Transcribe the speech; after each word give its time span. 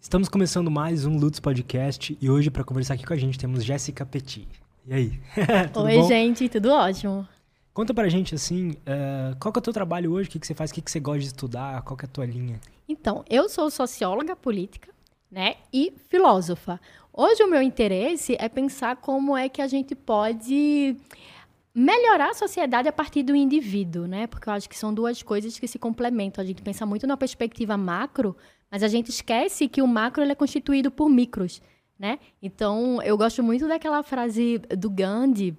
Estamos 0.00 0.30
começando 0.30 0.70
mais 0.70 1.04
um 1.04 1.18
Lutz 1.18 1.38
Podcast 1.38 2.16
e 2.18 2.30
hoje 2.30 2.50
para 2.50 2.64
conversar 2.64 2.94
aqui 2.94 3.04
com 3.04 3.12
a 3.12 3.16
gente 3.18 3.38
temos 3.38 3.62
Jéssica 3.62 4.06
Petit. 4.06 4.48
E 4.86 4.94
aí? 4.94 5.20
Oi, 5.76 5.96
bom? 5.98 6.08
gente, 6.08 6.48
tudo 6.48 6.70
ótimo. 6.70 7.28
Conta 7.74 7.92
pra 7.92 8.08
gente, 8.08 8.34
assim, 8.34 8.70
uh, 8.70 9.36
qual 9.38 9.52
que 9.52 9.58
é 9.58 9.60
o 9.60 9.62
teu 9.62 9.74
trabalho 9.74 10.10
hoje, 10.12 10.28
o 10.28 10.32
que, 10.32 10.40
que 10.40 10.46
você 10.46 10.54
faz, 10.54 10.70
o 10.70 10.74
que, 10.74 10.80
que 10.80 10.90
você 10.90 10.98
gosta 10.98 11.20
de 11.20 11.26
estudar, 11.26 11.82
qual 11.82 11.98
que 11.98 12.06
é 12.06 12.08
a 12.08 12.10
tua 12.10 12.24
linha? 12.24 12.58
Então, 12.88 13.22
eu 13.28 13.46
sou 13.48 13.70
socióloga 13.70 14.34
política, 14.34 14.90
né, 15.30 15.56
e 15.70 15.92
filósofa. 16.08 16.80
Hoje 17.12 17.42
o 17.42 17.50
meu 17.50 17.60
interesse 17.60 18.36
é 18.40 18.48
pensar 18.48 18.96
como 18.96 19.36
é 19.36 19.50
que 19.50 19.60
a 19.60 19.68
gente 19.68 19.94
pode 19.94 20.96
melhorar 21.74 22.30
a 22.30 22.34
sociedade 22.34 22.88
a 22.88 22.92
partir 22.92 23.22
do 23.22 23.36
indivíduo, 23.36 24.06
né? 24.06 24.26
Porque 24.26 24.48
eu 24.48 24.52
acho 24.54 24.68
que 24.68 24.76
são 24.76 24.92
duas 24.92 25.22
coisas 25.22 25.58
que 25.58 25.68
se 25.68 25.78
complementam. 25.78 26.42
A 26.42 26.46
gente 26.46 26.62
pensa 26.62 26.84
muito 26.84 27.06
na 27.06 27.16
perspectiva 27.16 27.76
macro, 27.76 28.36
mas 28.70 28.82
a 28.82 28.88
gente 28.88 29.10
esquece 29.10 29.68
que 29.68 29.82
o 29.82 29.86
macro 29.86 30.22
é 30.22 30.34
constituído 30.34 30.90
por 30.90 31.08
micros, 31.08 31.60
né? 31.98 32.18
Então, 32.40 33.02
eu 33.02 33.16
gosto 33.18 33.42
muito 33.42 33.66
daquela 33.66 34.02
frase 34.02 34.58
do 34.78 34.88
Gandhi 34.88 35.56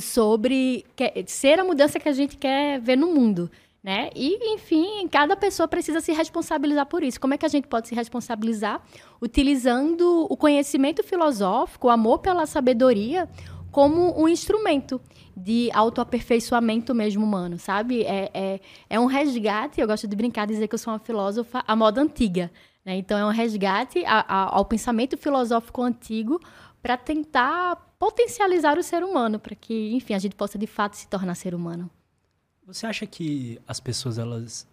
sobre 0.00 0.84
ser 1.26 1.58
a 1.58 1.64
mudança 1.64 1.98
que 1.98 2.08
a 2.08 2.12
gente 2.12 2.36
quer 2.36 2.80
ver 2.80 2.96
no 2.96 3.14
mundo. 3.14 3.50
Né? 3.82 4.10
E, 4.14 4.54
enfim, 4.54 5.08
cada 5.08 5.36
pessoa 5.36 5.68
precisa 5.68 6.00
se 6.00 6.12
responsabilizar 6.12 6.84
por 6.86 7.02
isso. 7.02 7.20
Como 7.20 7.32
é 7.32 7.38
que 7.38 7.46
a 7.46 7.48
gente 7.48 7.68
pode 7.68 7.88
se 7.88 7.94
responsabilizar? 7.94 8.82
Utilizando 9.22 10.26
o 10.28 10.36
conhecimento 10.36 11.02
filosófico, 11.02 11.86
o 11.86 11.90
amor 11.90 12.18
pela 12.18 12.44
sabedoria, 12.44 13.28
como 13.70 14.20
um 14.20 14.28
instrumento 14.28 15.00
de 15.38 15.70
autoaperfeiçoamento 15.72 16.94
mesmo 16.94 17.24
humano, 17.24 17.58
sabe? 17.58 18.02
É, 18.02 18.30
é, 18.34 18.60
é 18.90 19.00
um 19.00 19.06
resgate, 19.06 19.80
eu 19.80 19.86
gosto 19.86 20.06
de 20.06 20.16
brincar, 20.16 20.46
dizer 20.46 20.68
que 20.68 20.74
eu 20.74 20.78
sou 20.78 20.92
uma 20.92 20.98
filósofa 20.98 21.62
à 21.66 21.76
moda 21.76 22.00
antiga. 22.00 22.50
Né? 22.84 22.96
Então, 22.96 23.18
é 23.18 23.24
um 23.24 23.30
resgate 23.30 24.04
a, 24.04 24.20
a, 24.20 24.56
ao 24.56 24.64
pensamento 24.64 25.16
filosófico 25.16 25.82
antigo 25.82 26.40
para 26.82 26.96
tentar 26.96 27.76
potencializar 27.98 28.78
o 28.78 28.82
ser 28.82 29.02
humano, 29.02 29.38
para 29.38 29.54
que, 29.54 29.94
enfim, 29.94 30.14
a 30.14 30.18
gente 30.18 30.34
possa 30.34 30.58
de 30.58 30.66
fato 30.66 30.96
se 30.96 31.08
tornar 31.08 31.34
ser 31.34 31.54
humano. 31.54 31.90
Você 32.66 32.86
acha 32.86 33.06
que 33.06 33.60
as 33.66 33.80
pessoas 33.80 34.18
elas 34.18 34.66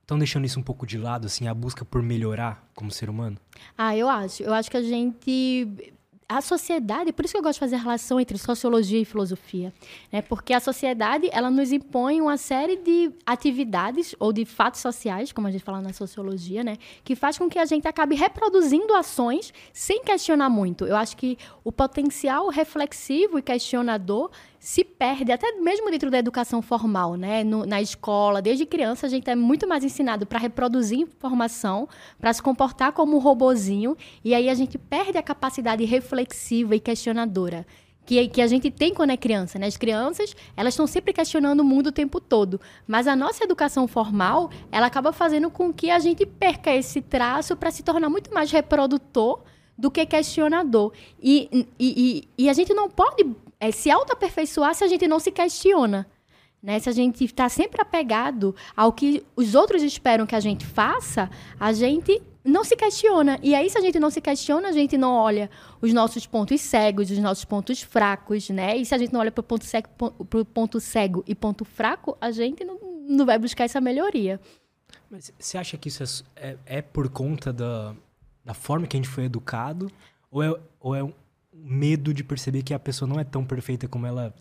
estão 0.00 0.18
deixando 0.18 0.44
isso 0.44 0.58
um 0.58 0.62
pouco 0.62 0.86
de 0.86 0.98
lado, 0.98 1.26
assim, 1.26 1.46
a 1.46 1.54
busca 1.54 1.84
por 1.84 2.02
melhorar 2.02 2.68
como 2.74 2.90
ser 2.90 3.08
humano? 3.08 3.36
Ah, 3.78 3.96
eu 3.96 4.08
acho. 4.08 4.42
Eu 4.42 4.52
acho 4.52 4.70
que 4.70 4.76
a 4.76 4.82
gente 4.82 5.92
a 6.30 6.40
sociedade, 6.40 7.12
por 7.12 7.24
isso 7.24 7.34
que 7.34 7.38
eu 7.38 7.42
gosto 7.42 7.54
de 7.54 7.60
fazer 7.60 7.74
a 7.74 7.80
relação 7.80 8.20
entre 8.20 8.38
sociologia 8.38 9.00
e 9.00 9.04
filosofia, 9.04 9.72
né? 10.12 10.22
Porque 10.22 10.52
a 10.54 10.60
sociedade, 10.60 11.28
ela 11.32 11.50
nos 11.50 11.72
impõe 11.72 12.20
uma 12.20 12.36
série 12.36 12.76
de 12.76 13.10
atividades 13.26 14.14
ou 14.16 14.32
de 14.32 14.44
fatos 14.44 14.80
sociais, 14.80 15.32
como 15.32 15.48
a 15.48 15.50
gente 15.50 15.64
fala 15.64 15.80
na 15.80 15.92
sociologia, 15.92 16.62
né, 16.62 16.76
que 17.02 17.16
faz 17.16 17.36
com 17.36 17.50
que 17.50 17.58
a 17.58 17.64
gente 17.64 17.88
acabe 17.88 18.14
reproduzindo 18.14 18.94
ações 18.94 19.52
sem 19.72 20.04
questionar 20.04 20.48
muito. 20.48 20.86
Eu 20.86 20.94
acho 20.94 21.16
que 21.16 21.36
o 21.64 21.72
potencial 21.72 22.48
reflexivo 22.48 23.36
e 23.36 23.42
questionador 23.42 24.30
se 24.60 24.84
perde, 24.84 25.32
até 25.32 25.52
mesmo 25.52 25.90
dentro 25.90 26.10
da 26.10 26.18
educação 26.18 26.60
formal, 26.60 27.14
né? 27.16 27.42
No, 27.42 27.64
na 27.64 27.80
escola, 27.80 28.42
desde 28.42 28.66
criança, 28.66 29.06
a 29.06 29.08
gente 29.08 29.28
é 29.30 29.34
muito 29.34 29.66
mais 29.66 29.82
ensinado 29.82 30.26
para 30.26 30.38
reproduzir 30.38 30.98
informação, 30.98 31.88
para 32.20 32.30
se 32.30 32.42
comportar 32.42 32.92
como 32.92 33.16
um 33.16 33.18
robozinho, 33.18 33.96
e 34.22 34.34
aí 34.34 34.50
a 34.50 34.54
gente 34.54 34.76
perde 34.76 35.16
a 35.16 35.22
capacidade 35.22 35.82
reflexiva 35.86 36.76
e 36.76 36.80
questionadora. 36.80 37.66
Que, 38.04 38.28
que 38.28 38.42
a 38.42 38.46
gente 38.46 38.70
tem 38.70 38.92
quando 38.92 39.10
é 39.10 39.16
criança, 39.16 39.58
né? 39.58 39.66
As 39.66 39.78
crianças, 39.78 40.36
elas 40.54 40.74
estão 40.74 40.86
sempre 40.86 41.14
questionando 41.14 41.60
o 41.60 41.64
mundo 41.64 41.86
o 41.86 41.92
tempo 41.92 42.20
todo. 42.20 42.60
Mas 42.86 43.06
a 43.06 43.16
nossa 43.16 43.44
educação 43.44 43.86
formal, 43.88 44.50
ela 44.70 44.88
acaba 44.88 45.12
fazendo 45.12 45.48
com 45.50 45.72
que 45.72 45.90
a 45.90 45.98
gente 45.98 46.26
perca 46.26 46.74
esse 46.74 47.00
traço 47.00 47.56
para 47.56 47.70
se 47.70 47.82
tornar 47.82 48.10
muito 48.10 48.32
mais 48.34 48.50
reprodutor 48.50 49.42
do 49.78 49.90
que 49.90 50.04
questionador. 50.04 50.92
E, 51.22 51.48
e, 51.52 51.66
e, 51.78 52.28
e 52.36 52.50
a 52.50 52.52
gente 52.52 52.74
não 52.74 52.90
pode 52.90 53.24
é, 53.60 53.70
se 53.70 53.90
auto-aperfeiçoar 53.90 54.74
se 54.74 54.82
a 54.82 54.88
gente 54.88 55.06
não 55.06 55.20
se 55.20 55.30
questiona. 55.30 56.06
Né? 56.62 56.78
Se 56.78 56.88
a 56.88 56.92
gente 56.92 57.24
está 57.24 57.48
sempre 57.48 57.80
apegado 57.80 58.54
ao 58.76 58.92
que 58.92 59.24
os 59.36 59.54
outros 59.54 59.82
esperam 59.82 60.26
que 60.26 60.34
a 60.34 60.40
gente 60.40 60.64
faça, 60.66 61.30
a 61.58 61.72
gente 61.72 62.20
não 62.44 62.64
se 62.64 62.74
questiona. 62.74 63.38
E 63.42 63.54
aí, 63.54 63.68
se 63.68 63.78
a 63.78 63.80
gente 63.80 63.98
não 63.98 64.10
se 64.10 64.20
questiona, 64.20 64.68
a 64.68 64.72
gente 64.72 64.96
não 64.96 65.12
olha 65.12 65.50
os 65.80 65.92
nossos 65.92 66.26
pontos 66.26 66.60
cegos, 66.60 67.10
os 67.10 67.18
nossos 67.18 67.44
pontos 67.44 67.82
fracos, 67.82 68.48
né? 68.50 68.76
E 68.76 68.84
se 68.84 68.94
a 68.94 68.98
gente 68.98 69.12
não 69.12 69.20
olha 69.20 69.30
para 69.30 69.40
o 69.40 69.44
ponto 69.44 69.64
cego, 69.64 69.88
ponto 70.52 70.80
cego 70.80 71.22
e 71.26 71.34
ponto 71.34 71.64
fraco, 71.64 72.16
a 72.20 72.30
gente 72.30 72.64
não, 72.64 72.78
não 73.08 73.26
vai 73.26 73.38
buscar 73.38 73.64
essa 73.64 73.80
melhoria. 73.80 74.40
Mas 75.10 75.32
você 75.38 75.58
acha 75.58 75.76
que 75.76 75.88
isso 75.88 76.24
é, 76.36 76.48
é, 76.48 76.58
é 76.66 76.82
por 76.82 77.08
conta 77.08 77.52
da, 77.52 77.94
da 78.44 78.54
forma 78.54 78.86
que 78.86 78.96
a 78.96 78.98
gente 78.98 79.08
foi 79.08 79.24
educado? 79.24 79.90
Ou 80.30 80.42
é, 80.42 80.60
ou 80.78 80.94
é 80.94 81.12
medo 81.62 82.12
de 82.14 82.24
perceber 82.24 82.62
que 82.62 82.74
a 82.74 82.78
pessoa 82.78 83.08
não 83.08 83.18
é 83.18 83.24
tão 83.24 83.44
perfeita 83.44 83.88
como 83.88 84.06
ela 84.06 84.34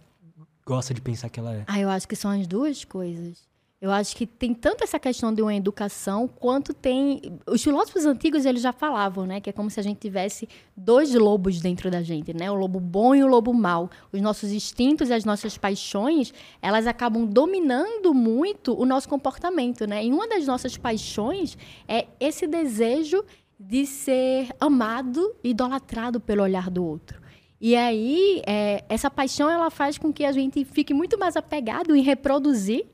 gosta 0.66 0.94
de 0.94 1.02
pensar 1.02 1.30
que 1.30 1.40
ela 1.40 1.53
é? 1.53 1.63
Ah, 1.68 1.80
eu 1.80 1.90
acho 1.90 2.07
que 2.07 2.16
são 2.16 2.31
as 2.31 2.47
duas 2.47 2.84
coisas. 2.84 3.50
Eu 3.81 3.91
acho 3.91 4.13
que 4.13 4.28
tem 4.28 4.53
tanto 4.53 4.84
essa 4.84 5.00
questão 5.00 5.34
de 5.34 5.41
uma 5.41 5.56
educação, 5.56 6.28
quanto 6.28 6.74
tem. 6.74 7.40
Os 7.47 7.63
filósofos 7.63 8.06
antigos 8.06 8.46
eles 8.46 8.62
já 8.62 8.74
falavam, 8.74 9.25
né? 9.25 9.40
Que 9.40 9.52
é 9.52 9.53
como 9.53 9.69
se 9.69 9.80
a 9.80 9.84
gente 9.84 10.00
tivesse 10.00 10.50
dois 10.75 11.13
lobos 11.13 11.62
dentro 11.62 11.90
da 11.90 12.03
gente, 12.03 12.34
né? 12.34 12.52
O 12.52 12.56
lobo 12.56 12.78
bom 12.78 13.16
e 13.16 13.24
o 13.24 13.28
lobo 13.28 13.53
mau. 13.53 13.90
Os 14.12 14.22
nossos 14.22 14.51
instintos 14.51 15.07
e 15.09 15.13
as 15.13 15.24
nossas 15.24 15.57
paixões, 15.57 16.34
elas 16.62 16.88
acabam 16.88 17.25
dominando 17.25 18.13
muito 18.13 18.78
o 18.78 18.86
nosso 18.86 19.07
comportamento, 19.07 19.88
né? 19.88 20.03
E 20.03 20.12
uma 20.12 20.28
das 20.28 20.46
nossas 20.46 20.75
paixões 20.75 21.57
é 21.88 22.06
esse 22.19 22.46
desejo 22.47 23.24
de 23.59 23.86
ser 23.86 24.50
amado, 24.59 25.36
idolatrado 25.44 26.20
pelo 26.20 26.44
olhar 26.44 26.70
do 26.70 26.86
outro. 26.86 27.22
E 27.59 27.75
aí, 27.75 28.42
é, 28.47 28.86
essa 28.88 29.12
paixão 29.12 29.50
ela 29.50 29.70
faz 29.70 29.97
com 29.97 30.14
que 30.14 30.24
a 30.24 30.31
gente 30.31 30.64
fique 30.64 30.94
muito 30.94 31.20
mais 31.20 31.36
apegado 31.36 31.94
em 31.94 32.02
reproduzir. 32.02 32.86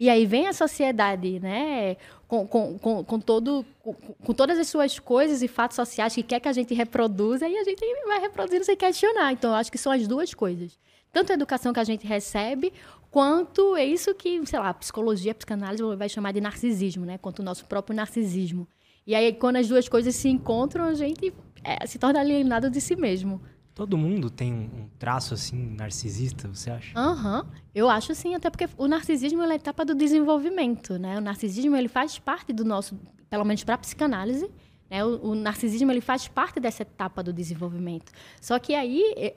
E 0.00 0.08
aí 0.08 0.24
vem 0.26 0.48
a 0.48 0.52
sociedade, 0.52 1.38
né, 1.38 1.96
com, 2.26 2.46
com, 2.48 2.78
com, 2.78 3.04
com 3.04 3.20
todo, 3.20 3.64
com, 3.80 3.94
com, 3.94 4.34
todas 4.34 4.58
as 4.58 4.66
suas 4.66 4.98
coisas 4.98 5.40
e 5.40 5.46
fatos 5.46 5.76
sociais 5.76 6.14
que 6.14 6.22
quer 6.22 6.40
que 6.40 6.48
a 6.48 6.52
gente 6.52 6.74
reproduza, 6.74 7.46
e 7.46 7.56
a 7.56 7.62
gente 7.62 7.80
vai 8.06 8.20
reproduzindo 8.20 8.64
sem 8.64 8.76
questionar. 8.76 9.32
Então, 9.32 9.50
eu 9.50 9.56
acho 9.56 9.70
que 9.70 9.78
são 9.78 9.92
as 9.92 10.08
duas 10.08 10.34
coisas. 10.34 10.76
Tanto 11.12 11.30
a 11.30 11.34
educação 11.34 11.72
que 11.72 11.78
a 11.78 11.84
gente 11.84 12.04
recebe, 12.04 12.72
quanto 13.08 13.76
é 13.76 13.84
isso 13.84 14.12
que, 14.16 14.44
sei 14.46 14.58
lá, 14.58 14.70
a 14.70 14.74
psicologia, 14.74 15.30
a 15.30 15.34
psicanálise 15.34 15.82
vai 15.96 16.08
chamar 16.08 16.32
de 16.32 16.40
narcisismo, 16.40 17.04
né? 17.04 17.16
Quanto 17.18 17.38
o 17.38 17.42
nosso 17.44 17.64
próprio 17.66 17.94
narcisismo. 17.94 18.66
E 19.06 19.14
aí, 19.14 19.32
quando 19.34 19.56
as 19.56 19.68
duas 19.68 19.88
coisas 19.88 20.14
se 20.14 20.28
encontram, 20.28 20.84
a 20.84 20.94
gente 20.94 21.32
é, 21.62 21.86
se 21.86 21.98
torna 21.98 22.20
alienado 22.20 22.70
de 22.70 22.80
si 22.80 22.96
mesmo. 22.96 23.40
Todo 23.74 23.98
mundo 23.98 24.30
tem 24.30 24.52
um 24.52 24.88
traço 24.98 25.34
assim 25.34 25.74
narcisista, 25.74 26.46
você 26.46 26.70
acha? 26.70 26.96
Aham, 26.96 27.40
uhum. 27.40 27.48
eu 27.74 27.90
acho 27.90 28.14
sim, 28.14 28.34
até 28.34 28.48
porque 28.48 28.68
o 28.78 28.86
narcisismo 28.86 29.42
é 29.42 29.50
a 29.50 29.54
etapa 29.56 29.84
do 29.84 29.94
desenvolvimento, 29.96 30.96
né? 30.96 31.18
O 31.18 31.20
narcisismo 31.20 31.74
ele 31.74 31.88
faz 31.88 32.16
parte 32.16 32.52
do 32.52 32.64
nosso, 32.64 32.96
pelo 33.28 33.44
menos 33.44 33.64
para 33.64 33.74
a 33.74 33.78
psicanálise, 33.78 34.48
né? 34.88 35.04
O, 35.04 35.30
o, 35.30 35.34
narcisismo 35.34 35.90
ele 35.90 36.00
faz 36.00 36.28
parte 36.28 36.60
dessa 36.60 36.82
etapa 36.82 37.20
do 37.20 37.32
desenvolvimento. 37.32 38.12
Só 38.40 38.60
que 38.60 38.76
aí, 38.76 39.02
é, 39.16 39.32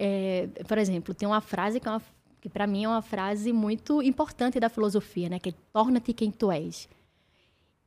é, 0.59 0.63
por 0.65 0.77
exemplo, 0.77 1.15
tem 1.15 1.27
uma 1.27 1.41
frase 1.41 1.79
que, 1.79 1.89
é 1.89 1.99
que 2.39 2.47
para 2.47 2.67
mim 2.67 2.83
é 2.83 2.87
uma 2.87 3.01
frase 3.01 3.51
muito 3.51 4.03
importante 4.03 4.59
da 4.59 4.69
filosofia, 4.69 5.29
né? 5.29 5.39
Que 5.39 5.49
é 5.49 5.53
torna-te 5.73 6.13
quem 6.13 6.29
tu 6.29 6.51
és. 6.51 6.87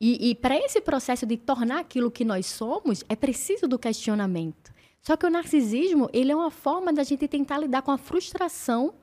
E, 0.01 0.31
e 0.31 0.35
para 0.35 0.57
esse 0.57 0.81
processo 0.81 1.27
de 1.27 1.37
tornar 1.37 1.81
aquilo 1.81 2.11
que 2.11 2.25
nós 2.25 2.47
somos, 2.47 3.05
é 3.09 3.15
preciso 3.15 3.69
do 3.69 3.79
questionamento. 3.79 4.73
Só 5.03 5.17
que 5.17 5.27
o 5.27 5.31
narcisismo, 5.31 6.09
ele 6.13 6.33
é 6.33 6.37
uma 6.37 6.51
forma 6.51 6.93
da 6.93 7.03
gente 7.03 7.29
tentar 7.29 7.59
lidar 7.59 7.83
com 7.83 7.91
a 7.91 7.99
frustração 7.99 8.95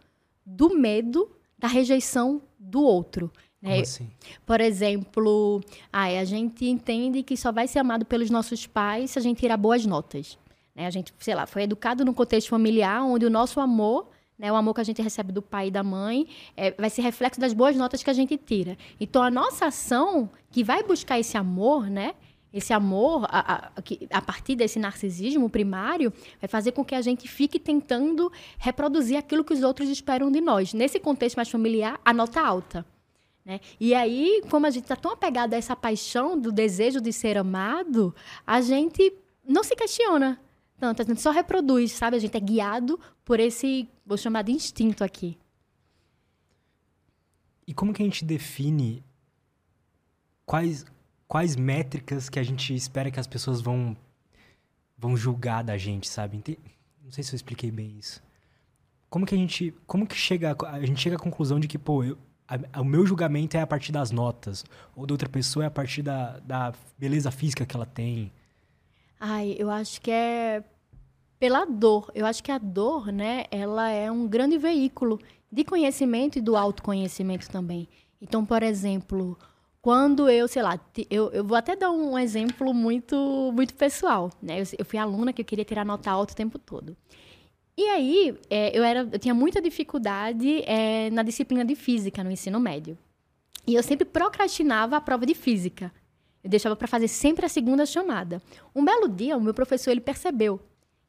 do 0.46 0.75
medo 0.75 1.30
da 1.57 1.68
rejeição 1.68 2.41
do 2.57 2.81
outro. 2.81 3.31
Né? 3.62 3.81
Assim? 3.81 4.09
Por 4.46 4.62
exemplo, 4.62 5.62
ai, 5.91 6.18
a 6.18 6.24
gente 6.24 6.66
entende 6.66 7.24
que 7.24 7.36
só 7.36 7.52
vai 7.52 7.68
ser 7.68 7.80
amado 7.80 8.06
pelos 8.06 8.30
nossos 8.30 8.66
pais 8.66 9.12
se 9.12 9.19
a 9.19 9.22
gente 9.22 9.40
tirar 9.40 9.57
boas 9.57 9.86
notas. 9.86 10.38
Né? 10.75 10.86
A 10.86 10.89
gente, 10.89 11.13
sei 11.19 11.36
lá, 11.36 11.45
foi 11.45 11.63
educado 11.63 12.06
num 12.06 12.13
contexto 12.13 12.50
familiar 12.50 13.04
onde 13.04 13.25
o 13.25 13.30
nosso 13.30 13.60
amor 13.60 14.07
né, 14.38 14.51
o 14.51 14.56
amor 14.56 14.75
que 14.75 14.81
a 14.81 14.84
gente 14.84 15.01
recebe 15.01 15.31
do 15.31 15.42
pai 15.42 15.68
e 15.68 15.72
da 15.72 15.84
mãe 15.84 16.28
é, 16.56 16.72
vai 16.72 16.89
ser 16.89 17.01
reflexo 17.01 17.39
das 17.39 17.54
boas 17.54 17.75
notas 17.75 18.04
que 18.04 18.10
a 18.10 18.13
gente 18.13 18.38
tira. 18.38 18.78
Então, 19.00 19.24
a 19.24 19.31
nossa 19.31 19.66
ação 19.66 20.30
que 20.51 20.63
vai 20.63 20.84
buscar 20.84 21.19
esse 21.19 21.38
amor, 21.38 21.89
né? 21.89 22.13
Esse 22.54 22.72
amor, 22.72 23.25
a, 23.30 23.66
a, 23.66 23.72
a, 24.12 24.22
partir 24.22 24.56
desse 24.56 24.80
narcisismo 24.80 25.50
primário, 25.50 26.13
vai 26.39 26.48
fazer 26.48 26.72
com 26.72 26.84
que 26.84 26.95
a 26.95 27.01
gente 27.01 27.28
fique 27.28 27.60
tentando 27.60 28.31
reproduzir 28.57 29.18
aquilo 29.18 29.44
que 29.44 29.54
os 29.54 29.63
outros 29.63 29.89
esperam 29.89 30.31
de 30.31 30.40
nós. 30.40 30.74
Nesse 30.74 31.00
contexto 31.00 31.36
mais 31.36 31.50
familiar, 31.50 32.00
a 32.06 32.13
nota 32.13 32.40
alta. 32.40 32.86
Né? 33.44 33.60
E 33.80 33.94
aí, 33.94 34.42
como 34.50 34.66
a 34.66 34.69
gente 34.69 34.83
está 34.83 34.95
tão 34.95 35.12
apegado 35.12 35.54
a 35.54 35.57
essa 35.57 35.75
paixão 35.75 36.40
do 36.40 36.51
desejo 36.51 37.01
de 37.01 37.12
ser 37.12 37.38
amado, 37.38 38.16
a 38.45 38.62
gente 38.62 39.13
não 39.45 39.63
se 39.63 39.75
questiona 39.75 40.40
tanto, 40.80 41.01
a 41.01 41.06
gente 41.06 41.22
só 41.22 41.31
reproduz, 41.31 41.92
sabe? 41.92 42.18
A 42.18 42.19
gente 42.19 42.38
é 42.38 42.40
guiado 42.40 43.00
por 43.25 43.40
esse, 43.40 43.90
vou 44.07 44.18
chamar 44.18 44.44
de 44.44 44.54
instinto 44.54 45.04
aqui. 45.04 45.38
E 47.68 47.74
como 47.74 47.94
que 47.94 48.01
a 48.01 48.06
gente 48.06 48.24
define 48.24 49.04
quais 50.45 50.86
quais 51.27 51.57
métricas 51.57 52.30
que 52.30 52.39
a 52.39 52.44
gente 52.44 52.74
espera 52.74 53.12
que 53.12 53.19
as 53.19 53.27
pessoas 53.27 53.59
vão 53.59 53.95
vão 54.98 55.18
julgar 55.18 55.63
da 55.63 55.77
gente, 55.77 56.07
sabe? 56.07 56.42
Não 57.04 57.12
sei 57.12 57.24
se 57.24 57.33
eu 57.33 57.36
expliquei 57.36 57.69
bem 57.69 57.98
isso. 58.00 58.24
Como 59.09 59.25
que 59.25 59.36
a 59.36 59.38
gente, 59.38 59.74
como 59.86 60.07
que 60.07 60.15
chega 60.15 60.56
a 60.65 60.86
gente 60.86 61.01
chega 61.01 61.18
à 61.18 61.19
conclusão 61.19 61.59
de 61.59 61.68
que, 61.68 61.77
pô, 61.77 62.04
eu, 62.04 62.18
a, 62.48 62.81
o 62.81 62.86
meu 62.86 63.06
julgamento 63.06 63.57
é 63.57 63.62
a 63.62 63.68
partir 63.68 63.92
das 63.92 64.09
notas, 64.09 64.65
ou 64.95 65.06
da 65.06 65.13
outra 65.13 65.30
pessoa 65.30 65.65
é 65.65 65.68
a 65.68 65.71
partir 65.71 66.01
da, 66.01 66.39
da 66.39 66.74
beleza 66.98 67.30
física 67.30 67.65
que 67.65 67.75
ela 67.75 67.86
tem? 67.86 68.31
Ai, 69.19 69.56
eu 69.57 69.69
acho 69.69 70.01
que 70.01 70.12
é 70.12 70.63
pela 71.39 71.66
dor. 71.66 72.12
Eu 72.13 72.25
acho 72.25 72.44
que 72.44 72.51
a 72.51 72.57
dor, 72.57 73.12
né, 73.12 73.45
ela 73.51 73.89
é 73.89 74.12
um 74.12 74.28
grande 74.28 74.57
veículo 74.57 75.19
de 75.51 75.63
conhecimento 75.63 76.38
e 76.38 76.42
do 76.42 76.56
autoconhecimento 76.56 77.50
também. 77.50 77.88
Então, 78.22 78.45
por 78.45 78.63
exemplo, 78.63 79.38
quando 79.81 80.30
eu, 80.30 80.48
sei 80.48 80.62
lá, 80.62 80.80
eu, 81.10 81.30
eu 81.31 81.44
vou 81.44 81.57
até 81.57 81.75
dar 81.75 81.92
um 81.92 82.18
exemplo 82.18 82.74
muito 82.74 83.51
muito 83.54 83.74
pessoal, 83.75 84.31
né? 84.42 84.62
Eu, 84.62 84.66
eu 84.80 84.86
fui 84.86 85.00
aluna 85.00 85.31
que 85.31 85.42
eu 85.42 85.45
queria 85.45 85.63
tirar 85.63 85.86
nota 85.86 86.12
alta 86.12 86.34
o 86.34 86.36
tempo 86.36 86.60
todo. 86.60 86.98
E 87.78 87.83
aí, 87.90 88.38
é, 88.50 88.78
eu, 88.78 88.83
era, 88.83 89.07
eu 89.12 89.19
tinha 89.19 89.36
muita 89.36 89.62
dificuldade 89.62 90.63
é, 90.66 91.12
na 91.12 91.22
disciplina 91.22 91.63
de 91.63 91.75
física 91.75 92.24
no 92.24 92.31
ensino 92.31 92.60
médio. 92.60 92.98
E 93.68 93.75
eu 93.75 93.83
sempre 93.83 94.04
procrastinava 94.04 94.98
a 94.98 95.01
prova 95.01 95.25
de 95.28 95.36
física. 95.36 95.94
Eu 96.44 96.50
deixava 96.50 96.75
para 96.75 96.88
fazer 96.88 97.07
sempre 97.07 97.45
a 97.45 97.50
segunda 97.50 97.86
chamada. 97.86 98.42
Um 98.75 98.83
belo 98.83 99.07
dia, 99.07 99.38
o 99.38 99.42
meu 99.42 99.54
professor 99.54 99.92
ele 99.92 100.01
percebeu 100.01 100.60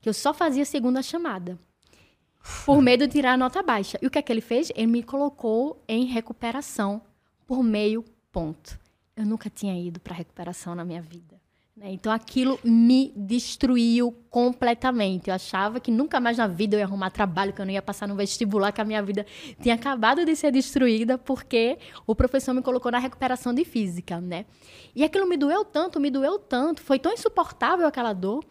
eu 0.09 0.15
só 0.15 0.33
fazia 0.33 0.65
segunda 0.65 1.03
chamada. 1.03 1.59
Por 2.65 2.81
medo 2.81 3.07
de 3.07 3.13
tirar 3.13 3.33
a 3.33 3.37
nota 3.37 3.63
baixa. 3.63 3.99
E 4.01 4.07
o 4.07 4.11
que 4.11 4.19
é 4.19 4.23
que 4.23 4.33
ele 4.33 4.41
fez? 4.41 4.71
Ele 4.75 4.87
me 4.87 5.03
colocou 5.03 5.83
em 5.87 6.05
recuperação 6.05 7.03
por 7.47 7.63
meio 7.63 8.05
ponto. 8.33 8.79
Eu 9.17 9.27
nunca 9.27 9.51
tinha 9.51 9.79
ido 9.79 10.01
para 10.01 10.15
recuperação 10.15 10.75
na 10.75 10.85
minha 10.85 11.03
vida. 11.03 11.39
Né? 11.79 11.93
Então 11.93 12.11
aquilo 12.11 12.59
me 12.65 13.13
destruiu 13.17 14.13
completamente. 14.29 15.29
Eu 15.29 15.35
achava 15.35 15.79
que 15.79 15.91
nunca 15.91 16.21
mais 16.21 16.39
na 16.39 16.47
vida 16.47 16.75
eu 16.75 16.81
ia 16.81 16.85
arrumar 16.85 17.11
trabalho, 17.11 17.53
que 17.53 17.61
eu 17.61 17.67
não 17.67 17.73
ia 17.73 17.83
passar 17.83 18.09
no 18.09 18.17
vestibular, 18.17 18.73
que 18.73 18.81
a 18.81 18.85
minha 18.85 19.03
vida 19.03 19.25
tinha 19.61 19.75
acabado 19.75 20.25
de 20.25 20.35
ser 20.35 20.51
destruída 20.51 21.17
porque 21.17 21.79
o 22.07 22.15
professor 22.15 22.53
me 22.53 22.63
colocou 22.63 22.91
na 22.91 22.99
recuperação 22.99 23.55
de 23.55 23.65
física, 23.65 24.21
né? 24.21 24.45
E 24.95 25.05
aquilo 25.05 25.29
me 25.29 25.37
doeu 25.37 25.65
tanto, 25.65 26.01
me 26.01 26.11
doeu 26.11 26.39
tanto, 26.39 26.83
foi 26.83 26.99
tão 26.99 27.13
insuportável 27.13 27.87
aquela 27.87 28.13
dor 28.13 28.45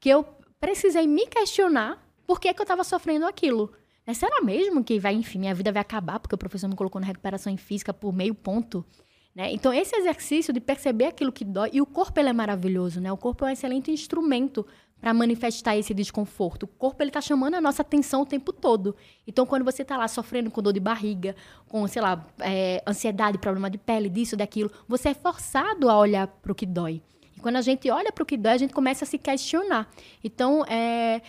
que 0.00 0.08
eu 0.08 0.26
precisei 0.62 1.08
me 1.08 1.26
questionar 1.26 2.00
por 2.24 2.38
que, 2.38 2.54
que 2.54 2.60
eu 2.60 2.62
estava 2.62 2.84
sofrendo 2.84 3.26
aquilo. 3.26 3.72
Né? 4.06 4.14
Será 4.14 4.40
mesmo 4.40 4.84
que 4.84 5.00
vai, 5.00 5.12
enfim, 5.12 5.40
minha 5.40 5.52
vida 5.52 5.72
vai 5.72 5.82
acabar 5.82 6.20
porque 6.20 6.36
o 6.36 6.38
professor 6.38 6.68
me 6.68 6.76
colocou 6.76 7.00
na 7.00 7.06
recuperação 7.08 7.52
em 7.52 7.56
física 7.56 7.92
por 7.92 8.12
meio 8.12 8.32
ponto? 8.32 8.86
Né? 9.34 9.52
Então, 9.52 9.72
esse 9.72 9.96
exercício 9.96 10.52
de 10.52 10.60
perceber 10.60 11.06
aquilo 11.06 11.32
que 11.32 11.44
dói, 11.44 11.70
e 11.72 11.80
o 11.80 11.86
corpo 11.86 12.20
ele 12.20 12.28
é 12.28 12.32
maravilhoso, 12.32 13.00
né? 13.00 13.10
O 13.10 13.16
corpo 13.16 13.44
é 13.44 13.48
um 13.48 13.50
excelente 13.50 13.90
instrumento 13.90 14.64
para 15.00 15.12
manifestar 15.12 15.76
esse 15.76 15.92
desconforto. 15.92 16.62
O 16.62 16.68
corpo 16.68 17.02
ele 17.02 17.10
está 17.10 17.20
chamando 17.20 17.54
a 17.54 17.60
nossa 17.60 17.82
atenção 17.82 18.22
o 18.22 18.26
tempo 18.26 18.52
todo. 18.52 18.94
Então, 19.26 19.44
quando 19.44 19.64
você 19.64 19.82
está 19.82 19.96
lá 19.96 20.06
sofrendo 20.06 20.48
com 20.48 20.62
dor 20.62 20.72
de 20.72 20.78
barriga, 20.78 21.34
com, 21.66 21.88
sei 21.88 22.02
lá, 22.02 22.24
é, 22.38 22.80
ansiedade, 22.86 23.36
problema 23.38 23.68
de 23.68 23.78
pele, 23.78 24.08
disso, 24.08 24.36
daquilo, 24.36 24.70
você 24.86 25.08
é 25.08 25.14
forçado 25.14 25.90
a 25.90 25.98
olhar 25.98 26.28
para 26.28 26.52
o 26.52 26.54
que 26.54 26.66
dói. 26.66 27.02
Quando 27.42 27.56
a 27.56 27.60
gente 27.60 27.90
olha 27.90 28.12
para 28.12 28.22
o 28.22 28.26
que 28.26 28.36
dói, 28.36 28.52
a 28.52 28.58
gente 28.58 28.72
começa 28.72 29.04
a 29.04 29.08
se 29.08 29.18
questionar. 29.18 29.90
Então, 30.24 30.64
é, 30.66 31.20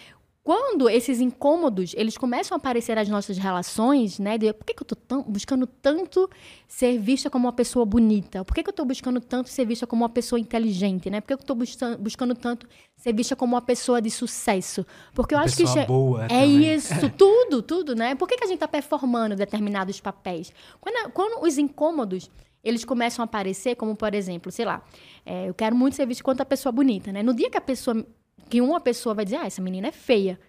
quando 0.43 0.89
esses 0.89 1.21
incômodos 1.21 1.93
eles 1.95 2.17
começam 2.17 2.55
a 2.55 2.57
aparecer 2.57 2.95
nas 2.95 3.07
nossas 3.07 3.37
relações, 3.37 4.19
né? 4.19 4.37
De 4.37 4.51
por 4.51 4.65
que, 4.65 4.73
que 4.73 4.83
eu 4.83 4.87
estou 4.91 5.23
buscando 5.23 5.65
tanto 5.65 6.29
ser 6.67 6.99
vista 6.99 7.29
como 7.29 7.47
uma 7.47 7.53
pessoa 7.53 7.85
bonita? 7.85 8.43
Por 8.43 8.53
que, 8.53 8.61
que 8.61 8.69
eu 8.69 8.73
estou 8.73 8.85
buscando 8.85 9.21
tanto 9.21 9.49
ser 9.49 9.65
vista 9.65 9.87
como 9.87 10.03
uma 10.03 10.09
pessoa 10.09 10.37
inteligente, 10.37 11.09
né? 11.09 11.21
Por 11.21 11.27
que, 11.27 11.37
que 11.37 11.49
eu 11.49 11.55
estou 11.55 11.97
buscando 11.97 12.35
tanto 12.35 12.67
ser 12.97 13.13
vista 13.13 13.37
como 13.37 13.55
uma 13.55 13.61
pessoa 13.61 14.01
de 14.01 14.11
sucesso? 14.11 14.85
Porque 15.15 15.33
eu 15.33 15.39
acho 15.39 15.55
que 15.55 15.79
é, 15.79 15.85
boa, 15.85 16.25
é 16.25 16.27
também. 16.27 16.73
isso, 16.75 17.09
tudo, 17.17 17.61
tudo, 17.61 17.95
né? 17.95 18.13
Por 18.13 18.27
que, 18.27 18.35
que 18.35 18.43
a 18.43 18.47
gente 18.47 18.57
está 18.57 18.67
performando 18.67 19.37
determinados 19.37 20.01
papéis? 20.01 20.51
Quando, 20.81 21.09
quando 21.11 21.41
os 21.41 21.57
incômodos 21.57 22.29
eles 22.63 22.85
começam 22.85 23.21
a 23.21 23.25
aparecer, 23.25 23.75
como 23.75 23.95
por 23.95 24.13
exemplo, 24.13 24.51
sei 24.51 24.65
lá, 24.65 24.83
é, 25.25 25.49
eu 25.49 25.53
quero 25.53 25.75
muito 25.75 25.95
ser 25.95 26.07
vista 26.07 26.23
como 26.23 26.37
uma 26.37 26.45
pessoa 26.45 26.71
bonita, 26.71 27.11
né? 27.11 27.21
No 27.21 27.33
dia 27.33 27.49
que 27.49 27.57
a 27.57 27.61
pessoa 27.61 28.05
que 28.49 28.61
uma 28.61 28.79
pessoa 28.79 29.15
vai 29.15 29.25
dizer, 29.25 29.37
ah, 29.37 29.45
essa 29.45 29.61
menina 29.61 29.87
é 29.87 29.91
feia. 29.91 30.39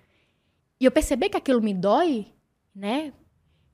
E 0.80 0.84
eu 0.84 0.90
perceber 0.90 1.28
que 1.28 1.36
aquilo 1.36 1.62
me 1.62 1.72
dói, 1.72 2.26
né? 2.74 3.12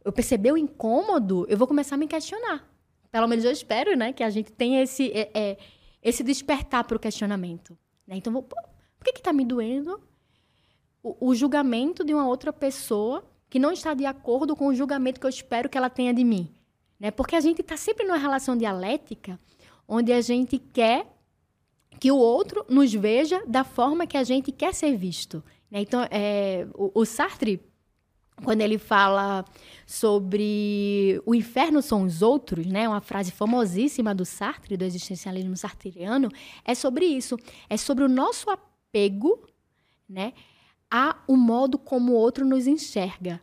Eu 0.04 0.12
perceber 0.12 0.52
o 0.52 0.56
incômodo, 0.56 1.46
eu 1.48 1.58
vou 1.58 1.66
começar 1.66 1.96
a 1.96 1.98
me 1.98 2.06
questionar. 2.06 2.66
Pelo 3.10 3.26
menos 3.26 3.44
eu 3.44 3.50
espero, 3.50 3.96
né, 3.96 4.12
que 4.12 4.22
a 4.22 4.30
gente 4.30 4.52
tenha 4.52 4.82
esse, 4.82 5.10
é, 5.10 5.30
é, 5.34 5.58
esse 6.00 6.22
despertar 6.22 6.84
para 6.84 6.96
o 6.96 7.00
questionamento. 7.00 7.76
Né? 8.06 8.16
Então, 8.16 8.32
vou, 8.32 8.42
por 8.42 8.58
que 9.04 9.18
está 9.18 9.32
me 9.32 9.44
doendo 9.44 10.00
o, 11.02 11.28
o 11.28 11.34
julgamento 11.34 12.04
de 12.04 12.14
uma 12.14 12.26
outra 12.26 12.52
pessoa 12.52 13.24
que 13.48 13.58
não 13.58 13.72
está 13.72 13.94
de 13.94 14.06
acordo 14.06 14.54
com 14.54 14.68
o 14.68 14.74
julgamento 14.74 15.18
que 15.18 15.26
eu 15.26 15.30
espero 15.30 15.68
que 15.68 15.76
ela 15.76 15.90
tenha 15.90 16.14
de 16.14 16.22
mim? 16.22 16.54
Né? 17.00 17.10
Porque 17.10 17.34
a 17.34 17.40
gente 17.40 17.62
está 17.62 17.76
sempre 17.76 18.06
numa 18.06 18.18
relação 18.18 18.56
dialética 18.56 19.40
onde 19.88 20.12
a 20.12 20.20
gente 20.20 20.58
quer 20.58 21.06
que 21.98 22.12
o 22.12 22.16
outro 22.16 22.64
nos 22.68 22.92
veja 22.92 23.42
da 23.46 23.64
forma 23.64 24.06
que 24.06 24.16
a 24.16 24.22
gente 24.22 24.52
quer 24.52 24.74
ser 24.74 24.96
visto. 24.96 25.42
Né? 25.70 25.80
Então, 25.80 26.06
é, 26.10 26.66
o, 26.74 27.00
o 27.00 27.04
Sartre, 27.04 27.60
quando 28.44 28.60
ele 28.60 28.78
fala 28.78 29.44
sobre 29.86 31.20
o 31.26 31.34
inferno 31.34 31.82
são 31.82 32.04
os 32.04 32.22
outros, 32.22 32.66
né, 32.66 32.88
uma 32.88 33.00
frase 33.00 33.32
famosíssima 33.32 34.14
do 34.14 34.24
Sartre, 34.24 34.76
do 34.76 34.84
existencialismo 34.84 35.56
sartriano, 35.56 36.30
é 36.64 36.74
sobre 36.74 37.04
isso. 37.04 37.36
É 37.68 37.76
sobre 37.76 38.04
o 38.04 38.08
nosso 38.08 38.48
apego 38.48 39.46
né, 40.08 40.32
a 40.90 41.16
o 41.26 41.36
modo 41.36 41.78
como 41.78 42.12
o 42.12 42.16
outro 42.16 42.46
nos 42.46 42.66
enxerga. 42.66 43.40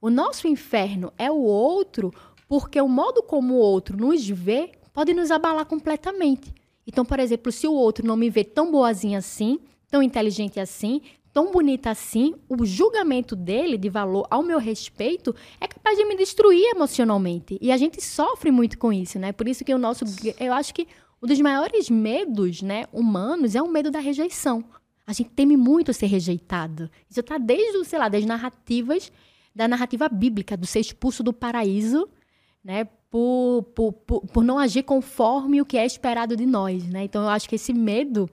O 0.00 0.08
nosso 0.08 0.48
inferno 0.48 1.12
é 1.18 1.30
o 1.30 1.42
outro 1.42 2.12
porque 2.50 2.80
o 2.80 2.88
modo 2.88 3.22
como 3.22 3.54
o 3.54 3.58
outro 3.58 3.96
nos 3.96 4.28
vê 4.28 4.72
pode 4.92 5.14
nos 5.14 5.30
abalar 5.30 5.64
completamente. 5.66 6.52
Então, 6.84 7.04
por 7.04 7.20
exemplo, 7.20 7.52
se 7.52 7.64
o 7.68 7.72
outro 7.72 8.04
não 8.04 8.16
me 8.16 8.28
vê 8.28 8.42
tão 8.42 8.72
boazinha 8.72 9.18
assim, 9.18 9.60
tão 9.88 10.02
inteligente 10.02 10.58
assim, 10.58 11.00
tão 11.32 11.52
bonita 11.52 11.90
assim, 11.90 12.34
o 12.48 12.66
julgamento 12.66 13.36
dele 13.36 13.78
de 13.78 13.88
valor 13.88 14.26
ao 14.28 14.42
meu 14.42 14.58
respeito 14.58 15.32
é 15.60 15.68
capaz 15.68 15.96
de 15.96 16.04
me 16.04 16.16
destruir 16.16 16.64
emocionalmente. 16.74 17.56
E 17.60 17.70
a 17.70 17.76
gente 17.76 18.02
sofre 18.02 18.50
muito 18.50 18.78
com 18.78 18.92
isso, 18.92 19.16
né? 19.16 19.30
Por 19.30 19.46
isso 19.46 19.64
que 19.64 19.72
o 19.72 19.78
nosso, 19.78 20.04
eu 20.40 20.52
acho 20.52 20.74
que 20.74 20.88
um 21.22 21.28
dos 21.28 21.40
maiores 21.40 21.88
medos, 21.88 22.62
né, 22.62 22.86
humanos 22.92 23.54
é 23.54 23.62
o 23.62 23.68
medo 23.68 23.92
da 23.92 24.00
rejeição. 24.00 24.64
A 25.06 25.12
gente 25.12 25.30
teme 25.30 25.56
muito 25.56 25.92
ser 25.92 26.06
rejeitado. 26.06 26.90
Isso 27.08 27.20
está 27.20 27.38
desde, 27.38 27.84
sei 27.84 27.98
lá, 28.00 28.08
das 28.08 28.24
narrativas 28.24 29.12
da 29.54 29.68
narrativa 29.68 30.08
bíblica 30.08 30.56
do 30.56 30.66
ser 30.66 30.80
expulso 30.80 31.22
do 31.22 31.32
paraíso, 31.32 32.08
né, 32.64 32.84
por, 33.10 33.62
por, 33.74 33.92
por, 33.92 34.20
por 34.26 34.44
não 34.44 34.58
agir 34.58 34.82
conforme 34.82 35.60
o 35.60 35.64
que 35.64 35.76
é 35.76 35.84
esperado 35.84 36.36
de 36.36 36.46
nós, 36.46 36.86
né? 36.88 37.04
Então 37.04 37.22
eu 37.22 37.28
acho 37.28 37.48
que 37.48 37.56
esse 37.56 37.72
medo 37.72 38.30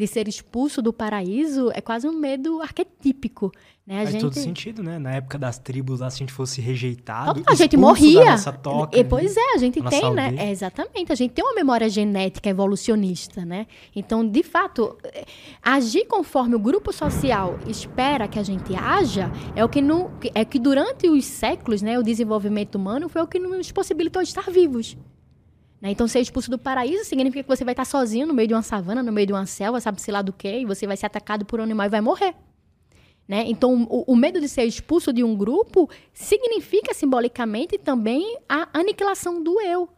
de 0.00 0.06
ser 0.06 0.26
expulso 0.26 0.80
do 0.80 0.92
paraíso 0.92 1.70
é 1.74 1.80
quase 1.80 2.08
um 2.08 2.12
medo 2.12 2.60
arquetípico. 2.62 3.52
Né? 3.86 3.96
A 3.96 3.98
Faz 3.98 4.10
gente... 4.12 4.20
todo 4.22 4.34
sentido, 4.34 4.82
né? 4.82 4.98
Na 4.98 5.12
época 5.12 5.38
das 5.38 5.58
tribos, 5.58 6.00
lá, 6.00 6.08
se 6.08 6.16
a 6.16 6.18
gente 6.20 6.32
fosse 6.32 6.60
rejeitado, 6.60 7.42
a 7.46 7.54
gente 7.54 7.76
morria. 7.76 8.36
Toca, 8.62 8.98
e, 8.98 9.04
pois 9.04 9.36
é, 9.36 9.54
a 9.54 9.58
gente 9.58 9.82
tem, 9.82 10.14
né? 10.14 10.34
É, 10.38 10.50
exatamente. 10.50 11.12
A 11.12 11.14
gente 11.14 11.32
tem 11.32 11.44
uma 11.44 11.54
memória 11.54 11.88
genética 11.88 12.48
evolucionista, 12.48 13.44
né? 13.44 13.66
Então, 13.94 14.26
de 14.26 14.42
fato, 14.42 14.96
agir 15.62 16.06
conforme 16.06 16.54
o 16.54 16.58
grupo 16.58 16.92
social 16.92 17.58
espera 17.66 18.26
que 18.26 18.38
a 18.38 18.42
gente 18.42 18.74
haja 18.74 19.30
é 19.54 19.62
o 19.64 19.68
que, 19.68 19.82
no, 19.82 20.10
é 20.34 20.44
que 20.44 20.58
durante 20.58 21.08
os 21.10 21.24
séculos, 21.26 21.82
né, 21.82 21.98
o 21.98 22.02
desenvolvimento 22.02 22.76
humano 22.76 23.08
foi 23.08 23.20
o 23.20 23.26
que 23.26 23.38
nos 23.38 23.70
possibilitou 23.70 24.22
estar 24.22 24.50
vivos. 24.50 24.96
Né? 25.80 25.90
Então, 25.90 26.06
ser 26.06 26.20
expulso 26.20 26.50
do 26.50 26.58
paraíso 26.58 27.04
significa 27.04 27.42
que 27.42 27.48
você 27.48 27.64
vai 27.64 27.72
estar 27.72 27.84
sozinho 27.84 28.26
no 28.26 28.34
meio 28.34 28.48
de 28.48 28.54
uma 28.54 28.62
savana, 28.62 29.02
no 29.02 29.10
meio 29.10 29.26
de 29.26 29.32
uma 29.32 29.46
selva, 29.46 29.80
sabe-se 29.80 30.10
lá 30.10 30.20
do 30.20 30.32
quê, 30.32 30.60
e 30.60 30.64
você 30.66 30.86
vai 30.86 30.96
ser 30.96 31.06
atacado 31.06 31.44
por 31.44 31.60
um 31.60 31.62
animal 31.62 31.86
e 31.86 31.90
vai 31.90 32.00
morrer. 32.00 32.34
Né? 33.26 33.44
Então, 33.46 33.86
o, 33.88 34.12
o, 34.12 34.16
medo 34.16 34.40
de 34.40 34.48
ser 34.48 34.64
expulso 34.64 35.12
de 35.12 35.22
um 35.22 35.36
grupo 35.36 35.88
significa 36.12 36.92
simbolicamente 36.92 37.78
também 37.78 38.36
a 38.48 38.68
aniquilação 38.72 39.40
do 39.40 39.60
eu, 39.60 39.88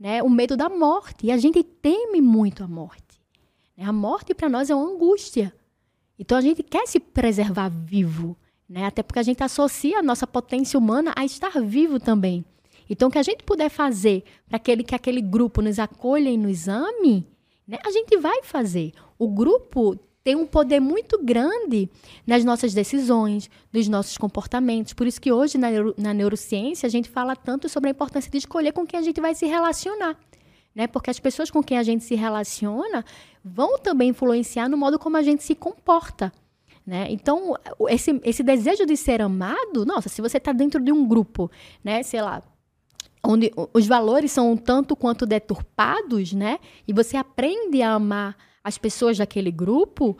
né? 0.00 0.22
o 0.22 0.30
medo 0.30 0.56
da 0.56 0.70
morte. 0.70 1.26
E 1.26 1.30
a 1.30 1.36
gente 1.36 1.62
teme 1.62 2.20
muito 2.20 2.64
a 2.64 2.66
morte. 2.66 3.20
Né? 3.76 3.84
A 3.84 3.92
morte, 3.92 4.34
para 4.34 4.48
nós, 4.48 4.70
é 4.70 4.74
uma 4.74 4.90
angústia. 4.90 5.54
Então, 6.18 6.36
a 6.36 6.40
gente 6.40 6.62
quer 6.62 6.86
se 6.88 6.98
preservar 6.98 7.68
vivo, 7.68 8.34
né? 8.66 8.86
até 8.86 9.02
porque 9.02 9.18
a 9.18 9.22
gente 9.22 9.42
associa 9.42 9.98
a 9.98 10.02
nossa 10.02 10.26
potência 10.26 10.78
humana 10.78 11.12
a 11.14 11.26
estar 11.26 11.60
vivo 11.60 12.00
também. 12.00 12.42
Então, 12.88 13.08
o 13.08 13.10
que 13.10 13.18
a 13.18 13.22
gente 13.22 13.44
puder 13.44 13.68
fazer 13.68 14.24
para 14.46 14.56
aquele, 14.56 14.82
que 14.82 14.94
aquele 14.94 15.20
grupo 15.20 15.60
nos 15.60 15.78
acolha 15.78 16.28
e 16.30 16.36
nos 16.36 16.68
ame, 16.68 17.26
né, 17.66 17.78
a 17.84 17.90
gente 17.90 18.16
vai 18.16 18.42
fazer. 18.42 18.92
O 19.18 19.28
grupo 19.28 19.98
tem 20.24 20.34
um 20.36 20.46
poder 20.46 20.80
muito 20.80 21.22
grande 21.24 21.88
nas 22.26 22.44
nossas 22.44 22.74
decisões, 22.74 23.48
nos 23.72 23.88
nossos 23.88 24.18
comportamentos. 24.18 24.92
Por 24.92 25.06
isso 25.06 25.20
que 25.20 25.32
hoje, 25.32 25.56
na, 25.56 25.70
neuro, 25.70 25.94
na 25.96 26.12
neurociência, 26.12 26.86
a 26.86 26.90
gente 26.90 27.08
fala 27.08 27.34
tanto 27.34 27.68
sobre 27.68 27.88
a 27.88 27.92
importância 27.92 28.30
de 28.30 28.38
escolher 28.38 28.72
com 28.72 28.86
quem 28.86 28.98
a 28.98 29.02
gente 29.02 29.20
vai 29.20 29.34
se 29.34 29.46
relacionar. 29.46 30.18
né? 30.74 30.86
Porque 30.86 31.10
as 31.10 31.18
pessoas 31.18 31.50
com 31.50 31.62
quem 31.62 31.78
a 31.78 31.82
gente 31.82 32.04
se 32.04 32.14
relaciona 32.14 33.04
vão 33.42 33.78
também 33.78 34.10
influenciar 34.10 34.68
no 34.68 34.76
modo 34.76 34.98
como 34.98 35.16
a 35.16 35.22
gente 35.22 35.42
se 35.42 35.54
comporta. 35.54 36.32
Né? 36.86 37.06
Então, 37.10 37.54
esse, 37.88 38.20
esse 38.24 38.42
desejo 38.42 38.86
de 38.86 38.96
ser 38.96 39.20
amado, 39.20 39.84
nossa, 39.84 40.08
se 40.08 40.20
você 40.22 40.38
está 40.38 40.52
dentro 40.52 40.82
de 40.82 40.90
um 40.90 41.06
grupo, 41.06 41.50
né, 41.84 42.02
sei 42.02 42.22
lá, 42.22 42.42
onde 43.30 43.52
os 43.74 43.86
valores 43.86 44.32
são 44.32 44.50
um 44.50 44.56
tanto 44.56 44.96
quanto 44.96 45.26
deturpados, 45.26 46.32
né, 46.32 46.58
e 46.86 46.94
você 46.94 47.14
aprende 47.14 47.82
a 47.82 47.92
amar 47.92 48.34
as 48.64 48.78
pessoas 48.78 49.18
daquele 49.18 49.50
grupo, 49.50 50.16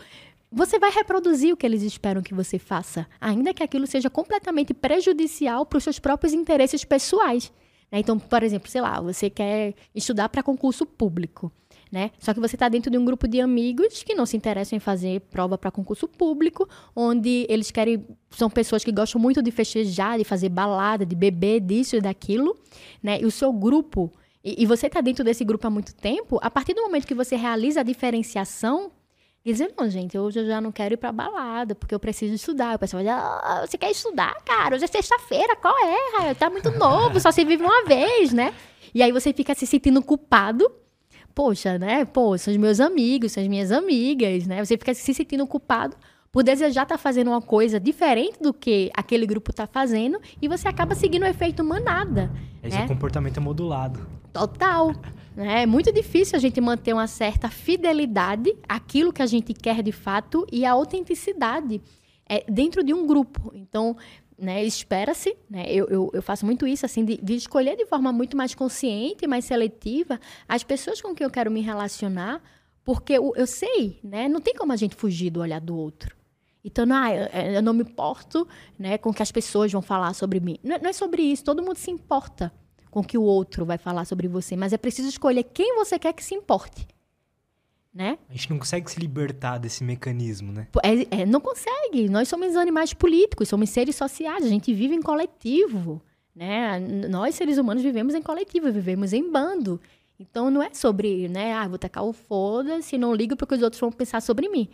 você 0.52 0.78
vai 0.78 0.90
reproduzir 0.90 1.54
o 1.54 1.56
que 1.56 1.64
eles 1.64 1.82
esperam 1.82 2.22
que 2.22 2.34
você 2.34 2.58
faça, 2.58 3.06
ainda 3.18 3.54
que 3.54 3.62
aquilo 3.62 3.86
seja 3.86 4.10
completamente 4.10 4.74
prejudicial 4.74 5.64
para 5.64 5.78
os 5.78 5.84
seus 5.84 5.98
próprios 5.98 6.34
interesses 6.34 6.84
pessoais. 6.84 7.50
Né? 7.90 8.00
Então, 8.00 8.18
por 8.18 8.42
exemplo, 8.42 8.68
sei 8.68 8.82
lá, 8.82 9.00
você 9.00 9.30
quer 9.30 9.74
estudar 9.94 10.28
para 10.28 10.42
concurso 10.42 10.84
público. 10.84 11.50
Né? 11.90 12.10
Só 12.18 12.34
que 12.34 12.40
você 12.40 12.54
está 12.54 12.68
dentro 12.68 12.90
de 12.90 12.98
um 12.98 13.04
grupo 13.04 13.26
de 13.26 13.40
amigos 13.40 14.02
que 14.02 14.14
não 14.14 14.26
se 14.26 14.36
interessam 14.36 14.76
em 14.76 14.80
fazer 14.80 15.20
prova 15.30 15.56
para 15.56 15.70
concurso 15.70 16.06
público, 16.06 16.68
onde 16.94 17.46
eles 17.48 17.70
querem. 17.70 18.06
São 18.30 18.50
pessoas 18.50 18.84
que 18.84 18.92
gostam 18.92 19.18
muito 19.20 19.42
de 19.42 19.50
festejar, 19.50 20.18
de 20.18 20.24
fazer 20.24 20.50
balada, 20.50 21.06
de 21.06 21.16
beber, 21.16 21.60
disso 21.60 21.96
e 21.96 22.00
daquilo. 22.00 22.56
Né? 23.02 23.20
E 23.20 23.24
o 23.24 23.30
seu 23.30 23.52
grupo. 23.52 24.12
E, 24.44 24.62
e 24.62 24.66
você 24.66 24.86
está 24.86 25.00
dentro 25.00 25.24
desse 25.24 25.44
grupo 25.44 25.66
há 25.66 25.70
muito 25.70 25.94
tempo, 25.94 26.38
a 26.42 26.50
partir 26.50 26.74
do 26.74 26.82
momento 26.82 27.06
que 27.06 27.14
você 27.14 27.36
realiza 27.36 27.80
a 27.80 27.82
diferenciação, 27.82 28.92
dizer, 29.44 29.72
não, 29.78 29.88
gente, 29.88 30.18
hoje 30.18 30.40
eu 30.40 30.46
já 30.46 30.60
não 30.60 30.70
quero 30.70 30.94
ir 30.94 30.96
pra 30.98 31.10
balada, 31.10 31.74
porque 31.74 31.94
eu 31.94 31.98
preciso 31.98 32.34
estudar. 32.34 32.76
O 32.76 32.78
pessoal 32.78 33.02
vai 33.02 33.12
dizer, 33.12 33.26
ah, 33.26 33.66
você 33.66 33.78
quer 33.78 33.90
estudar, 33.90 34.34
cara? 34.44 34.76
Hoje 34.76 34.84
é 34.84 34.88
sexta-feira, 34.88 35.56
qual 35.56 35.74
é? 35.86 36.34
Tá 36.34 36.50
muito 36.50 36.70
novo, 36.72 37.18
só 37.18 37.30
se 37.30 37.44
vive 37.44 37.62
uma 37.62 37.84
vez, 37.84 38.32
né? 38.32 38.52
E 38.94 39.02
aí 39.02 39.10
você 39.10 39.32
fica 39.32 39.54
se 39.54 39.66
sentindo 39.66 40.02
culpado 40.02 40.70
poxa, 41.38 41.78
né? 41.78 42.04
Pô, 42.04 42.36
são 42.36 42.52
os 42.52 42.58
meus 42.58 42.80
amigos, 42.80 43.30
são 43.30 43.40
as 43.40 43.48
minhas 43.48 43.70
amigas, 43.70 44.44
né? 44.44 44.64
Você 44.64 44.76
fica 44.76 44.92
se 44.92 45.14
sentindo 45.14 45.46
culpado 45.46 45.96
por 46.32 46.42
desejar 46.42 46.82
estar 46.82 46.96
tá 46.96 46.98
fazendo 46.98 47.28
uma 47.28 47.40
coisa 47.40 47.78
diferente 47.78 48.42
do 48.42 48.52
que 48.52 48.90
aquele 48.92 49.24
grupo 49.24 49.52
está 49.52 49.64
fazendo 49.64 50.18
e 50.42 50.48
você 50.48 50.66
acaba 50.66 50.96
seguindo 50.96 51.22
o 51.22 51.26
efeito 51.26 51.62
manada. 51.62 52.28
Esse 52.60 52.76
né? 52.76 52.88
comportamento 52.88 53.36
é 53.36 53.40
modulado. 53.40 54.04
Total. 54.32 54.92
Né? 55.38 55.62
É 55.62 55.66
muito 55.66 55.92
difícil 55.92 56.34
a 56.34 56.40
gente 56.40 56.60
manter 56.60 56.92
uma 56.92 57.06
certa 57.06 57.48
fidelidade 57.48 58.56
àquilo 58.68 59.12
que 59.12 59.22
a 59.22 59.26
gente 59.26 59.54
quer 59.54 59.84
de 59.84 59.92
fato 59.92 60.44
e 60.50 60.64
a 60.64 60.72
autenticidade 60.72 61.80
é, 62.28 62.44
dentro 62.50 62.82
de 62.82 62.92
um 62.92 63.06
grupo. 63.06 63.52
Então, 63.54 63.96
né, 64.38 64.64
espera-se, 64.64 65.36
né, 65.50 65.64
eu, 65.68 65.86
eu, 65.88 66.10
eu, 66.12 66.22
faço 66.22 66.46
muito 66.46 66.66
isso, 66.66 66.86
assim, 66.86 67.04
de, 67.04 67.16
de, 67.16 67.34
escolher 67.34 67.76
de 67.76 67.84
forma 67.86 68.12
muito 68.12 68.36
mais 68.36 68.54
consciente, 68.54 69.26
mais 69.26 69.44
seletiva, 69.44 70.20
as 70.48 70.62
pessoas 70.62 71.00
com 71.02 71.14
quem 71.14 71.24
eu 71.24 71.30
quero 71.30 71.50
me 71.50 71.60
relacionar, 71.60 72.40
porque 72.84 73.14
eu, 73.14 73.32
eu 73.34 73.46
sei, 73.46 73.98
né, 74.02 74.28
não 74.28 74.40
tem 74.40 74.54
como 74.54 74.72
a 74.72 74.76
gente 74.76 74.94
fugir 74.94 75.30
do 75.30 75.40
olhar 75.40 75.60
do 75.60 75.76
outro. 75.76 76.16
Então, 76.64 76.86
não, 76.86 76.96
ah, 76.96 77.14
eu, 77.14 77.54
eu 77.54 77.62
não 77.62 77.72
me 77.72 77.82
importo 77.82 78.46
né, 78.78 78.96
com 78.96 79.10
o 79.10 79.14
que 79.14 79.22
as 79.22 79.32
pessoas 79.32 79.72
vão 79.72 79.82
falar 79.82 80.12
sobre 80.14 80.38
mim. 80.38 80.56
Não, 80.62 80.78
não 80.78 80.90
é 80.90 80.92
sobre 80.92 81.22
isso, 81.22 81.44
todo 81.44 81.62
mundo 81.62 81.76
se 81.76 81.90
importa 81.90 82.52
com 82.90 83.00
o 83.00 83.04
que 83.04 83.18
o 83.18 83.22
outro 83.22 83.64
vai 83.66 83.78
falar 83.78 84.04
sobre 84.04 84.28
você, 84.28 84.56
mas 84.56 84.72
é 84.72 84.78
preciso 84.78 85.08
escolher 85.08 85.44
quem 85.44 85.74
você 85.74 85.98
quer 85.98 86.12
que 86.12 86.24
se 86.24 86.34
importe 86.34 86.86
né? 87.98 88.16
A 88.30 88.32
gente 88.32 88.48
não 88.50 88.60
consegue 88.60 88.88
se 88.88 89.00
libertar 89.00 89.58
desse 89.58 89.82
mecanismo, 89.82 90.52
né? 90.52 90.68
É, 90.84 91.22
é, 91.22 91.26
não 91.26 91.40
consegue. 91.40 92.08
Nós 92.08 92.28
somos 92.28 92.54
animais 92.54 92.94
políticos, 92.94 93.48
somos 93.48 93.70
seres 93.70 93.96
sociais, 93.96 94.44
a 94.44 94.48
gente 94.48 94.72
vive 94.72 94.94
em 94.94 95.02
coletivo, 95.02 96.00
né? 96.32 96.78
Nós, 96.78 97.34
seres 97.34 97.58
humanos, 97.58 97.82
vivemos 97.82 98.14
em 98.14 98.22
coletivo, 98.22 98.70
vivemos 98.70 99.12
em 99.12 99.28
bando. 99.28 99.80
Então, 100.16 100.48
não 100.48 100.62
é 100.62 100.72
sobre, 100.72 101.26
né? 101.28 101.52
Ah, 101.54 101.66
vou 101.66 101.76
tacar 101.76 102.04
o 102.04 102.12
foda-se, 102.12 102.96
não 102.96 103.12
ligo 103.12 103.34
porque 103.34 103.56
os 103.56 103.62
outros 103.62 103.80
vão 103.80 103.90
pensar 103.90 104.22
sobre 104.22 104.48
mim. 104.48 104.68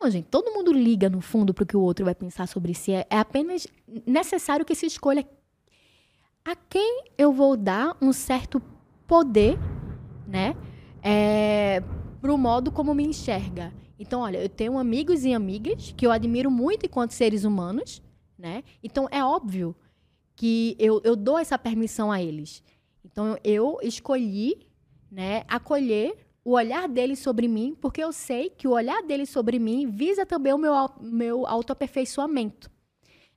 Não, 0.00 0.08
gente, 0.08 0.26
todo 0.26 0.52
mundo 0.52 0.72
liga, 0.72 1.10
no 1.10 1.20
fundo, 1.20 1.52
para 1.52 1.64
o 1.64 1.66
que 1.66 1.76
o 1.76 1.80
outro 1.80 2.04
vai 2.04 2.14
pensar 2.14 2.46
sobre 2.46 2.74
si. 2.74 2.92
É, 2.92 3.04
é 3.10 3.18
apenas 3.18 3.66
necessário 4.06 4.64
que 4.64 4.76
se 4.76 4.86
escolha 4.86 5.26
a 6.44 6.54
quem 6.54 7.06
eu 7.18 7.32
vou 7.32 7.56
dar 7.56 7.96
um 8.00 8.12
certo 8.12 8.62
poder, 9.04 9.58
né? 10.28 10.54
É, 11.02 11.82
para 12.20 12.32
o 12.32 12.38
modo 12.38 12.70
como 12.70 12.94
me 12.94 13.04
enxerga. 13.04 13.72
Então, 13.98 14.20
olha, 14.20 14.38
eu 14.38 14.48
tenho 14.48 14.78
amigos 14.78 15.24
e 15.24 15.32
amigas 15.32 15.92
que 15.96 16.06
eu 16.06 16.12
admiro 16.12 16.50
muito 16.50 16.86
enquanto 16.86 17.12
seres 17.12 17.44
humanos, 17.44 18.02
né? 18.38 18.62
Então, 18.82 19.08
é 19.10 19.24
óbvio 19.24 19.74
que 20.36 20.76
eu, 20.78 21.00
eu 21.04 21.16
dou 21.16 21.38
essa 21.38 21.58
permissão 21.58 22.12
a 22.12 22.22
eles. 22.22 22.62
Então, 23.04 23.36
eu 23.42 23.78
escolhi 23.82 24.68
né, 25.10 25.44
acolher 25.48 26.16
o 26.44 26.52
olhar 26.52 26.88
deles 26.88 27.18
sobre 27.18 27.48
mim, 27.48 27.76
porque 27.80 28.02
eu 28.02 28.12
sei 28.12 28.48
que 28.48 28.68
o 28.68 28.72
olhar 28.72 29.02
deles 29.02 29.28
sobre 29.28 29.58
mim 29.58 29.90
visa 29.90 30.24
também 30.24 30.52
o 30.52 30.58
meu, 30.58 30.72
meu 31.00 31.46
autoaperfeiçoamento. 31.46 32.70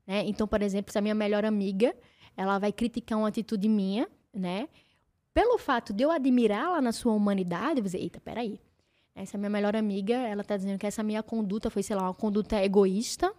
Né? 0.06 0.24
Então, 0.28 0.48
por 0.48 0.62
exemplo, 0.62 0.92
se 0.92 0.98
a 0.98 1.02
minha 1.02 1.16
melhor 1.16 1.44
amiga 1.44 1.96
ela 2.38 2.60
vai 2.60 2.72
criticar 2.72 3.18
uma 3.18 3.28
atitude 3.28 3.68
minha, 3.68 4.08
né? 4.34 4.70
Pelo 5.34 5.58
fato 5.58 5.94
de 5.94 6.04
eu 6.04 6.12
admirá-la 6.12 6.82
na 6.82 6.92
sua 6.92 7.14
humanidade, 7.14 7.80
eu 7.80 7.84
vou 7.84 7.84
dizer, 7.84 8.00
eita, 8.00 8.20
peraí, 8.20 8.60
essa 9.16 9.38
minha 9.38 9.50
melhor 9.50 9.76
amiga, 9.76 10.14
ela 10.14 10.44
tá 10.44 10.56
dizendo 10.58 10.80
que 10.80 10.88
essa 10.88 11.04
minha 11.04 11.22
conduta 11.22 11.70
foi, 11.70 11.84
sei 11.84 11.96
lá, 11.96 12.04
uma 12.04 12.14
conduta 12.14 12.64
egoísta, 12.64 13.34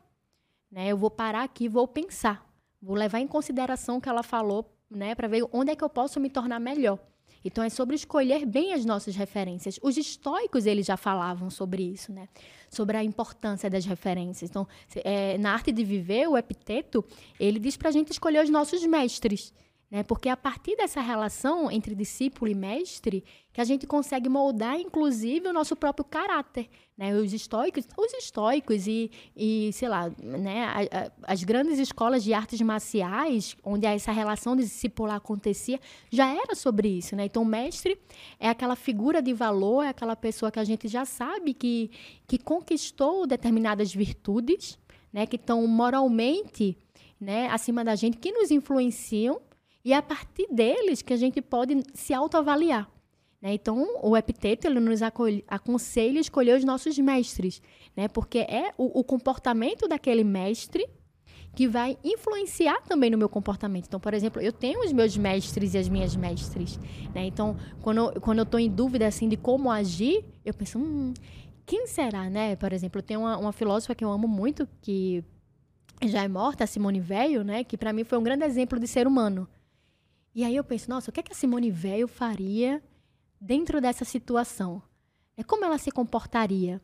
né? 0.70 0.88
Eu 0.88 0.96
vou 0.96 1.10
parar 1.10 1.42
aqui, 1.42 1.68
vou 1.68 1.86
pensar, 1.86 2.46
vou 2.80 2.96
levar 2.96 3.20
em 3.20 3.26
consideração 3.26 3.98
o 3.98 4.00
que 4.00 4.08
ela 4.08 4.22
falou, 4.22 4.70
né, 4.90 5.14
para 5.14 5.28
ver 5.28 5.46
onde 5.52 5.72
é 5.72 5.76
que 5.76 5.84
eu 5.84 5.88
posso 5.88 6.20
me 6.20 6.28
tornar 6.28 6.58
melhor. 6.60 6.98
Então 7.44 7.64
é 7.64 7.68
sobre 7.68 7.96
escolher 7.96 8.46
bem 8.46 8.72
as 8.72 8.84
nossas 8.84 9.16
referências. 9.16 9.78
Os 9.82 9.96
estoicos 9.96 10.64
eles 10.64 10.86
já 10.86 10.96
falavam 10.96 11.50
sobre 11.50 11.82
isso, 11.82 12.12
né? 12.12 12.28
Sobre 12.70 12.96
a 12.96 13.02
importância 13.02 13.68
das 13.68 13.84
referências. 13.84 14.48
Então, 14.48 14.66
é, 14.96 15.36
na 15.38 15.52
arte 15.52 15.72
de 15.72 15.84
viver, 15.84 16.28
o 16.28 16.36
epiteto 16.36 17.04
ele 17.40 17.58
diz 17.58 17.76
para 17.76 17.88
a 17.88 17.92
gente 17.92 18.12
escolher 18.12 18.44
os 18.44 18.50
nossos 18.50 18.84
mestres. 18.86 19.52
Né? 19.92 20.02
Porque 20.02 20.30
é 20.30 20.32
a 20.32 20.36
partir 20.38 20.74
dessa 20.74 21.02
relação 21.02 21.70
entre 21.70 21.94
discípulo 21.94 22.50
e 22.50 22.54
mestre 22.54 23.22
que 23.52 23.60
a 23.60 23.64
gente 23.64 23.86
consegue 23.86 24.26
moldar, 24.26 24.80
inclusive, 24.80 25.46
o 25.46 25.52
nosso 25.52 25.76
próprio 25.76 26.02
caráter. 26.02 26.70
Né? 26.96 27.14
Os 27.14 27.34
estoicos, 27.34 27.86
os 27.94 28.14
estoicos 28.14 28.86
e, 28.86 29.10
e 29.36 29.70
sei 29.74 29.90
lá, 29.90 30.10
né? 30.18 30.64
A, 30.64 30.80
a, 30.80 31.12
as 31.34 31.44
grandes 31.44 31.78
escolas 31.78 32.24
de 32.24 32.32
artes 32.32 32.58
marciais, 32.62 33.54
onde 33.62 33.84
essa 33.84 34.12
relação 34.12 34.56
de 34.56 34.62
discipular 34.62 35.16
acontecia, 35.16 35.78
já 36.10 36.26
era 36.26 36.54
sobre 36.54 36.88
isso. 36.88 37.14
Né? 37.14 37.26
Então, 37.26 37.42
o 37.42 37.46
mestre 37.46 37.98
é 38.40 38.48
aquela 38.48 38.74
figura 38.74 39.20
de 39.20 39.34
valor, 39.34 39.82
é 39.82 39.88
aquela 39.88 40.16
pessoa 40.16 40.50
que 40.50 40.58
a 40.58 40.64
gente 40.64 40.88
já 40.88 41.04
sabe 41.04 41.52
que, 41.52 41.90
que 42.26 42.38
conquistou 42.38 43.26
determinadas 43.26 43.94
virtudes, 43.94 44.78
né? 45.12 45.26
que 45.26 45.36
estão 45.36 45.66
moralmente 45.66 46.78
né, 47.20 47.46
acima 47.50 47.84
da 47.84 47.94
gente, 47.94 48.16
que 48.16 48.32
nos 48.32 48.50
influenciam 48.50 49.38
e 49.84 49.92
é 49.92 49.96
a 49.96 50.02
partir 50.02 50.46
deles 50.50 51.02
que 51.02 51.12
a 51.12 51.16
gente 51.16 51.40
pode 51.40 51.82
se 51.94 52.14
autoavaliar. 52.14 52.88
Né? 53.42 53.54
Então, 53.54 53.98
o 54.00 54.16
epiteto 54.16 54.68
ele 54.68 54.78
nos 54.78 55.00
aconselha 55.02 56.18
a 56.18 56.20
escolher 56.20 56.56
os 56.56 56.64
nossos 56.64 56.96
mestres, 56.98 57.60
né? 57.96 58.06
porque 58.06 58.38
é 58.38 58.72
o, 58.78 59.00
o, 59.00 59.02
comportamento 59.02 59.88
daquele 59.88 60.22
mestre 60.22 60.88
que 61.54 61.66
vai 61.66 61.98
influenciar 62.04 62.80
também 62.82 63.10
no 63.10 63.18
meu 63.18 63.28
comportamento. 63.28 63.86
Então, 63.86 63.98
por 63.98 64.14
exemplo, 64.14 64.40
eu 64.40 64.52
tenho 64.52 64.80
os 64.84 64.92
meus 64.92 65.16
mestres 65.16 65.74
e 65.74 65.78
as 65.78 65.88
minhas 65.88 66.14
mestres. 66.14 66.78
Né? 67.12 67.26
Então, 67.26 67.56
quando, 67.82 68.20
quando 68.20 68.38
eu 68.38 68.44
estou 68.44 68.60
em 68.60 68.70
dúvida 68.70 69.06
assim, 69.06 69.28
de 69.28 69.36
como 69.36 69.70
agir, 69.70 70.24
eu 70.44 70.54
penso, 70.54 70.78
hum, 70.78 71.12
quem 71.66 71.88
será? 71.88 72.30
Né? 72.30 72.54
Por 72.54 72.72
exemplo, 72.72 73.00
eu 73.00 73.02
tenho 73.02 73.20
uma, 73.20 73.36
uma 73.36 73.52
filósofa 73.52 73.94
que 73.94 74.04
eu 74.04 74.10
amo 74.10 74.28
muito, 74.28 74.68
que 74.80 75.22
já 76.04 76.22
é 76.22 76.28
morta, 76.28 76.64
a 76.64 76.66
Simone 76.66 77.00
Veil, 77.00 77.42
né? 77.42 77.64
que 77.64 77.76
para 77.76 77.92
mim 77.92 78.04
foi 78.04 78.18
um 78.18 78.22
grande 78.22 78.44
exemplo 78.44 78.78
de 78.78 78.86
ser 78.86 79.06
humano. 79.06 79.48
E 80.34 80.44
aí 80.44 80.56
eu 80.56 80.64
penso, 80.64 80.88
nossa, 80.88 81.10
o 81.10 81.12
que, 81.12 81.20
é 81.20 81.22
que 81.22 81.32
a 81.32 81.34
Simone 81.34 81.70
Veil 81.70 82.08
faria 82.08 82.82
dentro 83.40 83.80
dessa 83.80 84.04
situação? 84.04 84.82
É 85.36 85.42
como 85.42 85.64
ela 85.64 85.78
se 85.78 85.90
comportaria? 85.90 86.80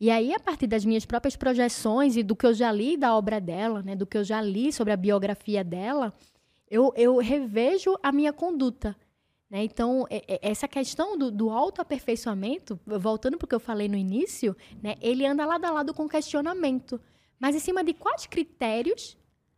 E 0.00 0.10
aí, 0.10 0.32
a 0.32 0.38
partir 0.38 0.66
das 0.66 0.84
minhas 0.84 1.04
próprias 1.04 1.36
projeções 1.36 2.16
e 2.16 2.22
do 2.22 2.36
que 2.36 2.46
eu 2.46 2.54
já 2.54 2.70
li 2.70 2.96
da 2.96 3.16
obra 3.16 3.40
dela, 3.40 3.82
né, 3.82 3.96
do 3.96 4.06
que 4.06 4.16
eu 4.16 4.22
já 4.22 4.40
li 4.40 4.72
sobre 4.72 4.92
a 4.92 4.96
biografia 4.96 5.64
dela, 5.64 6.14
eu, 6.70 6.92
eu 6.96 7.18
revejo 7.18 7.96
a 8.02 8.12
minha 8.12 8.32
conduta. 8.32 8.96
Né? 9.50 9.64
Então, 9.64 10.06
essa 10.42 10.68
questão 10.68 11.16
do, 11.16 11.30
do 11.30 11.50
autoaperfeiçoamento, 11.50 12.78
voltando 12.86 13.36
para 13.36 13.46
o 13.46 13.48
que 13.48 13.54
eu 13.54 13.60
falei 13.60 13.88
no 13.88 13.96
início, 13.96 14.56
né, 14.82 14.94
ele 15.00 15.26
anda 15.26 15.46
lado 15.46 15.64
a 15.64 15.70
lado 15.70 15.94
com 15.94 16.08
questionamento. 16.08 17.00
Mas 17.38 17.56
em 17.56 17.60
cima 17.60 17.82
de 17.82 17.92
quais 17.94 18.26
critérios 18.26 19.16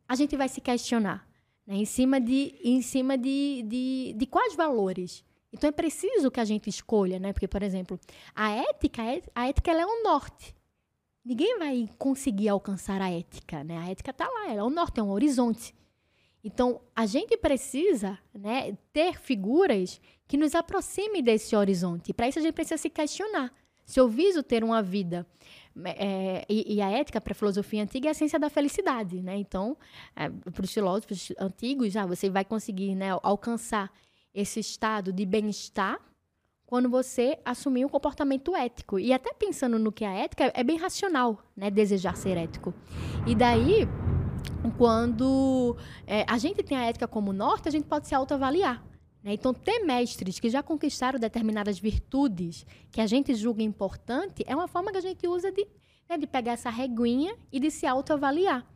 a 0.08 0.14
gente 0.14 0.36
vai 0.36 0.48
se 0.48 0.60
questionar? 0.60 1.29
Né? 1.70 1.76
Em 1.76 1.84
cima, 1.84 2.20
de, 2.20 2.56
em 2.64 2.82
cima 2.82 3.16
de, 3.16 3.62
de, 3.62 4.14
de 4.16 4.26
quais 4.26 4.56
valores? 4.56 5.24
Então 5.52 5.68
é 5.68 5.72
preciso 5.72 6.28
que 6.28 6.40
a 6.40 6.44
gente 6.44 6.68
escolha, 6.68 7.20
né? 7.20 7.32
Porque, 7.32 7.46
por 7.46 7.62
exemplo, 7.62 7.98
a 8.34 8.50
ética, 8.50 9.02
a 9.32 9.48
ética 9.48 9.70
ela 9.70 9.82
é 9.82 9.86
um 9.86 10.02
norte. 10.02 10.52
Ninguém 11.24 11.58
vai 11.58 11.88
conseguir 11.96 12.48
alcançar 12.48 13.00
a 13.00 13.08
ética, 13.08 13.62
né? 13.62 13.78
A 13.78 13.88
ética 13.88 14.10
está 14.10 14.28
lá, 14.28 14.48
ela 14.48 14.62
é 14.62 14.64
um 14.64 14.70
norte, 14.70 14.98
é 14.98 15.02
um 15.02 15.10
horizonte. 15.10 15.72
Então, 16.42 16.80
a 16.96 17.06
gente 17.06 17.36
precisa 17.36 18.18
né, 18.34 18.76
ter 18.92 19.20
figuras 19.20 20.00
que 20.26 20.38
nos 20.38 20.54
aproximem 20.54 21.22
desse 21.22 21.54
horizonte. 21.54 22.12
Para 22.12 22.28
isso, 22.28 22.38
a 22.38 22.42
gente 22.42 22.54
precisa 22.54 22.78
se 22.78 22.88
questionar. 22.88 23.52
Se 23.84 24.00
eu 24.00 24.08
viso 24.08 24.42
ter 24.42 24.64
uma 24.64 24.82
vida 24.82 25.26
é, 25.84 26.44
e, 26.48 26.74
e, 26.74 26.82
a 26.82 26.90
ética 26.90 27.20
para 27.20 27.32
a 27.32 27.34
filosofia 27.34 27.82
antiga 27.82 28.08
é 28.08 28.10
a 28.10 28.14
ciência 28.14 28.38
da 28.38 28.50
felicidade, 28.50 29.22
né? 29.22 29.36
Então, 29.36 29.76
é, 30.16 30.28
para 30.28 30.64
os 30.64 30.72
filósofos 30.72 31.32
antigos, 31.38 31.92
já 31.92 32.04
você 32.04 32.28
vai 32.28 32.44
conseguir 32.44 32.94
né, 32.94 33.10
alcançar 33.22 33.90
esse 34.34 34.60
estado 34.60 35.12
de 35.12 35.24
bem-estar 35.24 35.98
quando 36.66 36.88
você 36.88 37.38
assumir 37.44 37.84
um 37.84 37.88
comportamento 37.88 38.54
ético. 38.54 38.98
E 38.98 39.12
até 39.12 39.32
pensando 39.32 39.78
no 39.78 39.90
que 39.90 40.04
é 40.04 40.24
ética, 40.24 40.52
é 40.54 40.62
bem 40.62 40.76
racional, 40.76 41.42
né? 41.56 41.70
Desejar 41.70 42.16
ser 42.16 42.36
ético. 42.36 42.74
E 43.26 43.34
daí, 43.34 43.88
quando 44.76 45.76
é, 46.06 46.24
a 46.28 46.38
gente 46.38 46.62
tem 46.62 46.76
a 46.76 46.84
ética 46.84 47.08
como 47.08 47.32
norte, 47.32 47.68
a 47.68 47.72
gente 47.72 47.86
pode 47.86 48.06
se 48.06 48.14
autoavaliar. 48.14 48.89
Né? 49.22 49.34
Então, 49.34 49.52
ter 49.52 49.80
mestres 49.80 50.38
que 50.38 50.48
já 50.48 50.62
conquistaram 50.62 51.18
determinadas 51.18 51.78
virtudes 51.78 52.66
que 52.90 53.00
a 53.00 53.06
gente 53.06 53.34
julga 53.34 53.62
importante 53.62 54.44
é 54.46 54.54
uma 54.54 54.68
forma 54.68 54.90
que 54.90 54.98
a 54.98 55.02
gente 55.02 55.26
usa 55.26 55.52
de, 55.52 55.66
né, 56.08 56.16
de 56.16 56.26
pegar 56.26 56.52
essa 56.52 56.70
reguinha 56.70 57.36
e 57.52 57.60
de 57.60 57.70
se 57.70 57.86
autoavaliar. 57.86 58.66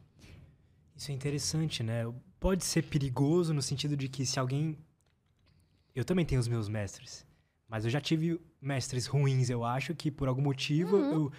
Isso 0.94 1.10
é 1.10 1.14
interessante, 1.14 1.82
né? 1.82 2.04
Pode 2.38 2.64
ser 2.64 2.82
perigoso 2.84 3.52
no 3.52 3.62
sentido 3.62 3.96
de 3.96 4.08
que 4.08 4.24
se 4.24 4.38
alguém. 4.38 4.78
Eu 5.94 6.04
também 6.04 6.24
tenho 6.24 6.40
os 6.40 6.48
meus 6.48 6.68
mestres. 6.68 7.26
Mas 7.68 7.84
eu 7.84 7.90
já 7.90 8.00
tive 8.00 8.40
mestres 8.60 9.06
ruins, 9.06 9.48
eu 9.48 9.64
acho, 9.64 9.94
que 9.94 10.10
por 10.10 10.28
algum 10.28 10.42
motivo 10.42 10.96
uhum. 10.96 11.12
eu 11.12 11.32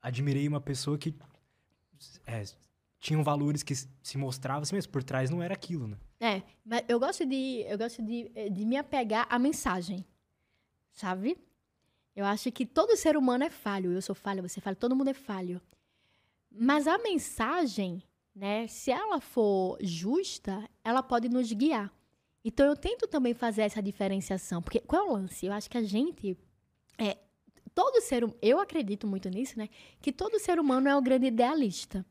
admirei 0.00 0.46
uma 0.46 0.60
pessoa 0.60 0.98
que 0.98 1.14
é, 2.26 2.44
tinham 3.00 3.24
valores 3.24 3.62
que 3.62 3.74
se 3.74 4.18
mostravam 4.18 4.62
assim 4.62 4.74
mesmo, 4.74 4.92
por 4.92 5.02
trás 5.02 5.30
não 5.30 5.42
era 5.42 5.54
aquilo, 5.54 5.88
né? 5.88 5.96
É, 6.20 6.42
mas 6.64 6.84
eu 6.86 7.00
gosto 7.00 7.24
de, 7.24 7.64
eu 7.66 7.78
gosto 7.78 8.02
de, 8.02 8.30
eh, 8.34 8.50
de 8.50 8.64
me 8.64 8.76
apegar 8.76 9.26
à 9.30 9.38
mensagem, 9.38 10.04
sabe? 10.92 11.38
Eu 12.14 12.26
acho 12.26 12.52
que 12.52 12.66
todo 12.66 12.96
ser 12.96 13.16
humano 13.16 13.44
é 13.44 13.50
falho. 13.50 13.92
Eu 13.92 14.02
sou 14.02 14.14
falho, 14.14 14.46
você 14.46 14.60
é 14.60 14.62
falha, 14.62 14.76
todo 14.76 14.94
mundo 14.94 15.08
é 15.08 15.14
falho. 15.14 15.60
Mas 16.50 16.86
a 16.86 16.98
mensagem, 16.98 18.02
né, 18.34 18.66
se 18.66 18.90
ela 18.90 19.20
for 19.20 19.78
justa, 19.80 20.68
ela 20.84 21.02
pode 21.02 21.28
nos 21.28 21.50
guiar. 21.50 21.90
Então 22.44 22.66
eu 22.66 22.76
tento 22.76 23.06
também 23.06 23.32
fazer 23.32 23.62
essa 23.62 23.82
diferenciação, 23.82 24.60
porque 24.60 24.80
qual 24.80 25.06
é 25.06 25.10
o 25.10 25.12
lance? 25.14 25.46
Eu 25.46 25.52
acho 25.52 25.70
que 25.70 25.78
a 25.78 25.82
gente 25.82 26.36
é 26.98 27.16
todo 27.74 28.00
ser 28.02 28.24
hum, 28.24 28.34
eu 28.42 28.58
acredito 28.58 29.06
muito 29.06 29.28
nisso, 29.30 29.58
né? 29.58 29.68
Que 30.00 30.12
todo 30.12 30.38
ser 30.38 30.58
humano 30.58 30.88
é 30.88 30.96
um 30.96 31.02
grande 31.02 31.26
idealista. 31.26 32.04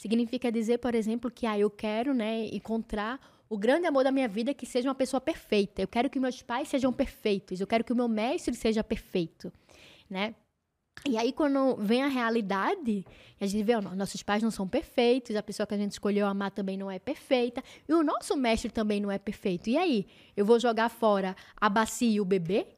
Significa 0.00 0.50
dizer, 0.50 0.78
por 0.78 0.94
exemplo, 0.94 1.30
que 1.30 1.44
ah, 1.44 1.58
eu 1.58 1.68
quero, 1.68 2.14
né, 2.14 2.46
encontrar 2.54 3.20
o 3.50 3.58
grande 3.58 3.86
amor 3.86 4.02
da 4.02 4.10
minha 4.10 4.26
vida 4.26 4.54
que 4.54 4.64
seja 4.64 4.88
uma 4.88 4.94
pessoa 4.94 5.20
perfeita. 5.20 5.82
Eu 5.82 5.86
quero 5.86 6.08
que 6.08 6.18
meus 6.18 6.40
pais 6.40 6.68
sejam 6.68 6.90
perfeitos. 6.90 7.60
Eu 7.60 7.66
quero 7.66 7.84
que 7.84 7.92
o 7.92 7.96
meu 7.96 8.08
mestre 8.08 8.54
seja 8.54 8.82
perfeito, 8.82 9.52
né? 10.08 10.34
E 11.06 11.18
aí, 11.18 11.34
quando 11.34 11.76
vem 11.76 12.02
a 12.02 12.06
realidade, 12.06 13.04
a 13.38 13.44
gente 13.44 13.62
vê, 13.62 13.74
ó, 13.74 13.82
nossos 13.82 14.22
pais 14.22 14.42
não 14.42 14.50
são 14.50 14.66
perfeitos, 14.66 15.36
a 15.36 15.42
pessoa 15.42 15.66
que 15.66 15.74
a 15.74 15.76
gente 15.76 15.92
escolheu 15.92 16.26
amar 16.26 16.50
também 16.50 16.78
não 16.78 16.90
é 16.90 16.98
perfeita, 16.98 17.62
e 17.86 17.92
o 17.92 18.02
nosso 18.02 18.34
mestre 18.38 18.70
também 18.70 19.02
não 19.02 19.10
é 19.10 19.18
perfeito. 19.18 19.68
E 19.68 19.76
aí, 19.76 20.06
eu 20.34 20.46
vou 20.46 20.58
jogar 20.58 20.88
fora 20.88 21.36
a 21.54 21.68
bacia 21.68 22.10
e 22.10 22.22
o 22.22 22.24
bebê? 22.24 22.68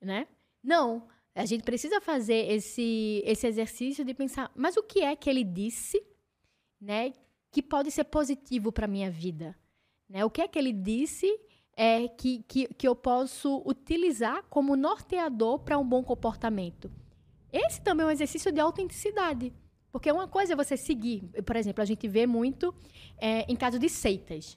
Né? 0.00 0.28
Não. 0.62 1.08
A 1.34 1.44
gente 1.44 1.64
precisa 1.64 2.00
fazer 2.00 2.52
esse, 2.52 3.20
esse 3.26 3.48
exercício 3.48 4.04
de 4.04 4.14
pensar, 4.14 4.48
mas 4.54 4.76
o 4.76 4.82
que 4.84 5.00
é 5.00 5.16
que 5.16 5.28
ele 5.28 5.42
disse, 5.42 6.00
né, 6.80 7.12
que 7.50 7.62
pode 7.62 7.90
ser 7.90 8.04
positivo 8.04 8.72
para 8.72 8.86
minha 8.86 9.10
vida? 9.10 9.56
Né? 10.08 10.24
O 10.24 10.30
que 10.30 10.40
é 10.40 10.48
que 10.48 10.58
ele 10.58 10.72
disse 10.72 11.26
é 11.76 12.08
que, 12.08 12.44
que, 12.46 12.66
que 12.74 12.86
eu 12.86 12.94
posso 12.94 13.62
utilizar 13.64 14.42
como 14.50 14.76
norteador 14.76 15.60
para 15.60 15.78
um 15.78 15.88
bom 15.88 16.02
comportamento? 16.02 16.90
Esse 17.52 17.80
também 17.80 18.04
é 18.04 18.08
um 18.08 18.12
exercício 18.12 18.52
de 18.52 18.60
autenticidade. 18.60 19.52
Porque 19.92 20.10
uma 20.10 20.28
coisa 20.28 20.52
é 20.52 20.56
você 20.56 20.76
seguir. 20.76 21.22
Por 21.44 21.56
exemplo, 21.56 21.82
a 21.82 21.84
gente 21.84 22.06
vê 22.06 22.26
muito 22.26 22.74
é, 23.18 23.50
em 23.50 23.56
caso 23.56 23.78
de 23.78 23.88
seitas. 23.88 24.56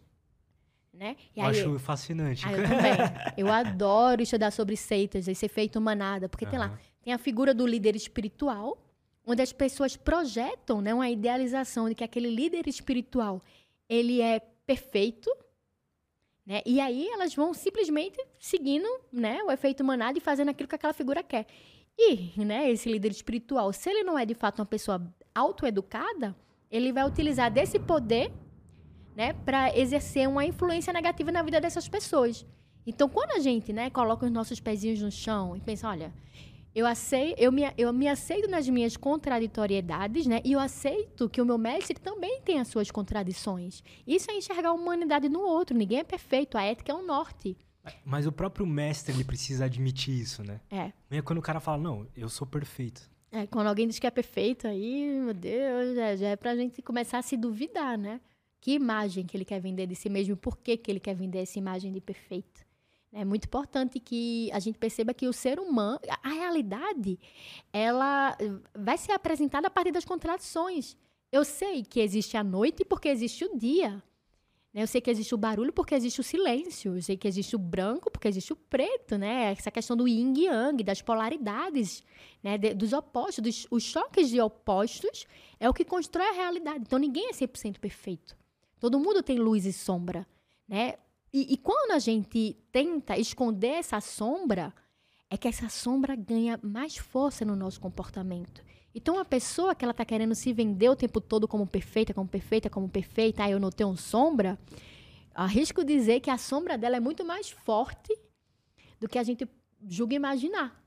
Né? 0.94 1.16
E 1.36 1.40
eu 1.40 1.46
aí, 1.46 1.60
acho 1.60 1.80
fascinante. 1.80 2.46
eu 2.46 2.64
também. 2.64 2.94
Eu 3.36 3.48
adoro 3.52 4.22
estudar 4.22 4.52
sobre 4.52 4.78
seitas, 4.78 5.28
esse 5.28 5.46
efeito 5.46 5.82
manada. 5.82 6.30
Porque 6.30 6.46
uhum. 6.46 6.52
tem 6.52 6.60
lá, 6.60 6.80
tem 7.02 7.14
a 7.14 7.18
figura 7.18 7.54
do 7.54 7.66
líder 7.66 7.96
espiritual, 7.96 8.78
onde 9.26 9.42
as 9.42 9.54
pessoas 9.54 9.96
projetam 9.96 10.82
né, 10.82 10.94
uma 10.94 11.10
idealização 11.10 11.88
de 11.88 11.96
que 11.96 12.04
aquele 12.04 12.30
líder 12.30 12.68
espiritual 12.68 13.42
ele 13.88 14.22
é 14.22 14.40
perfeito, 14.66 15.30
né? 16.46 16.62
E 16.66 16.80
aí 16.80 17.08
elas 17.08 17.34
vão 17.34 17.54
simplesmente 17.54 18.18
seguindo 18.40 18.88
né, 19.12 19.42
o 19.44 19.52
efeito 19.52 19.84
manada 19.84 20.18
e 20.18 20.22
fazendo 20.22 20.50
aquilo 20.50 20.68
que 20.68 20.76
aquela 20.76 20.94
figura 20.94 21.24
quer. 21.24 21.48
E, 21.98 22.34
né, 22.44 22.70
esse 22.70 22.92
líder 22.92 23.12
espiritual, 23.12 23.72
se 23.72 23.90
ele 23.90 24.04
não 24.04 24.18
é 24.18 24.26
de 24.26 24.34
fato 24.34 24.60
uma 24.60 24.66
pessoa 24.66 25.02
autoeducada, 25.34 26.36
ele 26.70 26.92
vai 26.92 27.06
utilizar 27.06 27.52
desse 27.52 27.80
poder, 27.80 28.32
né, 29.16 29.34
para 29.46 29.78
exercer 29.78 30.28
uma 30.28 30.44
influência 30.44 30.92
negativa 30.92 31.32
na 31.32 31.44
vida 31.44 31.62
dessas 31.62 31.88
pessoas. 31.88 32.46
Então, 32.86 33.08
quando 33.08 33.32
a 33.32 33.40
gente, 33.40 33.72
né, 33.72 33.90
coloca 33.90 34.26
os 34.26 34.32
nossos 34.32 34.60
pezinhos 34.60 35.02
no 35.02 35.12
chão 35.12 35.56
e 35.56 35.62
pensa, 35.62 35.88
olha, 35.88 36.12
eu 36.76 36.88
aceito, 36.88 37.40
eu 37.40 37.52
me, 37.52 37.62
eu 37.78 37.94
me 37.94 38.08
aceito 38.08 38.50
nas 38.50 38.68
minhas 38.68 38.98
contraditoriedades, 38.98 40.26
né? 40.26 40.42
E 40.44 40.54
eu 40.54 40.60
aceito 40.60 41.30
que 41.30 41.42
o 41.42 41.46
meu 41.46 41.58
mestre 41.58 42.00
também 42.00 42.42
tem 42.42 42.60
as 42.60 42.68
suas 42.68 42.90
contradições. 42.90 43.84
Isso 44.08 44.32
é 44.32 44.36
enxergar 44.36 44.70
a 44.70 44.74
humanidade 44.74 45.30
no 45.30 45.42
outro. 45.42 45.78
Ninguém 45.78 46.00
é 46.00 46.04
perfeito. 46.04 46.58
A 46.58 46.64
ética 46.64 46.92
é 46.92 46.96
um 46.96 47.06
norte. 47.06 47.56
Mas 48.04 48.26
o 48.26 48.32
próprio 48.32 48.66
mestre, 48.66 49.14
ele 49.14 49.24
precisa 49.24 49.66
admitir 49.66 50.20
isso, 50.20 50.44
né? 50.44 50.62
É. 50.72 50.92
É 51.12 51.22
quando 51.22 51.40
o 51.40 51.44
cara 51.44 51.60
fala, 51.60 51.78
não, 51.78 52.08
eu 52.16 52.30
sou 52.30 52.48
perfeito. 52.48 53.10
É, 53.32 53.46
quando 53.48 53.68
alguém 53.68 53.88
diz 53.88 54.00
que 54.00 54.08
é 54.08 54.12
perfeito, 54.12 54.68
aí, 54.68 55.20
meu 55.20 55.34
Deus, 55.34 55.96
já, 55.96 56.16
já 56.16 56.28
é 56.30 56.36
pra 56.36 56.56
gente 56.56 56.82
começar 56.82 57.18
a 57.18 57.22
se 57.22 57.36
duvidar, 57.36 57.98
né? 57.98 58.22
Que 58.62 58.72
imagem 58.74 59.26
que 59.26 59.36
ele 59.36 59.44
quer 59.44 59.60
vender 59.60 59.86
de 59.88 59.96
si 59.96 60.08
mesmo, 60.08 60.38
por 60.38 60.58
que, 60.58 60.78
que 60.78 60.90
ele 60.90 61.00
quer 61.00 61.16
vender 61.16 61.40
essa 61.40 61.60
imagem 61.60 61.92
de 61.92 62.00
perfeito. 62.00 62.63
É 63.16 63.24
muito 63.24 63.46
importante 63.46 64.00
que 64.00 64.50
a 64.52 64.60
gente 64.60 64.80
perceba 64.80 65.14
que 65.14 65.28
o 65.28 65.34
ser 65.34 65.60
humano, 65.60 66.00
a 66.24 66.30
realidade, 66.30 67.20
ela 67.72 68.36
vai 68.76 68.98
ser 68.98 69.12
apresentada 69.12 69.68
a 69.68 69.70
partir 69.70 69.92
das 69.92 70.04
contradições. 70.04 70.98
Eu 71.32 71.46
sei 71.46 71.84
que 71.84 72.00
existe 72.00 72.36
a 72.36 72.44
noite 72.44 72.84
porque 72.84 73.08
existe 73.08 73.46
o 73.46 73.56
dia. 73.56 74.04
Né? 74.74 74.82
Eu 74.82 74.88
sei 74.88 75.00
que 75.00 75.12
existe 75.12 75.36
o 75.36 75.38
barulho 75.38 75.72
porque 75.72 75.94
existe 75.94 76.20
o 76.22 76.24
silêncio. 76.24 76.96
Eu 76.96 77.02
sei 77.04 77.16
que 77.16 77.28
existe 77.28 77.56
o 77.56 77.60
branco 77.60 78.10
porque 78.10 78.28
existe 78.28 78.52
o 78.52 78.56
preto, 78.56 79.16
né? 79.16 79.52
Essa 79.52 79.70
questão 79.70 79.96
do 79.96 80.08
yin 80.08 80.34
e 80.36 80.46
yang, 80.46 80.84
das 80.84 81.02
polaridades, 81.04 82.04
né? 82.42 82.58
De, 82.58 82.74
dos 82.74 82.94
opostos, 82.94 83.44
dos, 83.44 83.68
os 83.70 83.84
choques 83.84 84.28
de 84.30 84.42
opostos 84.42 85.28
é 85.60 85.70
o 85.70 85.74
que 85.74 85.86
constrói 85.86 86.30
a 86.30 86.34
realidade. 86.34 86.80
Então 86.82 86.98
ninguém 86.98 87.30
é 87.30 87.32
100% 87.32 87.78
perfeito. 87.78 88.36
Todo 88.80 89.00
mundo 89.00 89.22
tem 89.22 89.38
luz 89.38 89.68
e 89.68 89.72
sombra, 89.72 90.26
né? 90.68 90.96
E, 91.34 91.54
e 91.54 91.58
quando 91.58 91.92
a 91.92 92.00
gente 92.00 92.56
tenta 92.72 93.18
esconder 93.18 93.80
essa 93.80 94.00
sombra, 94.00 94.72
é 95.30 95.36
que 95.36 95.48
essa 95.48 95.68
sombra 95.68 96.16
ganha 96.16 96.60
mais 96.62 96.96
força 96.96 97.44
no 97.44 97.56
nosso 97.56 97.82
comportamento. 97.82 98.64
Então, 98.94 99.18
a 99.18 99.26
pessoa 99.26 99.74
que 99.74 99.84
ela 99.84 99.92
está 99.92 100.06
querendo 100.06 100.36
se 100.36 100.54
vender 100.54 100.88
o 100.90 100.96
tempo 100.96 101.20
todo 101.20 101.48
como 101.48 101.66
perfeita, 101.66 102.14
como 102.14 102.28
perfeita, 102.28 102.70
como 102.70 102.88
perfeita, 102.88 103.44
ah, 103.44 103.50
eu 103.50 103.60
não 103.60 103.72
tenho 103.72 103.98
sombra, 103.98 104.60
arrisco 105.34 105.84
dizer 105.84 106.20
que 106.20 106.30
a 106.30 106.38
sombra 106.38 106.78
dela 106.78 106.98
é 106.98 107.00
muito 107.00 107.26
mais 107.26 107.50
forte 107.50 108.16
do 109.00 109.10
que 109.10 109.18
a 109.18 109.24
gente 109.24 109.48
julga 109.90 110.16
imaginar. 110.16 110.80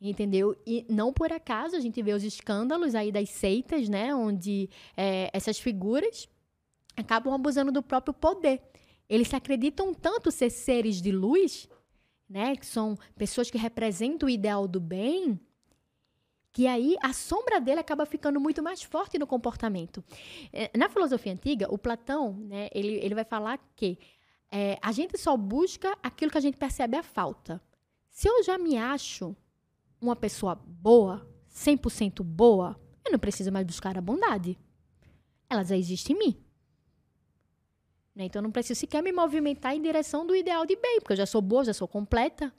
Entendeu? 0.00 0.56
E 0.64 0.86
não 0.88 1.12
por 1.12 1.32
acaso 1.32 1.74
a 1.74 1.80
gente 1.80 2.00
vê 2.00 2.12
os 2.12 2.22
escândalos 2.22 2.94
aí 2.94 3.10
das 3.10 3.30
seitas, 3.30 3.88
né? 3.88 4.14
Onde 4.14 4.70
é, 4.96 5.28
essas 5.32 5.58
figuras 5.58 6.28
acabam 6.96 7.34
abusando 7.34 7.72
do 7.72 7.82
próprio 7.82 8.14
poder. 8.14 8.62
Eles 9.08 9.28
se 9.28 9.36
acreditam 9.36 9.94
tanto 9.94 10.30
ser 10.30 10.50
seres 10.50 11.00
de 11.00 11.10
luz, 11.10 11.68
né? 12.28 12.56
Que 12.56 12.66
são 12.66 12.96
pessoas 13.16 13.50
que 13.50 13.58
representam 13.58 14.26
o 14.26 14.30
ideal 14.30 14.68
do 14.68 14.80
bem, 14.80 15.40
que 16.52 16.66
aí 16.66 16.96
a 17.02 17.12
sombra 17.12 17.60
dele 17.60 17.80
acaba 17.80 18.04
ficando 18.04 18.40
muito 18.40 18.62
mais 18.62 18.82
forte 18.82 19.18
no 19.18 19.26
comportamento. 19.26 20.02
É, 20.52 20.70
na 20.76 20.88
filosofia 20.88 21.32
antiga, 21.32 21.72
o 21.72 21.78
Platão, 21.78 22.32
né, 22.34 22.68
ele, 22.72 22.96
ele 22.96 23.14
vai 23.14 23.24
falar 23.24 23.58
que 23.76 23.98
é, 24.50 24.78
a 24.82 24.92
gente 24.92 25.16
só 25.18 25.36
busca 25.36 25.96
aquilo 26.02 26.30
que 26.30 26.38
a 26.38 26.40
gente 26.40 26.56
percebe 26.56 26.96
a 26.96 27.02
falta. 27.02 27.62
Se 28.10 28.28
eu 28.28 28.42
já 28.42 28.58
me 28.58 28.76
acho 28.76 29.36
uma 30.00 30.16
pessoa 30.16 30.54
boa, 30.54 31.26
100% 31.50 32.22
boa, 32.22 32.80
eu 33.04 33.12
não 33.12 33.18
preciso 33.18 33.52
mais 33.52 33.66
buscar 33.66 33.96
a 33.96 34.00
bondade. 34.00 34.58
Ela 35.48 35.64
já 35.64 35.76
existe 35.76 36.12
em 36.12 36.18
mim. 36.18 36.44
Né? 38.18 38.24
Então, 38.24 38.40
eu 38.40 38.42
não 38.42 38.50
preciso 38.50 38.80
sequer 38.80 39.00
me 39.00 39.12
movimentar 39.12 39.76
em 39.76 39.80
direção 39.80 40.26
do 40.26 40.34
ideal 40.34 40.66
de 40.66 40.74
bem, 40.74 40.98
porque 40.98 41.12
eu 41.12 41.18
já 41.18 41.24
sou 41.24 41.40
boa, 41.40 41.64
já 41.64 41.72
sou 41.72 41.86
completa. 41.86 42.52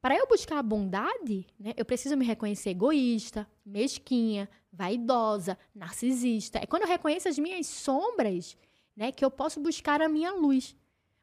Para 0.00 0.16
eu 0.16 0.26
buscar 0.26 0.58
a 0.58 0.62
bondade, 0.64 1.46
né, 1.56 1.72
eu 1.76 1.84
preciso 1.84 2.16
me 2.16 2.26
reconhecer 2.26 2.70
egoísta, 2.70 3.46
mesquinha, 3.64 4.48
vaidosa, 4.72 5.56
narcisista. 5.72 6.58
É 6.58 6.66
quando 6.66 6.82
eu 6.82 6.88
reconheço 6.88 7.28
as 7.28 7.38
minhas 7.38 7.68
sombras 7.68 8.56
né, 8.96 9.12
que 9.12 9.24
eu 9.24 9.30
posso 9.30 9.60
buscar 9.60 10.02
a 10.02 10.08
minha 10.08 10.32
luz. 10.32 10.74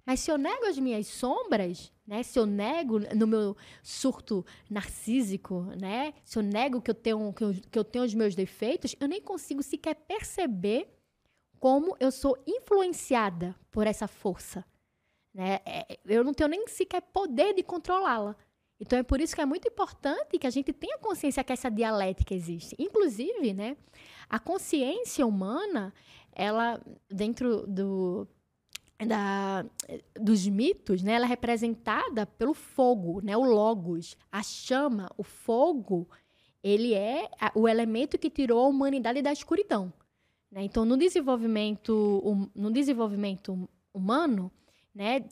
Mas 0.05 0.21
se 0.21 0.31
eu 0.31 0.37
nego 0.37 0.65
as 0.65 0.79
minhas 0.79 1.05
sombras, 1.07 1.91
né, 2.07 2.23
se 2.23 2.39
eu 2.39 2.45
nego 2.45 2.99
no 3.13 3.27
meu 3.27 3.57
surto 3.83 4.45
narcísico, 4.69 5.63
né, 5.77 6.13
se 6.23 6.39
eu 6.39 6.41
nego 6.41 6.81
que 6.81 6.89
eu 6.89 6.95
tenho 6.95 7.33
que 7.33 7.43
eu, 7.43 7.53
que 7.69 7.77
eu 7.77 7.83
tenho 7.83 8.05
os 8.05 8.13
meus 8.13 8.33
defeitos, 8.33 8.95
eu 8.97 9.09
nem 9.09 9.21
consigo 9.21 9.61
sequer 9.61 9.95
perceber 9.95 10.98
como 11.59 11.95
eu 11.99 12.11
sou 12.11 12.37
influenciada 12.47 13.55
por 13.69 13.85
essa 13.85 14.07
força. 14.07 14.65
Né? 15.33 15.59
É, 15.65 15.99
eu 16.05 16.23
não 16.23 16.33
tenho 16.33 16.49
nem 16.49 16.67
sequer 16.67 17.01
poder 17.01 17.53
de 17.53 17.63
controlá-la. 17.63 18.35
Então 18.79 18.97
é 18.97 19.03
por 19.03 19.19
isso 19.19 19.35
que 19.35 19.41
é 19.41 19.45
muito 19.45 19.67
importante 19.67 20.39
que 20.39 20.47
a 20.47 20.49
gente 20.49 20.71
tenha 20.71 20.97
consciência 20.99 21.43
que 21.43 21.51
essa 21.51 21.69
dialética 21.69 22.33
existe. 22.33 22.75
Inclusive, 22.79 23.53
né, 23.53 23.75
a 24.29 24.39
consciência 24.39 25.27
humana, 25.27 25.93
ela 26.31 26.81
dentro 27.09 27.67
do 27.67 28.25
da, 29.05 29.65
dos 30.19 30.47
mitos, 30.47 31.01
né, 31.01 31.13
ela 31.13 31.25
é 31.25 31.27
representada 31.27 32.25
pelo 32.25 32.53
fogo, 32.53 33.21
né, 33.21 33.35
o 33.35 33.43
logos, 33.43 34.17
a 34.31 34.43
chama, 34.43 35.09
o 35.17 35.23
fogo, 35.23 36.07
ele 36.61 36.93
é 36.93 37.29
o 37.55 37.67
elemento 37.67 38.17
que 38.17 38.29
tirou 38.29 38.65
a 38.65 38.67
humanidade 38.67 39.21
da 39.21 39.31
escuridão. 39.31 39.93
Né? 40.51 40.63
Então, 40.63 40.85
no 40.85 40.97
desenvolvimento, 40.97 42.49
no 42.55 42.71
desenvolvimento 42.71 43.69
humano, 43.93 44.51
né, 44.93 45.25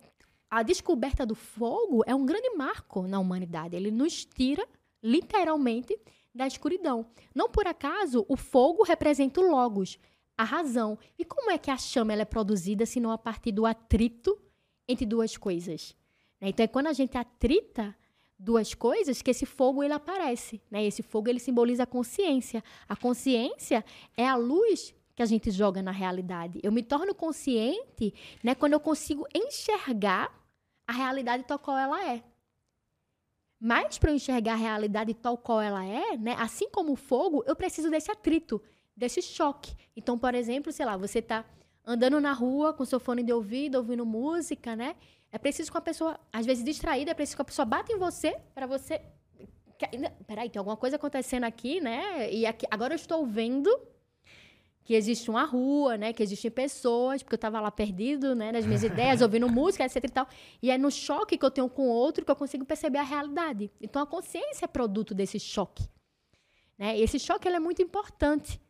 a 0.49 0.63
descoberta 0.63 1.25
do 1.25 1.35
fogo 1.35 2.03
é 2.05 2.15
um 2.15 2.25
grande 2.25 2.49
marco 2.55 3.07
na 3.07 3.19
humanidade. 3.19 3.75
Ele 3.75 3.91
nos 3.91 4.25
tira, 4.25 4.67
literalmente, 5.01 5.97
da 6.33 6.47
escuridão. 6.47 7.05
Não 7.33 7.49
por 7.49 7.67
acaso, 7.67 8.25
o 8.29 8.37
fogo 8.37 8.83
representa 8.83 9.41
o 9.41 9.49
logos, 9.49 9.97
a 10.37 10.43
razão. 10.43 10.97
E 11.17 11.25
como 11.25 11.51
é 11.51 11.57
que 11.57 11.71
a 11.71 11.77
chama 11.77 12.13
ela 12.13 12.21
é 12.21 12.25
produzida, 12.25 12.85
se 12.85 12.99
não 12.99 13.11
a 13.11 13.17
partir 13.17 13.51
do 13.51 13.65
atrito 13.65 14.39
entre 14.87 15.05
duas 15.05 15.35
coisas? 15.35 15.95
Né? 16.39 16.49
Então, 16.49 16.63
é 16.63 16.67
quando 16.67 16.87
a 16.87 16.93
gente 16.93 17.17
atrita 17.17 17.95
duas 18.39 18.73
coisas 18.73 19.21
que 19.21 19.31
esse 19.31 19.45
fogo 19.45 19.83
ele 19.83 19.93
aparece. 19.93 20.61
Né? 20.69 20.85
Esse 20.85 21.01
fogo 21.01 21.27
ele 21.27 21.39
simboliza 21.39 21.83
a 21.83 21.87
consciência. 21.87 22.63
A 22.87 22.95
consciência 22.95 23.83
é 24.15 24.27
a 24.27 24.35
luz 24.35 24.93
que 25.17 25.23
a 25.23 25.25
gente 25.25 25.49
joga 25.49 25.81
na 25.81 25.89
realidade. 25.89 26.59
Eu 26.61 26.71
me 26.71 26.83
torno 26.83 27.15
consciente 27.15 28.13
né, 28.43 28.53
quando 28.53 28.73
eu 28.73 28.79
consigo 28.79 29.25
enxergar 29.33 30.31
a 30.85 30.91
realidade 30.93 31.43
tal 31.43 31.57
qual 31.57 31.75
ela 31.75 32.07
é. 32.07 32.23
Mas 33.59 33.97
para 33.97 34.11
eu 34.11 34.15
enxergar 34.15 34.53
a 34.53 34.57
realidade 34.57 35.15
tal 35.15 35.35
qual 35.35 35.59
ela 35.59 35.83
é, 35.83 36.15
né, 36.15 36.35
assim 36.37 36.69
como 36.69 36.91
o 36.91 36.95
fogo, 36.95 37.43
eu 37.47 37.55
preciso 37.55 37.89
desse 37.89 38.11
atrito, 38.11 38.61
desse 38.95 39.19
choque. 39.23 39.75
Então, 39.95 40.19
por 40.19 40.35
exemplo, 40.35 40.71
sei 40.71 40.85
lá, 40.85 40.95
você 40.95 41.17
está 41.17 41.43
andando 41.83 42.21
na 42.21 42.31
rua 42.31 42.71
com 42.71 42.85
seu 42.85 42.99
fone 42.99 43.23
de 43.23 43.33
ouvido, 43.33 43.79
ouvindo 43.79 44.05
música, 44.05 44.75
né? 44.75 44.95
É 45.31 45.39
preciso 45.39 45.71
que 45.71 45.77
a 45.79 45.81
pessoa, 45.81 46.19
às 46.31 46.45
vezes 46.45 46.63
distraída, 46.63 47.09
é 47.09 47.15
preciso 47.15 47.37
que 47.37 47.41
a 47.41 47.45
pessoa 47.45 47.65
bata 47.65 47.91
em 47.91 47.97
você 47.97 48.39
para 48.53 48.67
você. 48.67 49.01
Peraí, 50.27 50.47
tem 50.47 50.59
alguma 50.59 50.77
coisa 50.77 50.95
acontecendo 50.95 51.45
aqui, 51.45 51.81
né? 51.81 52.31
E 52.31 52.45
aqui, 52.45 52.67
agora 52.69 52.93
eu 52.93 52.97
estou 52.97 53.25
vendo 53.25 53.75
que 54.87 54.93
existe 54.93 55.29
uma 55.29 55.43
rua, 55.43 55.97
né? 55.97 56.13
Que 56.13 56.23
existem 56.23 56.49
pessoas, 56.49 57.21
porque 57.21 57.35
eu 57.35 57.37
estava 57.37 57.59
lá 57.59 57.69
perdido, 57.69 58.33
né? 58.33 58.53
Nas 58.53 58.65
minhas 58.65 58.83
ideias, 58.87 59.21
ouvindo 59.21 59.49
música, 59.49 59.83
etc 59.83 59.97
e 59.97 60.07
tal. 60.07 60.25
E 60.63 60.71
é 60.71 60.77
no 60.77 60.89
choque 60.89 61.37
que 61.37 61.43
eu 61.43 61.51
tenho 61.51 61.67
com 61.67 61.89
o 61.89 61.91
outro 61.91 62.23
que 62.23 62.31
eu 62.31 62.35
consigo 62.37 62.63
perceber 62.63 62.99
a 62.99 63.03
realidade. 63.03 63.69
Então, 63.81 64.01
a 64.01 64.07
consciência 64.07 64.63
é 64.63 64.67
produto 64.67 65.13
desse 65.13 65.41
choque. 65.41 65.83
Né? 66.77 66.97
E 66.97 67.01
esse 67.01 67.19
choque 67.19 67.45
ele 67.49 67.57
é 67.57 67.59
muito 67.59 67.81
importante. 67.81 68.61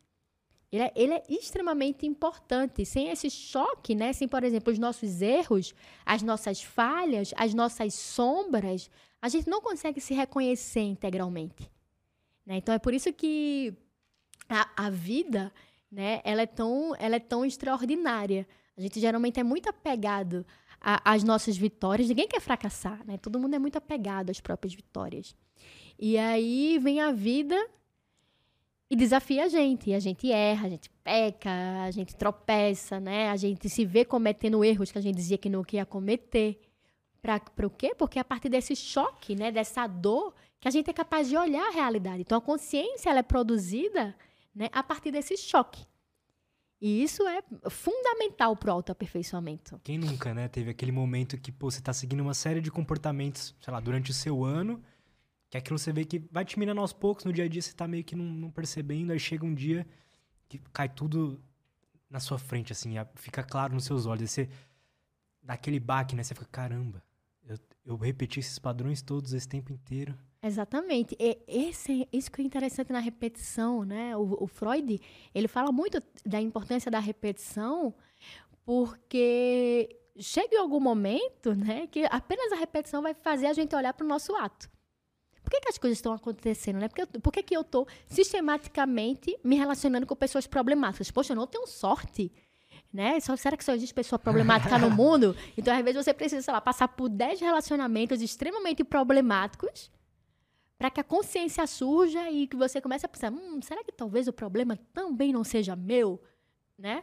Ele 0.72 0.82
é, 0.82 0.92
ele 0.96 1.14
é, 1.14 1.22
extremamente 1.28 2.04
importante. 2.04 2.84
Sem 2.84 3.10
esse 3.10 3.30
choque, 3.30 3.94
né? 3.94 4.12
Sem, 4.12 4.26
por 4.26 4.42
exemplo, 4.42 4.72
os 4.72 4.78
nossos 4.80 5.22
erros, 5.22 5.72
as 6.04 6.20
nossas 6.20 6.60
falhas, 6.60 7.32
as 7.36 7.54
nossas 7.54 7.94
sombras, 7.94 8.90
a 9.22 9.28
gente 9.28 9.48
não 9.48 9.60
consegue 9.60 10.00
se 10.00 10.14
reconhecer 10.14 10.80
integralmente. 10.80 11.70
Né? 12.44 12.56
Então, 12.56 12.74
é 12.74 12.78
por 12.80 12.92
isso 12.92 13.12
que 13.12 13.72
a, 14.48 14.86
a 14.86 14.90
vida 14.90 15.52
né? 15.90 16.20
Ela 16.24 16.42
é 16.42 16.46
tão, 16.46 16.94
ela 16.98 17.16
é 17.16 17.20
tão 17.20 17.44
extraordinária. 17.44 18.46
A 18.76 18.80
gente 18.80 19.00
geralmente 19.00 19.40
é 19.40 19.42
muito 19.42 19.68
apegado 19.68 20.46
às 20.80 21.24
nossas 21.24 21.56
vitórias. 21.56 22.08
Ninguém 22.08 22.28
quer 22.28 22.40
fracassar, 22.40 23.04
né? 23.04 23.18
Todo 23.18 23.38
mundo 23.38 23.54
é 23.54 23.58
muito 23.58 23.76
apegado 23.76 24.30
às 24.30 24.40
próprias 24.40 24.74
vitórias. 24.74 25.34
E 25.98 26.16
aí 26.16 26.78
vem 26.78 27.00
a 27.00 27.10
vida 27.10 27.56
e 28.90 28.94
desafia 28.94 29.44
a 29.44 29.48
gente. 29.48 29.90
E 29.90 29.94
a 29.94 29.98
gente 29.98 30.30
erra, 30.30 30.66
a 30.66 30.70
gente 30.70 30.88
peca, 31.02 31.50
a 31.82 31.90
gente 31.90 32.14
tropeça, 32.14 33.00
né? 33.00 33.30
A 33.30 33.36
gente 33.36 33.68
se 33.68 33.84
vê 33.84 34.04
cometendo 34.04 34.64
erros 34.64 34.92
que 34.92 34.98
a 34.98 35.02
gente 35.02 35.16
dizia 35.16 35.38
que 35.38 35.50
não 35.50 35.64
queria 35.64 35.84
cometer. 35.84 36.60
Para 37.20 37.66
o 37.66 37.70
quê? 37.70 37.94
Porque 37.96 38.18
é 38.18 38.22
a 38.22 38.24
partir 38.24 38.48
desse 38.48 38.76
choque, 38.76 39.34
né? 39.34 39.50
Dessa 39.50 39.88
dor, 39.88 40.32
que 40.60 40.68
a 40.68 40.70
gente 40.70 40.88
é 40.88 40.92
capaz 40.92 41.28
de 41.28 41.36
olhar 41.36 41.66
a 41.66 41.72
realidade. 41.72 42.20
Então, 42.20 42.38
a 42.38 42.40
consciência 42.40 43.10
ela 43.10 43.18
é 43.18 43.24
produzida 43.24 44.14
né, 44.58 44.68
a 44.72 44.82
partir 44.82 45.12
desse 45.12 45.36
choque. 45.36 45.86
E 46.80 47.02
isso 47.02 47.26
é 47.26 47.42
fundamental 47.70 48.56
para 48.56 48.70
o 48.70 48.72
autoaperfeiçoamento. 48.72 49.80
Quem 49.84 49.98
nunca, 49.98 50.34
né? 50.34 50.48
Teve 50.48 50.70
aquele 50.70 50.92
momento 50.92 51.38
que 51.38 51.50
pô, 51.50 51.70
você 51.70 51.78
está 51.78 51.92
seguindo 51.92 52.20
uma 52.20 52.34
série 52.34 52.60
de 52.60 52.70
comportamentos, 52.70 53.54
sei 53.60 53.72
lá, 53.72 53.80
durante 53.80 54.10
o 54.10 54.14
seu 54.14 54.44
ano, 54.44 54.82
que 55.48 55.56
aquilo 55.56 55.78
você 55.78 55.92
vê 55.92 56.04
que 56.04 56.18
vai 56.30 56.44
te 56.44 56.58
minando 56.58 56.80
aos 56.80 56.92
poucos, 56.92 57.24
no 57.24 57.32
dia 57.32 57.44
a 57.44 57.48
dia 57.48 57.62
você 57.62 57.70
está 57.70 57.86
meio 57.88 58.04
que 58.04 58.14
não, 58.14 58.24
não, 58.24 58.50
percebendo, 58.50 59.12
aí 59.12 59.18
chega 59.18 59.44
um 59.44 59.54
dia 59.54 59.86
que 60.48 60.58
cai 60.72 60.88
tudo 60.88 61.40
na 62.10 62.20
sua 62.20 62.38
frente, 62.38 62.72
assim, 62.72 62.94
fica 63.14 63.42
claro 63.42 63.74
nos 63.74 63.84
seus 63.84 64.06
olhos. 64.06 64.30
Você 64.30 64.48
dá 65.42 65.54
aquele 65.54 65.80
baque, 65.80 66.14
né? 66.14 66.22
Você 66.22 66.34
fica, 66.34 66.46
caramba, 66.46 67.02
eu, 67.44 67.58
eu 67.84 67.96
repeti 67.96 68.40
esses 68.40 68.58
padrões 68.58 69.02
todos 69.02 69.32
esse 69.32 69.48
tempo 69.48 69.72
inteiro. 69.72 70.16
Exatamente. 70.42 71.16
E 71.18 71.38
esse, 71.48 72.08
isso 72.12 72.30
que 72.30 72.40
é 72.40 72.44
interessante 72.44 72.92
na 72.92 73.00
repetição, 73.00 73.84
né? 73.84 74.16
O, 74.16 74.44
o, 74.44 74.46
Freud, 74.46 75.00
ele 75.34 75.48
fala 75.48 75.72
muito 75.72 76.00
da 76.24 76.40
importância 76.40 76.90
da 76.90 77.00
repetição, 77.00 77.92
porque 78.64 79.88
chega 80.18 80.56
em 80.56 80.58
algum 80.58 80.80
momento, 80.80 81.54
né, 81.54 81.86
que 81.86 82.04
apenas 82.10 82.52
a 82.52 82.56
repetição 82.56 83.02
vai 83.02 83.14
fazer 83.14 83.46
a 83.46 83.52
gente 83.52 83.74
olhar 83.74 83.92
para 83.92 84.04
o 84.04 84.08
nosso 84.08 84.34
ato. 84.36 84.68
Por 85.42 85.50
que, 85.50 85.60
que, 85.60 85.68
as 85.68 85.78
coisas 85.78 85.98
estão 85.98 86.12
acontecendo, 86.12 86.78
né? 86.78 86.88
Porque, 86.88 87.06
por 87.20 87.32
que, 87.32 87.42
que 87.42 87.56
eu 87.56 87.62
estou 87.62 87.86
sistematicamente 88.06 89.38
me 89.42 89.56
relacionando 89.56 90.06
com 90.06 90.14
pessoas 90.14 90.46
problemáticas? 90.46 91.10
Poxa, 91.10 91.32
eu 91.32 91.36
não 91.36 91.46
tenho 91.46 91.66
sorte 91.66 92.30
né? 92.92 93.20
Só, 93.20 93.36
será 93.36 93.56
que 93.56 93.64
só 93.64 93.72
existe 93.72 93.92
pessoa 93.92 94.18
problemática 94.18 94.78
no 94.78 94.88
mundo? 94.94 95.36
Então, 95.56 95.74
às 95.76 95.84
vezes, 95.84 96.04
você 96.04 96.14
precisa, 96.14 96.42
sei 96.42 96.52
lá, 96.52 96.60
passar 96.60 96.88
por 96.88 97.08
10 97.08 97.40
relacionamentos 97.40 98.22
extremamente 98.22 98.82
problemáticos 98.82 99.90
para 100.78 100.90
que 100.90 101.00
a 101.00 101.04
consciência 101.04 101.66
surja 101.66 102.30
e 102.30 102.46
que 102.46 102.56
você 102.56 102.80
comece 102.80 103.04
a 103.04 103.08
pensar, 103.08 103.32
hum, 103.32 103.60
será 103.60 103.82
que 103.82 103.90
talvez 103.90 104.28
o 104.28 104.32
problema 104.32 104.78
também 104.94 105.32
não 105.32 105.42
seja 105.42 105.74
meu, 105.74 106.22
né? 106.78 107.02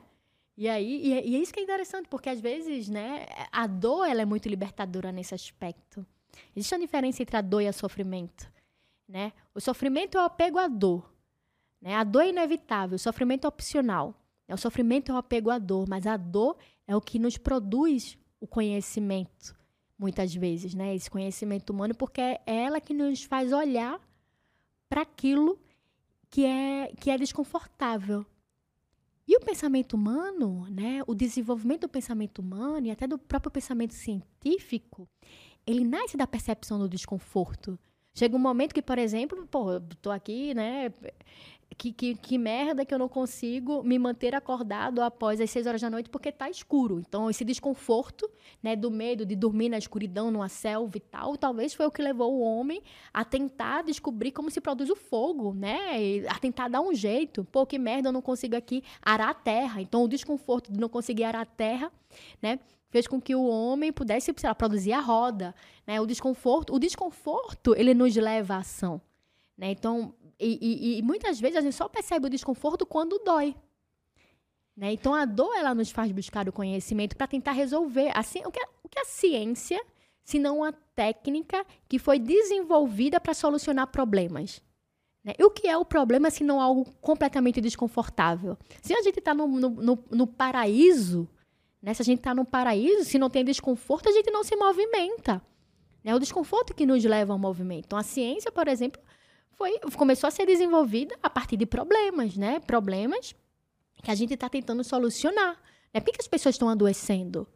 E 0.57 0.69
aí, 0.69 1.07
e, 1.07 1.13
é, 1.13 1.27
e 1.27 1.35
é 1.35 1.39
isso 1.39 1.53
que 1.53 1.59
é 1.59 1.63
interessante, 1.63 2.07
porque 2.07 2.29
às 2.29 2.39
vezes, 2.39 2.87
né, 2.87 3.25
a 3.51 3.67
dor 3.67 4.05
ela 4.05 4.21
é 4.21 4.25
muito 4.25 4.47
libertadora 4.47 5.11
nesse 5.11 5.35
aspecto. 5.35 6.05
Existe 6.55 6.73
uma 6.73 6.79
diferença 6.79 7.21
entre 7.21 7.35
a 7.35 7.41
dor 7.41 7.61
e 7.61 7.67
o 7.67 7.73
sofrimento, 7.73 8.49
né? 9.07 9.33
O 9.53 9.59
sofrimento 9.59 10.17
é 10.17 10.21
o 10.21 10.25
apego 10.25 10.57
à 10.57 10.67
dor, 10.67 11.13
né? 11.81 11.95
A 11.95 12.03
dor 12.05 12.21
é 12.21 12.29
inevitável, 12.29 12.95
o 12.95 12.99
sofrimento 12.99 13.45
é 13.45 13.47
opcional. 13.49 14.15
O 14.47 14.57
sofrimento 14.57 15.11
é 15.11 15.15
o 15.15 15.17
apego 15.17 15.49
à 15.49 15.57
dor, 15.57 15.87
mas 15.89 16.05
a 16.05 16.15
dor 16.17 16.55
é 16.87 16.95
o 16.95 17.01
que 17.01 17.17
nos 17.17 17.37
produz 17.37 18.17
o 18.39 18.45
conhecimento, 18.45 19.55
muitas 19.97 20.33
vezes, 20.33 20.73
né? 20.73 20.95
Esse 20.95 21.09
conhecimento 21.09 21.71
humano, 21.71 21.95
porque 21.95 22.21
é 22.21 22.41
ela 22.45 22.81
que 22.81 22.93
nos 22.93 23.23
faz 23.23 23.51
olhar 23.51 23.99
para 24.89 25.01
aquilo 25.01 25.59
que 26.29 26.45
é, 26.45 26.91
que 26.99 27.09
é 27.09 27.17
desconfortável. 27.17 28.25
E 29.27 29.35
o 29.35 29.39
pensamento 29.39 29.93
humano, 29.93 30.67
né, 30.69 31.01
o 31.07 31.15
desenvolvimento 31.15 31.81
do 31.81 31.89
pensamento 31.89 32.39
humano 32.39 32.85
e 32.85 32.91
até 32.91 33.07
do 33.07 33.17
próprio 33.17 33.51
pensamento 33.51 33.93
científico, 33.93 35.09
ele 35.65 35.83
nasce 35.83 36.15
da 36.15 36.27
percepção 36.27 36.77
do 36.77 36.87
desconforto. 36.87 37.79
Chega 38.13 38.35
um 38.35 38.39
momento 38.39 38.73
que, 38.73 38.83
por 38.83 38.99
exemplo, 38.99 39.45
pô, 39.47 39.81
tô 40.01 40.11
aqui, 40.11 40.53
né, 40.53 40.93
que, 41.77 41.91
que, 41.91 42.15
que, 42.15 42.37
merda 42.37 42.85
que 42.85 42.93
eu 42.93 42.99
não 42.99 43.09
consigo 43.09 43.83
me 43.83 43.97
manter 43.99 44.33
acordado 44.35 45.01
após 45.01 45.41
as 45.41 45.49
seis 45.49 45.67
horas 45.67 45.81
da 45.81 45.89
noite 45.89 46.09
porque 46.09 46.31
tá 46.31 46.49
escuro. 46.49 46.99
Então, 46.99 47.29
esse 47.29 47.43
desconforto, 47.43 48.29
né, 48.61 48.75
do 48.75 48.89
medo 48.89 49.25
de 49.25 49.35
dormir 49.35 49.69
na 49.69 49.77
escuridão, 49.77 50.31
numa 50.31 50.47
selva 50.47 50.97
e 50.97 50.99
tal, 50.99 51.35
talvez 51.37 51.73
foi 51.73 51.85
o 51.85 51.91
que 51.91 52.01
levou 52.01 52.33
o 52.33 52.41
homem 52.41 52.81
a 53.13 53.25
tentar 53.25 53.83
descobrir 53.83 54.31
como 54.31 54.49
se 54.49 54.61
produz 54.61 54.89
o 54.89 54.95
fogo, 54.95 55.53
né? 55.53 56.01
E 56.01 56.27
a 56.27 56.39
tentar 56.39 56.67
dar 56.67 56.81
um 56.81 56.93
jeito. 56.93 57.43
Pô, 57.51 57.65
que 57.65 57.77
merda, 57.77 58.09
eu 58.09 58.13
não 58.13 58.21
consigo 58.21 58.55
aqui 58.55 58.83
arar 59.01 59.29
a 59.29 59.33
terra. 59.33 59.81
Então, 59.81 60.03
o 60.03 60.07
desconforto 60.07 60.71
de 60.71 60.79
não 60.79 60.89
conseguir 60.89 61.23
arar 61.23 61.41
a 61.41 61.45
terra, 61.45 61.91
né? 62.41 62.59
Fez 62.89 63.07
com 63.07 63.19
que 63.19 63.35
o 63.35 63.45
homem 63.45 63.91
pudesse, 63.91 64.33
sei 64.37 64.47
lá, 64.47 64.55
produzir 64.55 64.93
a 64.93 65.01
roda, 65.01 65.53
né? 65.85 65.99
O 65.99 66.05
desconforto, 66.05 66.73
o 66.73 66.79
desconforto, 66.79 67.75
ele 67.75 67.93
nos 67.93 68.15
leva 68.15 68.55
à 68.55 68.57
ação. 68.59 69.01
Né? 69.57 69.71
Então, 69.71 70.13
e, 70.39 70.57
e, 70.61 70.99
e, 70.99 71.01
muitas 71.01 71.39
vezes 71.39 71.57
a 71.57 71.61
gente 71.61 71.75
só 71.75 71.87
percebe 71.87 72.27
o 72.27 72.29
desconforto 72.29 72.85
quando 72.85 73.21
dói. 73.23 73.55
Né? 74.75 74.91
Então, 74.91 75.13
a 75.15 75.23
dor, 75.23 75.55
ela 75.55 75.73
nos 75.73 75.89
faz 75.89 76.11
buscar 76.11 76.47
o 76.49 76.51
conhecimento 76.51 77.15
para 77.15 77.27
tentar 77.27 77.53
resolver. 77.53 78.11
Assim, 78.13 78.41
o, 78.45 78.51
que 78.51 78.59
a, 78.59 78.67
o 78.83 78.89
que 78.89 78.99
a 78.99 79.05
ciência, 79.05 79.81
se 80.23 80.37
não 80.37 80.57
uma 80.57 80.73
técnica 80.73 81.65
que 81.87 81.97
foi 81.97 82.19
desenvolvida 82.19 83.19
para 83.19 83.33
solucionar 83.33 83.87
problemas? 83.87 84.61
Né? 85.23 85.33
E 85.39 85.43
o 85.45 85.49
que 85.49 85.67
é 85.67 85.77
o 85.77 85.85
problema 85.85 86.29
se 86.29 86.43
não 86.43 86.59
algo 86.59 86.85
completamente 86.99 87.61
desconfortável? 87.61 88.57
Se 88.81 88.93
a 88.93 89.01
gente 89.01 89.19
está 89.19 89.33
no, 89.33 89.47
no, 89.47 89.69
no, 89.69 90.03
no, 90.11 90.27
paraíso, 90.27 91.27
né? 91.81 91.93
se 91.93 92.01
a 92.01 92.05
gente 92.05 92.19
está 92.19 92.35
no 92.35 92.43
paraíso, 92.43 93.05
se 93.05 93.17
não 93.17 93.29
tem 93.29 93.45
desconforto, 93.45 94.09
a 94.09 94.11
gente 94.11 94.29
não 94.29 94.43
se 94.43 94.55
movimenta. 94.57 95.41
É 96.03 96.13
o 96.13 96.19
desconforto 96.19 96.75
que 96.75 96.85
nos 96.85 97.03
leva 97.03 97.33
ao 97.33 97.39
movimento. 97.39 97.85
Então, 97.85 97.97
a 97.97 98.03
ciência, 98.03 98.51
por 98.51 98.67
exemplo, 98.67 99.01
foi, 99.57 99.79
começou 99.97 100.27
a 100.27 100.31
ser 100.31 100.45
desenvolvida 100.45 101.17
a 101.21 101.29
partir 101.29 101.57
de 101.57 101.65
problemas, 101.65 102.35
né? 102.35 102.59
Problemas 102.59 103.33
que 104.03 104.11
a 104.11 104.15
gente 104.15 104.33
está 104.33 104.49
tentando 104.49 104.83
solucionar. 104.83 105.59
Né? 105.93 105.99
Por 105.99 106.13
que, 106.13 106.21
as 106.21 106.27
pessoas 106.27 106.55
estão 106.55 106.69
adoecendo? 106.69 107.47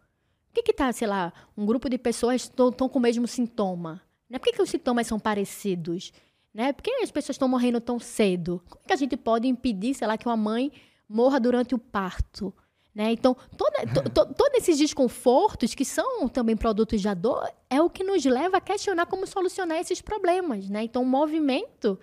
Por 0.54 0.64
que 0.64 0.72
está, 0.72 0.92
sei 0.92 1.08
lá, 1.08 1.32
um 1.56 1.66
grupo 1.66 1.90
de 1.90 1.98
pessoas 1.98 2.44
estão 2.44 2.72
com 2.72 3.00
o 3.00 3.02
mesmo 3.02 3.28
sintoma? 3.28 4.02
Né? 4.30 4.40
Por 4.40 4.46
que, 4.46 4.54
que 4.54 4.62
os 4.62 4.70
sintomas 4.70 5.08
são 5.08 5.20
parecidos? 5.20 6.12
Né? 6.54 6.74
Por 6.74 6.82
que 6.82 6.92
as 7.04 7.12
pessoas 7.12 7.36
estão 7.36 7.48
morrendo 7.48 7.80
tão 7.80 8.00
cedo? 8.00 8.62
Como 8.70 8.82
é 8.84 8.88
que 8.88 8.94
a 8.94 8.98
gente 8.98 9.16
pode 9.16 9.48
impedir, 9.48 9.94
sei 9.94 10.08
lá, 10.08 10.18
que 10.18 10.28
uma 10.28 10.38
mãe 10.38 10.72
morra 11.08 11.40
durante 11.40 11.76
o 11.76 11.80
parto? 11.80 12.54
Né? 12.93 13.12
Então, 13.12 13.36
toda, 13.56 13.86
to, 13.88 14.10
to, 14.10 14.34
todos 14.34 14.58
esses 14.58 14.78
desconfortos, 14.78 15.75
que 15.75 15.86
são 15.86 16.28
também 16.28 16.58
produtos 16.58 17.02
da 17.02 17.13
dor, 17.13 17.47
é 17.69 17.82
o 17.82 17.89
que 17.89 18.04
nos 18.04 18.25
leva 18.25 18.58
a 18.58 18.62
questionar 18.62 19.06
como 19.06 19.28
solucionar 19.28 19.78
esses 19.78 20.02
problemas. 20.02 20.67
Né? 20.69 20.84
Então, 20.84 21.04
o 21.04 21.06
movimento, 21.06 21.99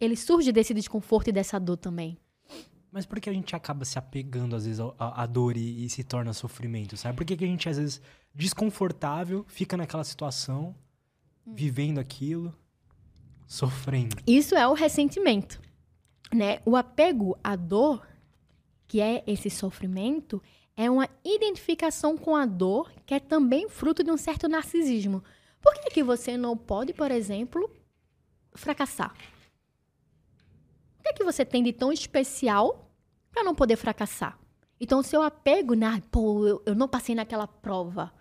ele 0.00 0.16
surge 0.16 0.52
desse 0.52 0.72
desconforto 0.72 1.28
e 1.28 1.32
dessa 1.32 1.58
dor 1.58 1.76
também. 1.76 2.16
Mas 2.90 3.04
por 3.04 3.20
que 3.20 3.28
a 3.28 3.32
gente 3.32 3.54
acaba 3.54 3.84
se 3.84 3.98
apegando, 3.98 4.56
às 4.56 4.64
vezes, 4.64 4.80
à, 4.98 5.26
dor 5.26 5.56
e, 5.56 5.84
e, 5.84 5.90
se 5.90 6.02
torna 6.02 6.32
sofrimento, 6.32 6.96
sabe? 6.96 7.16
Por 7.16 7.24
que, 7.24 7.36
que 7.36 7.44
a 7.44 7.48
gente, 7.48 7.68
às 7.68 7.76
vezes, 7.76 8.00
desconfortável, 8.34 9.44
fica 9.46 9.76
naquela 9.76 10.04
situação, 10.04 10.74
hum. 11.46 11.52
vivendo 11.54 11.98
aquilo, 11.98 12.54
sofrendo? 13.46 14.16
Isso 14.26 14.54
é 14.54 14.66
o 14.66 14.72
ressentimento, 14.72 15.60
né? 16.32 16.60
O 16.64 16.76
apego 16.76 17.38
à 17.44 17.56
dor, 17.56 18.07
que 18.88 19.00
é 19.00 19.22
esse 19.26 19.50
sofrimento, 19.50 20.42
é 20.74 20.90
uma 20.90 21.08
identificação 21.24 22.16
com 22.16 22.34
a 22.34 22.46
dor 22.46 22.90
que 23.04 23.14
é 23.14 23.20
também 23.20 23.68
fruto 23.68 24.02
de 24.02 24.10
um 24.10 24.16
certo 24.16 24.48
narcisismo. 24.48 25.22
Por 25.60 25.74
que, 25.74 25.90
que 25.90 26.02
você 26.02 26.36
não 26.36 26.56
pode, 26.56 26.94
por 26.94 27.10
exemplo, 27.10 27.70
fracassar? 28.54 29.14
O 30.98 31.02
que 31.02 31.08
é 31.10 31.12
que 31.12 31.24
você 31.24 31.44
tem 31.44 31.62
de 31.62 31.72
tão 31.72 31.92
especial 31.92 32.90
para 33.30 33.44
não 33.44 33.54
poder 33.54 33.76
fracassar? 33.76 34.38
Então, 34.80 35.00
o 35.00 35.04
seu 35.04 35.20
apego 35.22 35.74
na, 35.74 36.00
pô, 36.10 36.46
eu, 36.46 36.62
eu 36.64 36.74
não 36.74 36.88
passei 36.88 37.14
naquela 37.14 37.46
prova, 37.46 38.12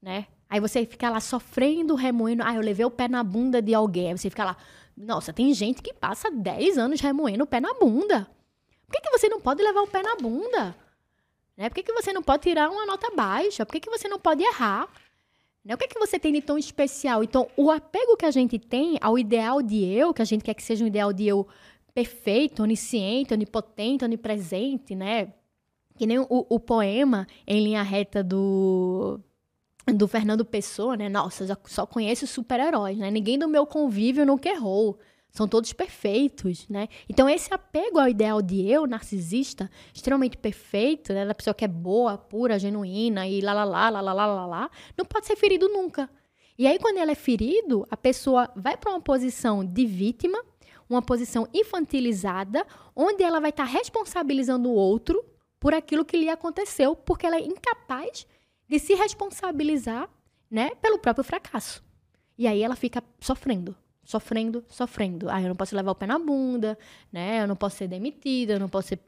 né? 0.00 0.26
Aí 0.48 0.60
você 0.60 0.86
fica 0.86 1.10
lá 1.10 1.20
sofrendo, 1.20 1.94
remoendo. 1.94 2.42
Ah, 2.42 2.54
eu 2.54 2.62
levei 2.62 2.86
o 2.86 2.90
pé 2.90 3.06
na 3.06 3.22
bunda 3.22 3.60
de 3.60 3.74
alguém. 3.74 4.08
Aí 4.08 4.16
você 4.16 4.30
fica 4.30 4.44
lá. 4.44 4.56
Nossa, 4.96 5.32
tem 5.32 5.52
gente 5.52 5.82
que 5.82 5.92
passa 5.92 6.30
10 6.30 6.78
anos 6.78 7.00
remoendo 7.00 7.44
o 7.44 7.46
pé 7.46 7.60
na 7.60 7.74
bunda. 7.74 8.26
Por 8.88 8.92
que, 8.92 9.00
que 9.02 9.10
você 9.10 9.28
não 9.28 9.40
pode 9.40 9.62
levar 9.62 9.82
o 9.82 9.86
pé 9.86 10.02
na 10.02 10.16
bunda? 10.16 10.74
Né? 11.56 11.68
Por 11.68 11.74
que, 11.74 11.82
que 11.82 11.92
você 11.92 12.12
não 12.12 12.22
pode 12.22 12.42
tirar 12.42 12.70
uma 12.70 12.86
nota 12.86 13.14
baixa? 13.14 13.66
Por 13.66 13.72
que, 13.72 13.80
que 13.80 13.90
você 13.90 14.08
não 14.08 14.18
pode 14.18 14.42
errar? 14.42 14.88
Né? 15.64 15.74
O 15.74 15.78
que, 15.78 15.86
que 15.86 15.98
você 15.98 16.18
tem 16.18 16.32
de 16.32 16.40
tão 16.40 16.56
especial? 16.56 17.22
Então, 17.22 17.48
o 17.56 17.70
apego 17.70 18.16
que 18.16 18.24
a 18.24 18.30
gente 18.30 18.58
tem 18.58 18.96
ao 19.00 19.18
ideal 19.18 19.60
de 19.60 19.84
eu, 19.84 20.14
que 20.14 20.22
a 20.22 20.24
gente 20.24 20.42
quer 20.42 20.54
que 20.54 20.62
seja 20.62 20.82
um 20.82 20.88
ideal 20.88 21.12
de 21.12 21.26
eu 21.26 21.46
perfeito, 21.92 22.62
onisciente, 22.62 23.34
onipotente, 23.34 24.04
onipresente, 24.04 24.94
né? 24.94 25.34
Que 25.96 26.06
nem 26.06 26.18
o, 26.20 26.26
o 26.28 26.60
poema 26.60 27.26
em 27.46 27.62
linha 27.62 27.82
reta 27.82 28.22
do 28.22 29.20
do 29.86 30.06
Fernando 30.06 30.44
Pessoa, 30.44 30.96
né? 30.96 31.08
Nossa, 31.08 31.46
já 31.46 31.56
só 31.64 31.86
conheço 31.86 32.26
super-heróis, 32.26 32.96
né? 32.96 33.10
Ninguém 33.10 33.38
do 33.38 33.48
meu 33.48 33.66
convívio 33.66 34.24
nunca 34.24 34.48
errou. 34.48 34.98
São 35.30 35.46
todos 35.46 35.72
perfeitos, 35.72 36.66
né? 36.68 36.88
Então, 37.08 37.28
esse 37.28 37.52
apego 37.52 37.98
ao 37.98 38.08
ideal 38.08 38.40
de 38.42 38.66
eu, 38.68 38.86
narcisista, 38.86 39.70
extremamente 39.94 40.36
perfeito, 40.36 41.12
né? 41.12 41.26
Da 41.26 41.34
pessoa 41.34 41.54
que 41.54 41.64
é 41.64 41.68
boa, 41.68 42.16
pura, 42.16 42.58
genuína 42.58 43.28
e 43.28 43.40
lá, 43.40 43.52
lá, 43.52 43.64
lá, 43.64 43.90
lá, 43.90 44.00
lá, 44.00 44.12
lá, 44.12 44.26
lá, 44.26 44.46
lá 44.46 44.70
não 44.96 45.04
pode 45.04 45.26
ser 45.26 45.36
ferido 45.36 45.68
nunca. 45.68 46.10
E 46.58 46.66
aí, 46.66 46.78
quando 46.78 46.96
ela 46.96 47.12
é 47.12 47.14
ferido, 47.14 47.86
a 47.90 47.96
pessoa 47.96 48.50
vai 48.56 48.76
para 48.76 48.90
uma 48.90 49.00
posição 49.00 49.64
de 49.64 49.86
vítima, 49.86 50.42
uma 50.88 51.02
posição 51.02 51.46
infantilizada, 51.52 52.66
onde 52.96 53.22
ela 53.22 53.38
vai 53.38 53.50
estar 53.50 53.66
tá 53.66 53.70
responsabilizando 53.70 54.68
o 54.68 54.74
outro 54.74 55.24
por 55.60 55.74
aquilo 55.74 56.04
que 56.04 56.16
lhe 56.16 56.28
aconteceu, 56.28 56.96
porque 56.96 57.26
ela 57.26 57.36
é 57.36 57.40
incapaz 57.40 58.26
de 58.68 58.78
se 58.78 58.94
responsabilizar, 58.94 60.08
né, 60.50 60.70
pelo 60.76 60.98
próprio 60.98 61.24
fracasso. 61.24 61.84
E 62.36 62.46
aí 62.46 62.62
ela 62.62 62.76
fica 62.76 63.02
sofrendo 63.20 63.76
sofrendo, 64.08 64.64
sofrendo. 64.70 65.28
Ah, 65.28 65.42
eu 65.42 65.48
não 65.48 65.54
posso 65.54 65.76
levar 65.76 65.90
o 65.90 65.94
pé 65.94 66.06
na 66.06 66.18
bunda, 66.18 66.78
né? 67.12 67.42
Eu 67.42 67.46
não 67.46 67.54
posso 67.54 67.76
ser 67.76 67.88
demitida, 67.88 68.54
eu 68.54 68.58
não 68.58 68.68
posso 68.68 68.88
ser 68.88 68.98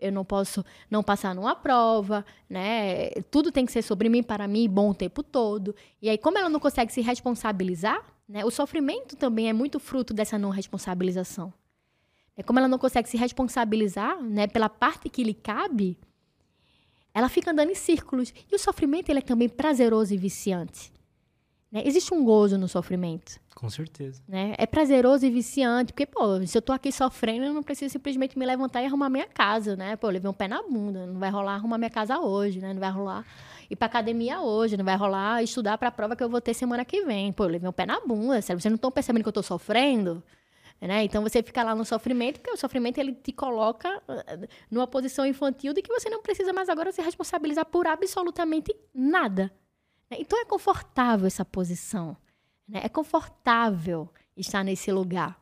eu 0.00 0.12
não 0.12 0.24
posso 0.24 0.64
não 0.88 1.02
passar 1.02 1.34
numa 1.34 1.56
prova, 1.56 2.24
né? 2.48 3.10
Tudo 3.28 3.50
tem 3.50 3.66
que 3.66 3.72
ser 3.72 3.82
sobre 3.82 4.08
mim, 4.08 4.22
para 4.22 4.46
mim, 4.46 4.68
bom 4.68 4.90
o 4.90 4.94
tempo 4.94 5.20
todo. 5.24 5.74
E 6.00 6.08
aí 6.08 6.16
como 6.16 6.38
ela 6.38 6.48
não 6.48 6.60
consegue 6.60 6.92
se 6.92 7.00
responsabilizar, 7.00 8.04
né? 8.28 8.44
O 8.44 8.52
sofrimento 8.52 9.16
também 9.16 9.48
é 9.48 9.52
muito 9.52 9.80
fruto 9.80 10.14
dessa 10.14 10.38
não 10.38 10.50
responsabilização. 10.50 11.52
É 12.36 12.42
como 12.44 12.60
ela 12.60 12.68
não 12.68 12.78
consegue 12.78 13.08
se 13.08 13.16
responsabilizar, 13.16 14.22
né, 14.22 14.46
pela 14.46 14.68
parte 14.68 15.10
que 15.10 15.24
lhe 15.24 15.34
cabe, 15.34 15.98
ela 17.12 17.28
fica 17.28 17.50
andando 17.50 17.70
em 17.70 17.74
círculos. 17.74 18.32
E 18.50 18.54
o 18.54 18.58
sofrimento 18.58 19.10
ele 19.10 19.18
é 19.18 19.22
também 19.22 19.48
prazeroso 19.48 20.14
e 20.14 20.16
viciante. 20.16 20.92
Né? 21.70 21.82
Existe 21.84 22.12
um 22.12 22.24
gozo 22.24 22.58
no 22.58 22.66
sofrimento. 22.66 23.38
Com 23.54 23.70
certeza. 23.70 24.22
Né? 24.26 24.54
É 24.58 24.66
prazeroso 24.66 25.24
e 25.24 25.30
viciante, 25.30 25.92
porque, 25.92 26.06
pô, 26.06 26.44
se 26.46 26.56
eu 26.56 26.62
tô 26.62 26.72
aqui 26.72 26.90
sofrendo, 26.90 27.44
eu 27.44 27.54
não 27.54 27.62
preciso 27.62 27.92
simplesmente 27.92 28.38
me 28.38 28.44
levantar 28.44 28.82
e 28.82 28.86
arrumar 28.86 29.08
minha 29.08 29.26
casa, 29.26 29.76
né? 29.76 29.96
Pô, 29.96 30.08
eu 30.08 30.12
levei 30.12 30.30
um 30.30 30.34
pé 30.34 30.48
na 30.48 30.62
bunda, 30.62 31.06
não 31.06 31.20
vai 31.20 31.30
rolar 31.30 31.54
arrumar 31.54 31.78
minha 31.78 31.90
casa 31.90 32.18
hoje, 32.18 32.58
né? 32.58 32.72
Não 32.72 32.80
vai 32.80 32.90
rolar 32.90 33.24
ir 33.70 33.76
pra 33.76 33.86
academia 33.86 34.40
hoje, 34.40 34.76
não 34.76 34.84
vai 34.84 34.96
rolar 34.96 35.42
estudar 35.42 35.78
pra 35.78 35.90
prova 35.90 36.16
que 36.16 36.24
eu 36.24 36.28
vou 36.28 36.40
ter 36.40 36.54
semana 36.54 36.84
que 36.84 37.04
vem. 37.04 37.32
Pô, 37.32 37.44
eu 37.44 37.50
levei 37.50 37.68
um 37.68 37.72
pé 37.72 37.86
na 37.86 38.00
bunda, 38.00 38.42
sério, 38.42 38.60
vocês 38.60 38.70
não 38.70 38.76
estão 38.76 38.90
percebendo 38.90 39.22
que 39.22 39.28
eu 39.28 39.32
tô 39.32 39.42
sofrendo? 39.42 40.22
Né? 40.80 41.04
Então 41.04 41.22
você 41.22 41.42
fica 41.42 41.62
lá 41.62 41.74
no 41.74 41.84
sofrimento, 41.84 42.40
porque 42.40 42.50
o 42.50 42.56
sofrimento 42.56 42.98
ele 42.98 43.12
te 43.12 43.32
coloca 43.32 44.02
eh, 44.08 44.48
numa 44.70 44.86
posição 44.86 45.26
infantil 45.26 45.74
de 45.74 45.82
que 45.82 45.92
você 45.92 46.08
não 46.08 46.22
precisa 46.22 46.54
mais 46.54 46.70
agora 46.70 46.90
se 46.90 47.02
responsabilizar 47.02 47.66
por 47.66 47.86
absolutamente 47.86 48.74
nada. 48.94 49.52
Né? 50.10 50.18
Então 50.20 50.40
é 50.40 50.44
confortável 50.44 51.26
essa 51.26 51.44
posição. 51.44 52.16
Né? 52.66 52.80
É 52.82 52.88
confortável 52.88 54.08
estar 54.36 54.64
nesse 54.64 54.90
lugar. 54.90 55.40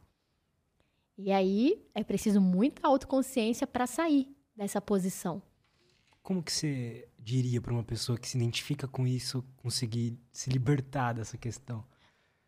E 1.16 1.32
aí 1.32 1.84
é 1.94 2.04
preciso 2.04 2.40
muita 2.40 2.86
autoconsciência 2.86 3.66
para 3.66 3.86
sair 3.86 4.28
dessa 4.54 4.80
posição. 4.80 5.42
Como 6.22 6.42
que 6.42 6.52
você 6.52 7.08
diria 7.18 7.60
para 7.60 7.72
uma 7.72 7.82
pessoa 7.82 8.18
que 8.18 8.28
se 8.28 8.36
identifica 8.36 8.86
com 8.86 9.06
isso 9.06 9.42
conseguir 9.56 10.18
se 10.30 10.50
libertar 10.50 11.14
dessa 11.14 11.36
questão? 11.36 11.84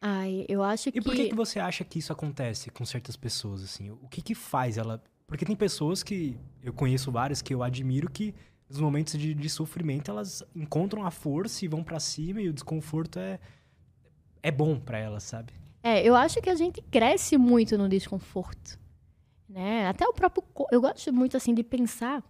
Ai, 0.01 0.47
eu 0.49 0.63
acho 0.63 0.91
que. 0.91 0.99
E 0.99 1.03
por 1.03 1.15
que, 1.15 1.29
que 1.29 1.35
você 1.35 1.59
acha 1.59 1.85
que 1.85 1.99
isso 1.99 2.13
acontece 2.13 2.71
com 2.71 2.85
certas 2.85 3.17
pessoas, 3.17 3.63
assim? 3.63 3.91
O 3.91 4.09
que 4.09 4.23
que 4.23 4.35
faz 4.35 4.79
ela. 4.79 5.03
Porque 5.27 5.45
tem 5.45 5.57
pessoas 5.57 6.03
que. 6.03 6.39
Eu 6.63 6.73
conheço 6.73 7.11
várias 7.11 7.43
que 7.43 7.53
eu 7.53 7.63
admiro 7.63 8.11
que 8.11 8.35
nos 8.71 8.79
momentos 8.79 9.19
de, 9.19 9.35
de 9.35 9.49
sofrimento, 9.51 10.11
elas 10.11 10.45
encontram 10.55 11.05
a 11.05 11.11
força 11.11 11.65
e 11.65 11.69
vão 11.69 11.83
para 11.83 11.99
cima 11.99 12.41
e 12.41 12.49
o 12.49 12.53
desconforto 12.53 13.19
é, 13.19 13.41
é 14.43 14.51
bom 14.51 14.79
para 14.79 14.97
elas, 14.97 15.25
sabe? 15.25 15.53
É, 15.83 16.07
eu 16.07 16.15
acho 16.15 16.41
que 16.41 16.49
a 16.49 16.55
gente 16.55 16.81
cresce 16.83 17.37
muito 17.37 17.77
no 17.77 17.89
desconforto, 17.89 18.79
né? 19.49 19.89
Até 19.89 20.07
o 20.07 20.13
próprio... 20.13 20.45
Eu 20.71 20.81
gosto 20.81 21.13
muito, 21.13 21.37
assim, 21.37 21.53
de 21.53 21.65
pensar 21.65 22.23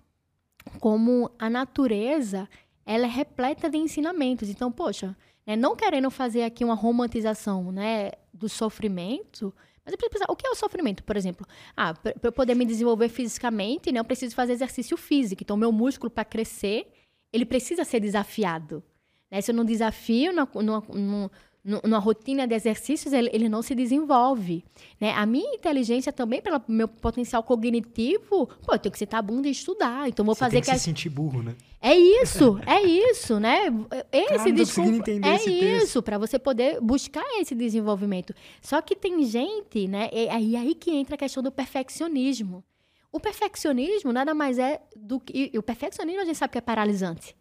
como 0.79 1.31
a 1.39 1.51
natureza, 1.51 2.49
ela 2.87 3.05
é 3.05 3.09
repleta 3.09 3.69
de 3.69 3.77
ensinamentos. 3.77 4.49
Então, 4.49 4.73
poxa, 4.73 5.15
né, 5.47 5.57
não 5.57 5.77
querendo 5.77 6.11
fazer 6.11 6.45
aqui 6.45 6.65
uma 6.65 6.75
romantização, 6.75 7.71
né, 7.71 8.13
do 8.33 8.49
sofrimento, 8.49 9.53
mas 9.91 9.93
eu 9.93 9.99
preciso 9.99 10.11
pensar, 10.11 10.33
o 10.33 10.37
que 10.37 10.47
é 10.47 10.51
o 10.51 10.55
sofrimento, 10.55 11.03
por 11.03 11.17
exemplo? 11.17 11.47
Ah, 11.77 11.95
para 11.95 12.15
eu 12.23 12.33
poder 12.33 12.55
me 12.55 12.65
desenvolver 12.65 13.09
fisicamente, 13.09 13.91
né, 13.91 13.99
eu 13.99 14.05
preciso 14.05 14.35
fazer 14.35 14.53
exercício 14.53 14.97
físico. 14.97 15.43
Então, 15.43 15.57
meu 15.57 15.73
músculo, 15.73 16.11
para 16.11 16.25
crescer, 16.25 16.87
ele 17.33 17.45
precisa 17.45 17.85
ser 17.85 18.01
desafiado. 18.01 18.83
Né? 19.31 19.41
Se 19.41 19.51
eu 19.51 19.55
não 19.55 19.65
desafio 19.65 20.33
numa, 20.33 21.31
numa, 21.65 21.81
numa 21.85 21.99
rotina 21.99 22.47
de 22.47 22.55
exercícios, 22.55 23.13
ele, 23.13 23.31
ele 23.33 23.49
não 23.49 23.63
se 23.63 23.75
desenvolve. 23.75 24.65
Né? 25.01 25.13
A 25.13 25.27
minha 25.27 25.55
inteligência 25.55 26.13
também, 26.13 26.41
pelo 26.41 26.61
meu 26.67 26.89
potencial 26.89 27.43
cognitivo, 27.43 28.47
pô, 28.65 28.73
eu 28.73 28.79
tenho 28.79 28.93
que 28.93 28.99
sentar 28.99 29.21
a 29.21 29.23
bunda 29.23 29.49
e 29.49 29.51
estudar. 29.51 30.09
Então, 30.09 30.25
vou 30.25 30.35
Você 30.35 30.41
fazer 30.41 30.57
tem 30.57 30.63
que, 30.63 30.71
que 30.71 30.79
se 30.79 30.85
sentir 30.85 31.09
burro, 31.09 31.43
né? 31.43 31.55
É 31.83 31.97
isso, 31.97 32.61
é 32.67 32.83
isso, 32.83 33.41
né? 33.41 33.73
Esse 34.13 34.53
desconf... 34.53 35.01
É 35.09 35.51
isso, 35.51 36.03
para 36.03 36.19
você 36.19 36.39
poder 36.39 36.79
buscar 36.81 37.25
esse 37.39 37.55
desenvolvimento. 37.55 38.35
Só 38.61 38.83
que 38.83 38.95
tem 38.95 39.25
gente, 39.25 39.89
né? 39.89 40.11
E 40.13 40.29
aí, 40.29 40.57
aí 40.57 40.75
que 40.75 40.91
entra 40.91 41.15
a 41.15 41.19
questão 41.19 41.43
do 41.43 41.51
perfeccionismo. 41.51 42.63
O 43.11 43.19
perfeccionismo 43.19 44.13
nada 44.13 44.35
mais 44.35 44.59
é 44.59 44.81
do 44.95 45.19
que. 45.19 45.51
E 45.53 45.59
o 45.59 45.63
perfeccionismo 45.63 46.21
a 46.21 46.25
gente 46.25 46.37
sabe 46.37 46.53
que 46.53 46.59
é 46.59 46.61
paralisante. 46.61 47.35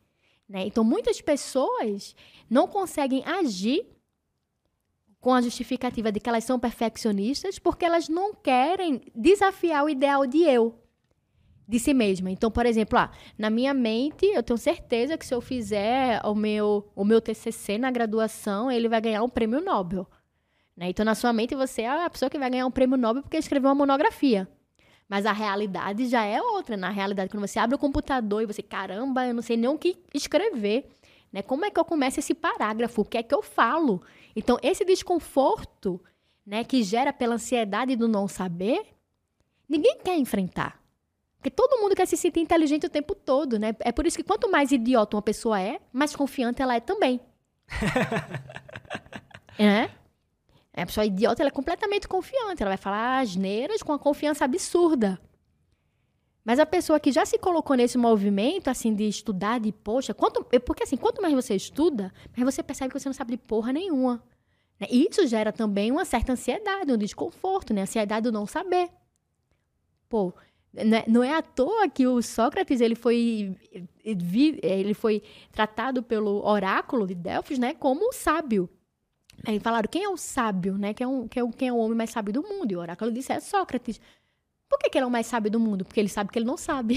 Né? 0.47 0.65
Então, 0.65 0.83
muitas 0.83 1.21
pessoas 1.21 2.15
não 2.49 2.67
conseguem 2.67 3.23
agir 3.25 3.85
com 5.19 5.33
a 5.33 5.41
justificativa 5.41 6.11
de 6.11 6.19
que 6.19 6.29
elas 6.29 6.43
são 6.43 6.59
perfeccionistas 6.59 7.59
porque 7.59 7.85
elas 7.85 8.07
não 8.07 8.33
querem 8.33 9.01
desafiar 9.15 9.83
o 9.83 9.89
ideal 9.89 10.25
de 10.25 10.43
eu 10.43 10.75
de 11.69 11.77
si 11.77 11.93
mesma. 11.93 12.31
Então, 12.31 12.49
por 12.49 12.65
exemplo, 12.65 12.97
ah, 12.97 13.11
na 13.37 13.51
minha 13.51 13.75
mente, 13.75 14.25
eu 14.25 14.41
tenho 14.41 14.57
certeza 14.57 15.15
que 15.15 15.25
se 15.25 15.35
eu 15.35 15.39
fizer 15.39 16.19
o 16.25 16.33
meu, 16.33 16.89
o 16.95 17.05
meu 17.05 17.21
TCC 17.21 17.77
na 17.77 17.91
graduação, 17.91 18.71
ele 18.71 18.89
vai 18.89 18.99
ganhar 18.99 19.21
um 19.21 19.29
prêmio 19.29 19.61
Nobel. 19.61 20.07
Né? 20.75 20.89
Então, 20.89 21.05
na 21.05 21.13
sua 21.13 21.31
mente, 21.31 21.53
você 21.53 21.83
é 21.83 22.05
a 22.05 22.09
pessoa 22.09 22.27
que 22.27 22.39
vai 22.39 22.49
ganhar 22.49 22.65
um 22.65 22.71
prêmio 22.71 22.97
Nobel 22.97 23.21
porque 23.21 23.37
escreveu 23.37 23.69
uma 23.69 23.75
monografia. 23.75 24.47
Mas 25.07 25.27
a 25.27 25.31
realidade 25.31 26.07
já 26.07 26.23
é 26.23 26.41
outra. 26.41 26.75
Na 26.75 26.89
realidade, 26.89 27.29
quando 27.29 27.45
você 27.45 27.59
abre 27.59 27.75
o 27.75 27.79
computador 27.79 28.41
e 28.41 28.47
você, 28.47 28.63
caramba, 28.63 29.27
eu 29.27 29.33
não 29.33 29.41
sei 29.43 29.55
nem 29.55 29.69
o 29.69 29.77
que 29.77 29.95
escrever. 30.11 30.89
Né? 31.31 31.43
Como 31.43 31.65
é 31.65 31.69
que 31.69 31.79
eu 31.79 31.85
começo 31.85 32.19
esse 32.19 32.33
parágrafo? 32.33 33.01
O 33.01 33.05
que 33.05 33.17
é 33.17 33.23
que 33.23 33.33
eu 33.33 33.43
falo? 33.43 34.01
Então, 34.35 34.57
esse 34.61 34.85
desconforto 34.85 36.01
né, 36.45 36.63
que 36.63 36.83
gera 36.83 37.13
pela 37.13 37.35
ansiedade 37.35 37.95
do 37.95 38.07
não 38.07 38.27
saber, 38.27 38.81
ninguém 39.67 39.99
quer 40.03 40.17
enfrentar. 40.17 40.79
Porque 41.37 41.49
todo 41.49 41.79
mundo 41.79 41.95
quer 41.95 42.05
se 42.05 42.17
sentir 42.17 42.41
inteligente 42.41 42.85
o 42.85 42.89
tempo 42.89 43.15
todo, 43.15 43.57
né? 43.57 43.73
É 43.79 43.91
por 43.91 44.05
isso 44.05 44.17
que 44.17 44.23
quanto 44.23 44.51
mais 44.51 44.71
idiota 44.71 45.15
uma 45.15 45.21
pessoa 45.21 45.61
é, 45.61 45.79
mais 45.93 46.15
confiante 46.15 46.61
ela 46.61 46.75
é 46.75 46.79
também. 46.81 47.21
é? 49.57 49.89
A 50.73 50.85
pessoa 50.85 51.05
idiota 51.05 51.41
ela 51.41 51.49
é 51.49 51.51
completamente 51.51 52.07
confiante. 52.07 52.61
Ela 52.61 52.71
vai 52.71 52.77
falar 52.77 53.19
asneiras 53.19 53.81
com 53.81 53.91
uma 53.91 53.99
confiança 53.99 54.43
absurda. 54.43 55.19
Mas 56.43 56.59
a 56.59 56.65
pessoa 56.65 56.99
que 56.99 57.11
já 57.11 57.25
se 57.25 57.37
colocou 57.37 57.75
nesse 57.75 57.97
movimento, 57.97 58.69
assim, 58.69 58.93
de 58.93 59.07
estudar, 59.07 59.59
de 59.59 59.71
poxa, 59.71 60.13
quanto, 60.13 60.43
porque 60.65 60.83
assim, 60.83 60.97
quanto 60.97 61.21
mais 61.21 61.33
você 61.33 61.55
estuda, 61.55 62.13
mais 62.35 62.55
você 62.55 62.63
percebe 62.63 62.91
que 62.91 62.99
você 62.99 63.09
não 63.09 63.13
sabe 63.13 63.31
de 63.31 63.37
porra 63.37 63.73
nenhuma. 63.73 64.23
Né? 64.79 64.87
E 64.89 65.07
isso 65.09 65.25
gera 65.27 65.51
também 65.51 65.91
uma 65.91 66.05
certa 66.05 66.31
ansiedade, 66.33 66.91
um 66.91 66.97
desconforto, 66.97 67.73
né? 67.73 67.81
Ansiedade 67.81 68.23
do 68.23 68.31
não 68.31 68.47
saber. 68.47 68.89
Pô, 70.07 70.33
né, 70.73 71.03
não 71.07 71.23
é 71.23 71.35
à 71.35 71.41
toa 71.41 71.89
que 71.89 72.07
o 72.07 72.21
Sócrates 72.21 72.81
ele 72.81 72.95
foi, 72.95 73.55
ele 74.03 74.93
foi 74.93 75.21
tratado 75.51 76.01
pelo 76.01 76.45
oráculo 76.45 77.05
de 77.05 77.15
Delfos 77.15 77.59
né, 77.59 77.73
como 77.73 78.13
sábio. 78.13 78.69
Aí 79.45 79.59
falaram, 79.59 79.87
quem 79.89 80.03
é 80.03 80.09
o 80.09 80.17
sábio, 80.17 80.77
né? 80.77 80.93
Quem 80.93 81.05
é, 81.05 81.07
um, 81.07 81.27
quem, 81.27 81.41
é, 81.41 81.51
quem 81.51 81.67
é 81.69 81.73
o 81.73 81.77
homem 81.77 81.97
mais 81.97 82.09
sábio 82.09 82.33
do 82.33 82.43
mundo? 82.43 82.71
E 82.71 82.75
o 82.75 82.79
oráculo 82.79 83.11
disse, 83.11 83.31
é 83.31 83.39
Sócrates. 83.39 83.99
Por 84.69 84.77
que, 84.77 84.89
que 84.89 84.97
ele 84.97 85.05
é 85.05 85.07
o 85.07 85.11
mais 85.11 85.25
sábio 85.25 85.49
do 85.49 85.59
mundo? 85.59 85.83
Porque 85.83 85.99
ele 85.99 86.07
sabe 86.07 86.29
que 86.31 86.37
ele 86.37 86.45
não 86.45 86.55
sabe. 86.55 86.95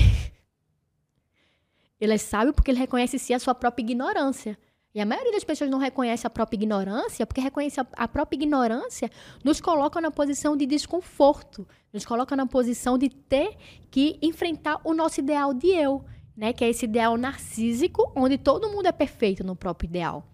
ele 1.99 2.13
é 2.13 2.19
sábio 2.19 2.53
porque 2.53 2.71
ele 2.71 2.79
reconhece 2.79 3.19
si 3.19 3.33
a 3.33 3.39
sua 3.39 3.55
própria 3.55 3.83
ignorância. 3.83 4.59
E 4.95 5.01
a 5.01 5.07
maioria 5.07 5.33
das 5.33 5.43
pessoas 5.43 5.71
não 5.71 5.79
reconhece 5.79 6.27
a 6.27 6.31
própria 6.31 6.57
ignorância, 6.57 7.27
porque 7.27 7.41
reconhece 7.41 7.81
a, 7.81 7.87
a 7.95 8.07
própria 8.07 8.37
ignorância 8.37 9.11
nos 9.43 9.59
coloca 9.59 10.01
na 10.03 10.11
posição 10.11 10.55
de 10.55 10.67
desconforto, 10.67 11.67
nos 11.91 12.05
coloca 12.05 12.37
na 12.37 12.47
posição 12.47 12.99
de 12.99 13.09
ter 13.09 13.57
que 13.91 14.19
enfrentar 14.21 14.81
o 14.85 14.93
nosso 14.93 15.21
ideal 15.21 15.55
de 15.55 15.69
eu, 15.69 16.05
né? 16.37 16.53
Que 16.53 16.65
é 16.65 16.69
esse 16.69 16.85
ideal 16.85 17.17
narcísico, 17.17 18.13
onde 18.15 18.37
todo 18.37 18.69
mundo 18.69 18.87
é 18.87 18.93
perfeito 18.93 19.43
no 19.43 19.57
próprio 19.57 19.89
ideal, 19.89 20.27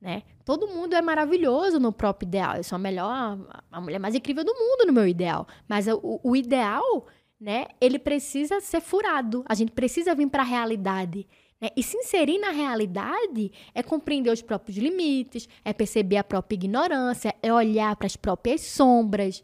né? 0.00 0.22
Todo 0.44 0.68
mundo 0.68 0.94
é 0.94 1.02
maravilhoso 1.02 1.78
no 1.80 1.92
próprio 1.92 2.28
ideal. 2.28 2.56
Eu 2.56 2.64
sou 2.64 2.76
a 2.76 2.78
melhor, 2.78 3.38
a 3.70 3.80
mulher 3.80 3.98
mais 3.98 4.14
incrível 4.14 4.44
do 4.44 4.54
mundo 4.54 4.86
no 4.86 4.92
meu 4.92 5.06
ideal. 5.06 5.46
Mas 5.68 5.86
o, 5.88 6.20
o 6.22 6.36
ideal, 6.36 7.06
né? 7.40 7.66
Ele 7.80 7.98
precisa 7.98 8.60
ser 8.60 8.80
furado. 8.80 9.44
A 9.48 9.54
gente 9.54 9.72
precisa 9.72 10.14
vir 10.14 10.28
para 10.28 10.42
a 10.42 10.46
realidade. 10.46 11.26
Né? 11.60 11.70
E 11.76 11.82
se 11.82 11.96
inserir 11.96 12.38
na 12.38 12.50
realidade 12.50 13.50
é 13.74 13.82
compreender 13.82 14.30
os 14.30 14.42
próprios 14.42 14.76
limites, 14.76 15.48
é 15.64 15.72
perceber 15.72 16.18
a 16.18 16.24
própria 16.24 16.56
ignorância, 16.56 17.34
é 17.42 17.52
olhar 17.52 17.96
para 17.96 18.06
as 18.06 18.16
próprias 18.16 18.60
sombras, 18.60 19.42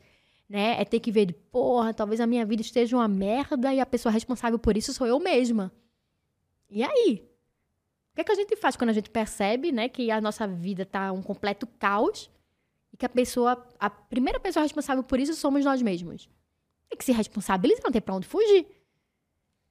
né? 0.49 0.81
É 0.81 0.85
ter 0.85 1.01
que 1.01 1.11
ver, 1.11 1.33
porra, 1.51 1.95
talvez 1.95 2.21
a 2.21 2.27
minha 2.27 2.45
vida 2.45 2.61
esteja 2.61 2.97
uma 2.97 3.09
merda 3.09 3.73
e 3.73 3.81
a 3.81 3.87
pessoa 3.87 4.13
responsável 4.13 4.59
por 4.59 4.77
isso 4.77 4.93
sou 4.93 5.07
eu 5.07 5.19
mesma. 5.19 5.73
E 6.71 6.83
aí? 6.83 7.32
O 8.13 8.15
que, 8.15 8.21
é 8.21 8.25
que 8.25 8.33
a 8.33 8.35
gente 8.35 8.57
faz 8.57 8.77
quando 8.77 8.91
a 8.91 8.93
gente 8.93 9.09
percebe, 9.09 9.73
né, 9.73 9.89
que 9.89 10.11
a 10.11 10.21
nossa 10.21 10.47
vida 10.47 10.83
está 10.83 11.11
um 11.13 11.23
completo 11.23 11.67
caos 11.79 12.31
e 12.93 12.97
que 12.97 13.07
a 13.07 13.09
pessoa, 13.09 13.67
a 13.81 13.89
primeira 13.89 14.39
pessoa 14.39 14.63
responsável 14.63 15.03
por 15.03 15.19
isso 15.19 15.35
somos 15.35 15.65
nós 15.65 15.81
mesmos? 15.81 16.29
Tem 16.91 16.99
que 16.99 17.05
se 17.05 17.13
responsabilizar, 17.13 17.83
não 17.83 17.91
tem 17.91 18.03
para 18.03 18.15
onde 18.15 18.27
fugir. 18.27 18.67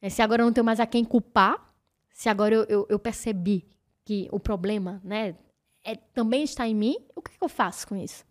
É, 0.01 0.09
se 0.09 0.23
agora 0.23 0.41
eu 0.41 0.47
não 0.47 0.53
tenho 0.53 0.65
mais 0.65 0.79
a 0.79 0.87
quem 0.87 1.05
culpar, 1.05 1.71
se 2.09 2.29
agora 2.29 2.55
eu, 2.55 2.63
eu, 2.63 2.87
eu 2.89 2.97
percebi 2.97 3.63
que 4.03 4.27
o 4.31 4.39
problema, 4.39 4.99
né, 5.03 5.35
é, 5.83 5.95
também 5.95 6.43
está 6.43 6.67
em 6.67 6.73
mim, 6.73 6.97
o 7.15 7.21
que, 7.21 7.37
que 7.37 7.43
eu 7.43 7.49
faço 7.49 7.87
com 7.87 7.95
isso? 7.95 8.25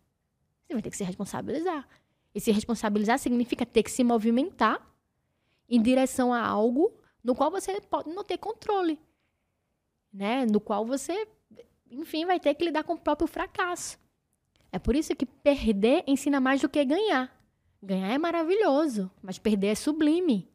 Você 0.67 0.73
vai 0.73 0.83
ter 0.83 0.91
que 0.91 0.97
se 0.97 1.05
responsabilizar. 1.05 1.89
E 2.35 2.41
se 2.41 2.51
responsabilizar 2.51 3.19
significa 3.21 3.65
ter 3.65 3.85
que 3.85 3.91
se 3.91 4.03
movimentar 4.03 4.85
em 5.69 5.81
direção 5.81 6.33
a 6.33 6.45
algo 6.45 6.93
no 7.23 7.35
qual 7.35 7.51
você 7.51 7.81
pode 7.81 8.11
não 8.11 8.25
ter 8.25 8.39
controle, 8.39 8.99
né? 10.13 10.47
No 10.47 10.61
qual 10.61 10.85
você, 10.85 11.27
enfim, 11.91 12.27
vai 12.27 12.41
ter 12.41 12.55
que 12.55 12.65
lidar 12.65 12.85
com 12.85 12.95
o 12.95 12.99
próprio 12.99 13.29
fracasso. 13.29 13.99
É 14.73 14.79
por 14.79 14.95
isso 14.95 15.15
que 15.17 15.27
perder 15.27 16.05
ensina 16.07 16.41
mais 16.41 16.61
do 16.61 16.69
que 16.69 16.85
ganhar. 16.85 17.35
Ganhar 17.83 18.13
é 18.13 18.19
maravilhoso, 18.19 19.11
mas 19.23 19.39
perder 19.39 19.69
é 19.69 19.75
sublime. 19.75 20.49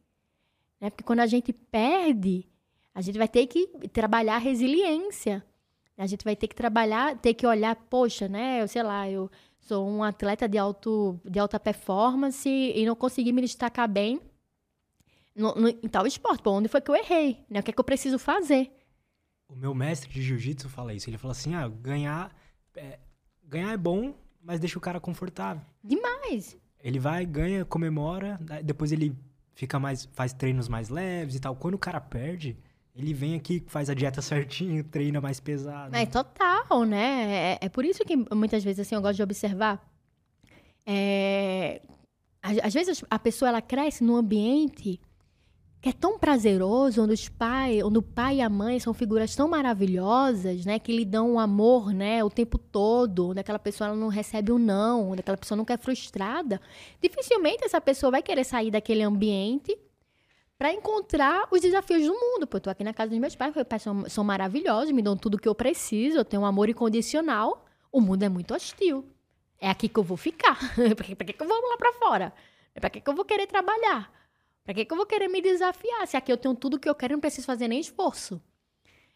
Né? 0.80 0.90
Porque 0.90 1.04
quando 1.04 1.20
a 1.20 1.26
gente 1.26 1.52
perde, 1.52 2.46
a 2.94 3.00
gente 3.00 3.18
vai 3.18 3.28
ter 3.28 3.46
que 3.46 3.66
trabalhar 3.92 4.38
resiliência. 4.38 5.44
A 5.98 6.06
gente 6.06 6.24
vai 6.24 6.36
ter 6.36 6.46
que 6.46 6.54
trabalhar, 6.54 7.16
ter 7.18 7.34
que 7.34 7.46
olhar, 7.46 7.74
poxa, 7.74 8.28
né? 8.28 8.62
Eu 8.62 8.68
sei 8.68 8.82
lá, 8.82 9.08
eu 9.10 9.30
sou 9.58 9.88
um 9.88 10.02
atleta 10.02 10.46
de, 10.46 10.58
alto, 10.58 11.18
de 11.24 11.38
alta 11.38 11.58
performance 11.58 12.48
e 12.48 12.84
não 12.84 12.94
consegui 12.94 13.32
me 13.32 13.40
destacar 13.40 13.88
bem 13.88 14.20
no, 15.34 15.54
no, 15.54 15.68
em 15.68 15.88
tal 15.88 16.06
esporte. 16.06 16.42
Pô, 16.42 16.52
onde 16.52 16.68
foi 16.68 16.80
que 16.82 16.90
eu 16.90 16.94
errei? 16.94 17.44
Né? 17.48 17.60
O 17.60 17.62
que 17.62 17.70
é 17.70 17.74
que 17.74 17.80
eu 17.80 17.84
preciso 17.84 18.18
fazer? 18.18 18.70
O 19.48 19.54
meu 19.54 19.74
mestre 19.74 20.10
de 20.10 20.22
jiu-jitsu 20.22 20.68
fala 20.68 20.92
isso. 20.94 21.08
Ele 21.08 21.18
fala 21.18 21.32
assim: 21.32 21.54
ah, 21.54 21.68
ganhar 21.68 22.34
é, 22.76 22.98
ganhar 23.42 23.72
é 23.72 23.76
bom, 23.76 24.14
mas 24.42 24.60
deixa 24.60 24.78
o 24.78 24.80
cara 24.80 25.00
confortável. 25.00 25.62
Demais. 25.82 26.56
Ele 26.80 26.98
vai, 26.98 27.24
ganha, 27.24 27.64
comemora, 27.64 28.38
depois 28.62 28.92
ele 28.92 29.16
fica 29.54 29.78
mais, 29.78 30.04
faz 30.12 30.32
treinos 30.32 30.68
mais 30.68 30.88
leves 30.88 31.34
e 31.34 31.40
tal. 31.40 31.56
Quando 31.56 31.74
o 31.74 31.78
cara 31.78 32.00
perde, 32.00 32.56
ele 32.94 33.12
vem 33.12 33.34
aqui, 33.34 33.64
faz 33.66 33.90
a 33.90 33.94
dieta 33.94 34.22
certinho, 34.22 34.84
treina 34.84 35.20
mais 35.20 35.40
pesado. 35.40 35.96
É 35.96 36.06
total, 36.06 36.84
né? 36.84 37.54
É, 37.54 37.58
é 37.62 37.68
por 37.68 37.84
isso 37.84 38.04
que 38.04 38.16
muitas 38.34 38.62
vezes 38.62 38.80
assim, 38.80 38.94
eu 38.94 39.02
gosto 39.02 39.16
de 39.16 39.22
observar. 39.22 39.84
É, 40.84 41.82
às 42.42 42.72
vezes 42.72 43.04
a 43.10 43.18
pessoa 43.18 43.48
ela 43.48 43.62
cresce 43.62 44.04
num 44.04 44.14
ambiente 44.14 45.00
é 45.88 45.92
tão 45.92 46.18
prazeroso, 46.18 47.02
onde 47.02 47.14
os 47.14 47.28
pais, 47.28 47.82
onde 47.82 47.98
o 47.98 48.02
pai 48.02 48.36
e 48.36 48.40
a 48.40 48.48
mãe 48.48 48.78
são 48.80 48.92
figuras 48.92 49.34
tão 49.34 49.48
maravilhosas, 49.48 50.64
né, 50.64 50.78
que 50.78 50.96
lhe 50.96 51.04
dão 51.04 51.32
um 51.32 51.38
amor, 51.38 51.92
né, 51.92 52.24
o 52.24 52.30
tempo 52.30 52.58
todo, 52.58 53.30
onde 53.30 53.40
aquela 53.40 53.58
pessoa 53.58 53.94
não 53.94 54.08
recebe 54.08 54.52
um 54.52 54.58
não, 54.58 55.10
onde 55.10 55.20
aquela 55.20 55.36
pessoa 55.36 55.56
nunca 55.56 55.74
é 55.74 55.76
frustrada, 55.76 56.60
dificilmente 57.00 57.64
essa 57.64 57.80
pessoa 57.80 58.10
vai 58.10 58.22
querer 58.22 58.44
sair 58.44 58.70
daquele 58.70 59.02
ambiente 59.02 59.76
para 60.58 60.72
encontrar 60.72 61.46
os 61.50 61.60
desafios 61.60 62.06
do 62.06 62.14
mundo. 62.14 62.46
Pô, 62.46 62.56
eu 62.56 62.60
tô 62.60 62.70
aqui 62.70 62.82
na 62.82 62.94
casa 62.94 63.10
dos 63.10 63.18
meus 63.18 63.36
pais, 63.36 63.54
meus 63.54 63.68
pais 63.68 63.82
são, 63.82 64.08
são 64.08 64.24
maravilhosos, 64.24 64.90
me 64.92 65.02
dão 65.02 65.16
tudo 65.16 65.34
o 65.34 65.38
que 65.38 65.48
eu 65.48 65.54
preciso, 65.54 66.18
eu 66.18 66.24
tenho 66.24 66.42
um 66.42 66.46
amor 66.46 66.68
incondicional. 66.68 67.66
O 67.92 68.00
mundo 68.00 68.22
é 68.22 68.28
muito 68.28 68.54
hostil. 68.54 69.04
É 69.60 69.70
aqui 69.70 69.88
que 69.88 69.98
eu 69.98 70.02
vou 70.02 70.16
ficar. 70.16 70.58
pra, 70.96 71.04
que, 71.04 71.14
que, 71.14 71.42
eu 71.42 71.48
vou 71.48 71.68
lá 71.68 71.76
para 71.76 71.92
fora? 71.94 72.32
Pra 72.74 72.90
que, 72.90 73.00
que 73.00 73.08
eu 73.08 73.14
vou 73.14 73.24
querer 73.24 73.46
trabalhar? 73.46 74.10
Pra 74.66 74.74
que, 74.74 74.84
que 74.84 74.92
eu 74.92 74.96
vou 74.96 75.06
querer 75.06 75.28
me 75.28 75.40
desafiar? 75.40 76.06
Se 76.08 76.16
aqui 76.16 76.32
eu 76.32 76.36
tenho 76.36 76.52
tudo 76.56 76.74
o 76.74 76.78
que 76.80 76.88
eu 76.88 76.94
quero, 76.94 77.12
não 77.12 77.20
preciso 77.20 77.46
fazer 77.46 77.68
nem 77.68 77.78
esforço. 77.78 78.42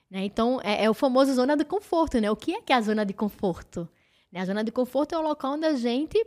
Né? 0.09 0.25
Então, 0.25 0.61
é, 0.63 0.85
é, 0.85 0.89
o 0.89 0.95
famoso 0.95 1.35
zona 1.35 1.57
de 1.57 1.65
conforto, 1.65 2.21
né? 2.21 2.31
O 2.31 2.37
que 2.37 2.55
é 2.55 2.63
que 2.63 2.73
é 2.73 2.77
a 2.77 2.81
zona 2.81 3.05
de 3.05 3.13
conforto? 3.13 3.89
Né? 4.31 4.41
A 4.41 4.45
zona 4.45 4.63
de 4.63 4.71
conforto 4.71 5.13
é 5.13 5.19
o 5.19 5.23
local 5.23 5.55
onde 5.55 5.67
a 5.67 5.75
gente 5.75 6.25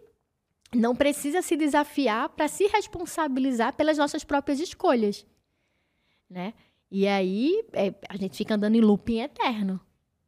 não 0.75 0.93
precisa 0.93 1.41
se 1.41 1.55
desafiar 1.55 2.27
para 2.29 2.49
se 2.49 2.67
responsabilizar 2.67 3.73
pelas 3.73 3.97
nossas 3.97 4.25
próprias 4.25 4.59
escolhas, 4.59 5.25
né? 6.29 6.53
E 6.91 7.07
aí 7.07 7.63
é, 7.73 7.93
a 8.09 8.17
gente 8.17 8.35
fica 8.35 8.55
andando 8.55 8.75
em 8.75 8.81
looping 8.81 9.21
eterno. 9.21 9.79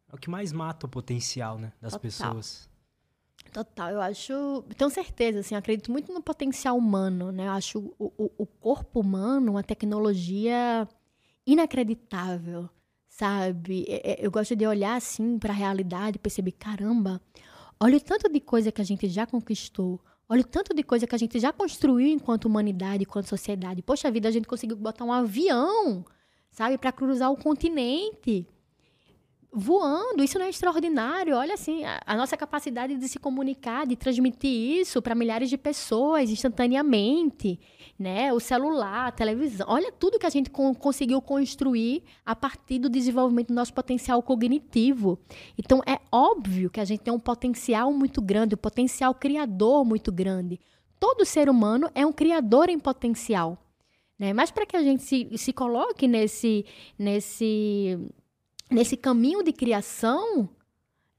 É 0.07 0.15
o 0.15 0.17
que 0.17 0.29
mais 0.29 0.53
mata 0.53 0.85
o 0.85 0.89
potencial, 0.89 1.57
né, 1.57 1.73
das 1.81 1.93
Total. 1.93 1.99
pessoas. 1.99 2.69
Total, 3.55 3.89
eu 3.89 4.01
acho, 4.01 4.65
tenho 4.75 4.89
certeza, 4.89 5.39
assim, 5.39 5.55
acredito 5.55 5.89
muito 5.89 6.11
no 6.11 6.21
potencial 6.21 6.77
humano, 6.77 7.31
né? 7.31 7.47
Eu 7.47 7.51
acho 7.51 7.79
o, 7.97 8.11
o, 8.17 8.31
o 8.39 8.45
corpo 8.45 8.99
humano 8.99 9.53
uma 9.53 9.63
tecnologia 9.63 10.85
inacreditável, 11.47 12.69
sabe? 13.07 13.85
É, 13.87 14.11
é, 14.11 14.25
eu 14.27 14.29
gosto 14.29 14.57
de 14.57 14.67
olhar 14.67 14.97
assim 14.97 15.39
para 15.39 15.53
a 15.53 15.55
realidade 15.55 16.17
e 16.17 16.19
perceber, 16.19 16.51
caramba, 16.51 17.21
olha 17.79 17.95
o 17.95 18.01
tanto 18.01 18.27
de 18.27 18.41
coisa 18.41 18.73
que 18.73 18.81
a 18.81 18.83
gente 18.83 19.07
já 19.07 19.25
conquistou, 19.25 20.01
Olha 20.27 20.41
o 20.41 20.47
tanto 20.47 20.73
de 20.73 20.83
coisa 20.83 21.07
que 21.07 21.15
a 21.15 21.17
gente 21.17 21.39
já 21.39 21.53
construiu 21.53 22.09
enquanto 22.09 22.45
humanidade, 22.45 23.03
enquanto 23.03 23.27
sociedade. 23.27 23.81
Poxa 23.81 24.11
vida, 24.11 24.27
a 24.27 24.31
gente 24.31 24.47
conseguiu 24.47 24.75
botar 24.75 25.05
um 25.05 25.13
avião, 25.13 26.03
sabe, 26.51 26.77
para 26.77 26.91
cruzar 26.91 27.31
o 27.31 27.37
continente 27.37 28.45
voando. 29.55 30.23
Isso 30.23 30.37
não 30.37 30.45
é 30.45 30.49
extraordinário. 30.49 31.35
Olha 31.35 31.53
assim, 31.53 31.85
a, 31.85 32.01
a 32.05 32.15
nossa 32.15 32.35
capacidade 32.35 32.97
de 32.97 33.07
se 33.07 33.17
comunicar, 33.17 33.87
de 33.87 33.95
transmitir 33.95 34.51
isso 34.51 35.01
para 35.01 35.15
milhares 35.15 35.49
de 35.49 35.57
pessoas 35.57 36.29
instantaneamente, 36.29 37.59
né? 37.97 38.33
O 38.33 38.39
celular, 38.39 39.07
a 39.07 39.11
televisão. 39.11 39.65
Olha 39.69 39.91
tudo 39.91 40.19
que 40.19 40.25
a 40.25 40.29
gente 40.29 40.49
con 40.49 40.75
conseguiu 40.75 41.21
construir 41.21 42.03
a 42.25 42.35
partir 42.35 42.79
do 42.79 42.89
desenvolvimento 42.89 43.47
do 43.47 43.53
nosso 43.53 43.73
potencial 43.73 44.21
cognitivo. 44.21 45.17
Então 45.57 45.81
é 45.87 45.99
óbvio 46.11 46.69
que 46.69 46.81
a 46.81 46.85
gente 46.85 46.99
tem 46.99 47.13
um 47.13 47.19
potencial 47.19 47.93
muito 47.93 48.21
grande, 48.21 48.55
um 48.55 48.57
potencial 48.57 49.15
criador 49.15 49.85
muito 49.85 50.11
grande. 50.11 50.59
Todo 50.99 51.25
ser 51.25 51.49
humano 51.49 51.89
é 51.95 52.05
um 52.05 52.11
criador 52.11 52.69
em 52.69 52.79
potencial. 52.79 53.57
Né? 54.17 54.33
Mas 54.33 54.51
para 54.51 54.65
que 54.65 54.77
a 54.77 54.81
gente 54.81 55.03
se, 55.03 55.29
se 55.37 55.53
coloque 55.53 56.07
nesse, 56.07 56.65
nesse 56.97 57.99
nesse 58.69 58.97
caminho 58.97 59.43
de 59.43 59.53
criação, 59.53 60.49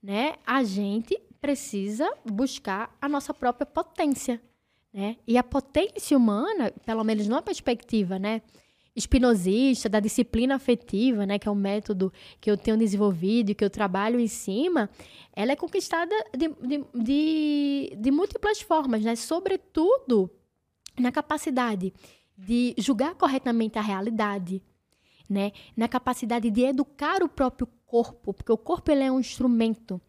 né, 0.02 0.34
a 0.46 0.62
gente 0.62 1.18
precisa 1.40 2.10
buscar 2.24 2.96
a 3.00 3.08
nossa 3.08 3.32
própria 3.32 3.66
potência, 3.66 4.40
né? 4.92 5.16
E 5.26 5.36
a 5.36 5.44
potência 5.44 6.16
humana, 6.16 6.72
pelo 6.84 7.04
menos 7.04 7.28
numa 7.28 7.42
perspectiva, 7.42 8.18
né, 8.18 8.42
espinosista, 8.96 9.88
da 9.88 10.00
disciplina 10.00 10.54
afetiva, 10.54 11.26
né, 11.26 11.38
que 11.38 11.46
é 11.46 11.50
um 11.50 11.54
método 11.54 12.10
que 12.40 12.50
eu 12.50 12.56
tenho 12.56 12.78
desenvolvido 12.78 13.50
e 13.50 13.54
que 13.54 13.62
eu 13.62 13.68
trabalho 13.68 14.18
em 14.18 14.26
cima, 14.26 14.88
ela 15.34 15.52
é 15.52 15.56
conquistada 15.56 16.14
de, 16.34 16.48
de, 16.48 16.84
de, 16.94 17.96
de 17.96 18.10
múltiplas 18.10 18.62
formas, 18.62 19.02
né? 19.02 19.14
Sobretudo 19.14 20.30
na 20.98 21.12
capacidade 21.12 21.92
de 22.36 22.74
julgar 22.78 23.14
corretamente 23.14 23.78
a 23.78 23.82
realidade, 23.82 24.62
né? 25.28 25.52
Na 25.76 25.88
capacidade 25.88 26.50
de 26.50 26.62
educar 26.62 27.22
o 27.22 27.28
próprio 27.28 27.68
corpo, 27.86 28.32
porque 28.32 28.52
o 28.52 28.58
corpo 28.58 28.90
ele 28.90 29.04
é 29.04 29.10
um 29.10 29.20
instrumento 29.20 30.00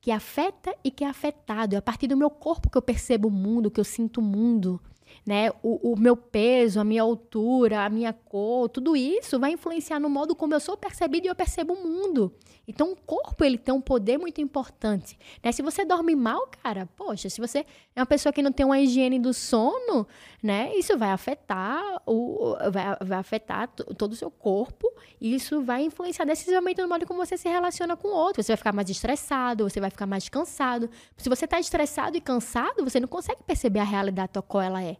que 0.00 0.10
afeta 0.10 0.74
e 0.82 0.90
que 0.90 1.04
é 1.04 1.08
afetado. 1.08 1.74
É 1.74 1.78
a 1.78 1.82
partir 1.82 2.06
do 2.06 2.16
meu 2.16 2.30
corpo 2.30 2.70
que 2.70 2.78
eu 2.78 2.82
percebo 2.82 3.28
o 3.28 3.30
mundo, 3.30 3.70
que 3.70 3.80
eu 3.80 3.84
sinto 3.84 4.18
o 4.18 4.22
mundo 4.22 4.80
né? 5.26 5.50
O, 5.62 5.92
o, 5.92 5.98
meu 5.98 6.16
peso, 6.16 6.80
a 6.80 6.84
minha 6.84 7.02
altura, 7.02 7.84
a 7.84 7.90
minha 7.90 8.12
cor, 8.12 8.68
tudo 8.68 8.96
isso 8.96 9.38
vai 9.38 9.52
influenciar 9.52 10.00
no 10.00 10.08
modo 10.08 10.34
como 10.34 10.54
eu 10.54 10.60
sou 10.60 10.76
percebido 10.76 11.26
e 11.26 11.28
eu 11.28 11.34
percebo 11.34 11.74
o 11.74 11.82
mundo. 11.82 12.32
Então, 12.66 12.92
o 12.92 12.96
corpo 12.96 13.44
ele 13.44 13.58
tem 13.58 13.74
um 13.74 13.80
poder 13.80 14.18
muito 14.18 14.40
importante. 14.40 15.18
Né? 15.42 15.50
Se 15.50 15.62
você 15.62 15.84
dorme 15.84 16.14
mal, 16.14 16.48
cara, 16.62 16.88
poxa, 16.96 17.28
se 17.28 17.40
você 17.40 17.66
é 17.94 18.00
uma 18.00 18.06
pessoa 18.06 18.32
que 18.32 18.42
não 18.42 18.52
tem 18.52 18.64
uma 18.64 18.78
higiene 18.78 19.18
do 19.18 19.34
sono, 19.34 20.06
né? 20.42 20.74
Isso 20.76 20.96
vai 20.96 21.10
afetar 21.10 22.02
o, 22.06 22.56
vai, 22.70 22.96
vai 23.00 23.18
afetar 23.18 23.68
todo 23.68 24.12
o 24.12 24.16
seu 24.16 24.30
corpo 24.30 24.90
e 25.20 25.34
isso 25.34 25.62
vai 25.62 25.82
influenciar 25.82 26.24
decisivamente 26.24 26.80
no 26.80 26.88
modo 26.88 27.06
como 27.06 27.24
você 27.24 27.36
se 27.36 27.48
relaciona 27.48 27.96
com 27.96 28.08
o 28.08 28.14
outro. 28.14 28.42
Você 28.42 28.52
vai 28.52 28.56
ficar 28.56 28.72
mais 28.72 28.88
estressado, 28.88 29.68
você 29.68 29.80
vai 29.80 29.90
ficar 29.90 30.06
mais 30.06 30.28
cansado. 30.28 30.90
Se 31.16 31.28
você 31.28 31.44
está 31.44 31.60
estressado 31.60 32.16
e 32.16 32.20
cansado, 32.20 32.84
você 32.84 32.98
não 32.98 33.08
consegue 33.08 33.42
perceber 33.42 33.80
a 33.80 33.84
realidade 33.84 34.32
tal 34.32 34.42
qual 34.42 34.62
ela 34.62 34.82
é 34.82 34.96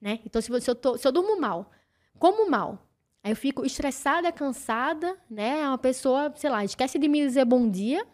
né? 0.00 0.20
Então, 0.24 0.40
se, 0.40 0.48
você, 0.48 0.70
eu 0.70 0.74
tô, 0.74 0.96
se 0.96 1.06
eu 1.06 1.12
durmo 1.12 1.38
mal, 1.38 1.70
como 2.18 2.48
mal, 2.48 2.78
aí 3.22 3.32
eu 3.32 3.36
fico 3.36 3.64
estressada, 3.66 4.32
cansada, 4.32 5.16
né? 5.28 5.66
Uma 5.68 5.78
pessoa, 5.78 6.32
sei 6.36 6.48
lá, 6.48 6.64
esquece 6.64 6.98
de 6.98 7.08
me 7.08 7.20
dizer 7.20 7.44
bom 7.44 7.68
dia, 7.68 8.06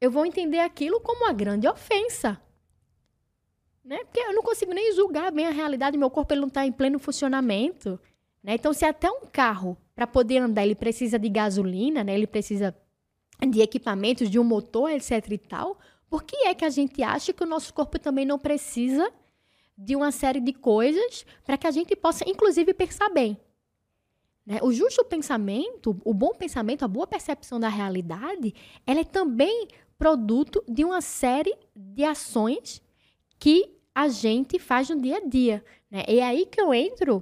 eu 0.00 0.10
vou 0.10 0.26
entender 0.26 0.60
aquilo 0.60 1.00
como 1.00 1.24
uma 1.24 1.32
grande 1.32 1.66
ofensa. 1.66 2.40
Né? 3.88 4.04
Porque 4.04 4.20
eu 4.20 4.34
não 4.34 4.42
consigo 4.42 4.74
nem 4.74 4.94
julgar 4.94 5.32
bem 5.32 5.46
a 5.46 5.50
realidade, 5.50 5.96
meu 5.96 6.10
corpo 6.10 6.34
ele 6.34 6.42
não 6.42 6.48
está 6.48 6.66
em 6.66 6.70
pleno 6.70 6.98
funcionamento. 6.98 7.98
Né? 8.42 8.52
Então, 8.52 8.70
se 8.74 8.84
até 8.84 9.10
um 9.10 9.22
carro, 9.32 9.78
para 9.94 10.06
poder 10.06 10.36
andar, 10.36 10.62
ele 10.62 10.74
precisa 10.74 11.18
de 11.18 11.26
gasolina, 11.30 12.04
né? 12.04 12.14
ele 12.14 12.26
precisa 12.26 12.76
de 13.48 13.62
equipamentos, 13.62 14.28
de 14.28 14.38
um 14.38 14.44
motor, 14.44 14.90
etc 14.90 15.26
e 15.30 15.38
tal, 15.38 15.78
por 16.10 16.22
que 16.22 16.36
é 16.36 16.54
que 16.54 16.66
a 16.66 16.68
gente 16.68 17.02
acha 17.02 17.32
que 17.32 17.42
o 17.42 17.46
nosso 17.46 17.72
corpo 17.72 17.98
também 17.98 18.26
não 18.26 18.38
precisa 18.38 19.10
de 19.76 19.96
uma 19.96 20.12
série 20.12 20.40
de 20.40 20.52
coisas 20.52 21.24
para 21.42 21.56
que 21.56 21.66
a 21.66 21.70
gente 21.70 21.96
possa, 21.96 22.28
inclusive, 22.28 22.74
pensar 22.74 23.08
bem. 23.08 23.40
Né? 24.44 24.58
O 24.62 24.70
justo 24.70 25.02
pensamento, 25.02 25.98
o 26.04 26.12
bom 26.12 26.34
pensamento, 26.34 26.84
a 26.84 26.88
boa 26.88 27.06
percepção 27.06 27.58
da 27.58 27.70
realidade, 27.70 28.54
ela 28.86 29.00
é 29.00 29.04
também 29.04 29.66
produto 29.96 30.62
de 30.68 30.84
uma 30.84 31.00
série 31.00 31.56
de 31.74 32.04
ações 32.04 32.82
que 33.38 33.77
a 33.98 34.06
gente 34.06 34.60
faz 34.60 34.88
no 34.88 35.00
dia 35.00 35.16
a 35.16 35.26
dia. 35.26 35.64
Né? 35.90 36.04
E 36.06 36.20
é 36.20 36.24
aí 36.24 36.46
que 36.46 36.60
eu 36.60 36.72
entro, 36.72 37.20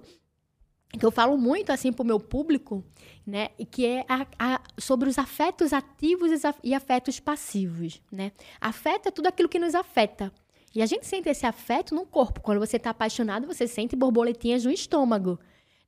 que 0.90 1.06
eu 1.06 1.10
falo 1.10 1.38
muito 1.38 1.72
assim 1.72 1.90
para 1.90 2.02
o 2.02 2.06
meu 2.06 2.20
público, 2.20 2.84
né? 3.26 3.48
E 3.58 3.64
que 3.64 3.86
é 3.86 4.04
a, 4.06 4.26
a, 4.38 4.60
sobre 4.76 5.08
os 5.08 5.18
afetos 5.18 5.72
ativos 5.72 6.30
e 6.62 6.74
afetos 6.74 7.18
passivos. 7.18 8.02
Né? 8.12 8.30
Afeto 8.60 9.08
é 9.08 9.10
tudo 9.10 9.26
aquilo 9.26 9.48
que 9.48 9.58
nos 9.58 9.74
afeta. 9.74 10.30
E 10.74 10.82
a 10.82 10.86
gente 10.86 11.06
sente 11.06 11.30
esse 11.30 11.46
afeto 11.46 11.94
no 11.94 12.04
corpo. 12.04 12.42
Quando 12.42 12.58
você 12.58 12.76
está 12.76 12.90
apaixonado, 12.90 13.46
você 13.46 13.66
sente 13.66 13.96
borboletinhas 13.96 14.62
no 14.62 14.70
estômago. 14.70 15.38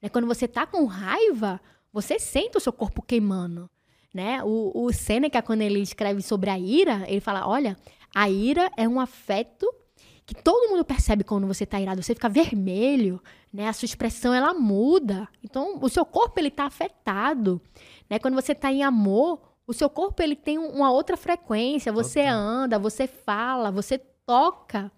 Né? 0.00 0.08
Quando 0.08 0.26
você 0.26 0.46
está 0.46 0.66
com 0.66 0.86
raiva, 0.86 1.60
você 1.92 2.18
sente 2.18 2.56
o 2.56 2.60
seu 2.60 2.72
corpo 2.72 3.02
queimando. 3.02 3.68
Né? 4.14 4.42
O, 4.42 4.86
o 4.86 4.90
Seneca, 4.90 5.42
quando 5.42 5.60
ele 5.60 5.80
escreve 5.80 6.22
sobre 6.22 6.48
a 6.48 6.58
ira, 6.58 7.04
ele 7.06 7.20
fala: 7.20 7.46
olha, 7.46 7.76
a 8.14 8.30
ira 8.30 8.72
é 8.74 8.88
um 8.88 8.98
afeto 8.98 9.70
que 10.28 10.34
todo 10.34 10.68
mundo 10.68 10.84
percebe 10.84 11.24
quando 11.24 11.46
você 11.46 11.64
está 11.64 11.80
irado. 11.80 12.02
Você 12.02 12.14
fica 12.14 12.28
vermelho, 12.28 13.18
né? 13.50 13.66
A 13.66 13.72
sua 13.72 13.86
expressão 13.86 14.34
ela 14.34 14.52
muda. 14.52 15.26
Então, 15.42 15.78
o 15.80 15.88
seu 15.88 16.04
corpo 16.04 16.38
ele 16.38 16.48
está 16.48 16.66
afetado, 16.66 17.58
né? 18.10 18.18
Quando 18.18 18.34
você 18.34 18.52
está 18.52 18.70
em 18.70 18.82
amor, 18.82 19.40
o 19.66 19.72
seu 19.72 19.88
corpo 19.88 20.22
ele 20.22 20.36
tem 20.36 20.58
uma 20.58 20.92
outra 20.92 21.16
frequência. 21.16 21.90
Você 21.90 22.20
okay. 22.20 22.30
anda, 22.30 22.78
você 22.78 23.06
fala, 23.06 23.70
você 23.70 23.96
toca 23.96 24.92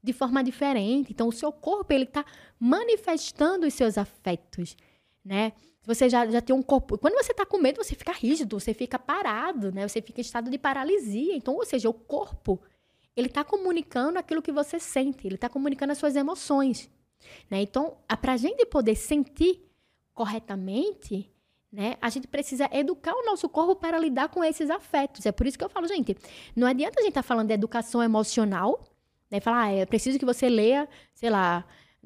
de 0.00 0.12
forma 0.12 0.44
diferente. 0.44 1.10
Então, 1.10 1.26
o 1.26 1.32
seu 1.32 1.50
corpo 1.50 1.92
ele 1.92 2.04
está 2.04 2.24
manifestando 2.56 3.66
os 3.66 3.74
seus 3.74 3.98
afetos, 3.98 4.76
né? 5.24 5.52
Você 5.84 6.08
já, 6.08 6.30
já 6.30 6.40
tem 6.40 6.54
um 6.54 6.62
corpo. 6.62 6.96
Quando 6.96 7.14
você 7.14 7.32
está 7.32 7.44
com 7.44 7.58
medo, 7.58 7.82
você 7.82 7.96
fica 7.96 8.12
rígido, 8.12 8.60
você 8.60 8.72
fica 8.72 9.00
parado, 9.00 9.72
né? 9.72 9.88
Você 9.88 10.00
fica 10.00 10.20
em 10.20 10.22
estado 10.22 10.48
de 10.48 10.58
paralisia. 10.58 11.34
Então, 11.34 11.56
ou 11.56 11.66
seja, 11.66 11.90
o 11.90 11.92
corpo 11.92 12.60
ele 13.16 13.28
está 13.28 13.42
comunicando 13.42 14.18
aquilo 14.18 14.42
que 14.42 14.52
você 14.52 14.78
sente, 14.78 15.26
ele 15.26 15.36
está 15.36 15.48
comunicando 15.48 15.92
as 15.92 15.98
suas 15.98 16.14
emoções, 16.14 16.90
né? 17.50 17.62
Então, 17.62 17.96
para 18.20 18.34
a 18.34 18.36
gente 18.36 18.66
poder 18.66 18.94
sentir 18.94 19.62
corretamente, 20.12 21.32
né? 21.72 21.96
A 22.00 22.08
gente 22.10 22.28
precisa 22.28 22.68
educar 22.72 23.14
o 23.14 23.24
nosso 23.24 23.48
corpo 23.48 23.74
para 23.76 23.98
lidar 23.98 24.28
com 24.28 24.44
esses 24.44 24.70
afetos. 24.70 25.26
É 25.26 25.32
por 25.32 25.46
isso 25.46 25.58
que 25.58 25.64
eu 25.64 25.68
falo, 25.68 25.88
gente, 25.88 26.16
não 26.54 26.66
adianta 26.66 27.00
a 27.00 27.02
gente 27.02 27.10
estar 27.10 27.22
tá 27.22 27.26
falando 27.26 27.48
de 27.48 27.54
educação 27.54 28.02
emocional, 28.02 28.84
né? 29.30 29.40
Falar, 29.40 29.64
ah, 29.64 29.72
é 29.72 29.86
preciso 29.86 30.18
que 30.18 30.24
você 30.24 30.48
leia, 30.48 30.88
sei 31.14 31.30
lá, 31.30 31.64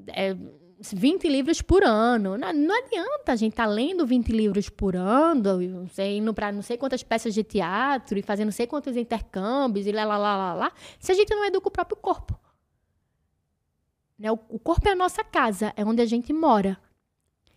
é, 0.09 0.37
20 0.93 1.29
livros 1.29 1.61
por 1.61 1.85
ano. 1.85 2.39
Não, 2.39 2.53
não 2.53 2.79
adianta 2.79 3.33
a 3.33 3.37
gente 3.37 3.53
estar 3.53 3.67
tá 3.67 3.71
lendo 3.71 4.07
20 4.07 4.29
livros 4.33 4.69
por 4.69 4.97
ano, 4.97 5.61
não 5.61 5.89
sei, 5.89 6.19
indo 6.19 6.33
para 6.33 6.51
não 6.51 6.63
sei 6.63 6.79
quantas 6.79 7.03
peças 7.03 7.35
de 7.35 7.45
teatro 7.45 8.19
e 8.19 8.23
fazendo 8.23 8.47
não 8.47 8.53
sei 8.53 8.67
quantos 8.67 8.97
intercâmbios 8.97 9.87
e 9.87 9.93
lá, 9.93 10.05
lá, 10.05 10.17
lá, 10.17 10.37
lá, 10.37 10.55
lá, 10.55 10.73
se 10.99 11.13
a 11.13 11.15
gente 11.15 11.35
não 11.35 11.45
educa 11.45 11.69
o 11.69 11.71
próprio 11.71 11.97
corpo. 11.97 12.39
Né? 14.19 14.33
O, 14.33 14.39
o 14.49 14.59
corpo 14.59 14.89
é 14.89 14.93
a 14.93 14.97
nossa 14.97 15.23
casa, 15.23 15.73
é 15.77 15.85
onde 15.85 16.01
a 16.01 16.07
gente 16.07 16.33
mora. 16.33 16.79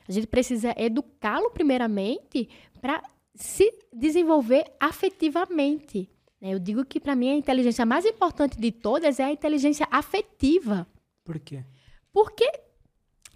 A 0.07 0.11
gente 0.11 0.27
precisa 0.27 0.73
educá-lo 0.77 1.49
primeiramente 1.51 2.49
para 2.81 3.01
se 3.33 3.73
desenvolver 3.91 4.65
afetivamente. 4.79 6.09
Né? 6.41 6.53
Eu 6.53 6.59
digo 6.59 6.83
que 6.83 6.99
para 6.99 7.15
mim 7.15 7.29
a 7.29 7.35
inteligência 7.35 7.85
mais 7.85 8.05
importante 8.05 8.57
de 8.59 8.71
todas 8.71 9.19
é 9.19 9.23
a 9.23 9.31
inteligência 9.31 9.87
afetiva. 9.89 10.85
Por 11.23 11.39
quê? 11.39 11.63
Porque 12.11 12.49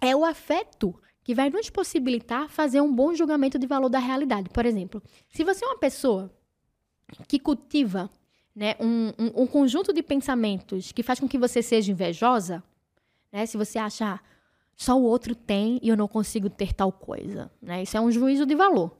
é 0.00 0.14
o 0.14 0.24
afeto 0.24 0.94
que 1.22 1.34
vai 1.34 1.50
nos 1.50 1.68
possibilitar 1.68 2.48
fazer 2.48 2.80
um 2.80 2.92
bom 2.92 3.14
julgamento 3.14 3.58
de 3.58 3.66
valor 3.66 3.88
da 3.88 3.98
realidade. 3.98 4.48
Por 4.48 4.64
exemplo, 4.64 5.02
se 5.28 5.44
você 5.44 5.64
é 5.64 5.68
uma 5.68 5.78
pessoa 5.78 6.32
que 7.26 7.38
cultiva 7.38 8.10
né, 8.54 8.74
um, 8.80 9.12
um, 9.18 9.42
um 9.42 9.46
conjunto 9.46 9.92
de 9.92 10.02
pensamentos 10.02 10.90
que 10.90 11.02
faz 11.02 11.20
com 11.20 11.28
que 11.28 11.38
você 11.38 11.62
seja 11.62 11.92
invejosa, 11.92 12.62
né, 13.30 13.46
se 13.46 13.56
você 13.56 13.78
acha 13.78 14.18
só 14.74 14.98
o 14.98 15.02
outro 15.02 15.34
tem 15.34 15.78
e 15.82 15.88
eu 15.88 15.96
não 15.96 16.08
consigo 16.08 16.48
ter 16.48 16.72
tal 16.72 16.90
coisa. 16.90 17.50
Né? 17.60 17.82
Isso 17.82 17.96
é 17.96 18.00
um 18.00 18.10
juízo 18.10 18.46
de 18.46 18.54
valor. 18.54 18.96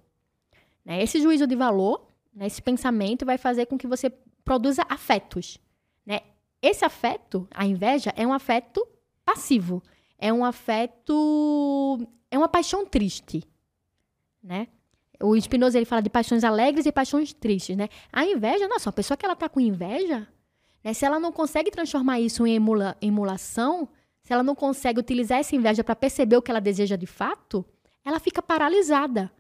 Né? 0.85 1.03
Esse 1.03 1.21
juízo 1.21 1.47
de 1.47 1.57
valor, 1.57 2.07
né, 2.35 2.47
esse 2.47 2.61
pensamento, 2.61 3.25
vai 3.25 3.39
fazer 3.39 3.67
com 3.67 3.79
que 3.79 3.87
você 3.87 4.11
produza 4.45 4.85
afetos. 4.89 5.59
Né? 6.05 6.21
Esse 6.61 6.85
afeto, 6.85 7.47
a 7.51 7.65
inveja, 7.65 8.13
é 8.17 8.27
um 8.27 8.33
afeto 8.33 8.87
passivo. 9.25 9.83
É 10.19 10.33
um 10.33 10.45
afeto. 10.45 12.07
É 12.31 12.37
uma 12.37 12.49
paixão 12.49 12.85
triste. 12.85 13.45
Né? 14.43 14.69
O 15.23 15.39
Spinoza 15.41 15.79
ele 15.79 15.87
fala 15.87 16.03
de 16.03 16.11
paixões 16.11 16.45
alegres 16.45 16.87
e 16.87 16.93
paixões 16.93 17.33
tristes. 17.33 17.77
Né? 17.77 17.89
A 18.13 18.25
inveja, 18.25 18.69
nossa, 18.69 18.89
uma 18.89 18.93
pessoa 18.93 19.17
que 19.17 19.25
ela 19.25 19.35
está 19.35 19.49
com 19.49 19.61
inveja, 19.61 20.27
Né? 20.83 20.93
Se 20.93 21.05
ela 21.05 21.19
não 21.19 21.33
consegue 21.33 21.71
transformar 21.71 22.21
isso 22.21 22.47
em 22.47 22.55
emula, 22.55 22.97
emulação, 23.01 23.89
se 24.23 24.33
ela 24.33 24.43
não 24.43 24.55
consegue 24.55 25.01
utilizar 25.01 25.39
essa 25.39 25.57
inveja 25.57 25.83
para 25.83 25.97
perceber 25.97 26.37
o 26.37 26.43
que 26.43 26.51
ela 26.51 26.61
deseja 26.61 26.97
de 26.97 27.07
fato, 27.07 27.65
ela 28.05 28.21
fica 28.21 28.43
paralisada. 28.43 29.31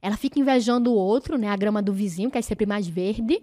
Ela 0.00 0.16
fica 0.16 0.38
invejando 0.38 0.92
o 0.92 0.94
outro, 0.94 1.36
né? 1.36 1.48
A 1.48 1.56
grama 1.56 1.82
do 1.82 1.92
vizinho, 1.92 2.30
que 2.30 2.38
é 2.38 2.42
sempre 2.42 2.66
mais 2.66 2.86
verde. 2.86 3.42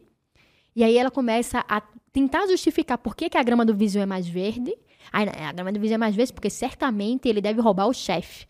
E 0.76 0.84
aí 0.84 0.98
ela 0.98 1.12
começa 1.12 1.64
a 1.68 1.82
tentar 2.12 2.48
justificar 2.48 2.98
por 2.98 3.16
que, 3.16 3.30
que 3.30 3.38
a 3.38 3.44
grama 3.44 3.66
do 3.66 3.76
vizinho 3.76 4.02
é 4.02 4.06
mais 4.06 4.28
verde. 4.28 4.76
Aí, 5.12 5.28
a 5.30 5.52
grama 5.52 5.72
do 5.72 5.80
vizinho 5.80 5.96
é 5.96 5.98
mais 5.98 6.16
verde 6.16 6.34
porque 6.34 6.50
certamente 6.50 7.28
ele 7.28 7.42
deve 7.42 7.62
roubar 7.62 7.88
o 7.88 7.94
chefe. 7.94 8.46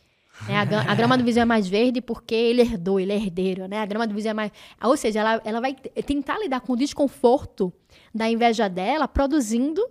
Né? 0.47 0.58
A, 0.58 0.91
a, 0.91 0.95
grama 0.95 1.18
do 1.18 1.24
vizinho 1.24 1.43
é 1.43 1.45
mais 1.45 1.68
verde 1.68 2.01
porque 2.01 2.36
ele 2.36 2.62
herdou, 2.62 2.99
ele 2.99 3.14
é 3.14 3.16
herdeiro, 3.16 3.68
né? 3.68 3.80
A 3.80 3.86
grama 3.86 4.06
do 4.06 4.14
vizinho 4.14 4.32
é 4.32 4.34
mais... 4.34 4.51
Ou 4.84 4.97
seja, 4.97 5.22
ela, 5.22 5.41
ela 5.45 5.62
vai 5.62 5.74
tentar 5.74 6.38
lidar 6.39 6.60
com 6.62 6.74
o 6.74 6.76
desconforto 6.78 7.72
da 8.14 8.30
inveja 8.30 8.68
dela, 8.68 9.08
produzindo 9.08 9.82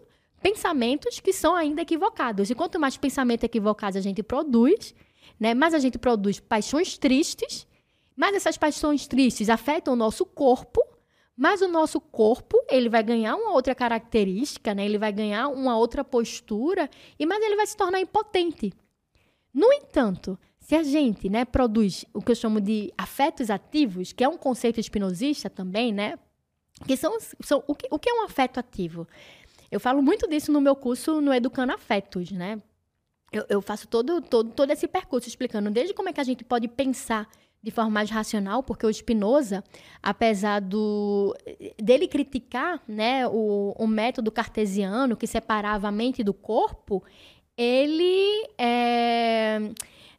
pensamentos 0.42 1.20
que 1.20 1.32
são 1.32 1.54
ainda 1.54 1.80
equivocados. 1.80 2.50
E 2.50 2.54
quanto 2.54 2.78
mais 2.78 2.96
pensamento 2.96 3.44
equivocado 3.44 3.96
a 3.96 4.00
gente 4.00 4.22
produz, 4.22 4.94
né, 5.40 5.54
mais 5.54 5.72
a 5.72 5.78
gente 5.78 5.98
produz 5.98 6.38
paixões 6.38 6.98
tristes, 6.98 7.66
mais 8.14 8.36
essas 8.36 8.58
paixões 8.58 9.06
tristes 9.06 9.48
afetam 9.48 9.94
o 9.94 9.96
nosso 9.96 10.26
corpo, 10.26 10.80
mas 11.36 11.60
o 11.60 11.68
nosso 11.68 12.00
corpo, 12.00 12.56
ele 12.68 12.88
vai 12.88 13.02
ganhar 13.02 13.34
uma 13.34 13.52
outra 13.52 13.74
característica, 13.74 14.72
né? 14.72 14.84
Ele 14.84 14.98
vai 14.98 15.12
ganhar 15.12 15.48
uma 15.48 15.76
outra 15.76 16.04
postura 16.04 16.88
e 17.18 17.26
mais 17.26 17.42
ele 17.42 17.56
vai 17.56 17.66
se 17.66 17.76
tornar 17.76 18.00
impotente. 18.00 18.72
No 19.52 19.72
entanto, 19.72 20.38
se 20.60 20.74
a 20.74 20.82
gente, 20.82 21.28
né, 21.28 21.44
produz 21.44 22.04
o 22.14 22.22
que 22.22 22.30
eu 22.30 22.36
chamo 22.36 22.60
de 22.60 22.92
afetos 22.96 23.50
ativos, 23.50 24.12
que 24.12 24.24
é 24.24 24.28
um 24.28 24.38
conceito 24.38 24.78
espinosista 24.78 25.50
também, 25.50 25.92
né? 25.92 26.18
Que 26.86 26.96
são, 26.96 27.18
são 27.40 27.62
o, 27.66 27.74
que, 27.74 27.86
o 27.90 27.98
que 27.98 28.08
é 28.08 28.14
um 28.14 28.24
afeto 28.24 28.58
ativo? 28.58 29.06
Eu 29.70 29.80
falo 29.80 30.00
muito 30.00 30.28
disso 30.28 30.52
no 30.52 30.60
meu 30.60 30.76
curso 30.76 31.20
no 31.20 31.34
Educando 31.34 31.72
Afetos, 31.72 32.30
né? 32.30 32.62
Eu, 33.32 33.44
eu 33.48 33.60
faço 33.60 33.88
todo, 33.88 34.22
todo, 34.22 34.50
todo 34.52 34.70
esse 34.70 34.86
percurso 34.86 35.28
explicando 35.28 35.68
desde 35.70 35.92
como 35.92 36.08
é 36.08 36.12
que 36.12 36.20
a 36.20 36.24
gente 36.24 36.44
pode 36.44 36.68
pensar 36.68 37.28
de 37.64 37.70
forma 37.70 37.90
mais 37.90 38.10
racional, 38.10 38.62
porque 38.62 38.86
o 38.86 38.92
Spinoza, 38.92 39.64
apesar 40.02 40.60
do, 40.60 41.34
dele 41.82 42.06
criticar 42.06 42.82
né, 42.86 43.26
o, 43.26 43.74
o 43.78 43.86
método 43.86 44.30
cartesiano 44.30 45.16
que 45.16 45.26
separava 45.26 45.88
a 45.88 45.90
mente 45.90 46.22
do 46.22 46.34
corpo, 46.34 47.02
ele 47.56 48.46
é, 48.58 49.70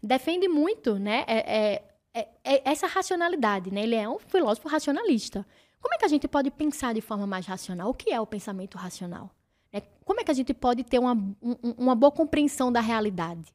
defende 0.01 0.47
muito 0.47 0.97
né, 0.97 1.23
é, 1.27 1.83
é, 2.15 2.27
é, 2.43 2.61
essa 2.65 2.87
racionalidade. 2.87 3.71
Né? 3.71 3.83
Ele 3.83 3.95
é 3.95 4.09
um 4.09 4.17
filósofo 4.17 4.67
racionalista. 4.67 5.45
Como 5.79 5.93
é 5.93 5.99
que 5.99 6.05
a 6.05 6.09
gente 6.09 6.27
pode 6.27 6.49
pensar 6.49 6.95
de 6.95 7.01
forma 7.01 7.27
mais 7.27 7.45
racional? 7.45 7.91
O 7.91 7.93
que 7.93 8.11
é 8.11 8.19
o 8.19 8.25
pensamento 8.25 8.75
racional? 8.75 9.29
Né? 9.71 9.83
Como 10.03 10.19
é 10.19 10.23
que 10.23 10.31
a 10.31 10.33
gente 10.33 10.51
pode 10.51 10.83
ter 10.83 10.97
uma, 10.97 11.13
um, 11.13 11.55
uma 11.77 11.93
boa 11.93 12.11
compreensão 12.11 12.71
da 12.71 12.79
realidade? 12.79 13.53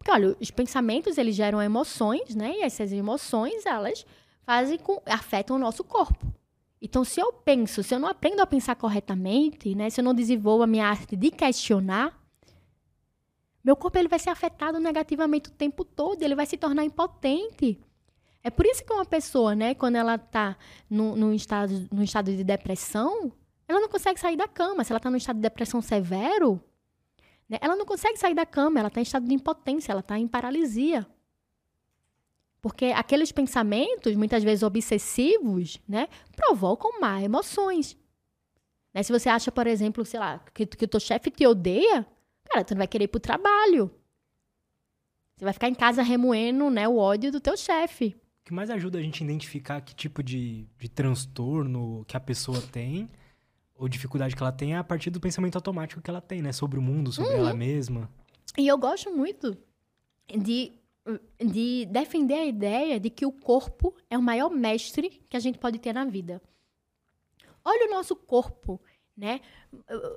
Porque, 0.00 0.10
olha, 0.10 0.34
os 0.40 0.50
pensamentos, 0.50 1.18
eles 1.18 1.36
geram 1.36 1.60
emoções, 1.60 2.34
né? 2.34 2.54
E 2.56 2.62
essas 2.62 2.90
emoções, 2.90 3.66
elas 3.66 4.06
fazem 4.46 4.78
com, 4.78 4.98
afetam 5.04 5.56
o 5.56 5.58
nosso 5.58 5.84
corpo. 5.84 6.26
Então, 6.80 7.04
se 7.04 7.20
eu 7.20 7.30
penso, 7.30 7.82
se 7.82 7.94
eu 7.94 7.98
não 7.98 8.08
aprendo 8.08 8.40
a 8.40 8.46
pensar 8.46 8.76
corretamente, 8.76 9.74
né? 9.74 9.90
Se 9.90 10.00
eu 10.00 10.04
não 10.04 10.14
desenvolvo 10.14 10.62
a 10.62 10.66
minha 10.66 10.86
arte 10.86 11.14
de 11.14 11.30
questionar, 11.30 12.18
meu 13.62 13.76
corpo 13.76 13.98
ele 13.98 14.08
vai 14.08 14.18
ser 14.18 14.30
afetado 14.30 14.80
negativamente 14.80 15.50
o 15.50 15.52
tempo 15.52 15.84
todo, 15.84 16.22
ele 16.22 16.34
vai 16.34 16.46
se 16.46 16.56
tornar 16.56 16.82
impotente. 16.82 17.78
É 18.42 18.48
por 18.48 18.64
isso 18.64 18.82
que 18.82 18.90
uma 18.94 19.04
pessoa, 19.04 19.54
né, 19.54 19.74
quando 19.74 19.96
ela 19.96 20.14
está 20.14 20.56
no, 20.88 21.34
estado, 21.34 21.86
estado 22.02 22.34
de 22.34 22.42
depressão, 22.42 23.30
ela 23.68 23.80
não 23.80 23.88
consegue 23.90 24.18
sair 24.18 24.38
da 24.38 24.48
cama. 24.48 24.82
Se 24.82 24.92
ela 24.92 24.96
está 24.96 25.10
no 25.10 25.18
estado 25.18 25.36
de 25.36 25.42
depressão 25.42 25.82
severo, 25.82 26.58
né? 27.50 27.58
Ela 27.60 27.74
não 27.74 27.84
consegue 27.84 28.16
sair 28.16 28.34
da 28.34 28.46
cama, 28.46 28.78
ela 28.78 28.86
está 28.86 29.00
em 29.00 29.02
estado 29.02 29.26
de 29.26 29.34
impotência, 29.34 29.90
ela 29.90 30.00
está 30.00 30.16
em 30.16 30.28
paralisia. 30.28 31.04
Porque 32.62 32.86
aqueles 32.86 33.32
pensamentos, 33.32 34.14
muitas 34.14 34.44
vezes 34.44 34.62
obsessivos, 34.62 35.80
né, 35.88 36.08
provocam 36.36 37.00
má 37.00 37.20
emoções. 37.20 37.96
Né? 38.94 39.02
Se 39.02 39.10
você 39.10 39.28
acha, 39.28 39.50
por 39.50 39.66
exemplo, 39.66 40.04
sei 40.04 40.20
lá, 40.20 40.38
que, 40.54 40.64
que 40.64 40.84
o 40.84 40.88
teu 40.88 41.00
chefe 41.00 41.30
te 41.30 41.44
odeia, 41.46 42.06
cara, 42.44 42.64
tu 42.64 42.74
não 42.74 42.78
vai 42.78 42.86
querer 42.86 43.04
ir 43.04 43.08
pro 43.08 43.18
trabalho. 43.18 43.90
Você 45.36 45.44
vai 45.44 45.54
ficar 45.54 45.68
em 45.68 45.74
casa 45.74 46.02
remoendo 46.02 46.70
né, 46.70 46.86
o 46.86 46.98
ódio 46.98 47.32
do 47.32 47.40
teu 47.40 47.56
chefe. 47.56 48.14
O 48.42 48.44
que 48.44 48.52
mais 48.52 48.70
ajuda 48.70 48.98
a 48.98 49.02
gente 49.02 49.22
a 49.22 49.26
identificar 49.26 49.80
que 49.80 49.94
tipo 49.94 50.22
de, 50.22 50.66
de 50.78 50.88
transtorno 50.88 52.04
que 52.06 52.16
a 52.16 52.20
pessoa 52.20 52.60
tem 52.60 53.08
ou 53.80 53.88
dificuldade 53.88 54.36
que 54.36 54.42
ela 54.42 54.52
tem 54.52 54.74
é 54.74 54.76
a 54.76 54.84
partir 54.84 55.08
do 55.08 55.18
pensamento 55.18 55.56
automático 55.56 56.02
que 56.02 56.10
ela 56.10 56.20
tem, 56.20 56.42
né? 56.42 56.52
Sobre 56.52 56.78
o 56.78 56.82
mundo, 56.82 57.10
sobre 57.10 57.32
uhum. 57.32 57.38
ela 57.38 57.54
mesma. 57.54 58.10
E 58.58 58.68
eu 58.68 58.76
gosto 58.76 59.10
muito 59.10 59.56
de, 60.28 60.72
de 61.42 61.86
defender 61.86 62.34
a 62.34 62.44
ideia 62.44 63.00
de 63.00 63.08
que 63.08 63.24
o 63.24 63.32
corpo 63.32 63.94
é 64.10 64.18
o 64.18 64.22
maior 64.22 64.50
mestre 64.50 65.22
que 65.30 65.36
a 65.36 65.40
gente 65.40 65.58
pode 65.58 65.78
ter 65.78 65.94
na 65.94 66.04
vida. 66.04 66.42
Olha 67.64 67.88
o 67.88 67.90
nosso 67.90 68.14
corpo, 68.14 68.78
né? 69.16 69.40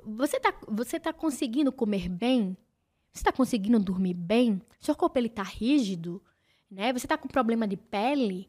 Você 0.04 0.38
tá, 0.38 0.54
você 0.68 1.00
tá 1.00 1.12
conseguindo 1.14 1.72
comer 1.72 2.06
bem? 2.10 2.54
Você 3.14 3.20
está 3.20 3.32
conseguindo 3.32 3.78
dormir 3.78 4.12
bem? 4.12 4.60
Seu 4.78 4.94
corpo 4.94 5.18
ele 5.18 5.30
tá 5.30 5.42
rígido, 5.42 6.22
né? 6.70 6.92
Você 6.92 7.06
tá 7.06 7.16
com 7.16 7.28
problema 7.28 7.66
de 7.66 7.78
pele? 7.78 8.46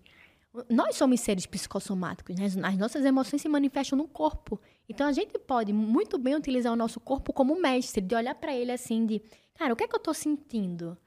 Nós 0.70 0.96
somos 0.96 1.20
seres 1.20 1.46
psicossomáticos, 1.46 2.36
né? 2.36 2.46
As 2.46 2.78
nossas 2.78 3.04
emoções 3.04 3.42
se 3.42 3.50
manifestam 3.50 3.98
no 3.98 4.08
corpo. 4.08 4.60
Então 4.88 5.08
a 5.08 5.12
gente 5.12 5.38
pode 5.40 5.74
muito 5.74 6.18
bem 6.18 6.36
utilizar 6.36 6.72
o 6.72 6.76
nosso 6.76 7.00
corpo 7.00 7.34
como 7.34 7.60
mestre, 7.60 8.02
de 8.02 8.16
olhar 8.16 8.36
para 8.36 8.56
ele 8.56 8.72
assim 8.72 9.06
de, 9.06 9.22
cara, 9.56 9.74
o 9.74 9.76
que 9.76 9.84
é 9.84 9.88
que 9.88 9.96
eu 9.96 10.00
tô 10.00 10.14
sentindo? 10.14 10.98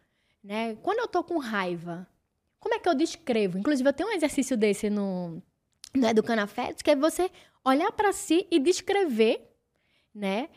Né? 0.43 0.77
Quando 0.77 0.99
eu 0.99 1.09
tô 1.09 1.23
com 1.25 1.39
raiva, 1.39 2.07
como 2.61 2.75
é 2.75 2.79
que 2.79 2.89
eu 2.89 2.95
descrevo? 2.95 3.59
Inclusive 3.59 3.89
eu 3.89 3.93
tenho 3.93 4.09
um 4.09 4.13
exercício 4.13 4.57
desse 4.57 4.91
no, 4.91 5.43
no 5.95 6.07
Educando 6.07 6.43
Afetos, 6.43 6.83
que 6.83 6.91
é 6.91 6.97
você 6.97 7.31
olhar 7.65 7.93
para 7.93 8.13
si 8.13 8.47
e 8.51 8.59
descrever, 8.59 9.55
né, 10.15 10.49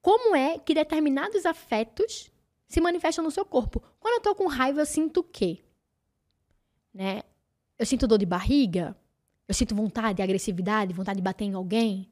como 0.00 0.36
é 0.36 0.58
que 0.58 0.74
determinados 0.74 1.44
afetos 1.44 2.30
se 2.68 2.80
manifestam 2.80 3.24
no 3.24 3.30
seu 3.30 3.44
corpo. 3.44 3.82
Quando 3.98 4.14
eu 4.14 4.20
tô 4.20 4.34
com 4.34 4.46
raiva, 4.46 4.80
eu 4.80 4.86
sinto 4.86 5.20
o 5.20 5.24
quê? 5.24 5.64
Né? 6.92 7.22
Eu 7.78 7.86
sinto 7.86 8.06
dor 8.06 8.18
de 8.18 8.26
barriga, 8.26 8.96
eu 9.46 9.54
sinto 9.54 9.74
vontade, 9.74 10.20
agressividade, 10.20 10.92
vontade 10.92 11.18
de 11.18 11.22
bater 11.22 11.44
em 11.44 11.54
alguém, 11.54 12.10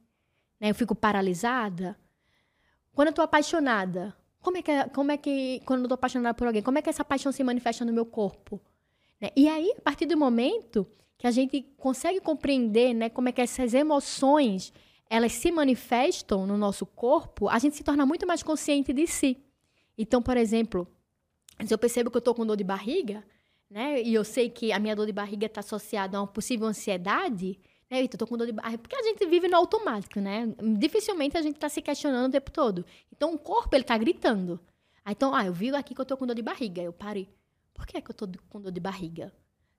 né? 0.61 0.71
Eu 0.71 0.75
fico 0.75 0.95
paralisada. 0.95 1.99
Quando 2.93 3.09
eu 3.09 3.15
tô 3.15 3.23
apaixonada, 3.23 4.17
como 4.41 4.57
é 4.57 4.63
que, 4.63 4.89
como 4.91 5.13
é 5.13 5.17
que 5.17 5.61
quando 5.67 5.83
eu 5.83 5.89
tô 5.89 5.95
apaixonada 5.95 6.35
por 6.35 6.47
alguém, 6.47 6.63
como 6.63 6.79
é 6.79 6.83
que 6.83 6.89
essa 6.89 7.05
paixão 7.05 7.33
se 7.33 7.43
manifesta 7.43 7.85
no 7.85 7.93
meu 7.93 8.07
corpo? 8.07 8.61
Né? 9.21 9.31
E 9.37 9.49
aí, 9.49 9.75
a 9.77 9.81
partir 9.81 10.07
do 10.07 10.17
momento 10.17 10.87
que 11.19 11.27
a 11.27 11.31
gente 11.31 11.63
consegue 11.77 12.21
compreender, 12.21 12.95
né, 12.95 13.09
como 13.09 13.29
é 13.29 13.33
que 13.33 13.41
essas 13.41 13.75
emoções 13.75 14.73
elas 15.09 15.33
se 15.33 15.51
manifestam 15.53 16.47
no 16.47 16.57
nosso 16.57 16.85
corpo, 16.85 17.49
a 17.49 17.59
gente 17.59 17.77
se 17.77 17.85
torna 17.85 18.05
muito 18.05 18.27
mais 18.27 18.43
consciente 18.43 18.93
de 18.93 19.07
si. 19.07 19.37
Então, 19.97 20.21
por 20.21 20.37
exemplo, 20.37 20.87
se 21.65 21.73
eu 21.73 21.79
percebo 21.79 22.11
que 22.11 22.17
eu 22.17 22.21
tô 22.21 22.35
com 22.35 22.45
dor 22.45 22.57
de 22.57 22.65
barriga, 22.65 23.25
né? 23.77 24.01
E 24.01 24.15
eu 24.15 24.25
sei 24.25 24.49
que 24.49 24.73
a 24.73 24.79
minha 24.79 24.97
dor 24.97 25.05
de 25.05 25.13
barriga 25.13 25.45
está 25.45 25.61
associada 25.61 26.17
a 26.17 26.23
uma 26.23 26.27
possível 26.27 26.67
ansiedade, 26.67 27.61
né? 27.91 28.01
Eita, 28.01 28.15
eu 28.15 28.19
tô 28.19 28.27
com 28.27 28.35
dor 28.35 28.47
de 28.47 28.53
barriga. 28.55 28.79
Porque 28.79 28.97
a 28.97 29.03
gente 29.03 29.27
vive 29.27 29.49
no 29.49 29.57
automático, 29.59 30.19
né? 30.19 30.49
Dificilmente 30.79 31.37
a 31.37 31.43
gente 31.43 31.57
está 31.57 31.69
se 31.69 31.83
questionando 31.83 32.31
o 32.31 32.33
tempo 32.33 32.51
todo. 32.51 32.87
Então 33.15 33.35
o 33.35 33.39
corpo, 33.39 33.77
ele 33.77 33.85
tá 33.85 33.99
gritando. 33.99 34.59
Aí, 35.05 35.13
então, 35.13 35.35
ah, 35.35 35.45
eu 35.45 35.53
vi 35.53 35.69
aqui 35.75 35.95
que 35.95 36.01
eu 36.01 36.07
tô 36.07 36.17
com 36.17 36.27
dor 36.27 36.35
de 36.35 36.41
barriga. 36.41 36.81
Eu 36.81 36.91
parei. 36.91 37.29
Por 37.75 37.87
que, 37.87 37.99
é 37.99 38.01
que 38.01 38.11
eu 38.11 38.15
tô 38.15 38.27
com 38.49 38.63
dor 38.63 38.73
de 38.73 38.81
barriga? 38.81 39.31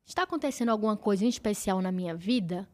Está 0.05 0.21
acontecendo 0.21 0.69
alguma 0.69 0.95
coisa 0.95 1.25
em 1.25 1.29
especial 1.29 1.81
na 1.81 1.91
minha 1.91 2.13
vida? 2.13 2.69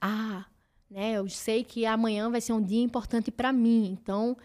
Ah, 0.00 0.46
né? 0.88 1.14
Eu 1.14 1.28
sei 1.28 1.64
que 1.64 1.84
amanhã 1.84 2.30
vai 2.30 2.40
ser 2.40 2.52
um 2.52 2.62
dia 2.62 2.80
importante 2.80 3.32
para 3.32 3.52
mim. 3.52 3.98
Então, 4.00 4.36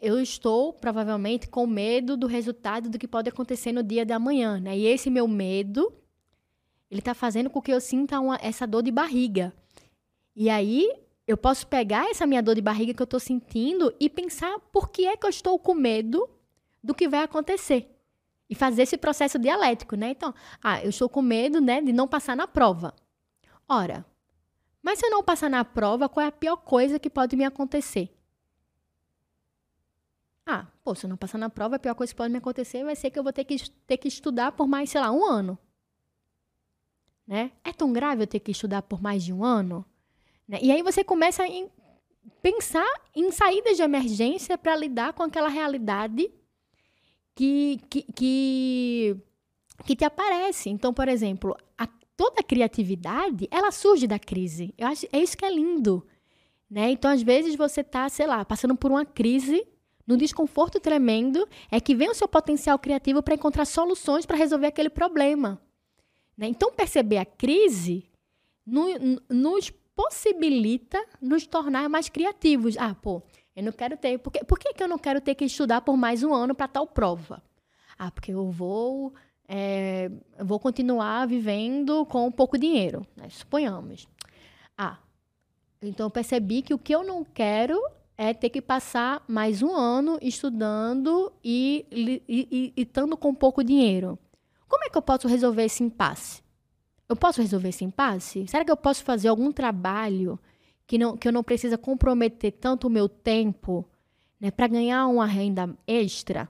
eu 0.00 0.20
estou 0.20 0.72
provavelmente 0.72 1.48
com 1.48 1.66
medo 1.66 2.16
do 2.16 2.26
resultado 2.26 2.88
do 2.88 2.98
que 2.98 3.08
pode 3.08 3.28
acontecer 3.28 3.72
no 3.72 3.82
dia 3.82 4.04
da 4.04 4.18
manhã, 4.18 4.60
né? 4.60 4.76
E 4.76 4.86
esse 4.86 5.10
meu 5.10 5.26
medo, 5.26 5.92
ele 6.90 7.00
está 7.00 7.14
fazendo 7.14 7.50
com 7.50 7.62
que 7.62 7.72
eu 7.72 7.80
sinta 7.80 8.20
uma, 8.20 8.38
essa 8.42 8.66
dor 8.66 8.82
de 8.82 8.90
barriga. 8.90 9.52
E 10.34 10.50
aí 10.50 10.90
eu 11.26 11.36
posso 11.36 11.66
pegar 11.66 12.10
essa 12.10 12.26
minha 12.26 12.42
dor 12.42 12.54
de 12.54 12.60
barriga 12.60 12.94
que 12.94 13.02
eu 13.02 13.04
estou 13.04 13.18
sentindo 13.18 13.92
e 13.98 14.08
pensar 14.08 14.58
por 14.72 14.90
que 14.90 15.06
é 15.06 15.16
que 15.16 15.26
eu 15.26 15.30
estou 15.30 15.58
com 15.58 15.74
medo 15.74 16.28
do 16.82 16.94
que 16.94 17.08
vai 17.08 17.22
acontecer. 17.22 17.90
E 18.48 18.54
fazer 18.54 18.82
esse 18.82 18.96
processo 18.96 19.38
dialético, 19.38 19.96
né? 19.96 20.10
Então, 20.10 20.32
ah, 20.62 20.80
eu 20.82 20.90
estou 20.90 21.08
com 21.08 21.20
medo, 21.20 21.60
né, 21.60 21.80
de 21.80 21.92
não 21.92 22.06
passar 22.06 22.36
na 22.36 22.46
prova. 22.46 22.94
Ora, 23.68 24.06
mas 24.80 25.00
se 25.00 25.06
eu 25.06 25.10
não 25.10 25.20
passar 25.20 25.50
na 25.50 25.64
prova, 25.64 26.08
qual 26.08 26.24
é 26.24 26.28
a 26.28 26.32
pior 26.32 26.56
coisa 26.58 26.96
que 26.96 27.10
pode 27.10 27.34
me 27.34 27.44
acontecer? 27.44 28.08
Ah, 30.46 30.64
pô, 30.84 30.94
se 30.94 31.04
eu 31.04 31.10
não 31.10 31.16
passar 31.16 31.38
na 31.38 31.50
prova, 31.50 31.74
a 31.74 31.78
pior 31.78 31.96
coisa 31.96 32.12
que 32.12 32.16
pode 32.16 32.30
me 32.30 32.38
acontecer 32.38 32.84
vai 32.84 32.94
ser 32.94 33.10
que 33.10 33.18
eu 33.18 33.24
vou 33.24 33.32
ter 33.32 33.44
que, 33.44 33.56
ter 33.84 33.96
que 33.96 34.06
estudar 34.06 34.52
por 34.52 34.68
mais, 34.68 34.90
sei 34.90 35.00
lá, 35.00 35.10
um 35.10 35.24
ano. 35.24 35.58
Né? 37.26 37.50
É 37.64 37.72
tão 37.72 37.92
grave 37.92 38.22
eu 38.22 38.26
ter 38.28 38.38
que 38.38 38.52
estudar 38.52 38.82
por 38.82 39.02
mais 39.02 39.24
de 39.24 39.32
um 39.32 39.44
ano? 39.44 39.84
Né? 40.46 40.60
E 40.62 40.70
aí 40.70 40.82
você 40.82 41.02
começa 41.02 41.42
a 41.42 41.46
pensar 42.40 42.86
em 43.12 43.32
saídas 43.32 43.76
de 43.76 43.82
emergência 43.82 44.56
para 44.56 44.76
lidar 44.76 45.12
com 45.14 45.24
aquela 45.24 45.48
realidade 45.48 46.30
que, 47.34 47.80
que, 47.90 48.02
que, 48.14 49.16
que 49.84 49.96
te 49.96 50.04
aparece. 50.04 50.70
Então, 50.70 50.94
por 50.94 51.08
exemplo, 51.08 51.56
a, 51.76 51.88
toda 52.16 52.40
a 52.40 52.44
criatividade, 52.44 53.48
ela 53.50 53.72
surge 53.72 54.06
da 54.06 54.20
crise. 54.20 54.72
Eu 54.78 54.86
acho, 54.86 55.06
é 55.12 55.18
isso 55.18 55.36
que 55.36 55.44
é 55.44 55.50
lindo. 55.50 56.06
Né? 56.70 56.92
Então, 56.92 57.10
às 57.10 57.22
vezes, 57.22 57.56
você 57.56 57.80
está, 57.80 58.08
sei 58.08 58.28
lá, 58.28 58.44
passando 58.44 58.76
por 58.76 58.92
uma 58.92 59.04
crise, 59.04 59.66
num 60.06 60.16
desconforto 60.16 60.78
tremendo, 60.78 61.48
é 61.70 61.80
que 61.80 61.94
vem 61.94 62.10
o 62.10 62.14
seu 62.14 62.28
potencial 62.28 62.78
criativo 62.78 63.22
para 63.22 63.34
encontrar 63.34 63.64
soluções 63.64 64.24
para 64.24 64.36
resolver 64.36 64.68
aquele 64.68 64.88
problema. 64.88 65.60
Né? 66.36 66.46
Então, 66.46 66.72
perceber 66.72 67.18
a 67.18 67.24
crise 67.24 68.08
no, 68.64 68.86
nos 69.28 69.70
possibilita 69.96 71.02
nos 71.20 71.46
tornar 71.46 71.88
mais 71.88 72.08
criativos. 72.08 72.76
Ah, 72.76 72.94
pô, 72.94 73.22
eu 73.56 73.62
não 73.62 73.72
quero 73.72 73.96
ter. 73.96 74.18
Por 74.18 74.30
que, 74.30 74.44
por 74.44 74.58
que, 74.58 74.74
que 74.74 74.82
eu 74.82 74.88
não 74.88 74.98
quero 74.98 75.20
ter 75.20 75.34
que 75.34 75.44
estudar 75.44 75.80
por 75.80 75.96
mais 75.96 76.22
um 76.22 76.34
ano 76.34 76.54
para 76.54 76.68
tal 76.68 76.86
prova? 76.86 77.42
Ah, 77.98 78.10
porque 78.10 78.32
eu 78.32 78.50
vou. 78.50 79.14
É, 79.48 80.10
vou 80.40 80.58
continuar 80.58 81.24
vivendo 81.26 82.04
com 82.06 82.30
pouco 82.32 82.58
dinheiro, 82.58 83.06
né? 83.16 83.28
suponhamos. 83.30 84.08
Ah, 84.76 84.98
então 85.80 86.06
eu 86.06 86.10
percebi 86.10 86.62
que 86.62 86.74
o 86.74 86.78
que 86.78 86.92
eu 86.92 87.04
não 87.04 87.24
quero 87.24 87.80
é 88.18 88.32
ter 88.32 88.48
que 88.48 88.62
passar 88.62 89.22
mais 89.28 89.62
um 89.62 89.74
ano 89.74 90.18
estudando 90.22 91.32
e, 91.44 91.86
e, 91.90 92.22
e, 92.28 92.72
e 92.76 92.82
estando 92.82 93.16
com 93.16 93.34
pouco 93.34 93.62
dinheiro. 93.62 94.18
Como 94.68 94.84
é 94.84 94.88
que 94.88 94.96
eu 94.96 95.02
posso 95.02 95.28
resolver 95.28 95.64
esse 95.64 95.82
impasse? 95.82 96.42
Eu 97.08 97.14
posso 97.14 97.40
resolver 97.40 97.68
esse 97.68 97.84
impasse? 97.84 98.46
Será 98.48 98.64
que 98.64 98.70
eu 98.70 98.76
posso 98.76 99.04
fazer 99.04 99.28
algum 99.28 99.52
trabalho 99.52 100.38
que, 100.86 100.98
não, 100.98 101.16
que 101.16 101.28
eu 101.28 101.32
não 101.32 101.44
precisa 101.44 101.76
comprometer 101.76 102.52
tanto 102.52 102.86
o 102.86 102.90
meu 102.90 103.08
tempo 103.08 103.88
né, 104.40 104.50
para 104.50 104.66
ganhar 104.66 105.06
uma 105.06 105.26
renda 105.26 105.68
extra? 105.86 106.48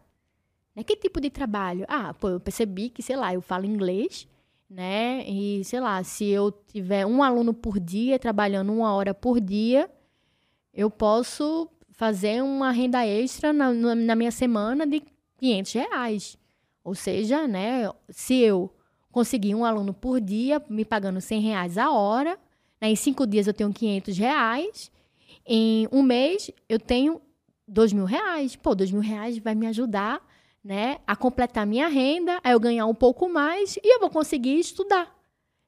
Né? 0.75 0.85
Que 0.85 0.97
tipo 0.97 1.21
de 1.21 1.31
trabalho? 1.31 1.85
Ah, 1.89 2.15
pô, 2.15 2.29
eu 2.29 2.41
percebi 2.41 2.89
que, 2.91 3.03
sei 3.03 3.17
lá, 3.17 3.35
eu 3.35 3.43
falo 3.43 3.67
inglês, 3.67 4.27
né? 4.69 5.25
E, 5.29 5.63
sei 5.65 5.81
lá, 5.81 6.03
se 6.03 6.27
eu 6.27 6.51
tiver 6.51 7.05
um 7.05 7.23
aluno 7.23 7.53
por 7.53 7.79
dia, 7.79 8.19
trabalhando 8.19 8.73
uma 8.73 8.95
hora 8.95 9.13
por 9.13 9.41
dia, 9.41 9.91
eu 10.77 10.91
posso 10.91 11.69
fazer 11.93 12.43
uma 12.43 12.71
renda 12.71 13.05
extra 13.07 13.53
na, 13.53 13.73
na 13.73 14.15
minha 14.15 14.31
semana 14.31 14.87
de 14.87 15.03
500 15.39 15.73
reais. 15.73 16.39
Ou 16.85 16.95
seja, 16.95 17.49
né, 17.49 17.91
se 18.11 18.37
eu 18.37 18.71
conseguir 19.11 19.55
um 19.55 19.65
aluno 19.65 19.95
por 19.95 20.21
dia, 20.21 20.63
me 20.69 20.85
pagando 20.85 21.21
100 21.21 21.41
reais 21.41 21.79
a 21.79 21.91
hora. 21.91 22.39
Né? 22.79 22.91
Em 22.91 22.97
cinco 22.97 23.27
dias 23.27 23.47
eu 23.47 23.55
tenho 23.55 23.73
500 23.73 24.19
reais. 24.19 24.93
Em 25.47 25.89
um 25.91 26.03
mês 26.03 26.51
eu 26.69 26.79
tenho 26.79 27.23
2 27.67 27.95
mil 27.95 28.05
reais. 28.05 28.55
Pô, 28.55 28.75
2 28.75 28.93
mil 28.93 29.01
reais 29.01 29.39
vai 29.39 29.55
me 29.55 29.67
ajudar 29.67 30.21
né, 30.63 30.99
a 31.07 31.17
completar 31.17 31.67
minha 31.67 31.89
renda, 31.89 32.39
a 32.45 32.51
eu 32.51 32.61
ganhar 32.61 32.87
um 32.87 32.95
pouco 32.95 33.29
mais 33.29 33.77
e 33.77 33.95
eu 33.95 34.01
vou 34.01 34.11
conseguir 34.11 34.59
estudar. 34.59 35.16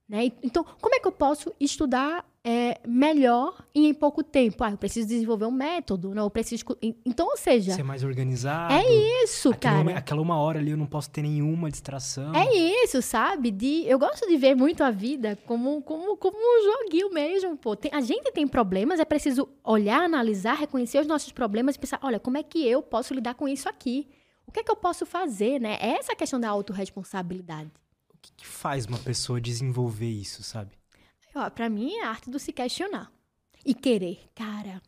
Né? 0.08 0.32
Então, 0.42 0.64
como 0.80 0.94
é 0.94 1.00
que 1.00 1.06
eu 1.06 1.12
posso 1.12 1.52
estudar 1.60 2.24
é, 2.42 2.80
melhor 2.86 3.62
e 3.74 3.86
em 3.86 3.92
pouco 3.92 4.22
tempo? 4.22 4.64
Ah, 4.64 4.70
eu 4.70 4.78
preciso 4.78 5.06
desenvolver 5.06 5.44
um 5.44 5.50
método, 5.50 6.14
não? 6.14 6.22
Eu 6.22 6.30
preciso. 6.30 6.64
Então, 7.04 7.26
ou 7.26 7.36
seja. 7.36 7.74
Ser 7.74 7.82
mais 7.82 8.02
organizado. 8.02 8.72
É 8.72 9.22
isso, 9.22 9.54
cara. 9.60 9.82
Uma, 9.82 9.92
aquela 9.92 10.22
uma 10.22 10.38
hora 10.40 10.60
ali 10.60 10.70
eu 10.70 10.78
não 10.78 10.86
posso 10.86 11.10
ter 11.10 11.20
nenhuma 11.20 11.70
distração. 11.70 12.34
É 12.34 12.54
isso, 12.84 13.02
sabe? 13.02 13.50
De, 13.50 13.84
eu 13.86 13.98
gosto 13.98 14.26
de 14.26 14.34
ver 14.38 14.54
muito 14.56 14.82
a 14.82 14.90
vida 14.90 15.36
como, 15.44 15.82
como, 15.82 16.16
como 16.16 16.38
um 16.38 16.64
joguinho 16.64 17.12
mesmo, 17.12 17.54
pô. 17.58 17.76
Tem, 17.76 17.90
a 17.92 18.00
gente 18.00 18.32
tem 18.32 18.48
problemas, 18.48 19.00
é 19.00 19.04
preciso 19.04 19.46
olhar, 19.62 20.02
analisar, 20.02 20.54
reconhecer 20.54 21.00
os 21.00 21.06
nossos 21.06 21.32
problemas 21.32 21.74
e 21.74 21.78
pensar: 21.78 22.00
olha, 22.02 22.18
como 22.18 22.38
é 22.38 22.42
que 22.42 22.66
eu 22.66 22.80
posso 22.80 23.12
lidar 23.12 23.34
com 23.34 23.46
isso 23.46 23.68
aqui? 23.68 24.08
O 24.46 24.52
que 24.52 24.60
é 24.60 24.62
que 24.62 24.70
eu 24.70 24.76
posso 24.76 25.04
fazer, 25.04 25.60
né? 25.60 25.76
É 25.82 25.98
essa 25.98 26.16
questão 26.16 26.40
da 26.40 26.48
autorresponsabilidade 26.48 27.70
que, 28.38 28.46
faz 28.46 28.86
uma 28.86 28.98
pessoa 28.98 29.40
desenvolver 29.40 30.08
isso, 30.08 30.42
sabe? 30.42 30.78
Para 31.54 31.68
mim 31.68 31.92
é 31.96 32.04
a 32.04 32.08
arte 32.08 32.30
do 32.30 32.38
se 32.38 32.52
questionar 32.52 33.12
e 33.64 33.74
querer. 33.74 34.30
Cara, 34.34 34.80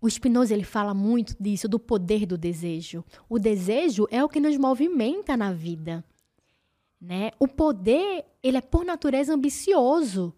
o 0.00 0.08
Spinoza 0.08 0.54
ele 0.54 0.64
fala 0.64 0.92
muito 0.92 1.36
disso, 1.40 1.68
do 1.68 1.78
poder 1.78 2.26
do 2.26 2.38
desejo. 2.38 3.04
O 3.28 3.38
desejo 3.38 4.06
é 4.10 4.24
o 4.24 4.28
que 4.28 4.40
nos 4.40 4.56
movimenta 4.56 5.36
na 5.36 5.52
vida. 5.52 6.04
Né? 7.00 7.30
O 7.38 7.46
poder, 7.46 8.24
ele 8.42 8.56
é 8.56 8.60
por 8.60 8.84
natureza 8.84 9.34
ambicioso. 9.34 10.34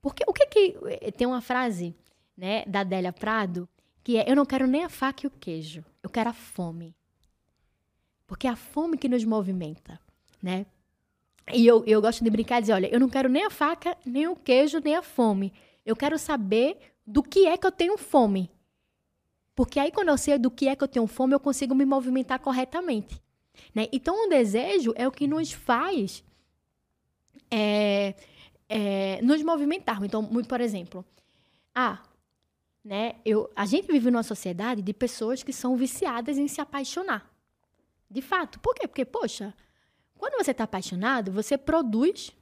Porque 0.00 0.24
o 0.26 0.32
que 0.32 0.46
que 0.46 0.76
eh, 0.86 1.10
tem 1.10 1.26
uma 1.26 1.40
frase, 1.40 1.94
né, 2.36 2.64
da 2.66 2.80
Adélia 2.80 3.12
Prado, 3.12 3.68
que 4.02 4.16
é 4.16 4.30
eu 4.30 4.36
não 4.36 4.46
quero 4.46 4.66
nem 4.66 4.84
a 4.84 4.88
faca 4.88 5.26
e 5.26 5.26
o 5.26 5.30
queijo, 5.30 5.84
eu 6.02 6.08
quero 6.08 6.30
a 6.30 6.32
fome. 6.32 6.96
Porque 8.26 8.46
é 8.46 8.50
a 8.50 8.56
fome 8.56 8.96
que 8.96 9.08
nos 9.08 9.24
movimenta, 9.24 10.00
né? 10.42 10.66
E 11.52 11.66
eu, 11.66 11.84
eu 11.86 12.00
gosto 12.00 12.22
de 12.22 12.30
brincar 12.30 12.58
e 12.58 12.60
dizer: 12.62 12.72
olha, 12.72 12.92
eu 12.92 13.00
não 13.00 13.08
quero 13.08 13.28
nem 13.28 13.44
a 13.44 13.50
faca, 13.50 13.96
nem 14.04 14.26
o 14.28 14.36
queijo, 14.36 14.80
nem 14.80 14.96
a 14.96 15.02
fome. 15.02 15.52
Eu 15.84 15.96
quero 15.96 16.18
saber 16.18 16.78
do 17.06 17.22
que 17.22 17.46
é 17.46 17.56
que 17.56 17.66
eu 17.66 17.72
tenho 17.72 17.96
fome. 17.96 18.50
Porque 19.54 19.80
aí, 19.80 19.90
quando 19.90 20.08
eu 20.08 20.18
sei 20.18 20.38
do 20.38 20.50
que 20.50 20.68
é 20.68 20.76
que 20.76 20.84
eu 20.84 20.88
tenho 20.88 21.06
fome, 21.06 21.34
eu 21.34 21.40
consigo 21.40 21.74
me 21.74 21.84
movimentar 21.84 22.38
corretamente. 22.38 23.20
Né? 23.74 23.88
Então, 23.90 24.26
o 24.26 24.28
desejo 24.28 24.92
é 24.94 25.08
o 25.08 25.10
que 25.10 25.26
nos 25.26 25.50
faz 25.52 26.22
é, 27.50 28.14
é, 28.68 29.20
nos 29.22 29.42
movimentar. 29.42 30.02
Então, 30.04 30.22
muito, 30.22 30.48
por 30.48 30.60
exemplo, 30.60 31.04
ah, 31.74 32.02
né, 32.84 33.16
eu, 33.24 33.50
a 33.56 33.66
gente 33.66 33.90
vive 33.90 34.10
numa 34.10 34.22
sociedade 34.22 34.80
de 34.82 34.92
pessoas 34.92 35.42
que 35.42 35.52
são 35.52 35.76
viciadas 35.76 36.38
em 36.38 36.46
se 36.46 36.60
apaixonar. 36.60 37.28
De 38.10 38.22
fato. 38.22 38.58
Por 38.60 38.74
quê? 38.74 38.86
Porque, 38.86 39.04
poxa, 39.04 39.54
quando 40.18 40.36
você 40.36 40.50
está 40.50 40.64
apaixonado, 40.64 41.32
você 41.32 41.56
produz. 41.56 42.32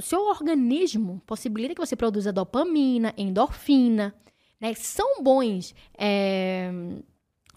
Seu 0.00 0.22
organismo 0.22 1.22
possibilita 1.26 1.74
que 1.74 1.80
você 1.80 1.94
produza 1.94 2.32
dopamina, 2.32 3.12
endorfina. 3.16 4.14
Né? 4.60 4.74
São 4.74 5.22
bons 5.22 5.74
é, 5.98 6.70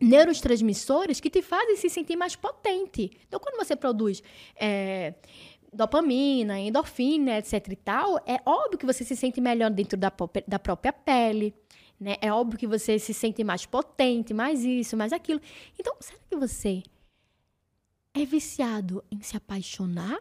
neurotransmissores 0.01 1.19
que 1.19 1.29
te 1.29 1.41
fazem 1.41 1.77
se 1.77 1.89
sentir 1.89 2.15
mais 2.15 2.35
potente. 2.35 3.11
Então, 3.27 3.39
quando 3.39 3.57
você 3.57 3.75
produz. 3.75 4.21
É, 4.59 5.13
dopamina, 5.73 6.59
endorfina, 6.59 7.37
etc 7.37 7.67
e 7.69 7.75
tal, 7.75 8.17
é 8.25 8.39
óbvio 8.45 8.77
que 8.77 8.85
você 8.85 9.03
se 9.03 9.15
sente 9.15 9.39
melhor 9.39 9.69
dentro 9.69 9.97
da, 9.97 10.11
da 10.47 10.57
própria 10.57 10.93
pele, 10.93 11.53
né? 11.99 12.15
É 12.21 12.31
óbvio 12.31 12.57
que 12.57 12.67
você 12.67 12.97
se 12.97 13.13
sente 13.13 13.43
mais 13.43 13.65
potente, 13.65 14.33
mais 14.33 14.63
isso, 14.63 14.95
mais 14.95 15.13
aquilo. 15.13 15.41
Então, 15.77 15.95
será 15.99 16.19
que 16.29 16.35
você 16.35 16.83
é 18.21 18.25
viciado 18.25 19.03
em 19.11 19.21
se 19.21 19.37
apaixonar 19.37 20.19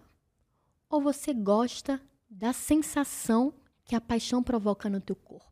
ou 0.88 1.01
você 1.01 1.32
gosta 1.32 2.01
da 2.28 2.53
sensação 2.53 3.55
que 3.84 3.94
a 3.94 4.01
paixão 4.01 4.42
provoca 4.42 4.88
no 4.88 5.01
teu 5.01 5.16
corpo? 5.16 5.47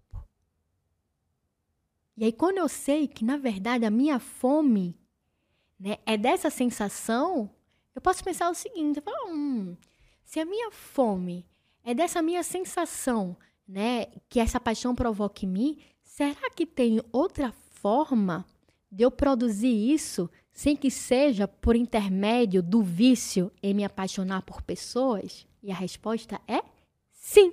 E 2.16 2.24
aí, 2.24 2.32
quando 2.32 2.58
eu 2.58 2.68
sei 2.68 3.08
que, 3.08 3.24
na 3.24 3.36
verdade, 3.36 3.84
a 3.84 3.90
minha 3.90 4.18
fome 4.20 4.96
né, 5.78 5.98
é 6.06 6.16
dessa 6.16 6.50
sensação, 6.50 7.50
eu 7.94 8.00
posso 8.00 8.22
pensar 8.22 8.50
o 8.50 8.54
seguinte: 8.54 9.02
hum, 9.26 9.76
se 10.24 10.38
a 10.38 10.44
minha 10.44 10.70
fome 10.70 11.46
é 11.82 11.92
dessa 11.94 12.22
minha 12.22 12.42
sensação 12.42 13.36
né, 13.66 14.06
que 14.28 14.38
essa 14.38 14.60
paixão 14.60 14.94
provoca 14.94 15.44
em 15.44 15.48
mim, 15.48 15.78
será 16.02 16.50
que 16.50 16.66
tem 16.66 17.00
outra 17.10 17.52
forma 17.52 18.44
de 18.90 19.02
eu 19.02 19.10
produzir 19.10 19.92
isso 19.92 20.30
sem 20.54 20.76
que 20.76 20.88
seja 20.88 21.48
por 21.48 21.74
intermédio 21.74 22.62
do 22.62 22.80
vício 22.80 23.50
em 23.60 23.74
me 23.74 23.84
apaixonar 23.84 24.42
por 24.42 24.62
pessoas? 24.62 25.44
E 25.60 25.72
a 25.72 25.74
resposta 25.74 26.40
é 26.46 26.62
sim. 27.12 27.52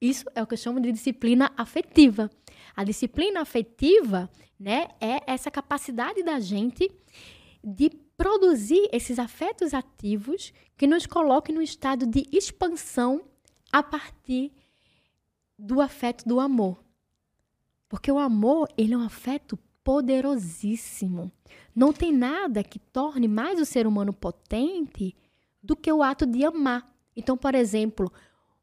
Isso 0.00 0.24
é 0.34 0.42
o 0.42 0.46
que 0.46 0.54
eu 0.54 0.58
chamo 0.58 0.80
de 0.80 0.92
disciplina 0.92 1.52
afetiva. 1.56 2.30
A 2.76 2.84
disciplina 2.84 3.40
afetiva, 3.40 4.30
né, 4.58 4.88
é 5.00 5.20
essa 5.26 5.50
capacidade 5.50 6.22
da 6.22 6.38
gente 6.38 6.88
de 7.62 7.90
produzir 8.16 8.88
esses 8.92 9.18
afetos 9.18 9.74
ativos 9.74 10.52
que 10.76 10.86
nos 10.86 11.04
coloquem 11.04 11.54
no 11.54 11.62
estado 11.62 12.06
de 12.06 12.28
expansão 12.32 13.24
a 13.72 13.82
partir 13.82 14.52
do 15.58 15.80
afeto 15.80 16.28
do 16.28 16.38
amor. 16.38 16.82
Porque 17.88 18.10
o 18.10 18.18
amor, 18.18 18.68
ele 18.76 18.94
é 18.94 18.96
um 18.96 19.04
afeto 19.04 19.58
poderosíssimo. 19.84 21.30
Não 21.74 21.92
tem 21.92 22.12
nada 22.12 22.62
que 22.62 22.78
torne 22.78 23.28
mais 23.28 23.60
o 23.60 23.64
ser 23.64 23.86
humano 23.86 24.12
potente 24.12 25.14
do 25.62 25.76
que 25.76 25.92
o 25.92 26.02
ato 26.02 26.26
de 26.26 26.44
amar. 26.44 26.90
Então, 27.16 27.36
por 27.36 27.54
exemplo, 27.54 28.12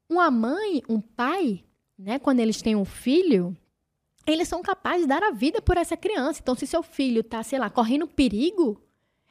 uma 0.10 0.30
mãe, 0.32 0.82
um 0.90 1.00
pai, 1.00 1.64
né, 1.98 2.20
quando 2.20 2.40
eles 2.40 2.62
têm 2.62 2.76
um 2.76 2.86
filho, 2.86 3.56
eles 4.26 4.48
são 4.48 4.62
capazes 4.62 5.04
de 5.04 5.08
dar 5.08 5.24
a 5.24 5.32
vida 5.32 5.62
por 5.62 5.78
essa 5.78 5.96
criança. 5.96 6.40
Então, 6.42 6.56
se 6.56 6.68
seu 6.68 6.84
filho 6.84 7.22
está, 7.22 7.44
sei 7.44 7.60
lá, 7.60 7.70
correndo 7.70 8.08
perigo, 8.08 8.82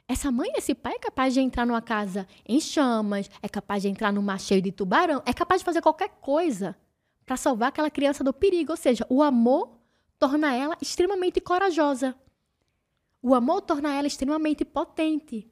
essa 0.07 0.31
mãe, 0.31 0.49
esse 0.55 0.73
pai 0.73 0.95
é 0.95 0.99
capaz 0.99 1.33
de 1.33 1.39
entrar 1.39 1.65
numa 1.65 1.81
casa 1.81 2.27
em 2.47 2.59
chamas, 2.59 3.29
é 3.41 3.47
capaz 3.47 3.83
de 3.83 3.89
entrar 3.89 4.11
num 4.11 4.37
cheio 4.39 4.61
de 4.61 4.71
tubarão, 4.71 5.21
é 5.25 5.33
capaz 5.33 5.61
de 5.61 5.65
fazer 5.65 5.81
qualquer 5.81 6.09
coisa 6.21 6.75
para 7.25 7.37
salvar 7.37 7.69
aquela 7.69 7.91
criança 7.91 8.23
do 8.23 8.33
perigo. 8.33 8.71
Ou 8.71 8.77
seja, 8.77 9.05
o 9.07 9.21
amor 9.21 9.78
torna 10.19 10.53
ela 10.53 10.77
extremamente 10.81 11.39
corajosa. 11.39 12.13
O 13.21 13.33
amor 13.33 13.61
torna 13.61 13.93
ela 13.95 14.07
extremamente 14.07 14.63
potente, 14.65 15.49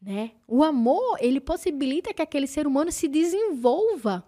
né? 0.00 0.32
O 0.48 0.64
amor, 0.64 1.18
ele 1.20 1.40
possibilita 1.40 2.12
que 2.12 2.22
aquele 2.22 2.46
ser 2.46 2.66
humano 2.66 2.90
se 2.90 3.06
desenvolva, 3.06 4.26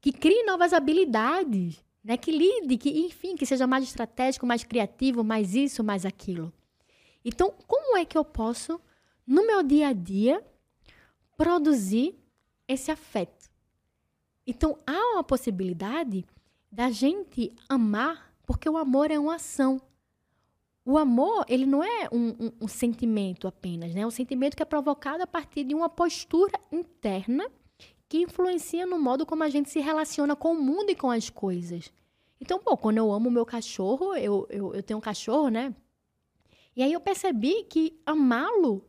que 0.00 0.12
crie 0.12 0.44
novas 0.44 0.72
habilidades, 0.72 1.84
né? 2.02 2.16
Que 2.16 2.32
lide, 2.32 2.78
que 2.78 2.90
enfim, 3.00 3.36
que 3.36 3.46
seja 3.46 3.66
mais 3.66 3.84
estratégico, 3.84 4.46
mais 4.46 4.64
criativo, 4.64 5.22
mais 5.22 5.54
isso, 5.54 5.84
mais 5.84 6.06
aquilo. 6.06 6.52
Então, 7.24 7.54
como 7.66 7.96
é 7.96 8.04
que 8.04 8.16
eu 8.16 8.24
posso 8.24 8.80
no 9.26 9.46
meu 9.46 9.62
dia 9.62 9.88
a 9.88 9.92
dia 9.92 10.42
produzir 11.36 12.18
esse 12.66 12.90
afeto? 12.90 13.50
Então, 14.46 14.78
há 14.86 15.12
uma 15.12 15.22
possibilidade 15.22 16.24
da 16.72 16.90
gente 16.90 17.54
amar, 17.68 18.29
porque 18.50 18.68
o 18.68 18.76
amor 18.76 19.12
é 19.12 19.18
uma 19.18 19.36
ação. 19.36 19.80
O 20.84 20.98
amor, 20.98 21.44
ele 21.48 21.64
não 21.64 21.84
é 21.84 22.08
um, 22.10 22.30
um, 22.30 22.52
um, 22.62 22.66
sentimento 22.66 23.46
apenas, 23.46 23.94
né? 23.94 24.00
É 24.00 24.06
um 24.06 24.10
sentimento 24.10 24.56
que 24.56 24.62
é 24.64 24.66
provocado 24.66 25.22
a 25.22 25.26
partir 25.26 25.62
de 25.62 25.72
uma 25.72 25.88
postura 25.88 26.58
interna 26.72 27.48
que 28.08 28.18
influencia 28.18 28.84
no 28.84 28.98
modo 28.98 29.24
como 29.24 29.44
a 29.44 29.48
gente 29.48 29.70
se 29.70 29.78
relaciona 29.78 30.34
com 30.34 30.52
o 30.52 30.60
mundo 30.60 30.90
e 30.90 30.96
com 30.96 31.12
as 31.12 31.30
coisas. 31.30 31.92
Então, 32.40 32.58
pô, 32.58 32.76
quando 32.76 32.98
eu 32.98 33.12
amo 33.12 33.28
o 33.28 33.32
meu 33.32 33.46
cachorro, 33.46 34.16
eu, 34.16 34.48
eu, 34.50 34.74
eu 34.74 34.82
tenho 34.82 34.98
um 34.98 35.00
cachorro, 35.00 35.48
né? 35.48 35.72
E 36.74 36.82
aí 36.82 36.92
eu 36.92 37.00
percebi 37.00 37.62
que 37.70 38.02
amá-lo 38.04 38.84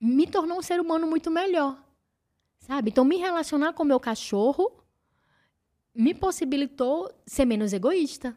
me 0.00 0.26
tornou 0.26 0.56
um 0.56 0.62
ser 0.62 0.80
humano 0.80 1.06
muito 1.06 1.30
melhor, 1.30 1.78
sabe? 2.60 2.88
Então, 2.88 3.04
me 3.04 3.18
relacionar 3.18 3.74
com 3.74 3.82
o 3.82 3.86
meu 3.86 4.00
cachorro 4.00 4.72
me 5.94 6.14
possibilitou 6.14 7.12
ser 7.26 7.44
menos 7.44 7.74
egoísta, 7.74 8.34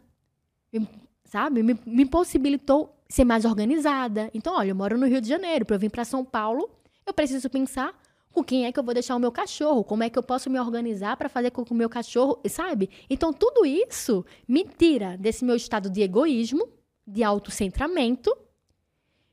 sabe? 1.26 1.64
Me, 1.64 1.78
me 1.86 2.06
possibilitou 2.06 2.96
ser 3.10 3.26
mais 3.26 3.46
organizada. 3.46 4.30
Então, 4.34 4.56
olha, 4.56 4.70
eu 4.72 4.76
moro 4.76 4.98
no 4.98 5.06
Rio 5.06 5.22
de 5.22 5.30
Janeiro, 5.30 5.66
para 5.66 5.76
eu 5.76 5.80
vir 5.80 5.90
para 5.90 6.06
São 6.06 6.24
Paulo, 6.24 6.70
eu 7.06 7.14
preciso 7.14 7.50
pensar 7.50 7.94
com 8.32 8.44
quem 8.44 8.66
é 8.66 8.72
que 8.72 8.80
eu 8.80 8.84
vou 8.84 8.94
deixar 8.94 9.16
o 9.16 9.20
meu 9.20 9.32
cachorro, 9.32 9.84
como 9.84 10.04
é 10.04 10.10
que 10.10 10.18
eu 10.18 10.24
posso 10.24 10.50
me 10.50 10.60
organizar 10.60 11.16
para 11.18 11.30
fazer 11.30 11.52
com 11.52 11.64
que 11.64 11.72
o 11.72 11.76
meu 11.76 11.88
cachorro, 11.88 12.40
sabe? 12.50 12.90
Então, 13.10 13.32
tudo 13.32 13.66
isso 13.66 14.26
me 14.48 14.64
tira 14.64 15.16
desse 15.18 15.46
meu 15.46 15.56
estado 15.56 15.90
de 15.90 16.02
egoísmo, 16.02 16.68
de 17.06 17.24
autocentramento, 17.24 18.36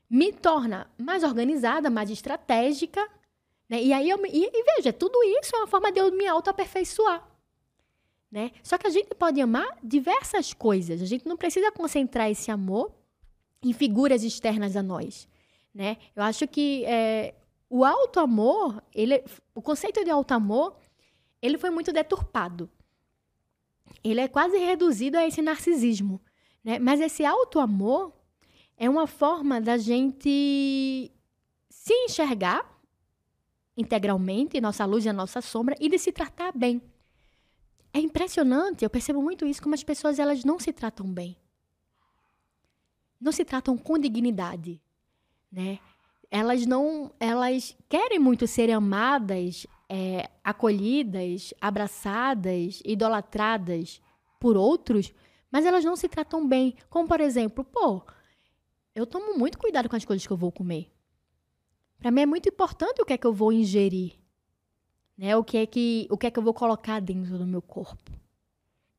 me 0.07 0.31
torna 0.31 0.87
mais 0.99 1.23
organizada, 1.23 1.89
mais 1.89 2.11
estratégica, 2.11 3.01
né? 3.69 3.81
E 3.81 3.93
aí 3.93 4.09
eu 4.09 4.23
e, 4.25 4.45
e 4.45 4.63
veja, 4.75 4.91
tudo 4.91 5.17
isso 5.23 5.55
é 5.55 5.59
uma 5.59 5.67
forma 5.67 5.91
de 5.91 5.99
eu 5.99 6.11
me 6.11 6.27
autoaperfeiçoar. 6.27 7.30
Né? 8.31 8.51
Só 8.63 8.77
que 8.77 8.87
a 8.87 8.89
gente 8.89 9.13
pode 9.13 9.41
amar 9.41 9.67
diversas 9.83 10.53
coisas. 10.53 11.01
A 11.01 11.05
gente 11.05 11.27
não 11.27 11.35
precisa 11.35 11.71
concentrar 11.71 12.29
esse 12.31 12.49
amor 12.49 12.93
em 13.61 13.73
figuras 13.73 14.23
externas 14.23 14.77
a 14.77 14.81
nós. 14.81 15.27
Né? 15.73 15.97
Eu 16.15 16.23
acho 16.23 16.47
que 16.47 16.85
é, 16.85 17.35
o 17.69 17.83
auto-amor, 17.83 18.81
ele, 18.93 19.23
o 19.53 19.61
conceito 19.61 20.03
de 20.03 20.09
auto-amor, 20.09 20.77
ele 21.41 21.57
foi 21.57 21.69
muito 21.69 21.91
deturpado. 21.91 22.69
Ele 24.03 24.21
é 24.21 24.27
quase 24.27 24.57
reduzido 24.57 25.17
a 25.17 25.27
esse 25.27 25.41
narcisismo. 25.41 26.21
Né? 26.63 26.79
Mas 26.79 27.01
esse 27.01 27.25
auto-amor 27.25 28.13
é 28.77 28.89
uma 28.89 29.07
forma 29.07 29.59
da 29.59 29.77
gente 29.77 31.11
se 31.69 31.93
enxergar 32.05 32.69
integralmente, 33.75 34.61
nossa 34.61 34.85
luz 34.85 35.05
e 35.05 35.09
a 35.09 35.13
nossa 35.13 35.41
sombra, 35.41 35.75
e 35.79 35.89
de 35.89 35.97
se 35.97 36.11
tratar 36.11 36.51
bem. 36.55 36.81
É 37.93 37.99
impressionante, 37.99 38.83
eu 38.83 38.89
percebo 38.89 39.21
muito 39.21 39.45
isso, 39.45 39.61
como 39.61 39.75
as 39.75 39.83
pessoas 39.83 40.17
elas 40.17 40.45
não 40.45 40.59
se 40.59 40.71
tratam 40.71 41.05
bem. 41.05 41.35
Não 43.19 43.31
se 43.31 43.43
tratam 43.43 43.77
com 43.77 43.99
dignidade, 43.99 44.81
né? 45.51 45.79
Elas 46.29 46.65
não, 46.65 47.11
elas 47.19 47.75
querem 47.89 48.17
muito 48.17 48.47
ser 48.47 48.71
amadas, 48.71 49.67
é, 49.89 50.29
acolhidas, 50.41 51.53
abraçadas, 51.59 52.81
idolatradas 52.85 54.01
por 54.39 54.55
outros, 54.55 55.13
mas 55.51 55.65
elas 55.65 55.83
não 55.83 55.97
se 55.97 56.07
tratam 56.07 56.47
bem. 56.47 56.75
Como, 56.89 57.07
por 57.07 57.19
exemplo, 57.19 57.65
pô, 57.65 58.01
eu 58.95 59.05
tomo 59.05 59.37
muito 59.37 59.57
cuidado 59.57 59.89
com 59.89 59.97
as 59.97 60.05
coisas 60.05 60.25
que 60.25 60.31
eu 60.31 60.37
vou 60.37 60.51
comer. 60.51 60.89
Para 61.99 62.09
mim 62.09 62.21
é 62.21 62.25
muito 62.25 62.47
importante 62.47 63.01
o 63.01 63.05
que 63.05 63.13
é 63.13 63.17
que 63.17 63.27
eu 63.27 63.33
vou 63.33 63.51
ingerir 63.51 64.20
né? 65.21 65.37
O 65.37 65.43
que 65.43 65.57
é 65.57 65.65
que 65.67 66.07
o 66.09 66.17
que 66.17 66.25
é 66.25 66.31
que 66.31 66.39
eu 66.39 66.43
vou 66.43 66.53
colocar 66.53 66.99
dentro 66.99 67.37
do 67.37 67.45
meu 67.45 67.61
corpo? 67.61 68.11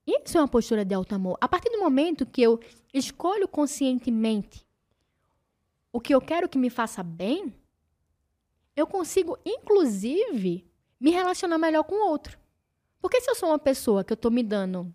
Isso 0.06 0.38
é 0.38 0.40
uma 0.40 0.46
postura 0.46 0.84
de 0.84 0.94
alto 0.94 1.12
amor. 1.16 1.36
A 1.40 1.48
partir 1.48 1.68
do 1.68 1.80
momento 1.80 2.24
que 2.24 2.40
eu 2.40 2.60
escolho 2.94 3.48
conscientemente 3.48 4.64
o 5.92 6.00
que 6.00 6.14
eu 6.14 6.20
quero 6.20 6.48
que 6.48 6.58
me 6.58 6.70
faça 6.70 7.02
bem, 7.02 7.52
eu 8.74 8.86
consigo, 8.86 9.36
inclusive, 9.44 10.64
me 10.98 11.10
relacionar 11.10 11.58
melhor 11.58 11.82
com 11.82 11.96
o 11.96 12.08
outro. 12.08 12.38
Porque 13.00 13.20
se 13.20 13.28
eu 13.28 13.34
sou 13.34 13.48
uma 13.48 13.58
pessoa 13.58 14.04
que 14.04 14.12
eu 14.12 14.14
estou 14.14 14.30
me 14.30 14.42
dando 14.42 14.94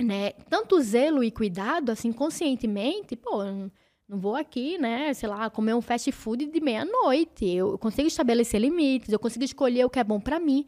né, 0.00 0.30
tanto 0.48 0.80
zelo 0.80 1.22
e 1.22 1.30
cuidado, 1.30 1.90
assim, 1.90 2.12
conscientemente, 2.12 3.16
pô, 3.16 3.42
não 4.08 4.18
vou 4.18 4.36
aqui, 4.36 4.78
né, 4.78 5.14
sei 5.14 5.28
lá, 5.28 5.48
comer 5.48 5.74
um 5.74 5.80
fast 5.80 6.10
food 6.12 6.46
de 6.46 6.60
meia-noite. 6.60 7.48
Eu 7.48 7.78
consigo 7.78 8.08
estabelecer 8.08 8.60
limites, 8.60 9.10
eu 9.12 9.18
consigo 9.18 9.44
escolher 9.44 9.84
o 9.84 9.90
que 9.90 9.98
é 9.98 10.04
bom 10.04 10.20
para 10.20 10.38
mim. 10.38 10.66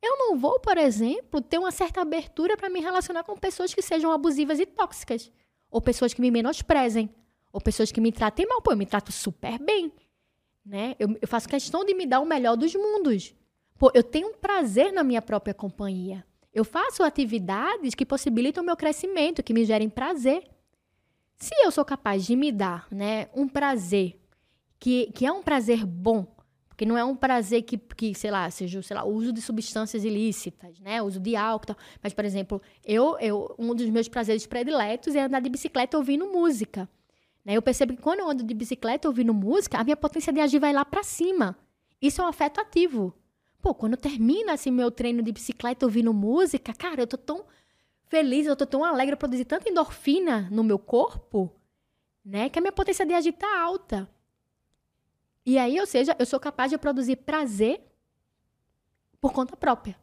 Eu 0.00 0.16
não 0.16 0.38
vou, 0.38 0.60
por 0.60 0.78
exemplo, 0.78 1.40
ter 1.40 1.58
uma 1.58 1.72
certa 1.72 2.00
abertura 2.00 2.56
para 2.56 2.70
me 2.70 2.80
relacionar 2.80 3.24
com 3.24 3.36
pessoas 3.36 3.74
que 3.74 3.82
sejam 3.82 4.12
abusivas 4.12 4.60
e 4.60 4.66
tóxicas, 4.66 5.30
ou 5.70 5.80
pessoas 5.80 6.14
que 6.14 6.20
me 6.20 6.30
menosprezem, 6.30 7.10
ou 7.52 7.60
pessoas 7.60 7.90
que 7.90 8.00
me 8.00 8.12
tratem 8.12 8.46
mal. 8.46 8.62
Pô, 8.62 8.72
eu 8.72 8.76
me 8.76 8.86
trato 8.86 9.10
super 9.10 9.58
bem, 9.58 9.92
né? 10.64 10.94
Eu, 10.98 11.16
eu 11.20 11.26
faço 11.26 11.48
questão 11.48 11.84
de 11.84 11.94
me 11.94 12.06
dar 12.06 12.20
o 12.20 12.26
melhor 12.26 12.56
dos 12.56 12.74
mundos. 12.74 13.34
Pô, 13.76 13.90
eu 13.92 14.04
tenho 14.04 14.28
um 14.28 14.34
prazer 14.34 14.92
na 14.92 15.02
minha 15.02 15.20
própria 15.22 15.54
companhia. 15.54 16.24
Eu 16.52 16.64
faço 16.64 17.02
atividades 17.02 17.94
que 17.94 18.06
possibilitam 18.06 18.62
o 18.62 18.66
meu 18.66 18.76
crescimento, 18.76 19.42
que 19.42 19.52
me 19.52 19.64
gerem 19.64 19.88
prazer. 19.88 20.44
Se 21.38 21.54
eu 21.64 21.70
sou 21.70 21.84
capaz 21.84 22.26
de 22.26 22.34
me 22.34 22.50
dar 22.50 22.88
né, 22.90 23.28
um 23.34 23.48
prazer, 23.48 24.20
que, 24.78 25.10
que 25.12 25.24
é 25.24 25.32
um 25.32 25.42
prazer 25.42 25.86
bom, 25.86 26.26
porque 26.68 26.86
não 26.86 26.96
é 26.96 27.04
um 27.04 27.16
prazer 27.16 27.62
que, 27.62 27.76
que 27.76 28.14
sei 28.14 28.30
lá, 28.30 28.48
seja 28.50 28.80
sei 28.82 28.96
lá, 28.96 29.04
o 29.04 29.12
uso 29.12 29.32
de 29.32 29.40
substâncias 29.40 30.04
ilícitas, 30.04 30.78
né? 30.78 31.02
Uso 31.02 31.18
de 31.18 31.34
álcool. 31.34 31.76
Mas, 32.00 32.12
por 32.12 32.24
exemplo, 32.24 32.62
eu, 32.84 33.18
eu, 33.18 33.52
um 33.58 33.74
dos 33.74 33.88
meus 33.90 34.08
prazeres 34.08 34.46
prediletos 34.46 35.16
é 35.16 35.22
andar 35.22 35.40
de 35.40 35.48
bicicleta 35.48 35.96
ouvindo 35.96 36.26
música. 36.26 36.88
Né? 37.44 37.54
Eu 37.54 37.62
percebo 37.62 37.96
que 37.96 38.00
quando 38.00 38.20
eu 38.20 38.30
ando 38.30 38.44
de 38.44 38.54
bicicleta 38.54 39.08
ouvindo 39.08 39.34
música, 39.34 39.78
a 39.78 39.82
minha 39.82 39.96
potência 39.96 40.32
de 40.32 40.40
agir 40.40 40.60
vai 40.60 40.72
lá 40.72 40.84
para 40.84 41.02
cima. 41.02 41.56
Isso 42.00 42.20
é 42.20 42.24
um 42.24 42.28
afeto 42.28 42.60
ativo. 42.60 43.12
Pô, 43.60 43.74
quando 43.74 43.96
termina 43.96 44.52
assim 44.52 44.70
meu 44.70 44.90
treino 44.90 45.20
de 45.20 45.32
bicicleta 45.32 45.84
ouvindo 45.84 46.14
música, 46.14 46.72
cara, 46.72 47.02
eu 47.02 47.06
tô 47.08 47.16
tão 47.16 47.44
feliz, 48.08 48.46
eu 48.46 48.56
tô 48.56 48.66
tão 48.66 48.84
alegre, 48.84 49.14
eu 49.14 49.18
produzi 49.18 49.44
tanta 49.44 49.68
endorfina 49.68 50.48
no 50.50 50.64
meu 50.64 50.78
corpo, 50.78 51.52
né? 52.24 52.48
Que 52.48 52.58
a 52.58 52.62
minha 52.62 52.72
potência 52.72 53.06
de 53.06 53.14
agir 53.14 53.32
tá 53.32 53.60
alta. 53.60 54.08
E 55.44 55.56
aí, 55.58 55.78
ou 55.80 55.86
seja, 55.86 56.14
eu 56.18 56.26
sou 56.26 56.38
capaz 56.38 56.70
de 56.70 56.78
produzir 56.78 57.16
prazer 57.16 57.80
por 59.20 59.32
conta 59.32 59.56
própria. 59.56 59.98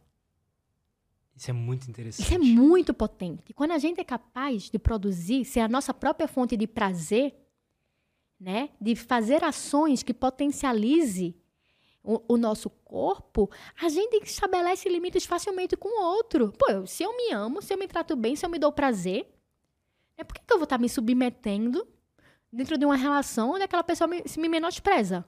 Isso 1.36 1.50
é 1.50 1.52
muito 1.52 1.88
interessante. 1.88 2.24
Isso 2.24 2.34
é 2.34 2.38
muito 2.38 2.94
potente. 2.94 3.52
Quando 3.52 3.72
a 3.72 3.78
gente 3.78 4.00
é 4.00 4.04
capaz 4.04 4.70
de 4.70 4.78
produzir, 4.78 5.44
ser 5.44 5.60
a 5.60 5.68
nossa 5.68 5.92
própria 5.92 6.26
fonte 6.26 6.56
de 6.56 6.66
prazer, 6.66 7.34
né? 8.40 8.70
De 8.80 8.96
fazer 8.96 9.44
ações 9.44 10.02
que 10.02 10.14
potencialize 10.14 11.36
o, 12.06 12.22
o, 12.34 12.36
nosso 12.36 12.70
corpo, 12.70 13.50
a 13.82 13.88
gente 13.88 14.22
estabelece 14.24 14.88
limites 14.88 15.26
facilmente 15.26 15.76
com 15.76 15.88
o 15.88 16.04
outro. 16.04 16.52
Pô, 16.52 16.86
se 16.86 17.02
eu 17.02 17.16
me 17.16 17.32
amo, 17.32 17.60
se 17.60 17.74
eu 17.74 17.78
me 17.78 17.88
trato 17.88 18.14
bem, 18.14 18.36
se 18.36 18.46
eu 18.46 18.50
me 18.50 18.58
dou 18.58 18.70
prazer, 18.70 19.28
é 20.16 20.22
por 20.22 20.34
que, 20.34 20.40
eu 20.52 20.56
vou 20.56 20.64
estar 20.64 20.78
me 20.78 20.88
submetendo 20.88 21.86
dentro 22.52 22.78
de 22.78 22.86
uma 22.86 22.96
relação 22.96 23.50
onde 23.50 23.64
aquela 23.64 23.82
pessoa 23.82 24.06
me, 24.06 24.22
se 24.24 24.38
me 24.38 24.48
menospreza? 24.48 25.24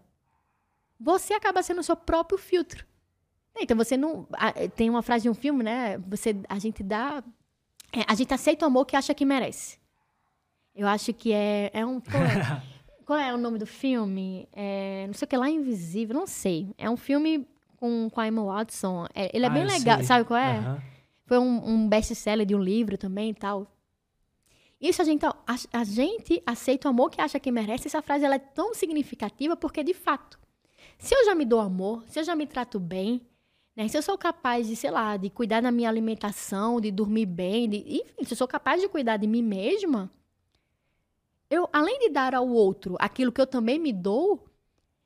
Você 1.00 1.34
acaba 1.34 1.62
sendo 1.62 1.80
o 1.80 1.84
seu 1.84 1.96
próprio 1.96 2.38
filtro. 2.38 2.86
Então 3.60 3.76
você 3.76 3.96
não. 3.96 4.26
Tem 4.76 4.88
uma 4.88 5.02
frase 5.02 5.24
de 5.24 5.30
um 5.30 5.34
filme, 5.34 5.64
né? 5.64 5.98
Você, 5.98 6.36
a 6.48 6.58
gente 6.58 6.82
dá. 6.82 7.22
É, 7.92 8.04
a 8.06 8.14
gente 8.14 8.32
aceita 8.32 8.64
o 8.64 8.68
amor 8.68 8.86
que 8.86 8.94
acha 8.94 9.14
que 9.14 9.24
merece. 9.24 9.78
Eu 10.74 10.86
acho 10.86 11.12
que 11.12 11.32
é, 11.32 11.70
é 11.72 11.84
um. 11.84 12.00
Qual 13.08 13.18
é 13.18 13.32
o 13.32 13.38
nome 13.38 13.58
do 13.58 13.64
filme? 13.64 14.46
É, 14.52 15.06
não 15.06 15.14
sei 15.14 15.24
o 15.24 15.28
que 15.30 15.34
lá, 15.38 15.48
Invisível, 15.48 16.14
não 16.14 16.26
sei. 16.26 16.74
É 16.76 16.90
um 16.90 16.96
filme 16.98 17.48
com, 17.78 18.10
com 18.10 18.20
a 18.20 18.28
Emma 18.28 18.44
Watson. 18.44 19.06
É, 19.14 19.34
ele 19.34 19.46
é 19.46 19.48
ah, 19.48 19.50
bem 19.50 19.64
legal, 19.64 19.96
sei. 19.96 20.04
sabe 20.04 20.26
qual 20.26 20.38
é? 20.38 20.58
Uhum. 20.58 20.78
Foi 21.24 21.38
um, 21.38 21.70
um 21.70 21.88
best-seller 21.88 22.44
de 22.44 22.54
um 22.54 22.58
livro 22.58 22.98
também 22.98 23.30
e 23.30 23.34
tal. 23.34 23.66
Isso 24.78 25.00
a 25.00 25.06
gente, 25.06 25.24
a, 25.24 25.34
a, 25.72 25.84
gente 25.84 26.42
aceita 26.44 26.86
o 26.86 26.90
amor 26.90 27.10
que 27.10 27.18
acha 27.18 27.40
que 27.40 27.50
merece. 27.50 27.88
Essa 27.88 28.02
frase 28.02 28.26
ela 28.26 28.34
é 28.34 28.38
tão 28.38 28.74
significativa 28.74 29.56
porque, 29.56 29.82
de 29.82 29.94
fato, 29.94 30.38
se 30.98 31.14
eu 31.14 31.24
já 31.24 31.34
me 31.34 31.46
dou 31.46 31.60
amor, 31.60 32.04
se 32.08 32.20
eu 32.20 32.24
já 32.24 32.36
me 32.36 32.46
trato 32.46 32.78
bem, 32.78 33.22
né? 33.74 33.88
se 33.88 33.96
eu 33.96 34.02
sou 34.02 34.18
capaz 34.18 34.66
de, 34.66 34.76
sei 34.76 34.90
lá, 34.90 35.16
de 35.16 35.30
cuidar 35.30 35.62
da 35.62 35.72
minha 35.72 35.88
alimentação, 35.88 36.78
de 36.78 36.90
dormir 36.90 37.24
bem, 37.24 37.70
de, 37.70 37.78
enfim, 37.78 38.22
se 38.26 38.34
eu 38.34 38.36
sou 38.36 38.46
capaz 38.46 38.82
de 38.82 38.86
cuidar 38.86 39.16
de 39.16 39.26
mim 39.26 39.42
mesma, 39.42 40.10
eu, 41.50 41.68
além 41.72 41.98
de 42.00 42.10
dar 42.10 42.34
ao 42.34 42.48
outro 42.48 42.96
aquilo 42.98 43.32
que 43.32 43.40
eu 43.40 43.46
também 43.46 43.78
me 43.78 43.92
dou, 43.92 44.48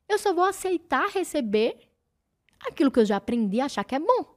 eu 0.09 0.19
só 0.19 0.33
vou 0.33 0.43
aceitar 0.43 1.09
receber 1.09 1.77
aquilo 2.59 2.91
que 2.91 2.99
eu 2.99 3.05
já 3.05 3.17
aprendi 3.17 3.59
a 3.61 3.65
achar 3.65 3.83
que 3.83 3.95
é 3.95 3.99
bom. 3.99 4.35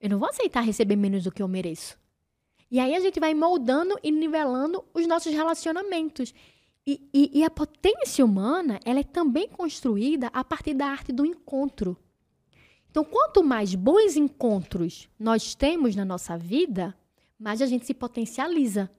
Eu 0.00 0.10
não 0.10 0.18
vou 0.18 0.28
aceitar 0.28 0.60
receber 0.60 0.96
menos 0.96 1.24
do 1.24 1.32
que 1.32 1.42
eu 1.42 1.48
mereço. 1.48 1.98
E 2.70 2.78
aí 2.78 2.94
a 2.94 3.00
gente 3.00 3.18
vai 3.18 3.34
moldando 3.34 3.98
e 4.02 4.10
nivelando 4.10 4.84
os 4.92 5.06
nossos 5.06 5.32
relacionamentos. 5.32 6.34
E, 6.86 7.08
e, 7.12 7.40
e, 7.40 7.44
a 7.44 7.50
potência 7.50 8.24
humana, 8.24 8.80
ela 8.84 9.00
é 9.00 9.04
também 9.04 9.48
construída 9.48 10.28
a 10.32 10.42
partir 10.42 10.72
da 10.72 10.86
arte 10.86 11.12
do 11.12 11.26
encontro. 11.26 11.96
Então, 12.90 13.04
quanto 13.04 13.44
mais 13.44 13.74
bons 13.74 14.16
encontros 14.16 15.08
nós 15.18 15.54
temos 15.54 15.94
na 15.94 16.04
nossa 16.04 16.36
vida, 16.38 16.96
mais 17.38 17.60
a 17.60 17.66
gente 17.66 17.84
se 17.84 17.92
potencializa. 17.92 18.90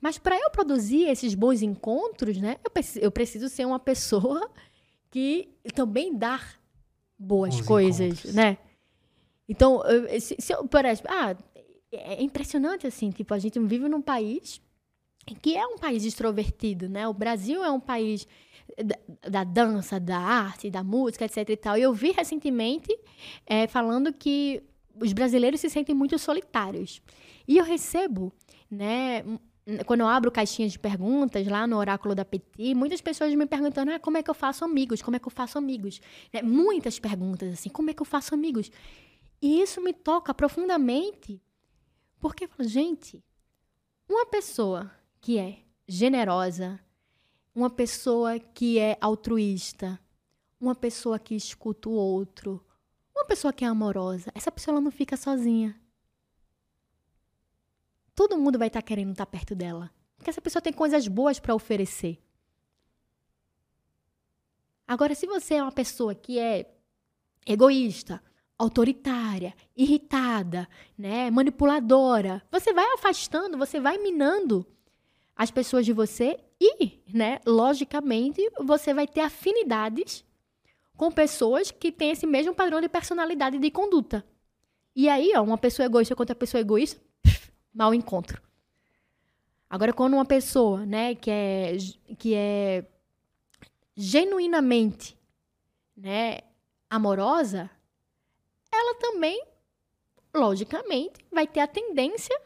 Mas 0.00 0.18
para 0.18 0.36
eu 0.36 0.50
produzir 0.50 1.08
esses 1.08 1.34
bons 1.34 1.62
encontros, 1.62 2.38
né, 2.38 2.56
eu, 2.64 2.70
preciso, 2.70 3.04
eu 3.04 3.10
preciso 3.10 3.48
ser 3.48 3.66
uma 3.66 3.78
pessoa 3.78 4.48
que 5.10 5.48
também 5.74 6.16
dá 6.16 6.40
boas 7.18 7.56
bons 7.56 7.66
coisas, 7.66 8.06
encontros. 8.06 8.34
né? 8.34 8.58
Então, 9.48 9.82
se, 10.20 10.36
se 10.38 10.52
eu, 10.52 10.68
por 10.68 10.84
exemplo, 10.84 11.10
ah, 11.10 11.34
é 11.90 12.22
impressionante 12.22 12.86
assim, 12.86 13.10
tipo, 13.10 13.32
a 13.32 13.38
gente 13.38 13.58
vive 13.60 13.88
num 13.88 14.02
país 14.02 14.60
que 15.42 15.56
é 15.56 15.66
um 15.66 15.78
país 15.78 16.04
extrovertido, 16.04 16.88
né? 16.88 17.06
O 17.08 17.12
Brasil 17.12 17.62
é 17.62 17.70
um 17.70 17.80
país 17.80 18.26
da, 18.82 19.28
da 19.28 19.44
dança, 19.44 19.98
da 19.98 20.18
arte, 20.18 20.70
da 20.70 20.82
música, 20.82 21.24
etc 21.24 21.48
e 21.48 21.56
tal. 21.56 21.76
E 21.76 21.82
eu 21.82 21.92
vi 21.92 22.12
recentemente 22.12 22.96
é, 23.46 23.66
falando 23.66 24.12
que 24.12 24.62
os 25.00 25.12
brasileiros 25.12 25.60
se 25.60 25.70
sentem 25.70 25.94
muito 25.94 26.18
solitários. 26.18 27.00
E 27.46 27.56
eu 27.56 27.64
recebo, 27.64 28.32
né, 28.70 29.22
quando 29.86 30.00
eu 30.00 30.06
abro 30.06 30.30
caixinhas 30.30 30.72
de 30.72 30.78
perguntas 30.78 31.46
lá 31.46 31.66
no 31.66 31.76
Oráculo 31.76 32.14
da 32.14 32.24
Petit, 32.24 32.74
muitas 32.74 33.00
pessoas 33.00 33.34
me 33.34 33.46
perguntando: 33.46 33.90
ah, 33.90 33.98
como 33.98 34.16
é 34.16 34.22
que 34.22 34.30
eu 34.30 34.34
faço 34.34 34.64
amigos? 34.64 35.02
Como 35.02 35.16
é 35.16 35.18
que 35.18 35.26
eu 35.26 35.32
faço 35.32 35.58
amigos? 35.58 36.00
Né? 36.32 36.40
Muitas 36.42 36.98
perguntas 36.98 37.52
assim: 37.52 37.68
como 37.68 37.90
é 37.90 37.94
que 37.94 38.00
eu 38.00 38.06
faço 38.06 38.34
amigos? 38.34 38.70
E 39.42 39.60
isso 39.60 39.80
me 39.82 39.92
toca 39.92 40.32
profundamente, 40.32 41.40
porque, 42.18 42.48
gente, 42.60 43.22
uma 44.08 44.26
pessoa 44.26 44.90
que 45.20 45.38
é 45.38 45.58
generosa, 45.86 46.80
uma 47.54 47.68
pessoa 47.68 48.38
que 48.38 48.78
é 48.78 48.96
altruísta, 49.00 50.00
uma 50.58 50.74
pessoa 50.74 51.18
que 51.18 51.34
escuta 51.34 51.88
o 51.88 51.92
outro, 51.92 52.64
uma 53.14 53.24
pessoa 53.26 53.52
que 53.52 53.64
é 53.64 53.68
amorosa, 53.68 54.32
essa 54.34 54.50
pessoa 54.50 54.80
não 54.80 54.90
fica 54.90 55.16
sozinha 55.16 55.78
todo 58.18 58.36
mundo 58.36 58.58
vai 58.58 58.66
estar 58.66 58.82
tá 58.82 58.86
querendo 58.86 59.12
estar 59.12 59.26
tá 59.26 59.30
perto 59.30 59.54
dela. 59.54 59.92
Porque 60.16 60.28
essa 60.28 60.40
pessoa 60.40 60.60
tem 60.60 60.72
coisas 60.72 61.06
boas 61.06 61.38
para 61.38 61.54
oferecer. 61.54 62.18
Agora, 64.88 65.14
se 65.14 65.24
você 65.24 65.54
é 65.54 65.62
uma 65.62 65.70
pessoa 65.70 66.16
que 66.16 66.36
é 66.36 66.68
egoísta, 67.46 68.20
autoritária, 68.58 69.54
irritada, 69.76 70.68
né, 70.98 71.30
manipuladora, 71.30 72.42
você 72.50 72.72
vai 72.72 72.92
afastando, 72.94 73.56
você 73.56 73.78
vai 73.78 73.98
minando 73.98 74.66
as 75.36 75.52
pessoas 75.52 75.86
de 75.86 75.92
você 75.92 76.40
e, 76.60 77.00
né, 77.14 77.38
logicamente, 77.46 78.42
você 78.64 78.92
vai 78.92 79.06
ter 79.06 79.20
afinidades 79.20 80.24
com 80.96 81.12
pessoas 81.12 81.70
que 81.70 81.92
têm 81.92 82.10
esse 82.10 82.26
mesmo 82.26 82.52
padrão 82.52 82.80
de 82.80 82.88
personalidade 82.88 83.58
e 83.58 83.60
de 83.60 83.70
conduta. 83.70 84.26
E 84.96 85.08
aí, 85.08 85.30
ó, 85.36 85.42
uma 85.44 85.56
pessoa 85.56 85.86
egoísta 85.86 86.16
contra 86.16 86.34
pessoa 86.34 86.60
egoísta, 86.60 87.00
mau 87.72 87.94
encontro. 87.94 88.42
Agora, 89.70 89.92
quando 89.92 90.14
uma 90.14 90.24
pessoa, 90.24 90.86
né, 90.86 91.14
que 91.14 91.30
é, 91.30 91.76
que 92.18 92.34
é 92.34 92.86
genuinamente, 93.94 95.18
né, 95.96 96.38
amorosa, 96.88 97.70
ela 98.72 98.94
também, 98.94 99.44
logicamente, 100.34 101.24
vai 101.30 101.46
ter 101.46 101.60
a 101.60 101.66
tendência, 101.66 102.40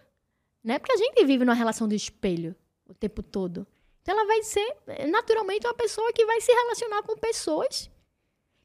né, 0.65 0.79
porque 0.79 0.93
a 0.93 0.97
gente 0.97 1.25
vive 1.25 1.45
numa 1.45 1.55
relação 1.55 1.87
de 1.87 1.95
espelho 1.95 2.57
o 2.89 2.95
tempo 2.95 3.23
todo. 3.23 3.67
Então, 4.03 4.17
ela 4.17 4.27
vai 4.27 4.43
ser, 4.43 4.77
naturalmente, 5.09 5.67
uma 5.67 5.75
pessoa 5.75 6.13
que 6.13 6.27
vai 6.27 6.41
se 6.41 6.51
relacionar 6.51 7.03
com 7.03 7.17
pessoas 7.17 7.89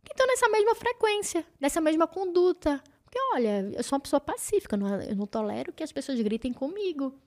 que 0.04 0.14
estão 0.14 0.26
nessa 0.26 0.50
mesma 0.50 0.74
frequência, 0.74 1.46
nessa 1.60 1.80
mesma 1.80 2.08
conduta, 2.08 2.82
porque, 3.08 3.18
olha, 3.34 3.72
eu 3.74 3.84
sou 3.84 3.96
uma 3.96 4.02
pessoa 4.02 4.20
pacífica, 4.20 4.76
não, 4.76 5.02
eu 5.02 5.16
não 5.16 5.26
tolero 5.26 5.72
que 5.72 5.82
as 5.82 5.94
pessoas 5.94 6.20
gritem 6.20 6.52
comigo. 6.52 7.18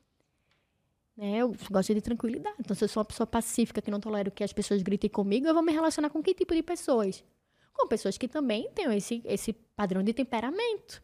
Né? 1.17 1.39
Eu 1.39 1.57
gosto 1.71 1.95
de 1.95 2.03
tranquilidade. 2.03 2.57
Então, 2.61 2.77
se 2.77 2.85
eu 2.85 2.89
sou 2.89 3.01
uma 3.01 3.07
pessoa 3.07 3.27
pacífica 3.27 3.81
que 3.81 3.91
não 3.91 3.99
tolero 3.99 4.31
que 4.31 4.45
as 4.45 4.53
pessoas 4.53 4.83
gritem 4.83 5.09
comigo, 5.09 5.47
eu 5.47 5.55
vou 5.55 5.63
me 5.63 5.73
relacionar 5.73 6.11
com 6.11 6.23
que 6.23 6.35
tipo 6.35 6.55
de 6.55 6.63
pessoas? 6.63 7.25
Com 7.73 7.89
pessoas 7.89 8.19
que 8.19 8.29
também 8.29 8.71
têm 8.75 8.95
esse, 8.95 9.23
esse 9.25 9.55
padrão 9.55 10.03
de 10.03 10.13
temperamento. 10.13 11.03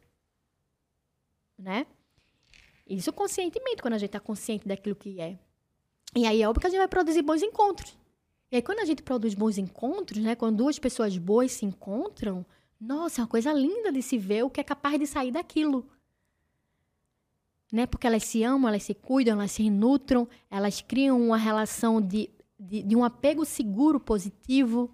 Né? 1.57 1.87
Isso 2.85 3.11
conscientemente, 3.11 3.81
quando 3.81 3.95
a 3.95 3.97
gente 3.97 4.09
está 4.09 4.19
consciente 4.19 4.67
daquilo 4.67 4.95
que 4.95 5.19
é. 5.19 5.39
E 6.15 6.27
aí 6.27 6.43
é 6.43 6.47
óbvio 6.47 6.61
que 6.61 6.67
a 6.67 6.69
gente 6.69 6.79
vai 6.79 6.87
produzir 6.87 7.23
bons 7.23 7.41
encontros. 7.41 7.97
E 8.51 8.57
aí, 8.57 8.61
quando 8.61 8.79
a 8.79 8.85
gente 8.85 9.01
produz 9.01 9.33
bons 9.33 9.57
encontros, 9.57 10.23
né? 10.23 10.35
Quando 10.35 10.57
duas 10.57 10.77
pessoas 10.77 11.17
boas 11.17 11.51
se 11.51 11.65
encontram, 11.65 12.45
nossa, 12.79 13.21
é 13.21 13.23
uma 13.23 13.27
coisa 13.27 13.51
linda 13.51 13.91
de 13.91 14.01
se 14.01 14.17
ver 14.17 14.43
o 14.43 14.49
que 14.49 14.61
é 14.61 14.63
capaz 14.63 14.99
de 14.99 15.07
sair 15.07 15.31
daquilo. 15.31 15.85
Né? 17.71 17.85
Porque 17.85 18.07
elas 18.07 18.23
se 18.23 18.43
amam, 18.43 18.69
elas 18.69 18.83
se 18.83 18.93
cuidam, 18.93 19.33
elas 19.33 19.51
se 19.51 19.69
nutram, 19.69 20.27
elas 20.49 20.81
criam 20.81 21.19
uma 21.19 21.37
relação 21.37 22.01
de, 22.01 22.29
de, 22.59 22.83
de 22.83 22.95
um 22.95 23.03
apego 23.03 23.43
seguro, 23.45 23.99
positivo. 23.99 24.93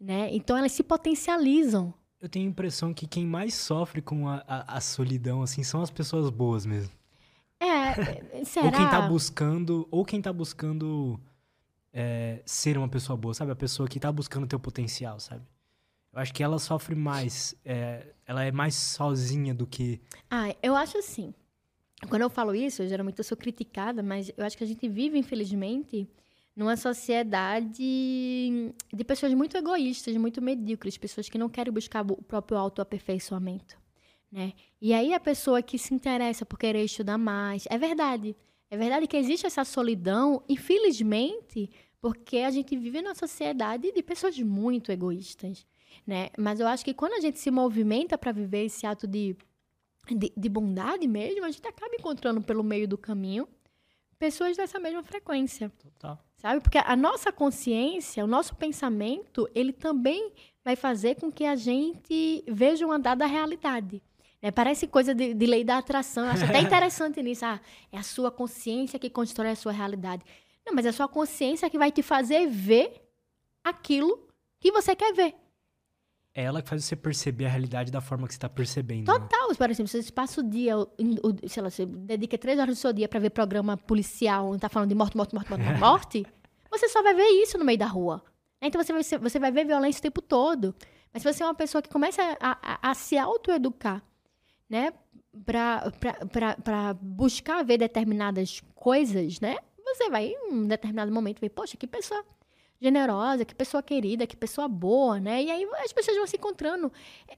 Né? 0.00 0.34
Então 0.34 0.56
elas 0.56 0.72
se 0.72 0.82
potencializam. 0.82 1.94
Eu 2.20 2.28
tenho 2.28 2.46
a 2.46 2.50
impressão 2.50 2.94
que 2.94 3.06
quem 3.06 3.26
mais 3.26 3.54
sofre 3.54 4.00
com 4.00 4.28
a, 4.28 4.42
a, 4.48 4.78
a 4.78 4.80
solidão 4.80 5.42
assim 5.42 5.62
são 5.62 5.82
as 5.82 5.90
pessoas 5.90 6.30
boas 6.30 6.64
mesmo. 6.64 6.92
É, 7.60 8.44
será? 8.44 8.66
ou 8.66 8.72
quem 8.72 8.88
tá 8.88 9.02
buscando, 9.02 9.88
ou 9.90 10.04
quem 10.04 10.22
tá 10.22 10.32
buscando 10.32 11.20
é, 11.92 12.42
ser 12.44 12.76
uma 12.76 12.88
pessoa 12.88 13.16
boa, 13.16 13.34
sabe? 13.34 13.52
A 13.52 13.56
pessoa 13.56 13.88
que 13.88 14.00
tá 14.00 14.10
buscando 14.10 14.46
teu 14.46 14.58
potencial, 14.58 15.20
sabe? 15.20 15.42
Eu 16.14 16.20
acho 16.20 16.32
que 16.32 16.44
ela 16.44 16.58
sofre 16.60 16.94
mais. 16.94 17.56
É, 17.64 18.06
ela 18.24 18.44
é 18.44 18.52
mais 18.52 18.76
sozinha 18.76 19.52
do 19.52 19.66
que. 19.66 20.00
Ah, 20.30 20.54
eu 20.62 20.76
acho 20.76 20.96
assim. 20.96 21.34
Quando 22.08 22.22
eu 22.22 22.30
falo 22.30 22.54
isso, 22.54 22.82
eu, 22.82 22.88
geralmente 22.88 23.18
eu 23.18 23.24
sou 23.24 23.36
criticada, 23.36 24.00
mas 24.00 24.30
eu 24.36 24.44
acho 24.44 24.56
que 24.56 24.62
a 24.62 24.66
gente 24.66 24.88
vive, 24.88 25.18
infelizmente, 25.18 26.08
numa 26.54 26.76
sociedade 26.76 27.82
de 28.92 29.04
pessoas 29.04 29.34
muito 29.34 29.56
egoístas, 29.56 30.16
muito 30.16 30.40
medíocres, 30.40 30.96
pessoas 30.96 31.28
que 31.28 31.36
não 31.36 31.48
querem 31.48 31.72
buscar 31.72 32.08
o 32.08 32.22
próprio 32.22 32.58
autoaperfeiçoamento. 32.58 33.76
Né? 34.30 34.52
E 34.80 34.94
aí 34.94 35.14
a 35.14 35.20
pessoa 35.20 35.62
que 35.62 35.78
se 35.78 35.92
interessa 35.94 36.46
por 36.46 36.58
querer 36.58 36.84
estudar 36.84 37.18
mais. 37.18 37.66
É 37.68 37.76
verdade. 37.76 38.36
É 38.70 38.76
verdade 38.76 39.08
que 39.08 39.16
existe 39.16 39.46
essa 39.46 39.64
solidão, 39.64 40.44
infelizmente, 40.48 41.70
porque 42.00 42.38
a 42.38 42.50
gente 42.50 42.76
vive 42.76 43.02
numa 43.02 43.14
sociedade 43.16 43.90
de 43.90 44.02
pessoas 44.02 44.38
muito 44.38 44.92
egoístas 44.92 45.66
né? 46.06 46.30
Mas 46.38 46.60
eu 46.60 46.66
acho 46.66 46.84
que 46.84 46.94
quando 46.94 47.14
a 47.14 47.20
gente 47.20 47.38
se 47.38 47.50
movimenta 47.50 48.16
para 48.18 48.32
viver 48.32 48.64
esse 48.64 48.86
ato 48.86 49.06
de, 49.06 49.36
de, 50.10 50.32
de, 50.36 50.48
bondade 50.48 51.06
mesmo, 51.06 51.44
a 51.44 51.50
gente 51.50 51.66
acaba 51.66 51.94
encontrando 51.94 52.40
pelo 52.42 52.62
meio 52.62 52.86
do 52.88 52.98
caminho 52.98 53.48
pessoas 54.18 54.56
dessa 54.56 54.78
mesma 54.78 55.02
frequência. 55.02 55.70
Total. 55.78 56.18
Sabe? 56.36 56.60
Porque 56.60 56.78
a 56.78 56.96
nossa 56.96 57.32
consciência, 57.32 58.24
o 58.24 58.26
nosso 58.26 58.54
pensamento, 58.54 59.48
ele 59.54 59.72
também 59.72 60.32
vai 60.64 60.76
fazer 60.76 61.16
com 61.16 61.30
que 61.30 61.44
a 61.44 61.56
gente 61.56 62.44
veja 62.48 62.86
uma 62.86 62.98
dada 62.98 63.26
realidade. 63.26 64.02
É, 64.40 64.50
parece 64.50 64.86
coisa 64.86 65.14
de, 65.14 65.32
de, 65.32 65.46
lei 65.46 65.64
da 65.64 65.78
atração. 65.78 66.24
Eu 66.24 66.30
acho 66.32 66.44
até 66.44 66.60
interessante 66.62 67.22
nisso. 67.22 67.44
Ah, 67.44 67.60
é 67.90 67.98
a 67.98 68.02
sua 68.02 68.30
consciência 68.30 68.98
que 68.98 69.08
constrói 69.08 69.50
a 69.50 69.56
sua 69.56 69.72
realidade. 69.72 70.22
Não, 70.66 70.74
mas 70.74 70.86
é 70.86 70.90
a 70.90 70.92
sua 70.92 71.08
consciência 71.08 71.68
que 71.70 71.78
vai 71.78 71.90
te 71.90 72.02
fazer 72.02 72.46
ver 72.46 73.02
aquilo 73.62 74.28
que 74.60 74.70
você 74.72 74.94
quer 74.94 75.14
ver. 75.14 75.34
É 76.34 76.42
ela 76.42 76.60
que 76.60 76.68
faz 76.68 76.84
você 76.84 76.96
perceber 76.96 77.46
a 77.46 77.48
realidade 77.48 77.92
da 77.92 78.00
forma 78.00 78.26
que 78.26 78.34
você 78.34 78.38
está 78.38 78.48
percebendo. 78.48 79.06
Né? 79.06 79.18
Total. 79.18 79.48
Né? 79.48 79.54
Por 79.54 79.70
exemplo, 79.70 79.88
se 79.88 80.02
você 80.02 80.12
passa 80.12 80.40
o 80.40 80.44
dia, 80.44 80.74
sei 81.46 81.62
lá, 81.62 81.70
você 81.70 81.86
dedica 81.86 82.36
três 82.36 82.58
horas 82.58 82.76
do 82.76 82.80
seu 82.80 82.92
dia 82.92 83.08
para 83.08 83.20
ver 83.20 83.30
programa 83.30 83.76
policial, 83.76 84.48
onde 84.48 84.60
tá 84.60 84.68
falando 84.68 84.88
de 84.88 84.96
morte, 84.96 85.16
morte, 85.16 85.32
morte, 85.32 85.48
morte, 85.48 85.78
morte, 85.78 86.26
você 86.68 86.88
só 86.88 87.04
vai 87.04 87.14
ver 87.14 87.28
isso 87.40 87.56
no 87.56 87.64
meio 87.64 87.78
da 87.78 87.86
rua. 87.86 88.20
Então 88.60 88.82
você 88.82 88.92
vai, 88.92 89.02
você 89.02 89.38
vai 89.38 89.52
ver 89.52 89.64
violência 89.64 90.00
o 90.00 90.02
tempo 90.02 90.20
todo. 90.20 90.74
Mas 91.12 91.22
se 91.22 91.32
você 91.32 91.44
é 91.44 91.46
uma 91.46 91.54
pessoa 91.54 91.80
que 91.80 91.88
começa 91.88 92.20
a, 92.40 92.58
a, 92.60 92.90
a 92.90 92.94
se 92.94 93.16
autoeducar, 93.16 94.02
né, 94.68 94.92
para 95.44 96.94
buscar 97.00 97.64
ver 97.64 97.78
determinadas 97.78 98.60
coisas, 98.74 99.38
né, 99.38 99.56
você 99.84 100.10
vai 100.10 100.26
em 100.26 100.52
um 100.52 100.66
determinado 100.66 101.12
momento 101.12 101.40
ver, 101.40 101.50
poxa, 101.50 101.76
que 101.76 101.86
pessoa 101.86 102.24
generosa, 102.80 103.44
que 103.44 103.54
pessoa 103.54 103.82
querida, 103.82 104.26
que 104.26 104.36
pessoa 104.36 104.68
boa, 104.68 105.18
né? 105.18 105.42
E 105.42 105.50
aí 105.50 105.64
as 105.82 105.92
pessoas 105.92 106.16
vão 106.16 106.26
se 106.26 106.36
encontrando. 106.36 106.92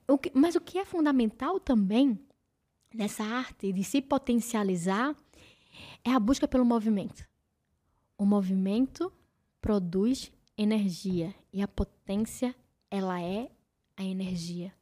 O 0.09 0.19
que, 0.19 0.31
mas 0.35 0.55
o 0.55 0.61
que 0.61 0.79
é 0.79 0.85
fundamental 0.85 1.61
também 1.61 2.19
nessa 2.95 3.23
arte 3.23 3.73
de 3.73 3.85
se 3.85 4.01
potencializar 4.01 5.15
é 6.05 6.11
a 6.13 6.19
busca 6.19 6.49
pelo 6.49 6.65
movimento. 6.65 7.27
O 8.19 8.25
movimento 8.25 9.13
produz 9.61 10.33
energia 10.57 11.35
e 11.53 11.63
a 11.63 11.69
potência, 11.69 12.55
ela 12.91 13.21
é 13.21 13.51
a 13.97 14.03
energia. 14.03 14.73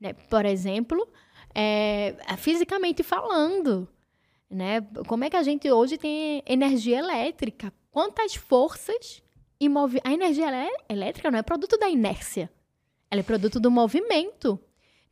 Né? 0.00 0.12
Por 0.12 0.44
exemplo, 0.44 1.06
é, 1.54 2.16
fisicamente 2.36 3.02
falando, 3.02 3.88
né? 4.48 4.80
Como 5.06 5.24
é 5.24 5.30
que 5.30 5.36
a 5.36 5.42
gente 5.42 5.70
hoje 5.70 5.96
tem 5.96 6.42
energia 6.46 6.98
elétrica? 6.98 7.72
Quantas 7.90 8.34
forças 8.34 9.22
e 9.60 9.68
movi 9.68 10.00
a 10.02 10.12
energia 10.12 10.48
elétrica 10.88 11.30
não 11.30 11.38
é 11.38 11.42
produto 11.42 11.76
da 11.76 11.88
inércia, 11.88 12.50
ela 13.10 13.20
é 13.20 13.24
produto 13.24 13.60
do 13.60 13.70
movimento. 13.70 14.58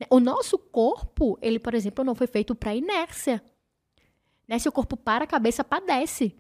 O 0.09 0.21
nosso 0.21 0.57
corpo, 0.57 1.37
ele, 1.43 1.59
por 1.59 1.75
exemplo, 1.75 2.05
não 2.05 2.15
foi 2.15 2.29
feito 2.29 2.55
para 2.55 2.75
inércia. 2.75 3.43
Né? 4.47 4.59
Se 4.59 4.69
o 4.69 4.73
corpo 4.73 4.97
para, 4.97 5.25
a 5.25 5.27
cabeça 5.27 5.65
padece. 5.65 6.37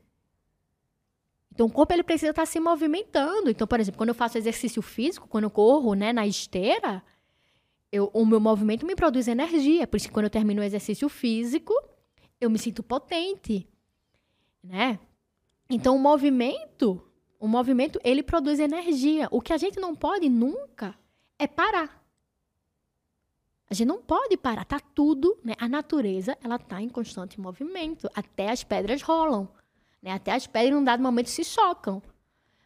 Então, 1.52 1.66
o 1.66 1.70
corpo 1.70 1.92
ele 1.92 2.04
precisa 2.04 2.30
estar 2.30 2.46
se 2.46 2.60
movimentando. 2.60 3.50
Então, 3.50 3.66
por 3.66 3.80
exemplo, 3.80 3.98
quando 3.98 4.10
eu 4.10 4.14
faço 4.14 4.38
exercício 4.38 4.80
físico, 4.80 5.26
quando 5.26 5.44
eu 5.44 5.50
corro 5.50 5.94
né, 5.94 6.12
na 6.12 6.24
esteira, 6.24 7.02
eu, 7.90 8.08
o 8.14 8.24
meu 8.24 8.38
movimento 8.38 8.86
me 8.86 8.94
produz 8.94 9.26
energia. 9.26 9.84
Por 9.84 9.96
isso 9.96 10.06
que 10.06 10.14
quando 10.14 10.26
eu 10.26 10.30
termino 10.30 10.62
o 10.62 10.64
exercício 10.64 11.08
físico, 11.08 11.74
eu 12.40 12.48
me 12.48 12.60
sinto 12.60 12.80
potente. 12.80 13.68
Né? 14.62 15.00
Então, 15.68 15.96
o 15.96 15.98
movimento, 15.98 17.04
o 17.38 17.46
movimento, 17.46 18.00
ele 18.02 18.22
produz 18.22 18.58
energia. 18.58 19.28
O 19.30 19.40
que 19.40 19.52
a 19.52 19.56
gente 19.56 19.78
não 19.78 19.94
pode 19.94 20.28
nunca 20.28 20.94
é 21.38 21.46
parar. 21.46 22.02
A 23.70 23.74
gente 23.74 23.86
não 23.86 24.00
pode 24.00 24.36
parar, 24.36 24.64
tá 24.64 24.80
tudo, 24.80 25.38
né? 25.44 25.54
A 25.58 25.68
natureza, 25.68 26.36
ela 26.42 26.58
tá 26.58 26.80
em 26.80 26.88
constante 26.88 27.38
movimento, 27.38 28.08
até 28.14 28.50
as 28.50 28.64
pedras 28.64 29.02
rolam. 29.02 29.48
Né? 30.02 30.10
Até 30.10 30.32
as 30.32 30.46
pedras, 30.46 30.74
num 30.74 30.82
dado 30.82 31.02
momento, 31.02 31.28
se 31.28 31.44
chocam. 31.44 32.02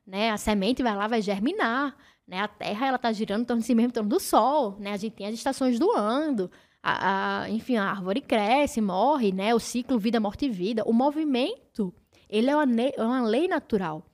Né? 0.07 0.31
A 0.31 0.37
semente 0.37 0.83
vai 0.83 0.95
lá, 0.95 1.09
vai 1.09 1.21
germinar. 1.21 1.97
Né? 2.27 2.41
A 2.41 2.47
terra 2.47 2.87
ela 2.87 2.97
está 2.97 3.13
girando 3.13 3.43
em 3.43 3.45
torno 3.45 3.61
de 3.61 3.67
si 3.67 3.75
mesmo, 3.75 3.89
em 3.89 3.93
torno 3.93 4.09
do 4.09 4.21
sol. 4.21 4.77
Né? 4.79 4.93
A 4.93 4.97
gente 4.97 5.15
tem 5.15 5.27
as 5.27 5.35
estações 5.35 5.79
do 5.79 5.91
ano. 5.91 6.51
A, 6.81 7.43
a, 7.43 7.51
enfim, 7.51 7.77
a 7.77 7.91
árvore 7.91 8.21
cresce, 8.21 8.81
morre, 8.81 9.33
né? 9.33 9.55
O 9.55 9.61
ciclo 9.61 9.99
vida, 9.99 10.19
morte 10.19 10.47
e 10.47 10.51
vida. 10.51 10.83
O 10.85 10.93
movimento, 10.93 11.95
ele 12.29 12.51
é 12.51 12.57
uma, 12.57 12.65
é 12.65 13.03
uma 13.03 13.23
lei 13.23 13.47
natural. 13.47 14.05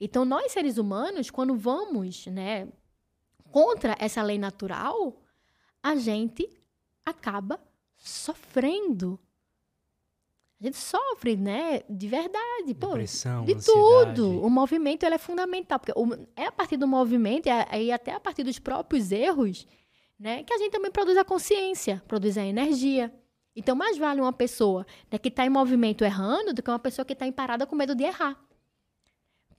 Então, 0.00 0.24
nós, 0.24 0.52
seres 0.52 0.78
humanos, 0.78 1.30
quando 1.30 1.54
vamos 1.56 2.26
né, 2.26 2.68
contra 3.50 3.96
essa 3.98 4.22
lei 4.22 4.38
natural, 4.38 5.20
a 5.82 5.94
gente 5.96 6.48
acaba 7.04 7.60
sofrendo 7.96 9.18
a 10.60 10.64
gente 10.66 10.76
sofre, 10.76 11.36
né? 11.36 11.80
De 11.88 12.06
verdade. 12.06 12.74
Pô, 12.78 12.88
Depressão, 12.88 13.46
de 13.46 13.54
ansiedade. 13.54 14.16
tudo. 14.16 14.44
O 14.44 14.50
movimento 14.50 15.04
ele 15.04 15.14
é 15.14 15.18
fundamental. 15.18 15.80
Porque 15.80 15.92
é 16.36 16.44
a 16.44 16.52
partir 16.52 16.76
do 16.76 16.86
movimento 16.86 17.48
e 17.48 17.90
até 17.90 18.12
a 18.12 18.20
partir 18.20 18.42
dos 18.42 18.58
próprios 18.58 19.10
erros 19.10 19.66
né, 20.18 20.42
que 20.42 20.52
a 20.52 20.58
gente 20.58 20.70
também 20.70 20.90
produz 20.90 21.16
a 21.16 21.24
consciência, 21.24 22.02
produz 22.06 22.36
a 22.36 22.44
energia. 22.44 23.10
Então, 23.56 23.74
mais 23.74 23.96
vale 23.96 24.20
uma 24.20 24.34
pessoa 24.34 24.86
né, 25.10 25.18
que 25.18 25.28
está 25.28 25.46
em 25.46 25.48
movimento 25.48 26.04
errando 26.04 26.52
do 26.52 26.62
que 26.62 26.70
uma 26.70 26.78
pessoa 26.78 27.06
que 27.06 27.14
está 27.14 27.26
em 27.26 27.32
parada 27.32 27.66
com 27.66 27.74
medo 27.74 27.94
de 27.94 28.04
errar. 28.04 28.38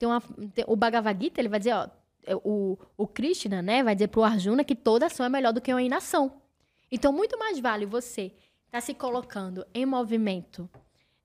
Tem 0.02 0.08
uma, 0.08 0.20
tem, 0.52 0.64
o 0.66 0.74
Bhagavad 0.74 1.22
Gita, 1.22 1.40
ele 1.40 1.48
vai 1.48 1.60
dizer, 1.60 1.74
ó, 1.74 1.88
é, 2.24 2.34
o, 2.34 2.76
o 2.96 3.06
Krishna, 3.06 3.62
né, 3.62 3.84
vai 3.84 3.94
dizer 3.94 4.08
para 4.08 4.20
o 4.20 4.24
Arjuna 4.24 4.64
que 4.64 4.74
toda 4.74 5.06
ação 5.06 5.24
é 5.24 5.28
melhor 5.28 5.52
do 5.52 5.60
que 5.60 5.72
uma 5.72 5.80
inação. 5.80 6.42
Então, 6.90 7.12
muito 7.12 7.38
mais 7.38 7.60
vale 7.60 7.86
você 7.86 8.32
estar 8.66 8.72
tá 8.72 8.80
se 8.80 8.94
colocando 8.94 9.64
em 9.72 9.86
movimento 9.86 10.68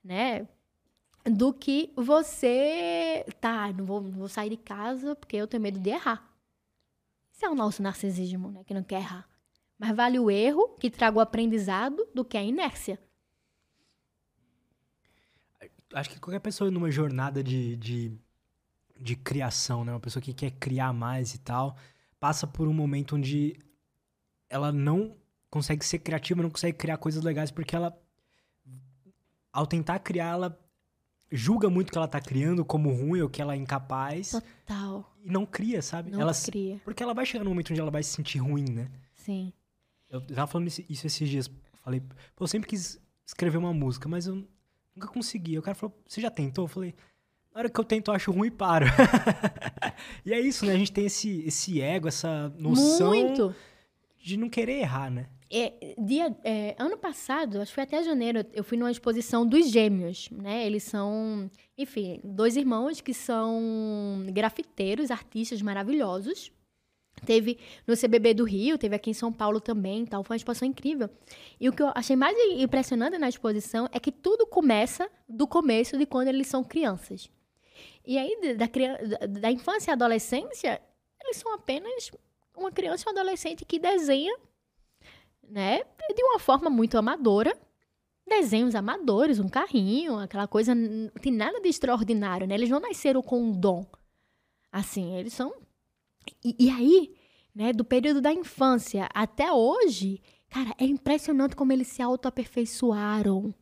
né? 0.07 0.47
Do 1.25 1.51
que 1.53 1.91
você, 1.95 3.25
tá, 3.41 3.73
não 3.73 3.83
vou, 3.83 4.01
não 4.01 4.19
vou 4.19 4.29
sair 4.29 4.51
de 4.51 4.57
casa 4.57 5.15
porque 5.15 5.35
eu 5.35 5.47
tenho 5.47 5.63
medo 5.63 5.79
de 5.79 5.89
errar. 5.89 6.31
Isso 7.33 7.45
é 7.45 7.49
o 7.49 7.55
nosso 7.55 7.81
narcisismo, 7.81 8.51
né? 8.51 8.63
Que 8.63 8.75
não 8.75 8.83
quer 8.83 8.99
errar. 8.99 9.27
Mas 9.77 9.95
vale 9.95 10.19
o 10.19 10.29
erro 10.31 10.69
que 10.79 10.91
traga 10.91 11.17
o 11.17 11.19
aprendizado 11.19 12.07
do 12.13 12.23
que 12.23 12.37
a 12.37 12.43
inércia. 12.43 12.99
Acho 15.93 16.09
que 16.09 16.19
qualquer 16.19 16.39
pessoa 16.39 16.69
numa 16.69 16.91
jornada 16.91 17.43
de, 17.43 17.75
de, 17.75 18.17
de 18.99 19.15
criação, 19.15 19.83
né? 19.85 19.91
Uma 19.91 19.99
pessoa 19.99 20.21
que 20.21 20.33
quer 20.33 20.51
criar 20.51 20.93
mais 20.93 21.33
e 21.33 21.39
tal, 21.39 21.75
passa 22.19 22.45
por 22.47 22.67
um 22.67 22.73
momento 22.73 23.15
onde 23.15 23.57
ela 24.49 24.71
não 24.71 25.15
consegue 25.49 25.85
ser 25.85 25.99
criativa, 25.99 26.41
não 26.41 26.49
consegue 26.49 26.77
criar 26.77 26.97
coisas 26.97 27.23
legais 27.23 27.51
porque 27.51 27.75
ela 27.75 27.97
ao 29.57 29.65
tentar 29.65 29.97
criar, 29.99 30.33
ela 30.33 30.59
julga 31.31 31.67
muito 31.67 31.91
que 31.91 31.97
ela 31.97 32.07
tá 32.07 32.21
criando 32.21 32.63
como 32.63 32.91
ruim 32.91 33.21
ou 33.21 33.29
que 33.29 33.41
ela 33.41 33.53
é 33.53 33.57
incapaz. 33.57 34.31
Total. 34.31 35.11
E 35.23 35.31
não 35.31 35.47
cria, 35.47 35.81
sabe? 35.81 36.11
Não 36.11 36.21
ela 36.21 36.33
cria. 36.33 36.79
Porque 36.83 37.01
ela 37.01 37.13
vai 37.13 37.25
chegar 37.25 37.43
num 37.43 37.49
momento 37.49 37.71
onde 37.71 37.81
ela 37.81 37.89
vai 37.89 38.03
se 38.03 38.11
sentir 38.11 38.37
ruim, 38.37 38.65
né? 38.69 38.91
Sim. 39.15 39.51
Eu 40.09 40.21
tava 40.21 40.45
falando 40.45 40.67
isso 40.67 41.07
esses 41.07 41.27
dias. 41.27 41.49
Falei, 41.83 42.03
eu 42.39 42.47
sempre 42.47 42.69
quis 42.69 42.99
escrever 43.25 43.57
uma 43.57 43.73
música, 43.73 44.07
mas 44.07 44.27
eu 44.27 44.47
nunca 44.95 45.07
consegui. 45.07 45.57
O 45.57 45.61
cara 45.61 45.73
falou, 45.73 45.99
você 46.07 46.21
já 46.21 46.29
tentou? 46.29 46.65
Eu 46.65 46.69
falei, 46.69 46.95
na 47.57 47.61
hora 47.61 47.69
que 47.71 47.79
eu 47.79 47.83
tento, 47.83 48.11
eu 48.11 48.13
acho 48.13 48.31
ruim 48.31 48.49
e 48.49 48.51
paro. 48.51 48.85
e 50.23 50.31
é 50.31 50.39
isso, 50.39 50.63
né? 50.63 50.73
A 50.73 50.77
gente 50.77 50.91
tem 50.91 51.07
esse, 51.07 51.41
esse 51.41 51.81
ego, 51.81 52.07
essa 52.07 52.53
noção 52.55 53.09
Muito. 53.09 53.55
de 54.15 54.37
não 54.37 54.47
querer 54.47 54.73
errar, 54.73 55.09
né? 55.09 55.25
É, 55.49 55.95
dia, 55.97 56.37
é, 56.43 56.75
ano 56.77 56.95
passado, 56.99 57.59
acho 57.59 57.71
que 57.71 57.75
foi 57.75 57.83
até 57.83 58.03
janeiro, 58.03 58.45
eu 58.53 58.63
fui 58.63 58.77
numa 58.77 58.91
exposição 58.91 59.43
dos 59.43 59.71
gêmeos, 59.71 60.29
né? 60.29 60.67
Eles 60.67 60.83
são, 60.83 61.49
enfim, 61.75 62.19
dois 62.23 62.55
irmãos 62.55 63.01
que 63.01 63.11
são 63.11 64.23
grafiteiros, 64.31 65.09
artistas 65.09 65.59
maravilhosos. 65.59 66.51
Teve 67.25 67.57
no 67.87 67.97
CBB 67.97 68.35
do 68.35 68.43
Rio, 68.43 68.77
teve 68.77 68.95
aqui 68.95 69.09
em 69.09 69.15
São 69.15 69.33
Paulo 69.33 69.59
também, 69.59 70.05
tal. 70.05 70.23
Foi 70.23 70.35
uma 70.35 70.37
exposição 70.37 70.67
incrível. 70.67 71.09
E 71.59 71.67
o 71.67 71.73
que 71.73 71.81
eu 71.81 71.91
achei 71.95 72.15
mais 72.15 72.37
impressionante 72.51 73.17
na 73.17 73.27
exposição 73.27 73.89
é 73.91 73.99
que 73.99 74.11
tudo 74.11 74.45
começa 74.45 75.09
do 75.27 75.47
começo 75.47 75.97
de 75.97 76.05
quando 76.05 76.27
eles 76.27 76.45
são 76.45 76.63
crianças. 76.63 77.27
E 78.05 78.17
aí, 78.17 78.55
da, 78.55 78.65
da, 78.65 79.39
da 79.39 79.51
infância 79.51 79.91
e 79.91 79.93
adolescência, 79.93 80.81
eles 81.21 81.37
são 81.37 81.53
apenas 81.53 82.11
uma 82.55 82.71
criança 82.71 83.05
e 83.05 83.09
um 83.09 83.11
adolescente 83.17 83.65
que 83.65 83.79
desenha 83.79 84.35
né? 85.47 85.83
De 86.15 86.23
uma 86.23 86.39
forma 86.39 86.69
muito 86.69 86.97
amadora. 86.97 87.57
Desenhos 88.27 88.75
amadores, 88.75 89.39
um 89.39 89.47
carrinho, 89.47 90.17
aquela 90.19 90.47
coisa. 90.47 90.75
Não 90.75 91.09
tem 91.21 91.31
nada 91.31 91.61
de 91.61 91.69
extraordinário, 91.69 92.45
né? 92.45 92.55
Eles 92.55 92.69
não 92.69 92.79
nasceram 92.79 93.21
com 93.21 93.41
um 93.41 93.51
dom. 93.51 93.85
Assim, 94.71 95.15
eles 95.15 95.33
são. 95.33 95.53
E, 96.43 96.55
e 96.59 96.69
aí, 96.69 97.15
né, 97.55 97.71
do 97.71 97.85
período 97.85 98.19
da 98.19 98.33
infância 98.33 99.09
até 99.13 99.51
hoje, 99.51 100.21
cara, 100.49 100.75
é 100.77 100.83
impressionante 100.83 101.55
como 101.55 101.71
eles 101.71 101.87
se 101.87 102.01
autoaperfeiçoaram. 102.01 103.53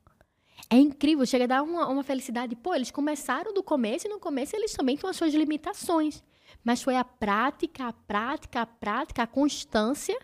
É 0.69 0.77
incrível, 0.77 1.25
chega 1.25 1.43
a 1.43 1.47
dar 1.47 1.63
uma, 1.63 1.87
uma 1.87 2.03
felicidade. 2.03 2.55
Pô, 2.55 2.73
eles 2.73 2.91
começaram 2.91 3.53
do 3.53 3.61
começo 3.61 4.07
e 4.07 4.09
no 4.09 4.19
começo 4.19 4.55
eles 4.55 4.73
também 4.73 4.97
têm 4.97 5.09
as 5.09 5.15
suas 5.15 5.33
limitações. 5.33 6.23
Mas 6.63 6.81
foi 6.81 6.95
a 6.95 7.03
prática, 7.03 7.87
a 7.87 7.93
prática, 7.93 8.61
a 8.61 8.65
prática, 8.65 9.23
a 9.23 9.27
constância 9.27 10.17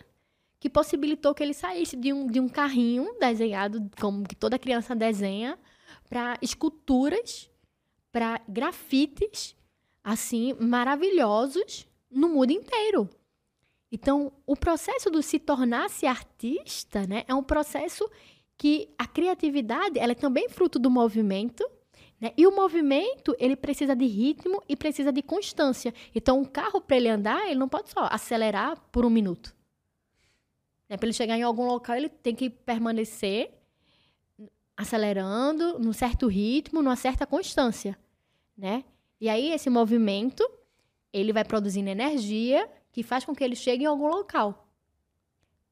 que 0.59 0.69
possibilitou 0.69 1.33
que 1.33 1.41
ele 1.41 1.53
saísse 1.53 1.95
de 1.95 2.13
um, 2.13 2.27
de 2.27 2.39
um 2.39 2.47
carrinho 2.47 3.15
desenhado, 3.19 3.89
como 3.99 4.27
que 4.27 4.35
toda 4.35 4.59
criança 4.59 4.95
desenha, 4.95 5.57
para 6.07 6.37
esculturas, 6.41 7.49
para 8.11 8.39
grafites, 8.47 9.55
assim, 10.03 10.53
maravilhosos 10.59 11.87
no 12.09 12.29
mundo 12.29 12.51
inteiro. 12.51 13.09
Então, 13.91 14.31
o 14.45 14.55
processo 14.55 15.09
do 15.09 15.21
se 15.21 15.39
tornar-se 15.39 16.05
artista, 16.05 17.05
né, 17.07 17.23
é 17.27 17.33
um 17.33 17.43
processo 17.43 18.09
que 18.61 18.93
a 18.95 19.07
criatividade, 19.07 19.97
ela 19.97 20.11
é 20.11 20.15
também 20.15 20.47
fruto 20.47 20.77
do 20.77 20.87
movimento, 20.87 21.67
né? 22.19 22.31
E 22.37 22.45
o 22.45 22.55
movimento, 22.55 23.35
ele 23.39 23.55
precisa 23.55 23.95
de 23.95 24.05
ritmo 24.05 24.61
e 24.69 24.75
precisa 24.75 25.11
de 25.11 25.23
constância. 25.23 25.91
Então, 26.13 26.39
um 26.39 26.45
carro, 26.45 26.79
para 26.79 26.95
ele 26.95 27.09
andar, 27.09 27.47
ele 27.47 27.55
não 27.55 27.67
pode 27.67 27.89
só 27.89 28.07
acelerar 28.11 28.79
por 28.91 29.03
um 29.03 29.09
minuto. 29.09 29.51
Né? 30.87 30.95
Para 30.95 31.07
ele 31.07 31.13
chegar 31.13 31.35
em 31.35 31.41
algum 31.41 31.65
local, 31.65 31.95
ele 31.95 32.07
tem 32.07 32.35
que 32.35 32.51
permanecer 32.51 33.51
acelerando, 34.77 35.79
num 35.79 35.91
certo 35.91 36.27
ritmo, 36.27 36.83
numa 36.83 36.95
certa 36.95 37.25
constância, 37.25 37.97
né? 38.55 38.83
E 39.19 39.27
aí 39.27 39.51
esse 39.51 39.71
movimento, 39.71 40.47
ele 41.11 41.33
vai 41.33 41.43
produzindo 41.43 41.89
energia 41.89 42.69
que 42.91 43.01
faz 43.01 43.25
com 43.25 43.33
que 43.33 43.43
ele 43.43 43.55
chegue 43.55 43.85
em 43.85 43.87
algum 43.87 44.07
local. 44.07 44.70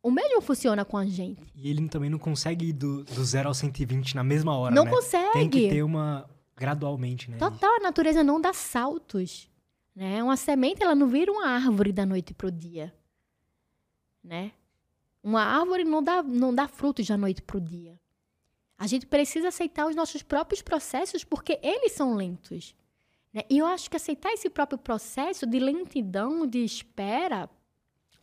O 0.01 0.09
mesmo 0.09 0.41
funciona 0.41 0.85
com 0.85 0.97
a 0.97 1.05
gente. 1.05 1.41
E 1.55 1.69
ele 1.69 1.87
também 1.89 2.09
não 2.09 2.17
consegue 2.17 2.67
ir 2.67 2.73
do, 2.73 3.03
do 3.03 3.23
0 3.23 3.49
ao 3.49 3.53
120 3.53 4.15
na 4.15 4.23
mesma 4.23 4.57
hora, 4.57 4.73
Não 4.73 4.85
né? 4.85 4.91
consegue. 4.91 5.33
Tem 5.33 5.49
que 5.49 5.69
ter 5.69 5.83
uma 5.83 6.29
gradualmente, 6.55 7.29
né? 7.29 7.37
Total, 7.37 7.75
a 7.75 7.79
natureza 7.79 8.23
não 8.23 8.39
dá 8.39 8.53
saltos, 8.53 9.49
né? 9.95 10.21
Uma 10.23 10.37
semente, 10.37 10.83
ela 10.83 10.95
não 10.95 11.07
vira 11.07 11.31
uma 11.31 11.47
árvore 11.47 11.91
da 11.91 12.05
noite 12.05 12.33
pro 12.33 12.51
dia, 12.51 12.93
né? 14.23 14.51
Uma 15.23 15.43
árvore 15.43 15.83
não 15.83 16.01
dá, 16.01 16.23
não 16.23 16.53
dá 16.53 16.67
frutos 16.67 17.07
da 17.07 17.17
noite 17.17 17.41
para 17.41 17.57
o 17.57 17.61
dia. 17.61 17.99
A 18.77 18.87
gente 18.87 19.05
precisa 19.05 19.49
aceitar 19.49 19.87
os 19.87 19.95
nossos 19.95 20.23
próprios 20.23 20.61
processos 20.61 21.23
porque 21.25 21.59
eles 21.61 21.91
são 21.91 22.15
lentos. 22.15 22.73
Né? 23.33 23.41
E 23.49 23.57
eu 23.57 23.65
acho 23.65 23.89
que 23.89 23.97
aceitar 23.97 24.31
esse 24.31 24.49
próprio 24.49 24.77
processo 24.79 25.45
de 25.45 25.59
lentidão, 25.59 26.47
de 26.47 26.63
espera, 26.63 27.49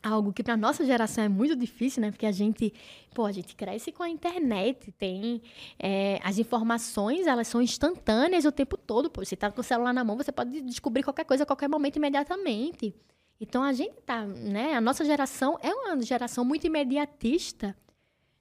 algo 0.06 0.32
que 0.32 0.42
para 0.42 0.56
nossa 0.56 0.84
geração 0.84 1.24
é 1.24 1.28
muito 1.28 1.56
difícil, 1.56 2.00
né? 2.00 2.10
Porque 2.10 2.26
a 2.26 2.32
gente, 2.32 2.72
pô, 3.12 3.24
a 3.24 3.32
gente 3.32 3.56
cresce 3.56 3.90
com 3.90 4.02
a 4.02 4.08
internet, 4.08 4.92
tem 4.92 5.42
é, 5.78 6.20
as 6.22 6.38
informações, 6.38 7.26
elas 7.26 7.48
são 7.48 7.60
instantâneas 7.60 8.44
o 8.44 8.52
tempo 8.52 8.76
todo. 8.76 9.10
Pô, 9.10 9.24
você 9.24 9.34
está 9.34 9.50
com 9.50 9.60
o 9.60 9.64
celular 9.64 9.92
na 9.92 10.04
mão, 10.04 10.16
você 10.16 10.30
pode 10.30 10.60
descobrir 10.62 11.02
qualquer 11.02 11.24
coisa 11.24 11.42
a 11.42 11.46
qualquer 11.46 11.68
momento 11.68 11.96
imediatamente. 11.96 12.94
Então 13.40 13.62
a 13.62 13.72
gente 13.72 13.94
tá, 14.02 14.24
né? 14.24 14.74
A 14.74 14.80
nossa 14.80 15.04
geração 15.04 15.58
é 15.60 15.74
uma 15.74 16.00
geração 16.00 16.44
muito 16.44 16.66
imediatista, 16.66 17.76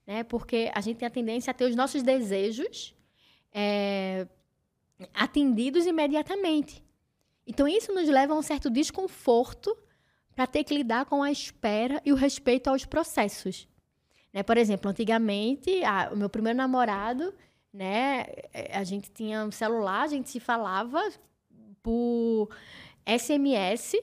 né? 0.06 0.24
Porque 0.24 0.72
a 0.74 0.82
gente 0.82 0.98
tem 0.98 1.08
a 1.08 1.12
tendência 1.12 1.52
a 1.52 1.54
ter 1.54 1.66
os 1.66 1.76
nossos 1.76 2.04
desejos 2.04 2.96
é, 3.52 4.28
atendidos 5.14 5.86
imediatamente. 5.86 6.84
Então 7.48 7.68
isso 7.68 7.94
nos 7.94 8.08
leva 8.08 8.34
a 8.34 8.38
um 8.38 8.42
certo 8.42 8.70
desconforto 8.70 9.76
para 10.36 10.46
ter 10.46 10.64
que 10.64 10.74
lidar 10.74 11.06
com 11.06 11.24
a 11.24 11.32
espera 11.32 12.02
e 12.06 12.12
o 12.12 12.16
respeito 12.16 12.70
aos 12.70 12.86
processos. 12.86 13.68
Né? 14.34 14.44
Por 14.44 14.58
exemplo, 14.58 14.92
antigamente, 14.92 15.84
a, 15.86 16.10
o 16.12 16.18
meu 16.18 16.30
primeiro 16.30 16.58
namorado, 16.58 17.34
né, 17.72 18.26
a 18.74 18.84
gente 18.84 19.10
tinha 19.12 19.46
um 19.46 19.52
celular, 19.52 20.04
a 20.04 20.08
gente 20.08 20.30
se 20.30 20.42
falava 20.42 21.02
por 21.82 22.50
SMS, 23.06 23.96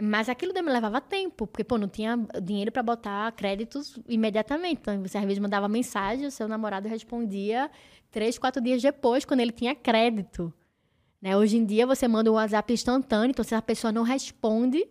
mas 0.00 0.28
aquilo 0.28 0.52
me 0.54 0.70
levava 0.70 1.00
tempo, 1.00 1.48
porque, 1.48 1.64
pô, 1.64 1.76
não 1.76 1.88
tinha 1.88 2.16
dinheiro 2.40 2.70
para 2.70 2.82
botar 2.82 3.32
créditos 3.32 3.98
imediatamente. 4.06 4.80
Então, 4.80 5.02
você 5.02 5.18
às 5.18 5.24
vezes 5.24 5.40
mandava 5.40 5.66
mensagem, 5.66 6.26
o 6.26 6.30
seu 6.30 6.46
namorado 6.46 6.88
respondia 6.88 7.68
três, 8.10 8.38
quatro 8.38 8.62
dias 8.62 8.80
depois, 8.80 9.24
quando 9.24 9.40
ele 9.40 9.50
tinha 9.50 9.74
crédito. 9.74 10.52
Né? 11.20 11.36
Hoje 11.36 11.56
em 11.56 11.64
dia, 11.64 11.84
você 11.84 12.06
manda 12.06 12.30
um 12.30 12.34
WhatsApp 12.34 12.72
instantâneo, 12.72 13.30
então 13.30 13.44
se 13.44 13.54
a 13.54 13.62
pessoa 13.62 13.90
não 13.90 14.04
responde 14.04 14.88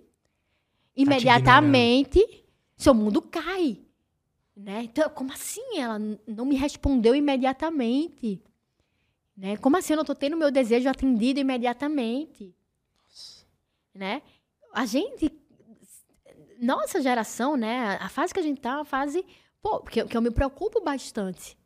imediatamente, 0.98 2.20
tá 2.20 2.38
seu 2.76 2.94
mundo 2.94 3.22
cai. 3.22 3.80
Né? 4.56 4.84
Então, 4.84 5.10
como 5.12 5.32
assim 5.32 5.78
ela 5.78 6.00
não 6.28 6.46
me 6.46 6.56
respondeu 6.56 7.16
imediatamente? 7.16 8.42
Né? 9.36 9.56
Como 9.58 9.78
assim 9.78 9.94
eu 9.94 9.98
não 9.98 10.04
estou 10.04 10.16
tendo 10.16 10.36
meu 10.36 10.52
desejo 10.52 10.90
atendido 10.90 11.40
imediatamente? 11.40 12.54
Né? 13.94 14.22
a 14.78 14.86
gente. 14.86 15.32
Nossa 16.60 17.02
geração, 17.02 17.58
né? 17.58 17.98
A 18.00 18.10
fase 18.10 18.34
que 18.34 18.40
a 18.40 18.44
gente 18.44 18.62
tá, 18.62 18.72
é 18.72 18.76
uma 18.76 18.86
fase. 18.86 19.26
Pô, 19.62 19.80
que, 19.82 20.06
que 20.06 20.18
eu 20.18 20.22
me 20.22 20.32
preocupo 20.32 20.82
bastante. 20.82 21.58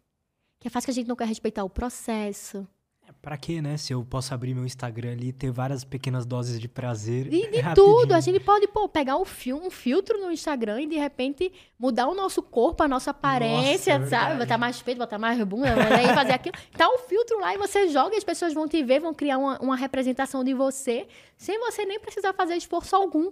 Que 0.60 0.68
é 0.68 0.70
a 0.70 0.72
fase 0.72 0.86
que 0.86 0.92
a 0.92 0.94
gente 0.94 1.08
não 1.08 1.16
quer 1.16 1.28
respeitar 1.28 1.64
o 1.64 1.70
processo. 1.70 2.68
É, 3.12 3.14
pra 3.22 3.38
quê, 3.38 3.62
né? 3.62 3.78
Se 3.78 3.94
eu 3.94 4.04
posso 4.04 4.34
abrir 4.34 4.54
meu 4.54 4.66
Instagram 4.66 5.12
ali 5.12 5.28
e 5.28 5.34
ter 5.34 5.52
várias 5.52 5.84
pequenas 5.84 6.26
doses 6.26 6.60
de 6.60 6.68
prazer. 6.68 7.28
De, 7.30 7.48
de 7.50 7.60
é 7.60 7.74
tudo. 7.74 8.14
A 8.14 8.20
gente 8.20 8.40
pode, 8.40 8.68
pô, 8.68 8.88
pegar 8.88 9.18
um, 9.18 9.26
fil 9.26 9.58
um 9.58 9.70
filtro 9.70 10.20
no 10.20 10.32
Instagram 10.32 10.82
e 10.82 10.88
de 10.88 10.98
repente 10.98 11.52
mudar 11.78 12.08
o 12.08 12.16
nosso 12.16 12.42
corpo, 12.42 12.84
a 12.84 12.88
nossa 12.88 13.12
aparência, 13.12 14.00
nossa, 14.00 14.16
é 14.16 14.20
sabe? 14.20 14.40
Botar 14.40 14.58
mais 14.58 14.82
peito, 14.82 14.98
botar 14.98 15.18
mais 15.18 15.42
bunda, 15.44 15.96
aí 15.96 16.08
fazer 16.14 16.34
aquilo. 16.34 16.56
Tá 16.78 16.88
o 16.90 16.96
um 16.96 16.98
filtro 17.00 17.40
lá 17.40 17.54
e 17.54 17.58
você 17.58 17.90
joga 17.90 18.16
e 18.16 18.18
as 18.18 18.24
pessoas 18.24 18.54
vão 18.54 18.68
te 18.68 18.82
ver, 18.84 19.00
vão 19.00 19.14
criar 19.14 19.38
uma, 19.38 19.60
uma 19.60 19.76
representação 19.76 20.44
de 20.44 20.54
você, 20.54 21.08
sem 21.38 21.60
você 21.60 21.86
nem 21.86 22.00
precisar 22.00 22.34
fazer 22.34 22.56
esforço 22.56 22.96
algum. 22.96 23.32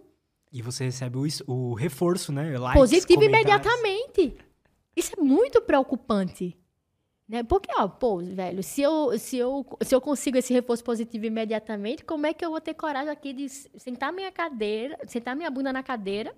E 0.51 0.61
você 0.61 0.83
recebe 0.83 1.17
o, 1.17 1.25
o 1.47 1.73
reforço, 1.73 2.31
né? 2.31 2.57
Likes, 2.57 2.79
Positivo 2.79 3.23
imediatamente. 3.23 4.35
Isso 4.95 5.13
é 5.17 5.21
muito 5.21 5.61
preocupante. 5.61 6.57
Né? 7.29 7.43
Porque, 7.43 7.69
ó, 7.77 7.87
pô, 7.87 8.17
velho, 8.17 8.63
se 8.63 8.81
eu, 8.81 9.15
se, 9.19 9.37
eu, 9.37 9.63
se 9.81 9.93
eu 9.93 10.01
consigo 10.01 10.39
esse 10.39 10.51
reforço 10.51 10.83
positivo 10.83 11.27
imediatamente, 11.27 12.03
como 12.03 12.25
é 12.25 12.33
que 12.33 12.43
eu 12.43 12.49
vou 12.49 12.59
ter 12.59 12.73
coragem 12.73 13.11
aqui 13.11 13.31
de 13.33 13.47
sentar 13.47 14.11
minha 14.11 14.31
cadeira, 14.31 14.97
sentar 15.05 15.35
minha 15.35 15.51
bunda 15.51 15.71
na 15.71 15.83
cadeira, 15.83 16.35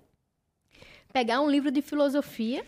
pegar 1.13 1.39
um 1.39 1.49
livro 1.49 1.71
de 1.71 1.81
filosofia 1.81 2.65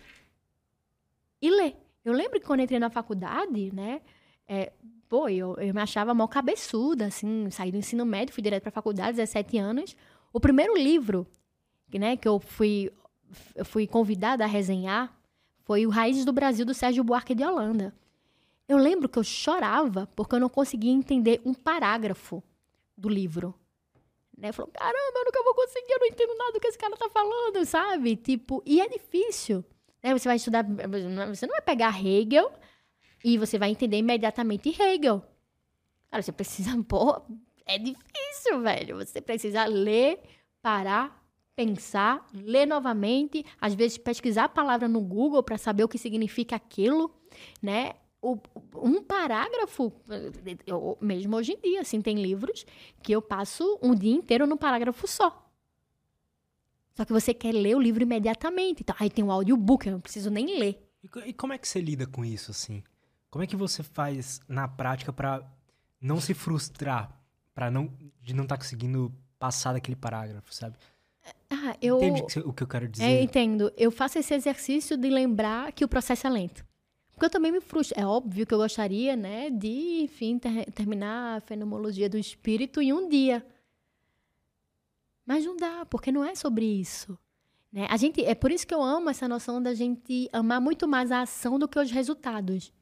e 1.42 1.50
ler? 1.50 1.76
Eu 2.06 2.14
lembro 2.14 2.40
que 2.40 2.46
quando 2.46 2.62
entrei 2.62 2.80
na 2.80 2.90
faculdade, 2.90 3.76
né, 3.76 4.02
é, 4.48 4.72
pô, 5.10 5.28
eu, 5.28 5.56
eu 5.58 5.74
me 5.74 5.82
achava 5.82 6.14
mal 6.14 6.30
cabeçuda, 6.30 7.08
assim, 7.08 7.50
saí 7.52 7.72
do 7.72 7.78
ensino 7.78 8.06
médio, 8.06 8.34
fui 8.34 8.42
direto 8.42 8.64
pra 8.64 8.72
faculdade, 8.72 9.18
17 9.18 9.58
anos. 9.58 9.98
O 10.32 10.40
primeiro 10.40 10.78
livro, 10.78 11.28
né, 11.94 12.16
que 12.16 12.28
eu 12.28 12.40
fui, 12.40 12.90
eu 13.54 13.66
fui 13.66 13.86
convidada 13.86 14.46
a 14.46 14.48
resenhar 14.48 15.14
foi 15.66 15.86
o 15.86 15.90
Raízes 15.90 16.26
do 16.26 16.34
Brasil, 16.34 16.66
do 16.66 16.74
Sérgio 16.74 17.04
Buarque 17.04 17.34
de 17.34 17.44
Holanda. 17.44 17.94
Eu 18.68 18.78
lembro 18.78 19.10
que 19.10 19.20
eu 19.20 19.24
chorava 19.24 20.08
porque 20.16 20.36
eu 20.36 20.40
não 20.40 20.50
conseguia 20.50 20.92
entender 20.92 21.42
um 21.46 21.54
parágrafo 21.54 22.44
do 22.98 23.10
livro. 23.10 23.54
Né? 24.38 24.50
Eu 24.50 24.54
falo, 24.54 24.70
caramba, 24.72 25.20
eu 25.20 25.26
nunca 25.26 25.44
vou 25.44 25.54
conseguir, 25.54 25.92
eu 25.92 26.00
não 26.00 26.08
entendo 26.08 26.36
nada 26.38 26.54
do 26.54 26.60
que 26.60 26.68
esse 26.68 26.78
cara 26.78 26.96
tá 26.96 27.10
falando, 27.10 27.66
sabe? 27.66 28.16
Tipo, 28.16 28.64
e 28.66 28.82
é 28.82 28.88
difícil. 28.88 29.64
Né? 30.02 30.18
Você 30.18 30.28
vai 30.28 30.38
estudar, 30.38 30.66
você 31.30 31.46
não 31.46 31.54
vai 31.54 31.62
pegar 31.62 31.98
Hegel 31.98 32.52
e 33.24 33.38
você 33.38 33.58
vai 33.58 33.70
entender 33.70 33.98
imediatamente 33.98 34.70
Hegel. 34.70 35.24
Cara, 36.10 36.22
você 36.22 36.32
precisa, 36.32 36.72
pô, 36.88 37.22
é 37.66 37.78
difícil, 37.78 38.62
velho. 38.62 38.98
Você 38.98 39.22
precisa 39.22 39.66
ler, 39.66 40.20
parar, 40.62 41.24
pensar, 41.56 42.28
ler 42.34 42.66
novamente, 42.66 43.46
às 43.60 43.74
vezes 43.74 43.98
pesquisar 43.98 44.46
a 44.46 44.50
palavra 44.50 44.88
no 44.88 45.02
Google 45.02 45.44
para 45.44 45.58
saber 45.58 45.84
o 45.84 45.88
que 45.88 45.98
significa 45.98 46.56
aquilo, 46.56 47.14
né? 47.62 47.94
O, 48.24 48.40
um 48.78 49.04
parágrafo, 49.04 49.92
eu, 50.66 50.98
mesmo 51.02 51.36
hoje 51.36 51.52
em 51.52 51.60
dia, 51.60 51.82
assim, 51.82 52.02
tem 52.02 52.22
livros 52.22 52.66
que 53.02 53.12
eu 53.12 53.22
passo 53.22 53.78
um 53.84 53.94
dia 53.94 54.14
inteiro 54.14 54.48
num 54.48 54.56
parágrafo 54.56 55.06
só. 55.06 55.46
Só 56.96 57.04
que 57.04 57.12
você 57.12 57.34
quer 57.34 57.52
ler 57.52 57.76
o 57.76 57.82
livro 57.82 58.02
imediatamente. 58.02 58.82
Então, 58.82 58.96
aí 58.98 59.10
tem 59.10 59.24
o 59.24 59.28
um 59.28 59.32
audiobook, 59.32 59.86
eu 59.86 59.94
não 59.94 60.00
preciso 60.00 60.30
nem 60.30 60.58
ler. 60.58 60.90
E, 61.04 61.30
e, 61.30 61.34
como 61.34 61.52
é 61.52 61.58
que 61.58 61.68
você 61.68 61.82
lida 61.82 62.08
com 62.08 62.24
isso, 62.24 62.52
assim? 62.52 62.82
Como 63.30 63.44
é 63.44 63.48
que 63.48 63.56
você 63.56 63.84
faz 63.84 64.40
na 64.48 64.68
prática 64.68 65.12
para 65.12 65.44
não 66.00 66.22
se 66.22 66.34
frustrar, 66.34 67.12
para 67.54 67.70
não 67.70 67.92
de 68.22 68.34
não 68.34 68.44
estar 68.44 68.56
tá 68.56 68.62
conseguindo 68.62 69.14
passar 69.38 69.74
daquele 69.74 69.98
parágrafo, 69.98 70.54
sabe? 70.54 70.78
Ah, 71.50 71.76
eu... 71.82 71.98
Entende 71.98 72.40
o 72.46 72.54
que 72.54 72.64
eu 72.64 72.68
quero 72.68 72.88
dizer? 72.88 73.18
Eu 73.18 73.24
entendo. 73.24 73.74
Eu 73.76 73.92
faço 73.92 74.18
esse 74.18 74.34
exercício 74.34 74.96
de 74.96 75.10
lembrar 75.10 75.74
que 75.74 75.84
o 75.84 75.88
processo 75.88 76.26
é 76.28 76.30
lento. 76.30 76.64
Porque 77.14 77.26
eu 77.26 77.30
também 77.30 77.52
me 77.52 77.62
frustro. 77.62 78.00
É 78.00 78.06
óbvio 78.06 78.46
que 78.46 78.54
eu 78.54 78.58
gostaria, 78.58 79.16
né, 79.16 79.50
de, 79.50 80.02
enfim, 80.04 80.38
ter, 80.40 80.72
terminar 80.72 81.38
a 81.38 81.42
fenomenologia 81.42 82.10
do 82.10 82.18
espírito 82.18 82.82
em 82.82 82.92
um 82.92 83.08
dia. 83.08 83.46
Mas 85.26 85.46
não 85.46 85.56
dá, 85.56 85.86
porque 85.86 86.12
não 86.12 86.26
é 86.26 86.36
sobre 86.36 86.66
isso. 86.66 87.18
Né? 87.72 87.88
A 87.90 87.98
gente, 87.98 88.24
é 88.24 88.36
por 88.36 88.52
isso 88.52 88.68
que 88.68 88.74
eu 88.74 88.84
amo 88.84 89.10
essa 89.10 89.28
noção 89.28 89.62
da 89.62 89.74
gente 89.74 90.30
amar 90.34 90.60
muito 90.60 90.88
mais 90.88 91.12
a 91.12 91.22
ação 91.22 91.58
do 91.58 91.68
que 91.68 91.80
os 91.80 91.92
resultados. 91.92 92.74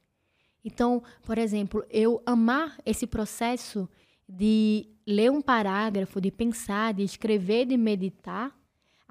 Então, 0.63 1.03
por 1.23 1.37
exemplo, 1.37 1.83
eu 1.89 2.21
amar 2.25 2.77
esse 2.85 3.07
processo 3.07 3.89
de 4.27 4.87
ler 5.05 5.31
um 5.31 5.41
parágrafo, 5.41 6.21
de 6.21 6.31
pensar, 6.31 6.93
de 6.93 7.03
escrever, 7.03 7.65
de 7.65 7.77
meditar, 7.77 8.55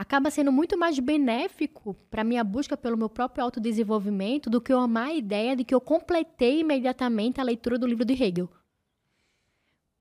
acaba 0.01 0.31
sendo 0.31 0.51
muito 0.51 0.79
mais 0.79 0.99
benéfico 0.99 1.95
para 2.11 2.25
minha 2.25 2.43
busca 2.43 2.75
pelo 2.75 2.97
meu 2.97 3.11
próprio 3.11 3.45
autodesenvolvimento 3.45 4.49
do 4.49 4.59
que 4.59 4.73
eu 4.73 4.79
amar 4.79 5.09
a 5.09 5.15
ideia 5.15 5.55
de 5.55 5.63
que 5.63 5.75
eu 5.75 5.81
completei 5.81 6.61
imediatamente 6.61 7.39
a 7.39 7.45
leitura 7.45 7.79
do 7.79 7.87
livro 7.87 8.03
de 8.03 8.15
Hegel. 8.15 8.49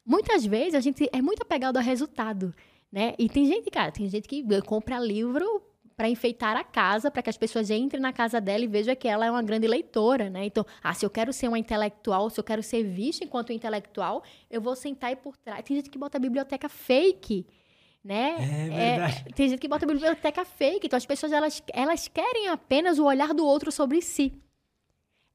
Muitas 0.06 0.46
vezes 0.46 0.76
a 0.76 0.80
gente 0.80 1.10
é 1.12 1.22
muito 1.22 1.42
apegado 1.42 1.76
ao 1.76 1.84
resultado, 1.84 2.56
né? 2.90 3.14
E 3.20 3.28
tem 3.28 3.46
gente, 3.46 3.70
cara, 3.70 3.92
tem 3.92 4.08
gente 4.08 4.26
que 4.26 4.42
compra 4.62 4.98
livro 4.98 5.62
para 5.98 6.08
enfeitar 6.08 6.56
a 6.56 6.64
casa, 6.64 7.12
para 7.12 7.22
que 7.22 7.30
as 7.30 7.36
pessoas 7.36 7.70
entrem 7.70 8.02
na 8.02 8.14
casa 8.14 8.40
dela 8.40 8.64
e 8.64 8.68
vejam 8.68 8.96
que 8.96 9.06
ela 9.06 9.26
é 9.26 9.30
uma 9.30 9.44
grande 9.44 9.68
leitora, 9.68 10.30
né? 10.30 10.46
Então, 10.46 10.66
ah, 10.82 10.94
se 10.94 11.06
eu 11.06 11.10
quero 11.10 11.34
ser 11.34 11.50
uma 11.50 11.60
intelectual, 11.60 12.30
se 12.30 12.40
eu 12.40 12.44
quero 12.46 12.64
ser 12.64 12.84
vista 12.84 13.26
enquanto 13.26 13.52
intelectual, 13.52 14.24
eu 14.50 14.62
vou 14.62 14.78
sentar 14.78 15.10
aí 15.10 15.18
por 15.18 15.36
trás. 15.36 15.62
Tem 15.66 15.76
gente 15.76 15.90
que 15.90 15.98
bota 15.98 16.18
a 16.18 16.22
biblioteca 16.22 16.70
fake 16.70 17.46
né? 18.04 18.36
É 18.40 18.70
verdade. 18.70 19.26
É, 19.28 19.34
tem 19.34 19.50
gente 19.50 19.60
que 19.60 19.68
bota 19.68 19.86
biblioteca 19.86 20.46
fake, 20.46 20.88
então 20.88 20.98
as 20.98 21.06
pessoas 21.06 21.32
elas, 21.32 21.62
elas 21.74 22.08
querem 22.08 22.48
apenas 22.48 23.00
o 23.00 23.06
olhar 23.06 23.34
do 23.34 23.46
outro 23.46 23.72
sobre 23.72 24.02
si. 24.02 24.34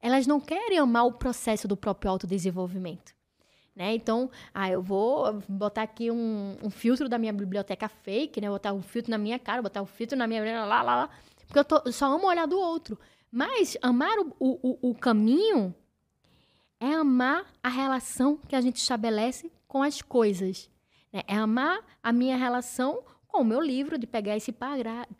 Elas 0.01 0.27
não 0.27 0.39
querem 0.39 0.77
amar 0.77 1.05
o 1.05 1.13
processo 1.13 1.67
do 1.67 1.77
próprio 1.77 2.11
autodesenvolvimimento. 2.11 3.13
Né? 3.75 3.93
Então, 3.93 4.29
ah, 4.53 4.69
eu 4.69 4.81
vou 4.81 5.41
botar 5.49 5.81
aqui 5.81 6.09
um, 6.09 6.57
um, 6.63 6.69
filtro 6.69 7.09
da 7.09 7.17
minha 7.17 7.33
biblioteca 7.33 7.89
fake, 7.89 8.39
né? 8.39 8.47
Botar 8.47 8.71
um 8.71 8.81
filtro 8.81 9.11
na 9.11 9.17
minha 9.17 9.37
cara, 9.37 9.61
botar 9.61 9.81
um 9.81 9.85
filtro 9.85 10.17
na 10.17 10.25
minha. 10.25 10.65
lá, 10.65 10.81
lá, 10.81 10.95
lá. 10.95 11.09
Porque 11.45 11.59
eu, 11.59 11.65
tô, 11.65 11.81
eu 11.85 11.91
só 11.91 12.05
amo 12.05 12.23
o 12.23 12.29
olhar 12.29 12.45
do 12.45 12.57
outro. 12.57 12.97
Mas 13.29 13.77
amar 13.81 14.17
o, 14.17 14.33
o, 14.39 14.91
o 14.91 14.95
caminho 14.95 15.75
é 16.79 16.93
amar 16.93 17.45
a 17.61 17.67
relação 17.67 18.37
que 18.47 18.55
a 18.55 18.61
gente 18.61 18.77
estabelece 18.77 19.51
com 19.67 19.83
as 19.83 20.01
coisas. 20.01 20.69
Né? 21.15 21.21
É 21.25 21.35
amar 21.37 21.79
a 22.03 22.11
minha 22.11 22.35
relação 22.35 23.01
com 23.25 23.41
o 23.41 23.45
meu 23.45 23.61
livro, 23.61 23.97
de 23.97 24.05
pegar 24.05 24.35
esse 24.35 24.53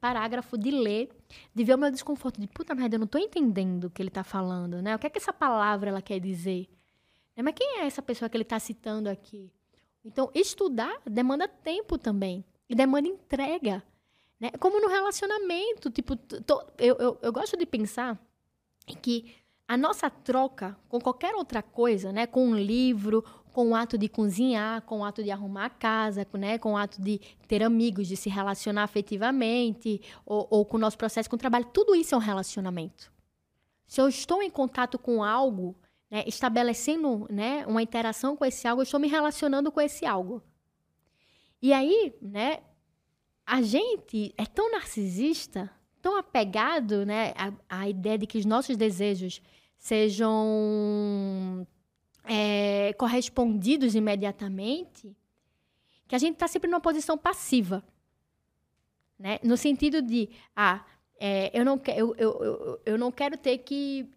parágrafo, 0.01 0.57
de 0.57 0.71
ler, 0.71 1.09
de 1.53 1.63
ver 1.63 1.75
o 1.75 1.77
meu 1.77 1.89
desconforto, 1.89 2.39
de 2.39 2.47
puta 2.47 2.75
merda, 2.75 2.95
eu 2.95 2.99
não 2.99 3.05
estou 3.05 3.19
entendendo 3.19 3.85
o 3.85 3.89
que 3.89 4.01
ele 4.01 4.09
está 4.09 4.23
falando, 4.23 4.81
né? 4.81 4.95
O 4.95 4.99
que 4.99 5.07
é 5.07 5.09
que 5.09 5.17
essa 5.17 5.33
palavra 5.33 5.89
ela 5.89 6.01
quer 6.01 6.19
dizer? 6.19 6.67
Né? 7.35 7.43
Mas 7.43 7.53
quem 7.55 7.79
é 7.79 7.85
essa 7.85 8.01
pessoa 8.01 8.29
que 8.29 8.35
ele 8.35 8.43
está 8.43 8.59
citando 8.59 9.09
aqui? 9.09 9.51
Então, 10.03 10.29
estudar 10.33 11.01
demanda 11.05 11.47
tempo 11.47 11.97
também. 11.97 12.43
E 12.69 12.75
demanda 12.75 13.07
entrega. 13.07 13.83
Né? 14.39 14.51
Como 14.59 14.79
no 14.79 14.87
relacionamento. 14.87 15.89
Tipo, 15.89 16.15
tô, 16.15 16.63
eu, 16.77 16.95
eu, 16.95 17.19
eu 17.21 17.33
gosto 17.33 17.57
de 17.57 17.65
pensar 17.65 18.17
que 19.01 19.33
a 19.67 19.75
nossa 19.75 20.09
troca 20.09 20.77
com 20.87 20.99
qualquer 20.99 21.35
outra 21.35 21.61
coisa, 21.61 22.11
né? 22.11 22.27
Com 22.27 22.47
um 22.47 22.55
livro, 22.55 23.25
com 23.55 23.69
o 23.69 23.73
ato 23.73 23.97
de 23.97 24.09
cozinhar, 24.09 24.81
com 24.81 24.99
o 24.99 25.05
ato 25.05 25.23
de 25.23 25.31
arrumar 25.31 25.67
a 25.67 25.69
casa, 25.69 26.27
né? 26.33 26.57
com 26.57 26.73
o 26.73 26.77
ato 26.77 27.01
de 27.01 27.21
ter 27.47 27.63
amigos, 27.63 28.05
de 28.05 28.17
se 28.17 28.29
relacionar 28.29 28.83
afetivamente, 28.83 30.01
ou, 30.25 30.45
ou 30.51 30.65
com 30.65 30.75
o 30.75 30.79
nosso 30.79 30.97
processo 30.97 31.29
com 31.29 31.37
o 31.37 31.39
trabalho, 31.39 31.63
tudo 31.71 31.95
isso 31.95 32.13
é 32.13 32.17
um 32.17 32.21
relacionamento. 32.21 33.09
Se 33.87 34.01
eu 34.01 34.09
estou 34.09 34.43
em 34.43 34.49
contato 34.49 34.99
com 34.99 35.23
algo, 35.23 35.73
né, 36.11 36.25
estabelecendo 36.27 37.27
né, 37.29 37.65
uma 37.65 37.81
interação 37.81 38.35
com 38.35 38.43
esse 38.43 38.67
algo, 38.67 38.81
eu 38.81 38.83
estou 38.83 38.99
me 38.99 39.07
relacionando 39.07 39.71
com 39.71 39.79
esse 39.79 40.05
algo. 40.05 40.43
E 41.61 41.71
aí, 41.71 42.13
né, 42.21 42.59
a 43.45 43.61
gente 43.61 44.33
é 44.37 44.45
tão 44.45 44.69
narcisista, 44.69 45.71
tão 46.01 46.17
apegado 46.17 47.05
né, 47.05 47.33
à, 47.69 47.83
à 47.83 47.89
ideia 47.89 48.17
de 48.17 48.27
que 48.27 48.37
os 48.37 48.43
nossos 48.43 48.75
desejos 48.75 49.41
sejam 49.77 51.65
é, 52.27 52.93
correspondidos 52.93 53.95
imediatamente, 53.95 55.15
que 56.07 56.15
a 56.15 56.17
gente 56.17 56.33
está 56.33 56.47
sempre 56.47 56.69
numa 56.69 56.81
posição 56.81 57.17
passiva. 57.17 57.83
Né? 59.17 59.39
No 59.43 59.57
sentido 59.57 60.01
de, 60.01 60.29
ah, 60.55 60.83
é, 61.19 61.57
eu, 61.57 61.63
não, 61.63 61.81
eu, 61.87 62.15
eu, 62.17 62.43
eu, 62.43 62.81
eu 62.85 62.97
não 62.97 63.11
quero 63.11 63.37
ter 63.37 63.59
que 63.59 64.09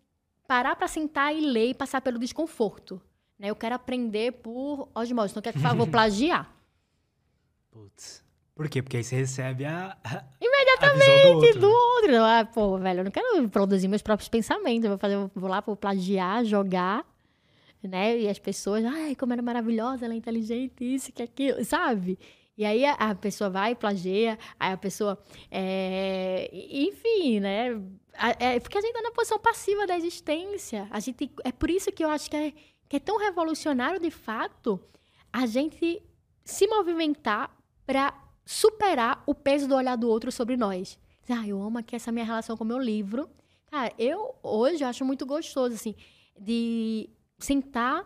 parar 0.46 0.74
para 0.76 0.88
sentar 0.88 1.34
e 1.34 1.40
ler 1.40 1.70
e 1.70 1.74
passar 1.74 2.00
pelo 2.00 2.18
desconforto. 2.18 3.00
Né? 3.38 3.50
Eu 3.50 3.56
quero 3.56 3.74
aprender 3.74 4.32
por 4.32 4.88
osmose, 4.94 5.34
não 5.34 5.42
quero 5.42 5.58
que 5.58 5.76
vou 5.76 5.86
plagiar. 5.88 6.52
Putz. 7.70 8.26
Por 8.54 8.68
quê? 8.68 8.82
Porque 8.82 8.96
aí 8.96 9.04
você 9.04 9.14
recebe 9.14 9.64
a. 9.64 9.96
a 10.02 10.24
Imediatamente 10.40 11.10
a 11.10 11.22
do 11.22 11.36
outro. 11.36 11.60
do 11.60 11.70
outro. 11.70 12.24
Ah, 12.24 12.44
pô, 12.44 12.76
velho, 12.78 13.00
eu 13.00 13.04
não 13.04 13.10
quero 13.12 13.48
produzir 13.48 13.86
meus 13.86 14.02
próprios 14.02 14.28
pensamentos. 14.28 14.82
Eu 14.82 14.90
vou, 14.90 14.98
fazer, 14.98 15.30
vou 15.32 15.48
lá, 15.48 15.60
vou 15.60 15.76
plagiar, 15.76 16.44
jogar, 16.44 17.06
né? 17.82 18.18
E 18.18 18.28
as 18.28 18.38
pessoas, 18.38 18.84
ai, 18.84 19.14
como 19.14 19.32
era 19.32 19.42
maravilhosa, 19.42 20.04
ela 20.04 20.14
é 20.14 20.16
inteligente, 20.16 20.82
isso, 20.82 21.12
que 21.12 21.22
aquilo, 21.22 21.64
sabe? 21.64 22.18
E 22.56 22.64
aí 22.64 22.84
a, 22.84 22.94
a 22.94 23.14
pessoa 23.14 23.48
vai, 23.48 23.74
plageia, 23.76 24.36
aí 24.58 24.72
a 24.72 24.76
pessoa. 24.76 25.22
É, 25.48 26.50
enfim, 26.52 27.38
né? 27.38 27.80
É, 28.40 28.58
porque 28.58 28.76
a 28.76 28.80
gente 28.80 28.94
tá 28.94 29.00
na 29.00 29.12
posição 29.12 29.38
passiva 29.38 29.86
da 29.86 29.96
existência. 29.96 30.88
A 30.90 30.98
gente, 30.98 31.30
é 31.44 31.52
por 31.52 31.70
isso 31.70 31.92
que 31.92 32.04
eu 32.04 32.10
acho 32.10 32.28
que 32.28 32.36
é, 32.36 32.52
que 32.88 32.96
é 32.96 33.00
tão 33.00 33.16
revolucionário, 33.16 34.00
de 34.00 34.10
fato, 34.10 34.80
a 35.32 35.46
gente 35.46 36.02
se 36.44 36.66
movimentar 36.66 37.56
para 37.86 38.12
superar 38.44 39.22
o 39.24 39.34
peso 39.34 39.68
do 39.68 39.76
olhar 39.76 39.94
do 39.94 40.08
outro 40.08 40.32
sobre 40.32 40.56
nós. 40.56 40.98
Ah, 41.30 41.46
eu 41.46 41.62
amo 41.62 41.78
aqui 41.78 41.94
essa 41.94 42.10
minha 42.10 42.24
relação 42.24 42.56
com 42.56 42.64
o 42.64 42.66
meu 42.66 42.78
livro. 42.78 43.30
Cara, 43.70 43.92
eu 43.98 44.34
hoje 44.42 44.82
acho 44.82 45.04
muito 45.04 45.26
gostoso, 45.26 45.74
assim, 45.74 45.94
de 46.36 47.08
sentar, 47.38 48.04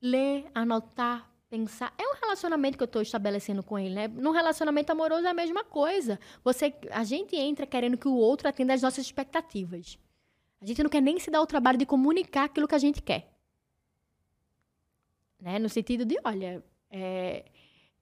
ler, 0.00 0.46
anotar, 0.54 1.30
pensar. 1.48 1.94
É 1.98 2.02
um 2.02 2.14
relacionamento 2.20 2.76
que 2.76 2.82
eu 2.82 2.86
estou 2.86 3.02
estabelecendo 3.02 3.62
com 3.62 3.78
ele, 3.78 3.94
né? 3.94 4.08
Num 4.08 4.32
relacionamento 4.32 4.90
amoroso 4.90 5.26
é 5.26 5.30
a 5.30 5.34
mesma 5.34 5.62
coisa. 5.62 6.18
Você, 6.42 6.74
a 6.90 7.04
gente 7.04 7.36
entra 7.36 7.66
querendo 7.66 7.96
que 7.96 8.08
o 8.08 8.16
outro 8.16 8.48
atenda 8.48 8.74
às 8.74 8.82
nossas 8.82 9.04
expectativas. 9.04 9.98
A 10.60 10.66
gente 10.66 10.82
não 10.82 10.90
quer 10.90 11.00
nem 11.00 11.20
se 11.20 11.30
dar 11.30 11.40
o 11.40 11.46
trabalho 11.46 11.78
de 11.78 11.86
comunicar 11.86 12.44
aquilo 12.44 12.66
que 12.66 12.74
a 12.74 12.78
gente 12.78 13.02
quer. 13.02 13.30
Né? 15.40 15.58
No 15.58 15.68
sentido 15.68 16.04
de, 16.04 16.18
olha, 16.24 16.64
é, 16.90 17.44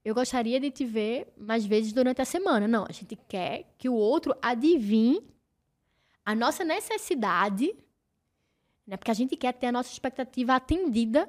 eu 0.04 0.14
gostaria 0.14 0.58
de 0.58 0.70
te 0.70 0.84
ver 0.84 1.32
mais 1.36 1.66
vezes 1.66 1.92
durante 1.92 2.22
a 2.22 2.24
semana. 2.24 2.66
Não, 2.66 2.86
a 2.88 2.92
gente 2.92 3.16
quer 3.16 3.74
que 3.76 3.88
o 3.88 3.94
outro 3.94 4.34
adivinhe 4.40 5.22
a 6.24 6.34
nossa 6.34 6.64
necessidade, 6.64 7.74
né? 8.92 8.98
Porque 8.98 9.10
a 9.10 9.14
gente 9.14 9.34
quer 9.38 9.54
ter 9.54 9.68
a 9.68 9.72
nossa 9.72 9.90
expectativa 9.90 10.54
atendida. 10.54 11.26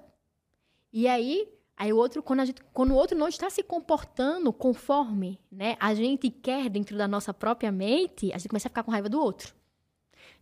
E 0.92 1.08
aí, 1.08 1.48
aí 1.78 1.94
o 1.94 1.98
outro, 1.98 2.22
quando, 2.22 2.42
a 2.42 2.46
gente, 2.46 2.62
quando 2.74 2.92
o 2.92 2.96
outro 2.96 3.18
não 3.18 3.30
está 3.30 3.50
se 3.50 3.64
comportando 3.64 4.52
conforme 4.52 5.40
né, 5.50 5.78
a 5.80 5.94
gente 5.94 6.30
quer 6.30 6.70
dentro 6.70 6.98
da 6.98 7.08
nossa 7.08 7.34
própria 7.34 7.72
mente, 7.72 8.34
a 8.34 8.38
gente 8.38 8.50
começa 8.50 8.68
a 8.68 8.70
ficar 8.70 8.84
com 8.84 8.92
raiva 8.92 9.08
do 9.08 9.18
outro. 9.18 9.56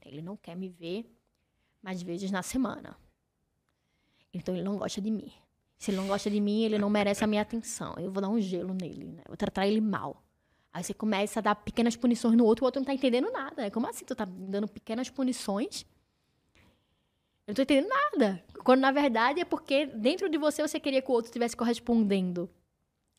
Ele 0.03 0.19
não 0.19 0.35
quer 0.35 0.56
me 0.56 0.68
ver 0.68 1.15
mais 1.80 2.02
vezes 2.02 2.31
na 2.31 2.41
semana. 2.41 2.98
Então 4.34 4.56
ele 4.56 4.64
não 4.64 4.77
gosta 4.77 4.99
de 4.99 5.11
mim. 5.11 5.31
Se 5.77 5.91
ele 5.91 5.98
não 5.98 6.07
gosta 6.07 6.27
de 6.27 6.41
mim, 6.41 6.64
ele 6.64 6.80
não 6.80 6.89
merece 6.89 7.23
a 7.23 7.27
minha 7.27 7.43
atenção. 7.43 7.93
Eu 7.99 8.11
vou 8.11 8.19
dar 8.19 8.30
um 8.30 8.41
gelo 8.41 8.73
nele, 8.73 9.06
né? 9.06 9.22
Vou 9.27 9.38
tratar 9.38 9.68
ele 9.68 9.80
mal. 9.80 10.23
Aí 10.73 10.84
você 10.84 10.93
começa 10.93 11.39
a 11.39 11.43
dar 11.43 11.53
pequenas 11.53 11.95
punições 11.95 12.35
no 12.35 12.45
outro, 12.45 12.64
o 12.64 12.65
outro 12.65 12.80
não 12.80 12.85
tá 12.85 12.95
entendendo 12.95 13.31
nada. 13.31 13.69
Como 13.69 13.88
assim 13.88 14.06
tu 14.06 14.15
tá 14.15 14.26
dando 14.26 14.68
pequenas 14.68 15.07
punições? 15.07 15.85
Eu 17.51 17.53
não 17.53 17.55
tô 17.55 17.61
entendendo 17.63 17.89
nada. 17.89 18.43
Quando 18.63 18.79
na 18.79 18.91
verdade 18.91 19.41
é 19.41 19.45
porque 19.45 19.85
dentro 19.85 20.29
de 20.29 20.37
você 20.37 20.61
você 20.61 20.79
queria 20.79 21.01
que 21.01 21.11
o 21.11 21.13
outro 21.13 21.27
estivesse 21.27 21.55
correspondendo 21.55 22.49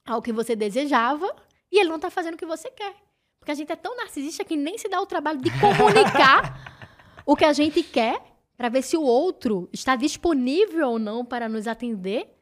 ao 0.06 0.22
que 0.22 0.32
você 0.32 0.56
desejava 0.56 1.36
e 1.70 1.78
ele 1.78 1.90
não 1.90 1.98
tá 1.98 2.10
fazendo 2.10 2.34
o 2.34 2.38
que 2.38 2.46
você 2.46 2.70
quer. 2.70 2.94
Porque 3.38 3.52
a 3.52 3.54
gente 3.54 3.70
é 3.70 3.76
tão 3.76 3.94
narcisista 3.94 4.42
que 4.42 4.56
nem 4.56 4.78
se 4.78 4.88
dá 4.88 5.02
o 5.02 5.06
trabalho 5.06 5.38
de 5.38 5.50
comunicar 5.60 6.88
o 7.26 7.36
que 7.36 7.44
a 7.44 7.52
gente 7.52 7.82
quer 7.82 8.22
para 8.56 8.70
ver 8.70 8.80
se 8.80 8.96
o 8.96 9.02
outro 9.02 9.68
está 9.70 9.96
disponível 9.96 10.92
ou 10.92 10.98
não 10.98 11.26
para 11.26 11.46
nos 11.46 11.66
atender 11.66 12.34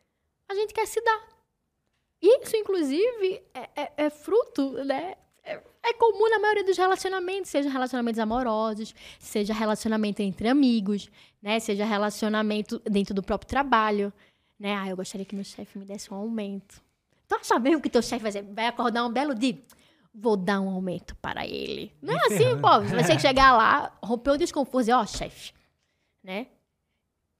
a 0.48 0.54
gente 0.54 0.72
quer 0.72 0.86
se 0.86 1.00
dar. 1.00 1.28
Isso, 2.22 2.56
inclusive, 2.56 3.42
é, 3.52 3.82
é, 3.82 3.92
é 3.96 4.10
fruto, 4.10 4.84
né? 4.84 5.16
É, 5.82 5.94
comum 5.94 6.28
na 6.28 6.39
maioria 6.39 6.65
dos 6.65 6.77
relacionamentos, 6.77 7.51
seja 7.51 7.70
relacionamentos 7.70 8.19
amorosos, 8.19 8.94
seja 9.19 9.55
relacionamento 9.55 10.20
entre 10.20 10.48
amigos, 10.48 11.11
né? 11.43 11.59
Seja 11.59 11.85
relacionamento 11.85 12.81
dentro 12.81 13.15
do 13.15 13.23
próprio 13.23 13.48
trabalho, 13.48 14.12
né? 14.59 14.77
Ah, 14.77 14.89
eu 14.89 14.97
gostaria 14.97 15.24
que 15.24 15.35
meu 15.35 15.44
chefe 15.44 15.78
me 15.78 15.85
desse 15.85 16.12
um 16.12 16.16
aumento. 16.16 16.82
Tu 17.27 17.35
acha 17.35 17.59
mesmo 17.59 17.81
que 17.81 17.89
teu 17.89 18.02
chefe 18.02 18.31
vai, 18.31 18.43
vai 18.43 18.66
acordar 18.66 19.05
um 19.07 19.11
belo 19.11 19.35
dia? 19.35 19.59
Vou 20.12 20.36
dar 20.36 20.61
um 20.61 20.69
aumento 20.69 21.16
para 21.16 21.47
ele. 21.47 21.93
Não 22.02 22.15
é 22.15 22.27
assim, 22.27 22.61
pô. 22.61 22.81
Você 22.81 22.94
vai 22.94 23.05
ter 23.05 23.16
que 23.16 23.23
chegar 23.23 23.57
lá, 23.57 23.97
romper 24.02 24.31
o 24.32 24.36
desconforto 24.36 24.82
e 24.82 24.85
dizer, 24.86 24.93
ó, 24.93 25.02
oh, 25.02 25.07
chefe, 25.07 25.52
né? 26.23 26.48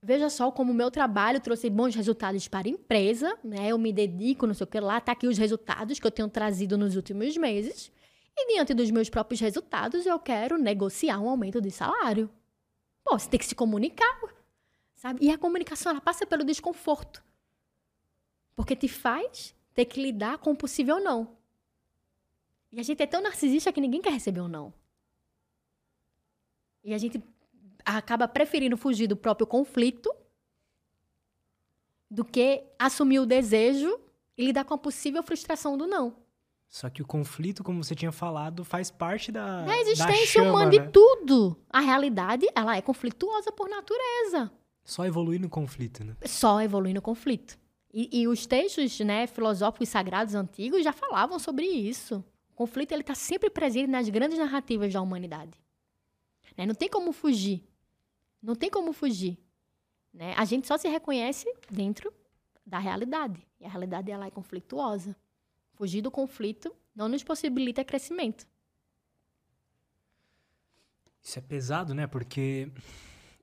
Veja 0.03 0.31
só 0.31 0.49
como 0.51 0.71
o 0.71 0.75
meu 0.75 0.89
trabalho 0.89 1.39
trouxe 1.39 1.69
bons 1.69 1.93
resultados 1.93 2.47
para 2.47 2.67
a 2.67 2.71
empresa, 2.71 3.37
né? 3.43 3.67
Eu 3.67 3.77
me 3.77 3.93
dedico, 3.93 4.47
não 4.47 4.53
sei 4.55 4.63
o 4.63 4.67
que 4.67 4.79
lá, 4.79 4.99
tá 4.99 5.11
aqui 5.11 5.27
os 5.27 5.37
resultados 5.37 5.99
que 5.99 6.07
eu 6.07 6.11
tenho 6.11 6.27
trazido 6.27 6.75
nos 6.75 6.95
últimos 6.95 7.37
meses. 7.37 7.91
E 8.37 8.53
diante 8.53 8.73
dos 8.73 8.89
meus 8.91 9.09
próprios 9.09 9.39
resultados, 9.39 10.05
eu 10.05 10.19
quero 10.19 10.57
negociar 10.57 11.19
um 11.19 11.29
aumento 11.29 11.61
de 11.61 11.69
salário. 11.69 12.29
Pô, 13.03 13.17
você 13.17 13.29
tem 13.29 13.39
que 13.39 13.45
se 13.45 13.55
comunicar, 13.55 14.19
sabe? 14.95 15.25
E 15.25 15.31
a 15.31 15.37
comunicação, 15.37 15.91
ela 15.91 16.01
passa 16.01 16.25
pelo 16.25 16.43
desconforto. 16.43 17.23
Porque 18.55 18.75
te 18.75 18.87
faz 18.87 19.55
ter 19.73 19.85
que 19.85 20.01
lidar 20.01 20.37
com 20.37 20.51
o 20.51 20.55
possível 20.55 20.99
não. 20.99 21.35
E 22.71 22.79
a 22.79 22.83
gente 22.83 23.01
é 23.01 23.07
tão 23.07 23.21
narcisista 23.21 23.71
que 23.71 23.81
ninguém 23.81 24.01
quer 24.01 24.13
receber 24.13 24.41
um 24.41 24.47
não. 24.47 24.73
E 26.83 26.93
a 26.93 26.97
gente 26.97 27.21
acaba 27.85 28.27
preferindo 28.27 28.77
fugir 28.77 29.07
do 29.07 29.17
próprio 29.17 29.45
conflito 29.45 30.13
do 32.09 32.25
que 32.25 32.63
assumir 32.77 33.19
o 33.19 33.25
desejo 33.25 33.99
e 34.37 34.45
lidar 34.45 34.65
com 34.65 34.73
a 34.73 34.77
possível 34.77 35.23
frustração 35.23 35.77
do 35.77 35.87
não. 35.87 36.20
Só 36.71 36.89
que 36.89 37.01
o 37.01 37.05
conflito, 37.05 37.65
como 37.65 37.83
você 37.83 37.93
tinha 37.93 38.13
falado, 38.13 38.63
faz 38.63 38.89
parte 38.89 39.29
da. 39.29 39.65
Da 39.65 39.77
existência 39.79 40.07
da 40.07 40.25
chama, 40.25 40.49
humana 40.51 40.71
né? 40.71 40.79
de 40.79 40.89
tudo. 40.89 41.57
A 41.69 41.81
realidade, 41.81 42.47
ela 42.55 42.77
é 42.77 42.81
conflituosa 42.81 43.51
por 43.51 43.69
natureza. 43.69 44.49
Só 44.81 45.05
evoluir 45.05 45.41
no 45.41 45.49
conflito, 45.49 46.01
né? 46.01 46.15
Só 46.25 46.61
evoluir 46.61 46.95
no 46.95 47.01
conflito. 47.01 47.59
E, 47.93 48.21
e 48.21 48.25
os 48.25 48.45
textos 48.45 48.97
né, 49.01 49.27
filosóficos 49.27 49.89
sagrados 49.89 50.33
antigos 50.33 50.81
já 50.81 50.93
falavam 50.93 51.37
sobre 51.37 51.65
isso. 51.65 52.23
O 52.51 52.55
conflito 52.55 52.93
está 52.93 53.15
sempre 53.15 53.49
presente 53.49 53.89
nas 53.89 54.07
grandes 54.07 54.39
narrativas 54.39 54.93
da 54.93 55.01
humanidade. 55.01 55.59
Né? 56.57 56.65
Não 56.65 56.73
tem 56.73 56.87
como 56.87 57.11
fugir. 57.11 57.67
Não 58.41 58.55
tem 58.55 58.69
como 58.69 58.93
fugir. 58.93 59.37
Né? 60.13 60.33
A 60.37 60.45
gente 60.45 60.67
só 60.67 60.77
se 60.77 60.87
reconhece 60.87 61.53
dentro 61.69 62.13
da 62.65 62.79
realidade. 62.79 63.45
E 63.59 63.65
a 63.65 63.69
realidade 63.69 64.09
ela 64.09 64.25
é 64.25 64.31
conflituosa. 64.31 65.13
Fugir 65.81 66.03
do 66.03 66.11
conflito 66.11 66.71
não 66.95 67.09
nos 67.09 67.23
possibilita 67.23 67.83
crescimento. 67.83 68.45
Isso 71.19 71.39
é 71.39 71.41
pesado, 71.41 71.95
né? 71.95 72.05
Porque 72.05 72.71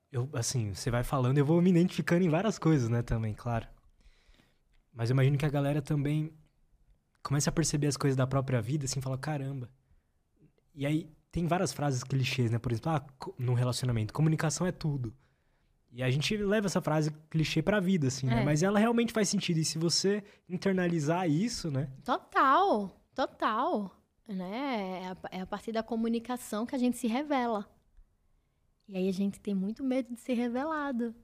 eu, 0.09 0.29
assim, 0.31 0.73
você 0.73 0.89
vai 0.89 1.03
falando, 1.03 1.37
eu 1.37 1.45
vou 1.45 1.61
me 1.61 1.69
identificando 1.69 2.23
em 2.23 2.29
várias 2.29 2.57
coisas, 2.57 2.87
né, 2.87 3.01
também, 3.01 3.33
claro. 3.33 3.67
Mas 4.93 5.09
eu 5.09 5.15
imagino 5.15 5.37
que 5.37 5.45
a 5.45 5.49
galera 5.49 5.81
também 5.81 6.33
começa 7.21 7.49
a 7.49 7.51
perceber 7.51 7.87
as 7.87 7.97
coisas 7.97 8.15
da 8.15 8.25
própria 8.25 8.61
vida, 8.61 8.85
assim, 8.85 9.01
fala, 9.01 9.17
caramba. 9.17 9.69
E 10.73 10.85
aí 10.85 11.11
tem 11.33 11.45
várias 11.45 11.73
frases 11.73 12.05
clichês, 12.05 12.51
né? 12.51 12.57
Por 12.57 12.71
exemplo, 12.71 12.89
ah, 12.93 13.05
no 13.37 13.53
relacionamento, 13.53 14.13
comunicação 14.13 14.65
é 14.65 14.71
tudo. 14.71 15.13
E 15.91 16.03
a 16.03 16.09
gente 16.09 16.37
leva 16.37 16.67
essa 16.67 16.81
frase 16.81 17.11
clichê 17.29 17.61
pra 17.61 17.79
vida, 17.79 18.07
assim, 18.07 18.27
né? 18.27 18.41
É. 18.41 18.45
Mas 18.45 18.61
ela 18.61 18.77
realmente 18.77 19.11
faz 19.11 19.27
sentido. 19.27 19.57
E 19.57 19.65
se 19.65 19.79
você 19.79 20.23
internalizar 20.47 21.29
isso, 21.29 21.71
né? 21.71 21.89
Total, 22.03 22.95
total. 23.15 23.95
Né? 24.27 25.01
É 25.03 25.07
a, 25.07 25.17
é 25.37 25.41
a 25.41 25.47
partir 25.47 25.71
da 25.71 25.81
comunicação 25.81 26.65
que 26.65 26.75
a 26.75 26.79
gente 26.79 26.97
se 26.97 27.07
revela. 27.07 27.67
E 28.87 28.95
aí 28.97 29.09
a 29.09 29.13
gente 29.13 29.39
tem 29.39 29.55
muito 29.55 29.83
medo 29.83 30.13
de 30.13 30.21
ser 30.21 30.33
revelado. 30.33 31.15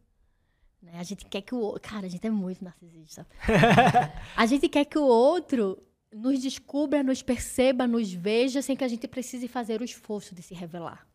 Né? 0.81 0.93
A 0.95 1.03
gente 1.03 1.25
quer 1.25 1.41
que 1.41 1.53
o 1.53 1.59
outro. 1.59 1.81
Cara, 1.81 2.07
a 2.07 2.09
gente 2.09 2.25
é 2.25 2.29
muito 2.29 2.63
narcisista. 2.63 3.27
a 4.35 4.45
gente 4.45 4.67
quer 4.67 4.85
que 4.85 4.97
o 4.97 5.03
outro 5.03 5.77
nos 6.13 6.39
descubra, 6.39 7.03
nos 7.03 7.21
perceba, 7.21 7.85
nos 7.85 8.11
veja, 8.11 8.61
sem 8.61 8.75
que 8.75 8.83
a 8.83 8.87
gente 8.87 9.07
precise 9.07 9.47
fazer 9.47 9.81
o 9.81 9.83
esforço 9.83 10.33
de 10.33 10.41
se 10.41 10.53
revelar. 10.53 11.07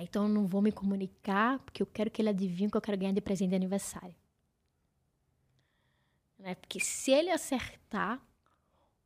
Né? 0.00 0.04
Então 0.08 0.22
eu 0.24 0.28
não 0.28 0.46
vou 0.46 0.62
me 0.62 0.72
comunicar, 0.72 1.58
porque 1.60 1.82
eu 1.82 1.86
quero 1.86 2.10
que 2.10 2.22
ele 2.22 2.30
adivinhe 2.30 2.68
o 2.68 2.70
que 2.70 2.76
eu 2.76 2.80
quero 2.80 2.96
ganhar 2.98 3.12
de 3.12 3.20
presente 3.20 3.50
de 3.50 3.56
aniversário. 3.56 4.14
Né? 6.38 6.54
Porque 6.54 6.80
se 6.80 7.10
ele 7.10 7.30
acertar, 7.30 8.20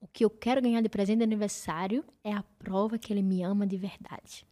o 0.01 0.07
que 0.07 0.25
eu 0.25 0.31
quero 0.31 0.63
ganhar 0.63 0.81
de 0.81 0.89
presente 0.89 1.19
de 1.19 1.25
aniversário 1.25 2.05
é 2.23 2.33
a 2.33 2.43
prova 2.59 2.99
que 2.99 3.13
ele 3.13 3.23
me 3.23 3.43
ama 3.43 3.67
de 3.67 3.77
verdade. 3.77 4.47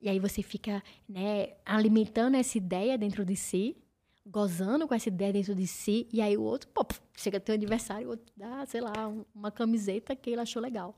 E 0.00 0.08
aí 0.08 0.18
você 0.18 0.42
fica 0.42 0.82
né, 1.08 1.54
alimentando 1.64 2.36
essa 2.36 2.58
ideia 2.58 2.96
dentro 2.98 3.24
de 3.24 3.36
si, 3.36 3.76
gozando 4.26 4.86
com 4.86 4.94
essa 4.94 5.08
ideia 5.08 5.32
dentro 5.32 5.54
de 5.54 5.66
si, 5.66 6.08
e 6.12 6.20
aí 6.20 6.36
o 6.36 6.42
outro, 6.42 6.68
pô, 6.70 6.86
chega 7.14 7.40
teu 7.40 7.54
aniversário, 7.54 8.06
o 8.08 8.10
outro 8.10 8.26
dá, 8.36 8.64
sei 8.66 8.80
lá, 8.80 9.08
um- 9.08 9.24
uma 9.34 9.50
camiseta 9.50 10.14
que 10.16 10.30
ele 10.30 10.40
achou 10.40 10.60
legal. 10.62 10.94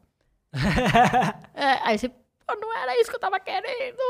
É, 1.55 1.73
aí 1.89 1.99
você, 1.99 2.11
não 2.55 2.77
era 2.77 3.01
isso 3.01 3.11
que 3.11 3.17
eu 3.17 3.21
tava 3.21 3.41
querendo. 3.41 4.01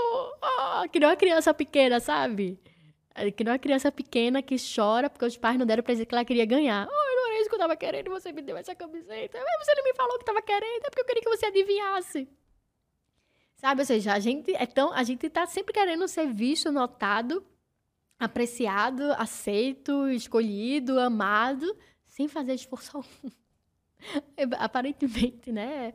Ah, 0.42 0.84
que 0.90 1.00
nem 1.00 1.08
uma 1.08 1.16
criança 1.16 1.54
pequena, 1.54 2.00
sabe? 2.00 2.58
É, 3.14 3.30
Que 3.30 3.42
nem 3.42 3.52
uma 3.52 3.58
criança 3.58 3.90
pequena 3.90 4.42
que 4.42 4.56
chora 4.58 5.08
porque 5.08 5.24
os 5.24 5.36
pais 5.36 5.58
não 5.58 5.64
deram 5.64 5.80
o 5.80 5.84
presente 5.84 6.06
que 6.08 6.14
ela 6.14 6.24
queria 6.24 6.44
ganhar. 6.44 6.86
Oh, 6.86 7.16
não 7.16 7.30
era 7.30 7.40
isso 7.40 7.48
que 7.48 7.54
eu 7.54 7.58
tava 7.58 7.76
querendo, 7.76 8.10
você 8.10 8.30
me 8.32 8.42
deu 8.42 8.56
essa 8.56 8.74
camiseta. 8.74 9.38
Mas 9.42 9.66
você 9.66 9.74
não 9.74 9.84
me 9.84 9.94
falou 9.94 10.18
que 10.18 10.24
tava 10.24 10.42
querendo, 10.42 10.84
é 10.84 10.90
porque 10.90 11.00
eu 11.00 11.04
queria 11.06 11.22
que 11.22 11.30
você 11.30 11.46
adivinhasse. 11.46 12.28
Sabe? 13.56 13.80
Ou 13.80 13.86
seja, 13.86 14.12
a 14.12 14.18
gente 14.18 14.54
é 14.54 14.66
tão. 14.66 14.92
A 14.92 15.02
gente 15.02 15.30
tá 15.30 15.46
sempre 15.46 15.72
querendo 15.72 16.06
ser 16.06 16.26
visto, 16.26 16.70
notado, 16.70 17.44
apreciado, 18.18 19.12
aceito, 19.12 20.08
escolhido, 20.10 21.00
amado, 21.00 21.74
sem 22.06 22.28
fazer 22.28 22.52
esforço 22.52 22.98
algum. 22.98 23.30
Aparentemente, 24.58 25.50
né? 25.50 25.94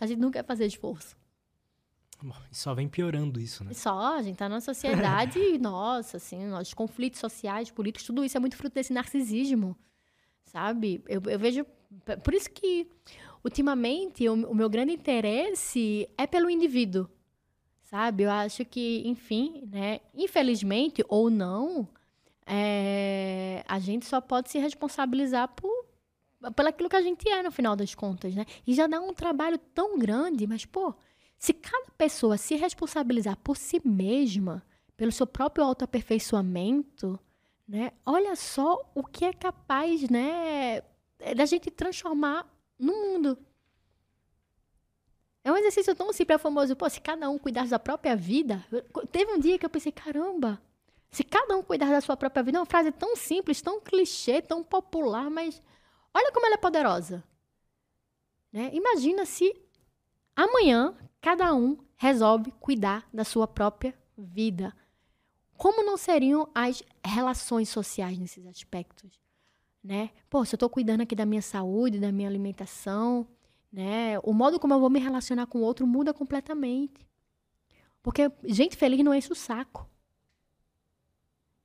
A 0.00 0.06
gente 0.06 0.18
não 0.18 0.30
quer 0.30 0.44
fazer 0.44 0.64
esforço. 0.64 1.14
E 2.50 2.56
só 2.56 2.74
vem 2.74 2.88
piorando 2.88 3.40
isso, 3.40 3.64
né? 3.64 3.72
Só, 3.72 4.16
a 4.16 4.22
gente 4.22 4.36
tá 4.36 4.48
numa 4.48 4.60
sociedade, 4.60 5.38
nossa, 5.58 6.16
assim, 6.16 6.52
os 6.52 6.74
conflitos 6.74 7.20
sociais, 7.20 7.70
políticos, 7.70 8.06
tudo 8.06 8.24
isso 8.24 8.36
é 8.36 8.40
muito 8.40 8.56
fruto 8.56 8.74
desse 8.74 8.92
narcisismo, 8.92 9.76
sabe? 10.44 11.02
Eu, 11.08 11.22
eu 11.26 11.38
vejo. 11.38 11.64
Por 12.24 12.34
isso 12.34 12.50
que, 12.50 12.88
ultimamente, 13.44 14.28
o, 14.28 14.34
o 14.34 14.54
meu 14.54 14.70
grande 14.70 14.92
interesse 14.92 16.08
é 16.16 16.26
pelo 16.26 16.48
indivíduo, 16.48 17.08
sabe? 17.82 18.22
Eu 18.22 18.30
acho 18.30 18.64
que, 18.64 19.02
enfim, 19.06 19.68
né? 19.70 20.00
Infelizmente 20.14 21.04
ou 21.08 21.28
não, 21.28 21.88
é, 22.46 23.64
a 23.68 23.78
gente 23.78 24.06
só 24.06 24.20
pode 24.20 24.50
se 24.50 24.58
responsabilizar 24.58 25.48
por, 25.48 25.86
pelo 26.56 26.68
aquilo 26.68 26.88
que 26.88 26.96
a 26.96 27.02
gente 27.02 27.28
é, 27.28 27.42
no 27.42 27.52
final 27.52 27.76
das 27.76 27.94
contas, 27.94 28.34
né? 28.34 28.44
E 28.66 28.74
já 28.74 28.86
dá 28.86 29.00
um 29.00 29.12
trabalho 29.12 29.58
tão 29.58 29.98
grande, 29.98 30.46
mas, 30.46 30.64
pô, 30.64 30.94
se 31.42 31.52
cada 31.52 31.90
pessoa 31.98 32.38
se 32.38 32.54
responsabilizar 32.54 33.36
por 33.38 33.56
si 33.56 33.82
mesma, 33.84 34.64
pelo 34.96 35.10
seu 35.10 35.26
próprio 35.26 35.64
autoaperfeiçoamento, 35.64 37.18
né? 37.66 37.90
Olha 38.06 38.36
só 38.36 38.88
o 38.94 39.02
que 39.02 39.24
é 39.24 39.32
capaz, 39.32 40.08
né, 40.08 40.82
da 41.36 41.44
gente 41.44 41.68
transformar 41.68 42.48
no 42.78 42.92
mundo. 42.92 43.36
É 45.42 45.50
um 45.50 45.56
exercício 45.56 45.96
tão 45.96 46.12
simples, 46.12 46.36
é 46.36 46.38
famoso. 46.38 46.76
Pô, 46.76 46.88
se 46.88 47.00
cada 47.00 47.28
um 47.28 47.40
cuidasse 47.40 47.72
da 47.72 47.78
própria 47.80 48.14
vida. 48.14 48.64
Teve 49.10 49.32
um 49.32 49.40
dia 49.40 49.58
que 49.58 49.66
eu 49.66 49.70
pensei, 49.70 49.90
caramba, 49.90 50.62
se 51.10 51.24
cada 51.24 51.56
um 51.56 51.62
cuidar 51.64 51.90
da 51.90 52.00
sua 52.00 52.16
própria 52.16 52.44
vida, 52.44 52.58
é 52.58 52.60
uma 52.60 52.66
frase 52.66 52.92
tão 52.92 53.16
simples, 53.16 53.60
tão 53.60 53.80
clichê, 53.80 54.40
tão 54.40 54.62
popular, 54.62 55.28
mas 55.28 55.60
olha 56.14 56.30
como 56.30 56.46
ela 56.46 56.54
é 56.54 56.58
poderosa. 56.58 57.24
Né? 58.52 58.70
Imagina 58.72 59.26
se 59.26 59.60
amanhã 60.36 60.96
cada 61.22 61.54
um 61.54 61.78
resolve 61.96 62.50
cuidar 62.60 63.08
da 63.14 63.24
sua 63.24 63.46
própria 63.46 63.94
vida. 64.18 64.74
Como 65.56 65.84
não 65.84 65.96
seriam 65.96 66.50
as 66.52 66.82
relações 67.02 67.68
sociais 67.68 68.18
nesses 68.18 68.44
aspectos? 68.46 69.22
Né? 69.82 70.10
Pô, 70.28 70.44
se 70.44 70.54
eu 70.54 70.56
estou 70.56 70.68
cuidando 70.68 71.00
aqui 71.00 71.14
da 71.14 71.24
minha 71.24 71.40
saúde, 71.40 71.98
da 72.00 72.12
minha 72.12 72.28
alimentação, 72.28 73.26
né? 73.72 74.18
O 74.22 74.32
modo 74.32 74.60
como 74.60 74.74
eu 74.74 74.80
vou 74.80 74.90
me 74.90 75.00
relacionar 75.00 75.46
com 75.46 75.58
o 75.58 75.62
outro 75.62 75.86
muda 75.86 76.12
completamente. 76.12 77.08
Porque 78.02 78.30
gente 78.44 78.76
feliz 78.76 79.02
não 79.02 79.14
enche 79.14 79.32
o 79.32 79.36
saco. 79.36 79.88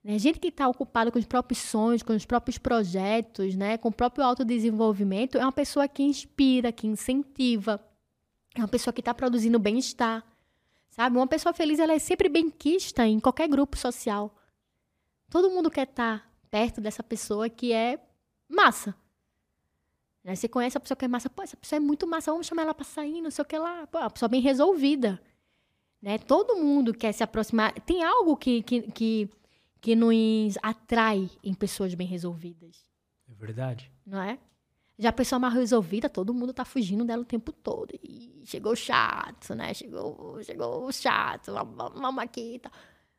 Né? 0.02 0.18
Gente 0.18 0.38
que 0.38 0.48
está 0.48 0.68
ocupada 0.68 1.10
com 1.10 1.18
os 1.18 1.26
próprios 1.26 1.58
sonhos, 1.58 2.02
com 2.02 2.14
os 2.14 2.24
próprios 2.24 2.56
projetos, 2.56 3.54
né? 3.54 3.76
com 3.76 3.88
o 3.88 3.92
próprio 3.92 4.24
autodesenvolvimento, 4.24 5.36
é 5.36 5.42
uma 5.42 5.52
pessoa 5.52 5.86
que 5.86 6.02
inspira, 6.02 6.72
que 6.72 6.86
incentiva. 6.86 7.84
É 8.58 8.62
uma 8.62 8.68
pessoa 8.68 8.92
que 8.92 9.00
está 9.00 9.14
produzindo 9.14 9.58
bem-estar. 9.58 10.24
Sabe? 10.90 11.16
Uma 11.16 11.26
pessoa 11.28 11.52
feliz 11.52 11.78
ela 11.78 11.92
é 11.92 11.98
sempre 11.98 12.28
benquista 12.28 13.06
em 13.06 13.20
qualquer 13.20 13.48
grupo 13.48 13.76
social. 13.76 14.34
Todo 15.30 15.50
mundo 15.50 15.70
quer 15.70 15.86
estar 15.88 16.28
perto 16.50 16.80
dessa 16.80 17.02
pessoa 17.02 17.48
que 17.48 17.72
é 17.72 18.00
massa. 18.48 18.94
Né? 20.24 20.34
Você 20.34 20.48
conhece 20.48 20.76
a 20.76 20.80
pessoa 20.80 20.96
que 20.96 21.04
é 21.04 21.08
massa, 21.08 21.30
pô, 21.30 21.42
essa 21.42 21.56
pessoa 21.56 21.76
é 21.76 21.80
muito 21.80 22.06
massa, 22.06 22.32
vamos 22.32 22.46
chamar 22.48 22.62
ela 22.62 22.74
para 22.74 22.84
sair, 22.84 23.20
não 23.20 23.30
sei 23.30 23.42
o 23.42 23.46
que 23.46 23.56
lá. 23.56 23.86
Pô, 23.86 23.98
uma 23.98 24.10
pessoa 24.10 24.28
bem 24.28 24.40
resolvida. 24.40 25.20
Né? 26.02 26.18
Todo 26.18 26.56
mundo 26.56 26.92
quer 26.92 27.12
se 27.12 27.22
aproximar. 27.22 27.72
Tem 27.80 28.02
algo 28.02 28.36
que, 28.36 28.62
que, 28.62 28.82
que, 28.90 29.30
que 29.80 29.94
nos 29.94 30.56
atrai 30.62 31.30
em 31.44 31.54
pessoas 31.54 31.94
bem 31.94 32.06
resolvidas, 32.08 32.84
É 33.30 33.34
verdade. 33.34 33.92
não 34.04 34.20
é? 34.20 34.36
Já 34.98 35.10
a 35.10 35.12
pessoa 35.12 35.38
mal 35.38 35.50
resolvida, 35.50 36.08
todo 36.08 36.34
mundo 36.34 36.52
tá 36.52 36.64
fugindo 36.64 37.04
dela 37.04 37.22
o 37.22 37.24
tempo 37.24 37.52
todo. 37.52 37.92
E 38.02 38.42
chegou 38.44 38.74
chato, 38.74 39.54
né? 39.54 39.72
Chegou, 39.72 40.42
chegou 40.42 40.90
chato, 40.92 41.52
vamos 41.52 42.18
aqui 42.18 42.54
e 42.56 42.58
tal. 42.58 42.72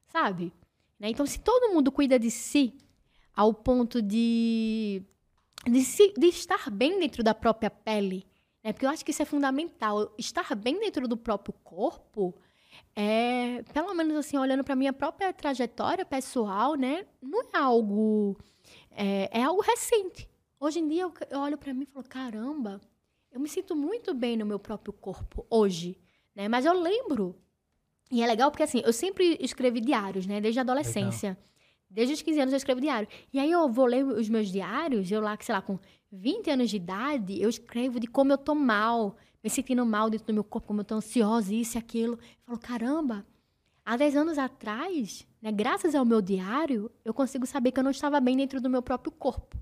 Sabe? 0.07 0.51
Né? 0.99 1.09
Então, 1.09 1.25
se 1.25 1.39
todo 1.39 1.73
mundo 1.73 1.91
cuida 1.91 2.19
de 2.19 2.29
si 2.29 2.73
ao 3.33 3.53
ponto 3.53 4.01
de, 4.01 5.01
de, 5.65 5.81
se- 5.83 6.13
de 6.17 6.27
estar 6.27 6.69
bem 6.69 6.99
dentro 6.99 7.23
da 7.23 7.33
própria 7.33 7.69
pele, 7.69 8.25
né? 8.63 8.73
Porque 8.73 8.85
eu 8.85 8.89
acho 8.89 9.05
que 9.05 9.11
isso 9.11 9.21
é 9.21 9.25
fundamental. 9.25 10.13
Estar 10.17 10.53
bem 10.55 10.79
dentro 10.79 11.07
do 11.07 11.15
próprio 11.15 11.53
corpo 11.63 12.35
é, 12.95 13.63
pelo 13.73 13.93
menos 13.93 14.15
assim, 14.17 14.37
olhando 14.37 14.63
para 14.63 14.75
minha 14.75 14.91
própria 14.93 15.31
trajetória 15.33 16.05
pessoal, 16.05 16.75
né? 16.75 17.05
Não 17.21 17.41
é 17.53 17.57
algo. 17.57 18.37
É, 18.91 19.39
é 19.39 19.43
algo 19.43 19.61
recente. 19.61 20.28
Hoje 20.59 20.79
em 20.79 20.87
dia 20.87 21.03
eu, 21.03 21.39
olho 21.39 21.57
para 21.57 21.73
mim 21.73 21.83
e 21.83 21.85
falo: 21.85 22.05
caramba, 22.07 22.81
eu 23.31 23.39
me 23.39 23.47
sinto 23.47 23.75
muito 23.75 24.13
bem 24.13 24.35
no 24.35 24.45
meu 24.45 24.59
próprio 24.59 24.91
corpo 24.91 25.45
hoje, 25.49 25.97
né? 26.35 26.49
Mas 26.49 26.65
eu 26.65 26.73
lembro. 26.73 27.35
E 28.11 28.21
é 28.21 28.27
legal 28.27 28.51
porque 28.51 28.63
assim, 28.63 28.81
eu 28.83 28.91
sempre 28.91 29.37
escrevi 29.39 29.79
diários, 29.79 30.25
né? 30.25 30.41
Desde 30.41 30.59
a 30.59 30.63
adolescência. 30.63 31.37
Desde 31.89 32.13
os 32.13 32.21
15 32.21 32.39
anos 32.41 32.53
eu 32.53 32.57
escrevo 32.57 32.81
diário. 32.81 33.07
E 33.33 33.39
aí 33.39 33.49
eu 33.49 33.67
vou 33.69 33.85
ler 33.85 34.05
os 34.05 34.29
meus 34.29 34.51
diários, 34.51 35.09
eu 35.09 35.21
lá, 35.21 35.37
sei 35.39 35.55
lá, 35.55 35.61
com 35.61 35.79
20 36.11 36.49
anos 36.51 36.69
de 36.69 36.75
idade, 36.75 37.41
eu 37.41 37.49
escrevo 37.49 37.99
de 37.99 38.05
como 38.05 38.31
eu 38.31 38.37
tô 38.37 38.53
mal, 38.53 39.15
me 39.43 39.49
sentindo 39.49 39.83
mal 39.85 40.09
dentro 40.09 40.27
do 40.27 40.33
meu 40.33 40.43
corpo, 40.43 40.67
como 40.67 40.81
eu 40.81 40.85
tô 40.85 40.95
ansiosa, 40.95 41.53
isso 41.53 41.77
e 41.77 41.79
aquilo. 41.79 42.13
Eu 42.13 42.45
falo, 42.45 42.59
caramba, 42.59 43.25
há 43.83 43.97
10 43.97 44.15
anos 44.17 44.37
atrás, 44.37 45.25
né, 45.41 45.51
graças 45.51 45.95
ao 45.95 46.05
meu 46.05 46.21
diário, 46.21 46.91
eu 47.03 47.13
consigo 47.13 47.45
saber 47.45 47.71
que 47.71 47.79
eu 47.79 47.83
não 47.83 47.91
estava 47.91 48.19
bem 48.19 48.37
dentro 48.37 48.61
do 48.61 48.69
meu 48.69 48.83
próprio 48.83 49.11
corpo, 49.11 49.57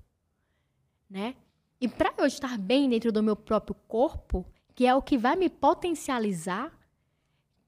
né? 1.09 1.35
E 1.79 1.88
para 1.88 2.13
eu 2.17 2.25
estar 2.25 2.57
bem 2.57 2.89
dentro 2.89 3.11
do 3.11 3.21
meu 3.21 3.35
próprio 3.35 3.75
corpo, 3.88 4.45
que 4.73 4.85
é 4.85 4.95
o 4.95 5.01
que 5.01 5.17
vai 5.17 5.35
me 5.35 5.49
potencializar, 5.49 6.71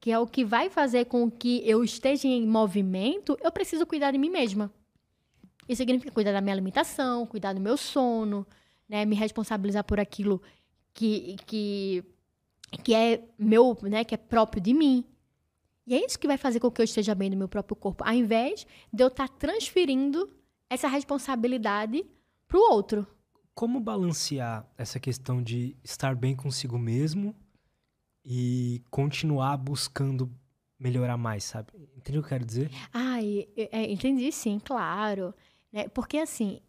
que 0.00 0.10
é 0.10 0.18
o 0.18 0.26
que 0.26 0.44
vai 0.44 0.70
fazer 0.70 1.04
com 1.06 1.30
que 1.30 1.62
eu 1.68 1.84
esteja 1.84 2.26
em 2.26 2.46
movimento, 2.46 3.36
eu 3.42 3.52
preciso 3.52 3.86
cuidar 3.86 4.10
de 4.10 4.18
mim 4.18 4.30
mesma. 4.30 4.72
Isso 5.68 5.78
significa 5.78 6.10
cuidar 6.10 6.32
da 6.32 6.40
minha 6.40 6.54
alimentação, 6.54 7.26
cuidar 7.26 7.52
do 7.52 7.60
meu 7.60 7.76
sono, 7.76 8.46
né, 8.88 9.04
me 9.04 9.14
responsabilizar 9.14 9.84
por 9.84 10.00
aquilo 10.00 10.42
que, 10.92 11.36
que, 11.46 12.04
que 12.82 12.94
é 12.94 13.22
meu, 13.38 13.78
né, 13.82 14.02
que 14.02 14.14
é 14.14 14.18
próprio 14.18 14.60
de 14.60 14.74
mim. 14.74 15.04
E 15.86 15.94
é 15.94 16.04
isso 16.04 16.18
que 16.18 16.26
vai 16.26 16.36
fazer 16.36 16.58
com 16.58 16.70
que 16.70 16.80
eu 16.80 16.84
esteja 16.84 17.14
bem 17.14 17.30
no 17.30 17.36
meu 17.36 17.48
próprio 17.48 17.76
corpo, 17.76 18.02
ao 18.04 18.14
invés 18.14 18.66
de 18.92 19.02
eu 19.02 19.08
estar 19.08 19.28
transferindo 19.28 20.28
essa 20.68 20.88
responsabilidade 20.88 22.04
para 22.48 22.58
o 22.58 22.72
outro. 22.72 23.06
Como 23.60 23.78
balancear 23.78 24.66
essa 24.78 24.98
questão 24.98 25.42
de 25.42 25.76
estar 25.84 26.16
bem 26.16 26.34
consigo 26.34 26.78
mesmo 26.78 27.36
e 28.24 28.82
continuar 28.88 29.58
buscando 29.58 30.34
melhorar 30.78 31.18
mais, 31.18 31.44
sabe? 31.44 31.70
Entendeu 31.94 32.22
o 32.22 32.24
que 32.24 32.28
eu 32.28 32.38
quero 32.38 32.46
dizer? 32.46 32.70
Ah, 32.90 33.18
entendi 33.86 34.32
sim, 34.32 34.58
claro. 34.58 35.34
Né? 35.70 35.88
Porque 35.88 36.16
assim, 36.16 36.62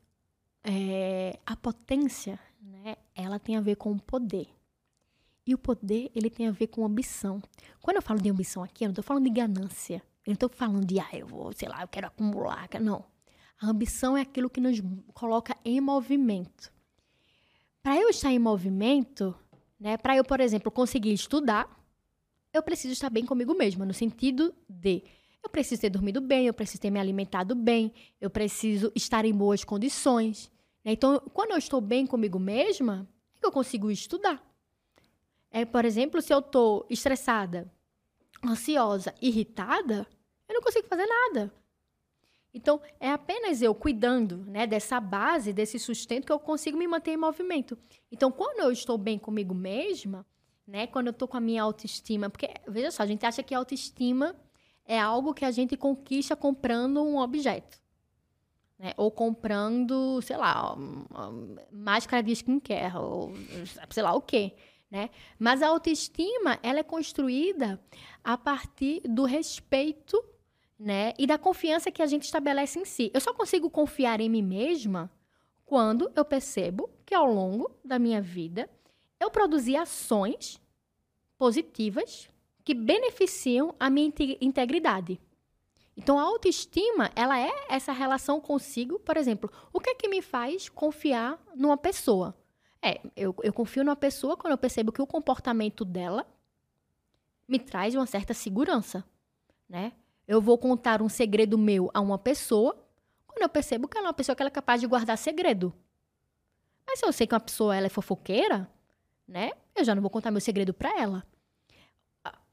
é, 0.65 1.39
a 1.45 1.55
potência, 1.55 2.37
né, 2.61 2.97
ela 3.15 3.39
tem 3.39 3.55
a 3.55 3.61
ver 3.61 3.77
com 3.77 3.93
o 3.93 4.01
poder. 4.01 4.49
E 5.47 5.55
o 5.55 5.57
poder, 5.57 6.11
ele 6.13 6.29
tem 6.29 6.49
a 6.49 6.51
ver 6.51 6.67
com 6.67 6.85
ambição. 6.85 7.41
Quando 7.81 7.95
eu 7.95 8.01
falo 8.01 8.21
de 8.21 8.29
ambição 8.29 8.65
aqui, 8.65 8.83
eu 8.83 8.89
não 8.89 8.91
estou 8.91 9.05
falando 9.05 9.23
de 9.23 9.29
ganância. 9.29 10.03
Eu 10.25 10.31
não 10.31 10.33
estou 10.33 10.49
falando 10.49 10.85
de, 10.85 10.99
ah, 10.99 11.07
eu 11.13 11.25
vou, 11.25 11.53
sei 11.53 11.69
lá, 11.69 11.83
eu 11.83 11.87
quero 11.87 12.07
acumular. 12.07 12.67
Não. 12.81 13.05
A 13.61 13.67
ambição 13.69 14.17
é 14.17 14.21
aquilo 14.23 14.49
que 14.49 14.59
nos 14.59 14.81
coloca 15.13 15.55
em 15.63 15.79
movimento. 15.79 16.69
Para 17.83 17.99
eu 17.99 18.09
estar 18.09 18.31
em 18.31 18.39
movimento, 18.39 19.35
né, 19.79 19.97
para 19.97 20.15
eu, 20.15 20.23
por 20.23 20.39
exemplo, 20.39 20.71
conseguir 20.71 21.13
estudar, 21.13 21.67
eu 22.53 22.61
preciso 22.61 22.93
estar 22.93 23.09
bem 23.09 23.25
comigo 23.25 23.55
mesma, 23.55 23.85
no 23.85 23.93
sentido 23.93 24.53
de 24.69 25.03
eu 25.43 25.49
preciso 25.49 25.81
ter 25.81 25.89
dormido 25.89 26.21
bem, 26.21 26.45
eu 26.45 26.53
preciso 26.53 26.81
ter 26.81 26.91
me 26.91 26.99
alimentado 26.99 27.55
bem, 27.55 27.91
eu 28.19 28.29
preciso 28.29 28.91
estar 28.95 29.25
em 29.25 29.33
boas 29.33 29.63
condições. 29.63 30.51
Né? 30.85 30.91
Então, 30.91 31.19
quando 31.33 31.51
eu 31.51 31.57
estou 31.57 31.81
bem 31.81 32.05
comigo 32.05 32.37
mesma, 32.37 33.07
é 33.35 33.39
que 33.39 33.45
eu 33.45 33.51
consigo 33.51 33.89
estudar. 33.89 34.39
É, 35.49 35.65
por 35.65 35.83
exemplo, 35.83 36.21
se 36.21 36.31
eu 36.33 36.39
estou 36.39 36.85
estressada, 36.89 37.71
ansiosa, 38.45 39.15
irritada, 39.21 40.07
eu 40.47 40.53
não 40.53 40.61
consigo 40.61 40.87
fazer 40.87 41.07
nada. 41.07 41.51
Então, 42.53 42.81
é 42.99 43.09
apenas 43.09 43.61
eu 43.61 43.73
cuidando 43.73 44.37
né, 44.45 44.67
dessa 44.67 44.99
base, 44.99 45.53
desse 45.53 45.79
sustento, 45.79 46.25
que 46.25 46.31
eu 46.31 46.39
consigo 46.39 46.77
me 46.77 46.87
manter 46.87 47.11
em 47.11 47.17
movimento. 47.17 47.77
Então, 48.11 48.31
quando 48.31 48.59
eu 48.59 48.71
estou 48.71 48.97
bem 48.97 49.17
comigo 49.17 49.53
mesma, 49.53 50.25
né, 50.67 50.85
quando 50.87 51.07
eu 51.07 51.11
estou 51.11 51.27
com 51.27 51.37
a 51.37 51.41
minha 51.41 51.63
autoestima, 51.63 52.29
porque, 52.29 52.49
veja 52.67 52.91
só, 52.91 53.03
a 53.03 53.05
gente 53.05 53.25
acha 53.25 53.41
que 53.41 53.55
autoestima 53.55 54.35
é 54.85 54.99
algo 54.99 55.33
que 55.33 55.45
a 55.45 55.51
gente 55.51 55.77
conquista 55.77 56.35
comprando 56.35 57.01
um 57.01 57.17
objeto. 57.17 57.79
Né? 58.77 58.93
Ou 58.97 59.09
comprando, 59.11 60.21
sei 60.21 60.35
lá, 60.35 60.75
máscara 61.71 62.21
de 62.21 62.33
skincare, 62.33 62.97
ou 62.97 63.31
sei 63.89 64.03
lá 64.03 64.13
o 64.13 64.21
quê. 64.21 64.53
Né? 64.89 65.09
Mas 65.39 65.61
a 65.61 65.67
autoestima 65.67 66.59
ela 66.61 66.79
é 66.79 66.83
construída 66.83 67.79
a 68.21 68.37
partir 68.37 69.01
do 69.01 69.23
respeito 69.23 70.21
né? 70.81 71.13
e 71.17 71.27
da 71.27 71.37
confiança 71.37 71.91
que 71.91 72.01
a 72.01 72.07
gente 72.07 72.23
estabelece 72.23 72.79
em 72.79 72.85
si. 72.85 73.11
Eu 73.13 73.21
só 73.21 73.33
consigo 73.33 73.69
confiar 73.69 74.19
em 74.19 74.29
mim 74.29 74.41
mesma 74.41 75.11
quando 75.63 76.11
eu 76.15 76.25
percebo 76.25 76.89
que 77.05 77.13
ao 77.13 77.31
longo 77.31 77.71
da 77.85 77.99
minha 77.99 78.21
vida 78.21 78.69
eu 79.19 79.29
produzi 79.29 79.77
ações 79.77 80.59
positivas 81.37 82.27
que 82.63 82.73
beneficiam 82.73 83.75
a 83.79 83.89
minha 83.89 84.11
integridade. 84.41 85.19
Então, 85.95 86.17
a 86.17 86.23
autoestima, 86.23 87.11
ela 87.15 87.39
é 87.39 87.51
essa 87.69 87.91
relação 87.91 88.39
consigo. 88.39 88.99
Por 88.99 89.17
exemplo, 89.17 89.51
o 89.71 89.79
que 89.79 89.91
é 89.91 89.95
que 89.95 90.07
me 90.07 90.21
faz 90.21 90.67
confiar 90.69 91.39
numa 91.55 91.77
pessoa? 91.77 92.35
É, 92.81 92.99
eu, 93.15 93.35
eu 93.43 93.53
confio 93.53 93.83
numa 93.83 93.95
pessoa 93.95 94.35
quando 94.35 94.53
eu 94.53 94.57
percebo 94.57 94.91
que 94.91 95.01
o 95.01 95.07
comportamento 95.07 95.85
dela 95.85 96.25
me 97.47 97.59
traz 97.59 97.93
uma 97.93 98.05
certa 98.07 98.33
segurança, 98.33 99.03
né? 99.69 99.91
Eu 100.31 100.39
vou 100.39 100.57
contar 100.57 101.01
um 101.01 101.09
segredo 101.09 101.57
meu 101.57 101.91
a 101.93 101.99
uma 101.99 102.17
pessoa 102.17 102.81
quando 103.27 103.41
eu 103.41 103.49
percebo 103.49 103.85
que 103.85 103.97
ela 103.97 104.07
é 104.07 104.09
uma 104.11 104.13
pessoa 104.13 104.33
que 104.33 104.41
ela 104.41 104.47
é 104.47 104.49
capaz 104.49 104.79
de 104.79 104.87
guardar 104.87 105.17
segredo. 105.17 105.73
Mas 106.87 106.99
se 106.99 107.05
eu 107.05 107.11
sei 107.11 107.27
que 107.27 107.33
uma 107.33 107.39
pessoa 107.41 107.75
ela 107.75 107.87
é 107.87 107.89
fofoqueira, 107.89 108.71
né? 109.27 109.51
Eu 109.75 109.83
já 109.83 109.93
não 109.93 110.01
vou 110.01 110.09
contar 110.09 110.31
meu 110.31 110.39
segredo 110.39 110.73
para 110.73 110.97
ela. 110.97 111.27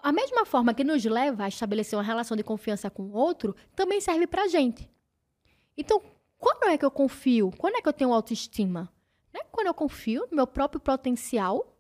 A 0.01 0.11
mesma 0.11 0.45
forma 0.45 0.75
que 0.75 0.83
nos 0.83 1.05
leva 1.05 1.45
a 1.45 1.49
estabelecer 1.49 1.97
uma 1.97 2.03
relação 2.03 2.37
de 2.37 2.43
confiança 2.43 2.91
com 2.91 3.05
o 3.05 3.13
outro, 3.13 3.55
também 3.77 4.01
serve 4.01 4.27
para 4.27 4.43
a 4.43 4.49
gente. 4.49 4.91
Então, 5.77 6.03
quando 6.37 6.65
é 6.65 6.77
que 6.77 6.85
eu 6.85 6.91
confio? 6.91 7.53
Quando 7.57 7.77
é 7.77 7.81
que 7.81 7.89
eu 7.89 7.93
tenho 7.93 8.13
autoestima? 8.13 8.93
Né? 9.33 9.39
Quando 9.53 9.69
eu 9.69 9.75
confio 9.75 10.27
no 10.33 10.37
meu 10.37 10.49
próprio 10.49 10.81
potencial 10.81 11.79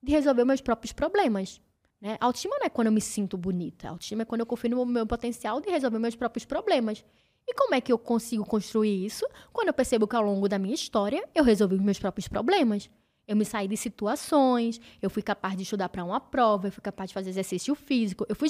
de 0.00 0.12
resolver 0.12 0.44
meus 0.44 0.60
próprios 0.60 0.92
problemas. 0.92 1.60
Né? 2.00 2.16
Autoestima 2.20 2.56
não 2.58 2.66
é 2.66 2.70
quando 2.70 2.86
eu 2.86 2.92
me 2.92 3.00
sinto 3.00 3.36
bonita. 3.36 3.88
Autoestima 3.88 4.22
é 4.22 4.24
quando 4.24 4.40
eu 4.40 4.46
confio 4.46 4.70
no 4.70 4.86
meu 4.86 5.06
potencial 5.06 5.60
de 5.60 5.68
resolver 5.68 5.98
meus 5.98 6.16
próprios 6.16 6.44
problemas. 6.44 7.04
E 7.46 7.54
como 7.54 7.74
é 7.74 7.80
que 7.80 7.92
eu 7.92 7.98
consigo 7.98 8.44
construir 8.44 9.04
isso? 9.04 9.26
Quando 9.52 9.68
eu 9.68 9.74
percebo 9.74 10.06
que 10.06 10.16
ao 10.16 10.22
longo 10.22 10.48
da 10.48 10.58
minha 10.58 10.74
história 10.74 11.28
eu 11.34 11.44
resolvi 11.44 11.78
meus 11.78 11.98
próprios 11.98 12.28
problemas. 12.28 12.88
Eu 13.26 13.36
me 13.36 13.44
saí 13.44 13.68
de 13.68 13.76
situações, 13.76 14.80
eu 15.00 15.08
fui 15.08 15.22
capaz 15.22 15.56
de 15.56 15.62
estudar 15.62 15.88
para 15.88 16.04
uma 16.04 16.20
prova, 16.20 16.68
eu 16.68 16.72
fui 16.72 16.82
capaz 16.82 17.10
de 17.10 17.14
fazer 17.14 17.30
exercício 17.30 17.74
físico. 17.74 18.26
Eu 18.28 18.34
fui 18.34 18.48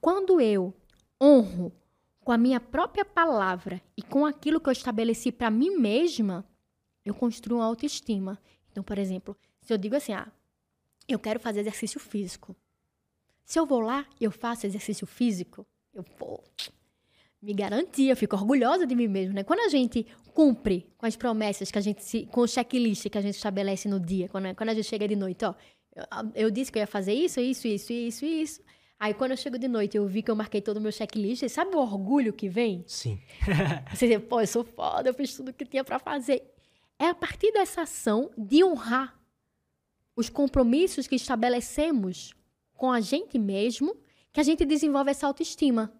quando 0.00 0.40
eu 0.40 0.74
honro 1.22 1.72
com 2.22 2.32
a 2.32 2.38
minha 2.38 2.60
própria 2.60 3.04
palavra 3.04 3.80
e 3.96 4.02
com 4.02 4.26
aquilo 4.26 4.60
que 4.60 4.68
eu 4.68 4.72
estabeleci 4.72 5.32
para 5.32 5.50
mim 5.50 5.76
mesma, 5.76 6.44
eu 7.04 7.14
construo 7.14 7.58
uma 7.58 7.64
autoestima. 7.66 8.38
Então, 8.70 8.82
por 8.82 8.98
exemplo, 8.98 9.36
se 9.62 9.72
eu 9.72 9.78
digo 9.78 9.96
assim: 9.96 10.12
"Ah, 10.12 10.30
eu 11.08 11.18
quero 11.18 11.40
fazer 11.40 11.60
exercício 11.60 11.98
físico". 11.98 12.54
Se 13.50 13.58
eu 13.58 13.66
vou 13.66 13.80
lá, 13.80 14.06
eu 14.20 14.30
faço 14.30 14.64
exercício 14.64 15.04
físico, 15.08 15.66
eu 15.92 16.04
vou 16.20 16.40
me 17.42 17.52
garantir, 17.52 18.06
eu 18.06 18.16
fico 18.16 18.36
orgulhosa 18.36 18.86
de 18.86 18.94
mim 18.94 19.08
mesmo, 19.08 19.34
né? 19.34 19.42
Quando 19.42 19.58
a 19.58 19.68
gente 19.68 20.06
cumpre 20.32 20.86
com 20.96 21.04
as 21.04 21.16
promessas 21.16 21.68
que 21.68 21.76
a 21.76 21.80
gente 21.80 22.04
se, 22.04 22.26
com 22.26 22.42
o 22.42 22.46
checklist 22.46 23.08
que 23.08 23.18
a 23.18 23.20
gente 23.20 23.34
estabelece 23.34 23.88
no 23.88 23.98
dia, 23.98 24.28
quando, 24.28 24.54
quando 24.54 24.68
a 24.68 24.74
gente 24.74 24.86
chega 24.86 25.08
de 25.08 25.16
noite, 25.16 25.44
ó, 25.44 25.52
eu, 25.96 26.04
eu, 26.44 26.50
disse 26.52 26.70
que 26.70 26.78
eu 26.78 26.82
ia 26.82 26.86
fazer 26.86 27.12
isso, 27.12 27.40
isso, 27.40 27.66
isso, 27.66 27.92
isso, 27.92 28.24
isso. 28.24 28.60
Aí 29.00 29.14
quando 29.14 29.32
eu 29.32 29.36
chego 29.36 29.58
de 29.58 29.66
noite, 29.66 29.96
eu 29.96 30.06
vi 30.06 30.22
que 30.22 30.30
eu 30.30 30.36
marquei 30.36 30.60
todo 30.60 30.76
o 30.76 30.80
meu 30.80 30.92
checklist, 30.92 31.48
sabe 31.48 31.74
o 31.74 31.80
orgulho 31.80 32.32
que 32.32 32.48
vem? 32.48 32.84
Sim. 32.86 33.20
Você 33.92 34.06
diz, 34.06 34.24
pô, 34.28 34.40
eu 34.40 34.46
sou 34.46 34.62
foda, 34.62 35.08
eu 35.08 35.14
fiz 35.14 35.34
tudo 35.34 35.48
o 35.48 35.52
que 35.52 35.64
tinha 35.64 35.82
para 35.82 35.98
fazer. 35.98 36.40
É 36.96 37.06
a 37.06 37.14
partir 37.16 37.50
dessa 37.50 37.82
ação 37.82 38.30
de 38.38 38.62
honrar 38.62 39.20
os 40.14 40.30
compromissos 40.30 41.08
que 41.08 41.16
estabelecemos 41.16 42.38
com 42.80 42.90
a 42.90 42.98
gente 42.98 43.38
mesmo 43.38 43.94
que 44.32 44.40
a 44.40 44.42
gente 44.42 44.64
desenvolve 44.64 45.10
essa 45.10 45.26
autoestima. 45.26 45.92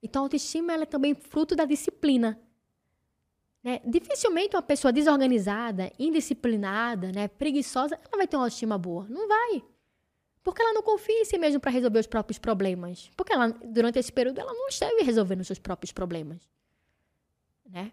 Então, 0.00 0.22
a 0.22 0.26
autoestima 0.26 0.74
é 0.74 0.86
também 0.86 1.12
fruto 1.12 1.56
da 1.56 1.64
disciplina. 1.64 2.40
Né? 3.64 3.80
Dificilmente 3.84 4.54
uma 4.54 4.62
pessoa 4.62 4.92
desorganizada, 4.92 5.90
indisciplinada, 5.98 7.10
né, 7.10 7.26
preguiçosa, 7.26 7.96
ela 7.96 8.16
vai 8.16 8.28
ter 8.28 8.36
uma 8.36 8.44
autoestima 8.44 8.78
boa. 8.78 9.08
Não 9.08 9.26
vai. 9.26 9.64
Porque 10.44 10.62
ela 10.62 10.72
não 10.72 10.84
confia 10.84 11.20
em 11.20 11.24
si 11.24 11.36
mesma 11.36 11.58
para 11.58 11.72
resolver 11.72 11.98
os 11.98 12.06
próprios 12.06 12.38
problemas. 12.38 13.10
Porque 13.16 13.32
ela, 13.32 13.48
durante 13.48 13.98
esse 13.98 14.12
período 14.12 14.38
ela 14.38 14.54
não 14.54 14.68
esteve 14.68 15.02
resolvendo 15.02 15.40
os 15.40 15.48
seus 15.48 15.58
próprios 15.58 15.90
problemas. 15.90 16.48
Né? 17.68 17.90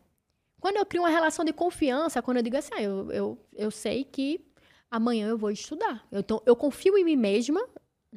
Quando 0.60 0.78
eu 0.78 0.86
crio 0.86 1.02
uma 1.02 1.10
relação 1.10 1.44
de 1.44 1.54
confiança, 1.54 2.22
quando 2.22 2.38
eu 2.38 2.44
digo 2.44 2.56
assim, 2.56 2.76
ah, 2.76 2.84
eu, 2.84 3.12
eu, 3.12 3.38
eu 3.56 3.72
sei 3.72 4.04
que 4.04 4.40
amanhã 4.92 5.28
eu 5.28 5.40
vou 5.40 5.50
estudar. 5.50 6.06
Eu, 6.12 6.20
então, 6.20 6.40
eu 6.46 6.56
confio 6.56 6.96
em 7.00 7.04
mim 7.04 7.16
mesma 7.16 7.68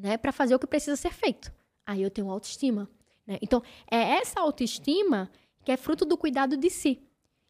né, 0.00 0.16
para 0.16 0.32
fazer 0.32 0.54
o 0.54 0.58
que 0.58 0.66
precisa 0.66 0.96
ser 0.96 1.12
feito. 1.12 1.52
Aí 1.86 2.02
eu 2.02 2.10
tenho 2.10 2.30
autoestima. 2.30 2.88
Né? 3.26 3.38
Então, 3.42 3.62
é 3.90 3.96
essa 3.96 4.40
autoestima 4.40 5.30
que 5.64 5.70
é 5.70 5.76
fruto 5.76 6.04
do 6.04 6.16
cuidado 6.16 6.56
de 6.56 6.70
si. 6.70 7.02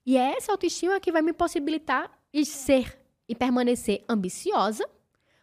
E 0.05 0.17
é 0.17 0.37
essa 0.37 0.53
autoestima 0.53 0.99
que 0.99 1.13
vai 1.13 1.23
me 1.23 1.33
possibilitar 1.33 2.11
ser 2.45 2.99
e 3.29 3.35
permanecer 3.35 4.05
ambiciosa, 4.09 4.89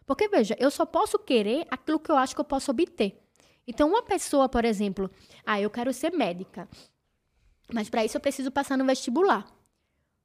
porque 0.06 0.28
veja, 0.28 0.56
eu 0.58 0.70
só 0.70 0.84
posso 0.84 1.18
querer 1.18 1.66
aquilo 1.70 1.98
que 1.98 2.10
eu 2.10 2.16
acho 2.16 2.34
que 2.34 2.40
eu 2.40 2.44
posso 2.44 2.70
obter. 2.70 3.22
Então, 3.66 3.88
uma 3.88 4.02
pessoa, 4.02 4.48
por 4.48 4.64
exemplo, 4.64 5.10
ah, 5.44 5.60
eu 5.60 5.70
quero 5.70 5.92
ser 5.92 6.12
médica, 6.12 6.68
mas 7.72 7.88
para 7.88 8.04
isso 8.04 8.16
eu 8.16 8.20
preciso 8.20 8.50
passar 8.50 8.76
no 8.76 8.84
vestibular. 8.84 9.46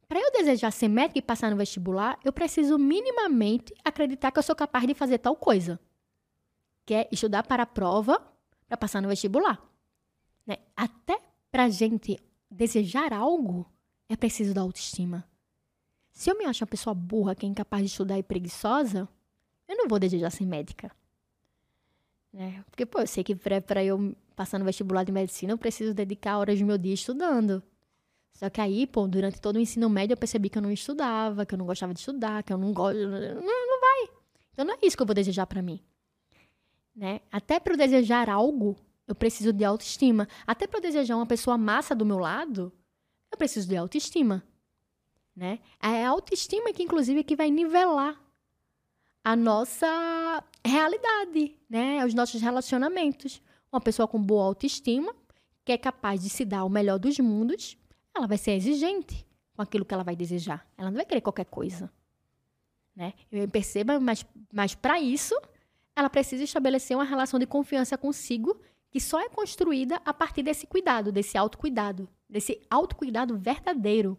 Para 0.08 0.20
eu 0.20 0.32
desejar 0.32 0.72
ser 0.72 0.88
médica 0.88 1.20
e 1.20 1.22
passar 1.22 1.52
no 1.52 1.58
vestibular, 1.58 2.18
eu 2.24 2.32
preciso 2.32 2.78
minimamente 2.78 3.74
acreditar 3.84 4.32
que 4.32 4.40
eu 4.40 4.44
sou 4.44 4.56
capaz 4.56 4.86
de 4.88 4.94
fazer 4.94 5.18
tal 5.18 5.36
coisa, 5.36 5.80
que 6.86 6.94
é 6.94 7.08
estudar 7.12 7.44
para 7.44 7.64
a 7.64 7.68
prova 7.68 8.22
para 8.68 8.78
passar 8.78 9.02
no 9.02 9.08
vestibular. 9.08 9.62
Né? 10.46 10.58
Até 10.76 11.20
para 11.52 11.70
gente 11.70 12.20
desejar 12.50 13.14
algo, 13.14 13.66
é 14.10 14.16
preciso 14.16 14.54
da 14.54 14.62
autoestima. 14.62 15.24
Se 16.12 16.30
eu 16.30 16.38
me 16.38 16.46
acho 16.46 16.64
uma 16.64 16.68
pessoa 16.68 16.94
burra, 16.94 17.36
que 17.36 17.46
é 17.46 17.50
incapaz 17.50 17.84
de 17.84 17.90
estudar 17.90 18.18
e 18.18 18.24
preguiçosa, 18.24 19.08
eu 19.68 19.78
não 19.78 19.88
vou 19.88 20.00
desejar 20.00 20.30
ser 20.30 20.46
médica. 20.46 20.92
Né? 22.32 22.64
Porque, 22.70 22.86
pô, 22.86 23.00
eu 23.00 23.08
sei 23.08 23.24
que 23.24 23.36
para 23.36 23.84
eu 23.84 24.16
passar 24.36 24.60
no 24.60 24.66
vestibular 24.66 25.04
de 25.04 25.12
medicina, 25.12 25.54
eu 25.54 25.58
preciso 25.58 25.94
dedicar 25.94 26.38
horas 26.38 26.60
do 26.60 26.66
meu 26.66 26.78
dia 26.78 26.94
estudando. 26.94 27.64
Só 28.34 28.50
que 28.50 28.60
aí, 28.60 28.88
pô, 28.88 29.08
durante 29.08 29.40
todo 29.40 29.58
o 29.58 29.60
ensino 29.60 29.90
médio, 29.90 30.14
eu 30.14 30.18
percebi 30.18 30.50
que 30.50 30.58
eu 30.58 30.62
não 30.62 30.72
estudava, 30.72 31.46
que 31.46 31.54
eu 31.54 31.58
não 31.58 31.66
gostava 31.66 31.94
de 31.94 32.00
estudar, 32.00 32.42
que 32.44 32.52
eu 32.52 32.58
não 32.58 32.74
gosto. 32.74 33.00
Não, 33.00 33.68
não 33.68 33.80
vai. 33.80 34.18
Então 34.52 34.66
não 34.66 34.74
é 34.74 34.78
isso 34.82 34.98
que 34.98 35.04
eu 35.04 35.08
vou 35.08 35.14
desejar 35.14 35.46
para 35.46 35.62
mim. 35.62 35.80
Né? 36.96 37.22
Até 37.32 37.60
para 37.60 37.74
eu 37.74 37.78
desejar 37.78 38.30
algo, 38.30 38.76
eu 39.08 39.16
preciso 39.16 39.52
de 39.52 39.64
autoestima. 39.64 40.28
Até 40.46 40.68
para 40.68 40.80
desejar 40.80 41.16
uma 41.16 41.26
pessoa 41.26 41.58
massa 41.58 41.96
do 41.96 42.06
meu 42.06 42.20
lado, 42.20 42.72
eu 43.32 43.38
preciso 43.38 43.68
de 43.68 43.76
autoestima. 43.76 44.44
Né? 45.36 45.60
É 45.82 46.06
a 46.06 46.10
autoestima 46.10 46.72
que, 46.72 46.84
inclusive, 46.84 47.24
que 47.24 47.36
vai 47.36 47.50
nivelar 47.50 48.20
a 49.24 49.36
nossa 49.36 50.44
realidade, 50.66 51.56
né? 51.70 52.06
Os 52.06 52.14
nossos 52.14 52.42
relacionamentos. 52.42 53.42
Uma 53.72 53.80
pessoa 53.80 54.08
com 54.08 54.22
boa 54.22 54.46
autoestima, 54.46 55.16
que 55.64 55.72
é 55.72 55.78
capaz 55.78 56.22
de 56.22 56.30
se 56.30 56.44
dar 56.44 56.66
o 56.66 56.70
melhor 56.70 57.00
dos 57.00 57.18
mundos, 57.20 57.78
ela 58.14 58.28
vai 58.28 58.38
ser 58.38 58.52
exigente 58.52 59.26
com 59.56 59.62
aquilo 59.62 59.86
que 59.86 59.94
ela 59.94 60.04
vai 60.04 60.16
desejar. 60.16 60.68
Ela 60.78 60.92
não 60.92 60.98
vai 60.98 61.06
querer 61.06 61.22
qualquer 61.22 61.46
coisa. 61.46 61.92
Né? 62.96 63.14
Eu 63.32 63.48
perceba, 63.48 64.00
mas, 64.00 64.26
mas 64.52 64.76
para 64.76 65.00
isso, 65.00 65.36
ela 65.96 66.10
precisa 66.10 66.44
estabelecer 66.44 66.96
uma 66.96 67.04
relação 67.04 67.40
de 67.40 67.46
confiança 67.46 67.98
consigo 67.98 68.60
que 68.90 69.00
só 69.00 69.20
é 69.20 69.28
construída 69.28 70.00
a 70.06 70.14
partir 70.14 70.44
desse 70.44 70.68
cuidado, 70.68 71.12
desse 71.12 71.38
autocuidado, 71.38 72.08
desse 72.30 72.62
autocuidado 72.70 73.38
verdadeiro. 73.38 74.18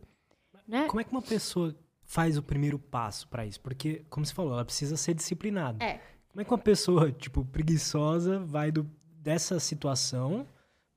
Né? 0.67 0.87
Como 0.89 1.01
é 1.01 1.05
que 1.05 1.13
uma 1.13 1.23
pessoa 1.23 1.77
faz 2.03 2.37
o 2.37 2.43
primeiro 2.43 2.79
passo 2.79 3.29
para 3.29 3.47
isso? 3.47 3.61
Porque, 3.61 4.05
como 4.11 4.27
você 4.27 4.35
falou, 4.35 4.53
ela 4.53 4.65
precisa 4.65 4.97
ser 4.97 5.15
disciplinada. 5.15 5.85
É. 5.85 6.01
Como 6.29 6.41
é 6.41 6.45
que 6.45 6.51
uma 6.51 6.59
pessoa, 6.59 7.13
tipo, 7.13 7.45
preguiçosa 7.45 8.41
vai 8.41 8.73
do, 8.73 8.83
dessa 9.21 9.61
situação 9.61 10.45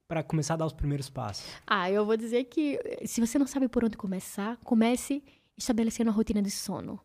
para 0.07 0.23
começar 0.23 0.55
a 0.55 0.57
dar 0.57 0.65
os 0.65 0.73
primeiros 0.73 1.09
passos? 1.09 1.45
Ah, 1.67 1.91
eu 1.91 2.03
vou 2.03 2.17
dizer 2.17 2.45
que 2.45 2.79
se 3.05 3.21
você 3.21 3.37
não 3.37 3.45
sabe 3.45 3.67
por 3.67 3.85
onde 3.85 3.95
começar, 3.95 4.57
comece 4.63 5.23
estabelecendo 5.55 6.09
uma 6.09 6.15
rotina 6.15 6.41
de 6.41 6.49
sono. 6.49 6.99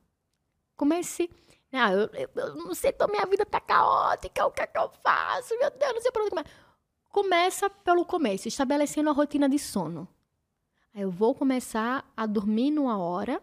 Comece. 0.76 1.28
Ah, 1.72 1.90
eu, 1.92 2.08
eu, 2.12 2.30
eu 2.36 2.54
não 2.54 2.74
sei, 2.74 2.90
então 2.90 3.08
minha 3.08 3.24
vida 3.24 3.46
tá 3.46 3.58
caótica, 3.58 4.46
o 4.46 4.50
que 4.50 4.60
é 4.60 4.66
que 4.66 4.78
eu 4.78 4.90
faço? 5.02 5.58
Meu 5.58 5.70
Deus, 5.70 5.94
não 5.94 6.00
sei 6.02 6.12
por 6.12 6.22
onde 6.22 6.30
começar. 6.30 6.50
Começa 7.08 7.70
pelo 7.70 8.04
começo, 8.04 8.48
estabelecendo 8.48 9.08
a 9.08 9.12
rotina 9.12 9.48
de 9.48 9.58
sono. 9.58 10.06
Eu 10.94 11.10
vou 11.10 11.34
começar 11.34 12.10
a 12.14 12.26
dormir 12.26 12.70
numa 12.70 12.98
hora 12.98 13.42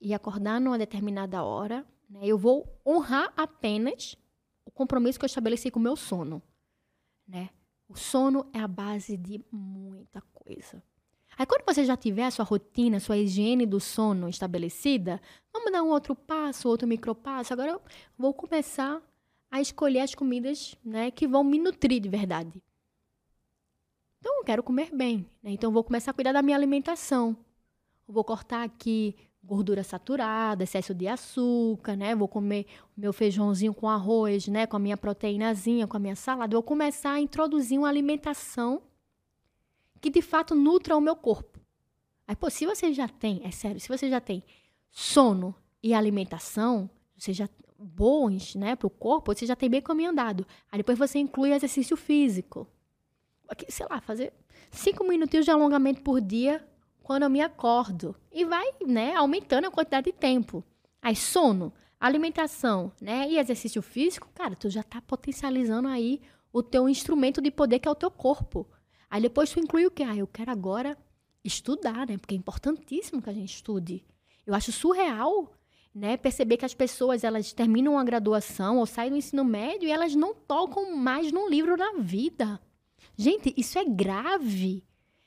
e 0.00 0.14
acordar 0.14 0.60
numa 0.60 0.78
determinada 0.78 1.42
hora. 1.42 1.84
Né? 2.08 2.20
Eu 2.22 2.38
vou 2.38 2.80
honrar 2.86 3.32
apenas 3.36 4.16
o 4.64 4.70
compromisso 4.70 5.18
que 5.18 5.24
eu 5.24 5.28
estabeleci 5.28 5.70
com 5.70 5.80
o 5.80 5.82
meu 5.82 5.96
sono. 5.96 6.40
Né? 7.26 7.50
O 7.88 7.96
sono 7.96 8.46
é 8.52 8.60
a 8.60 8.68
base 8.68 9.16
de 9.16 9.44
muita 9.50 10.20
coisa. 10.32 10.80
Aí 11.38 11.46
quando 11.46 11.64
você 11.64 11.84
já 11.84 11.96
tiver 11.96 12.24
a 12.24 12.30
sua 12.30 12.44
rotina, 12.44 12.98
a 12.98 13.00
sua 13.00 13.16
higiene 13.16 13.64
do 13.64 13.80
sono 13.80 14.28
estabelecida, 14.28 15.20
vamos 15.52 15.72
dar 15.72 15.82
um 15.82 15.88
outro 15.88 16.14
passo, 16.14 16.68
outro 16.68 16.86
micropasso. 16.86 17.52
Agora 17.52 17.72
eu 17.72 17.80
vou 18.18 18.34
começar 18.34 19.00
a 19.50 19.60
escolher 19.60 20.00
as 20.00 20.14
comidas 20.14 20.76
né, 20.84 21.10
que 21.10 21.26
vão 21.26 21.42
me 21.42 21.58
nutrir 21.58 22.00
de 22.00 22.08
verdade. 22.08 22.62
Então 24.18 24.38
eu 24.38 24.44
quero 24.44 24.62
comer 24.62 24.90
bem, 24.94 25.26
né? 25.42 25.50
então 25.50 25.68
eu 25.68 25.72
vou 25.72 25.82
começar 25.82 26.10
a 26.10 26.14
cuidar 26.14 26.32
da 26.32 26.42
minha 26.42 26.56
alimentação. 26.56 27.36
Eu 28.06 28.12
vou 28.12 28.22
cortar 28.22 28.62
aqui 28.62 29.16
gordura 29.42 29.82
saturada, 29.82 30.64
excesso 30.64 30.94
de 30.94 31.08
açúcar, 31.08 31.96
né? 31.96 32.14
Vou 32.14 32.28
comer 32.28 32.66
meu 32.96 33.12
feijãozinho 33.12 33.72
com 33.72 33.88
arroz, 33.88 34.46
né? 34.48 34.66
Com 34.66 34.76
a 34.76 34.78
minha 34.80 34.96
proteínazinha, 34.96 35.86
com 35.86 35.96
a 35.96 36.00
minha 36.00 36.16
salada. 36.16 36.54
Vou 36.54 36.62
começar 36.62 37.12
a 37.12 37.20
introduzir 37.20 37.78
uma 37.78 37.88
alimentação 37.88 38.82
que 40.00 40.10
de 40.10 40.22
fato 40.22 40.54
nutra 40.54 40.96
o 40.96 41.00
meu 41.00 41.16
corpo. 41.16 41.60
Aí, 42.26 42.36
pô, 42.36 42.48
se 42.48 42.64
você 42.64 42.92
já 42.92 43.08
tem, 43.08 43.40
é 43.44 43.50
sério, 43.50 43.80
se 43.80 43.88
você 43.88 44.08
já 44.08 44.20
tem 44.20 44.42
sono 44.90 45.54
e 45.82 45.92
alimentação, 45.92 46.88
você 47.16 47.32
já 47.32 47.48
bons, 47.78 48.54
né, 48.54 48.76
para 48.76 48.86
o 48.86 48.90
corpo, 48.90 49.34
você 49.34 49.46
já 49.46 49.56
tem 49.56 49.70
bem 49.70 49.80
caminho 49.80 50.10
andado. 50.10 50.46
Aí 50.70 50.78
depois 50.78 50.98
você 50.98 51.18
inclui 51.18 51.52
exercício 51.52 51.96
físico. 51.96 52.66
Sei 53.68 53.86
lá, 53.88 54.00
fazer 54.00 54.32
cinco 54.70 55.02
minutinhos 55.04 55.44
de 55.44 55.50
alongamento 55.50 56.02
por 56.02 56.20
dia 56.20 56.64
quando 57.02 57.24
eu 57.24 57.30
me 57.30 57.40
acordo. 57.40 58.14
E 58.30 58.44
vai, 58.44 58.66
né, 58.86 59.14
aumentando 59.14 59.66
a 59.66 59.70
quantidade 59.70 60.06
de 60.06 60.12
tempo. 60.12 60.62
Aí, 61.02 61.16
sono, 61.16 61.72
alimentação, 61.98 62.92
né, 63.00 63.28
e 63.28 63.38
exercício 63.38 63.82
físico, 63.82 64.28
cara, 64.34 64.54
tu 64.54 64.68
já 64.70 64.82
tá 64.82 65.00
potencializando 65.00 65.88
aí 65.88 66.20
o 66.52 66.62
teu 66.62 66.88
instrumento 66.88 67.40
de 67.40 67.50
poder 67.50 67.78
que 67.78 67.88
é 67.88 67.90
o 67.90 67.94
teu 67.94 68.10
corpo. 68.10 68.66
Aí 69.10 69.20
depois 69.20 69.50
tu 69.50 69.58
inclui 69.58 69.84
o 69.86 69.90
quê? 69.90 70.04
Ah, 70.04 70.16
eu 70.16 70.26
quero 70.26 70.50
agora 70.50 70.96
estudar, 71.44 72.06
né? 72.06 72.16
Porque 72.16 72.34
é 72.34 72.38
importantíssimo 72.38 73.20
que 73.20 73.28
a 73.28 73.32
gente 73.32 73.52
estude. 73.52 74.04
Eu 74.46 74.54
acho 74.54 74.70
surreal, 74.70 75.52
né? 75.94 76.16
Perceber 76.16 76.56
que 76.56 76.64
as 76.64 76.74
pessoas, 76.74 77.24
elas 77.24 77.52
terminam 77.52 77.94
uma 77.94 78.04
graduação 78.04 78.78
ou 78.78 78.86
saem 78.86 79.10
do 79.10 79.16
ensino 79.16 79.44
médio 79.44 79.88
e 79.88 79.92
elas 79.92 80.14
não 80.14 80.34
tocam 80.34 80.96
mais 80.96 81.32
num 81.32 81.48
livro 81.48 81.76
na 81.76 81.94
vida. 81.98 82.60
Gente, 83.16 83.52
isso 83.56 83.78
é 83.78 83.84
grave. 83.84 84.84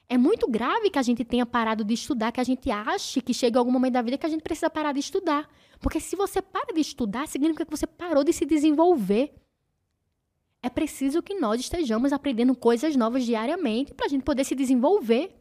É 0.08 0.18
muito 0.18 0.48
grave 0.50 0.90
que 0.90 1.00
a 1.00 1.02
gente 1.02 1.26
tenha 1.26 1.46
parado 1.46 1.84
de 1.84 1.94
estudar, 1.94 2.32
que 2.32 2.40
a 2.40 2.44
gente 2.44 2.70
ache 2.70 3.22
que 3.22 3.34
chega 3.34 3.58
algum 3.58 3.72
momento 3.72 3.94
da 3.94 4.02
vida 4.02 4.18
que 4.18 4.26
a 4.26 4.30
gente 4.30 4.44
precisa 4.44 4.70
parar 4.70 4.94
de 4.94 5.00
estudar. 5.00 5.50
Porque 5.80 6.00
se 6.00 6.16
você 6.16 6.42
para 6.42 6.74
de 6.74 6.82
estudar, 6.82 7.28
significa 7.28 7.66
que 7.66 7.72
você 7.72 7.88
parou 7.88 8.24
de 8.24 8.32
se 8.32 8.46
desenvolver. 8.46 9.34
É 10.66 10.70
preciso 10.70 11.22
que 11.22 11.36
nós 11.36 11.60
estejamos 11.60 12.14
aprendendo 12.14 12.56
coisas 12.56 12.96
novas 12.96 13.26
diariamente 13.26 13.94
para 13.94 14.06
a 14.06 14.10
gente 14.10 14.24
poder 14.24 14.46
se 14.46 14.56
desenvolver. 14.56 15.36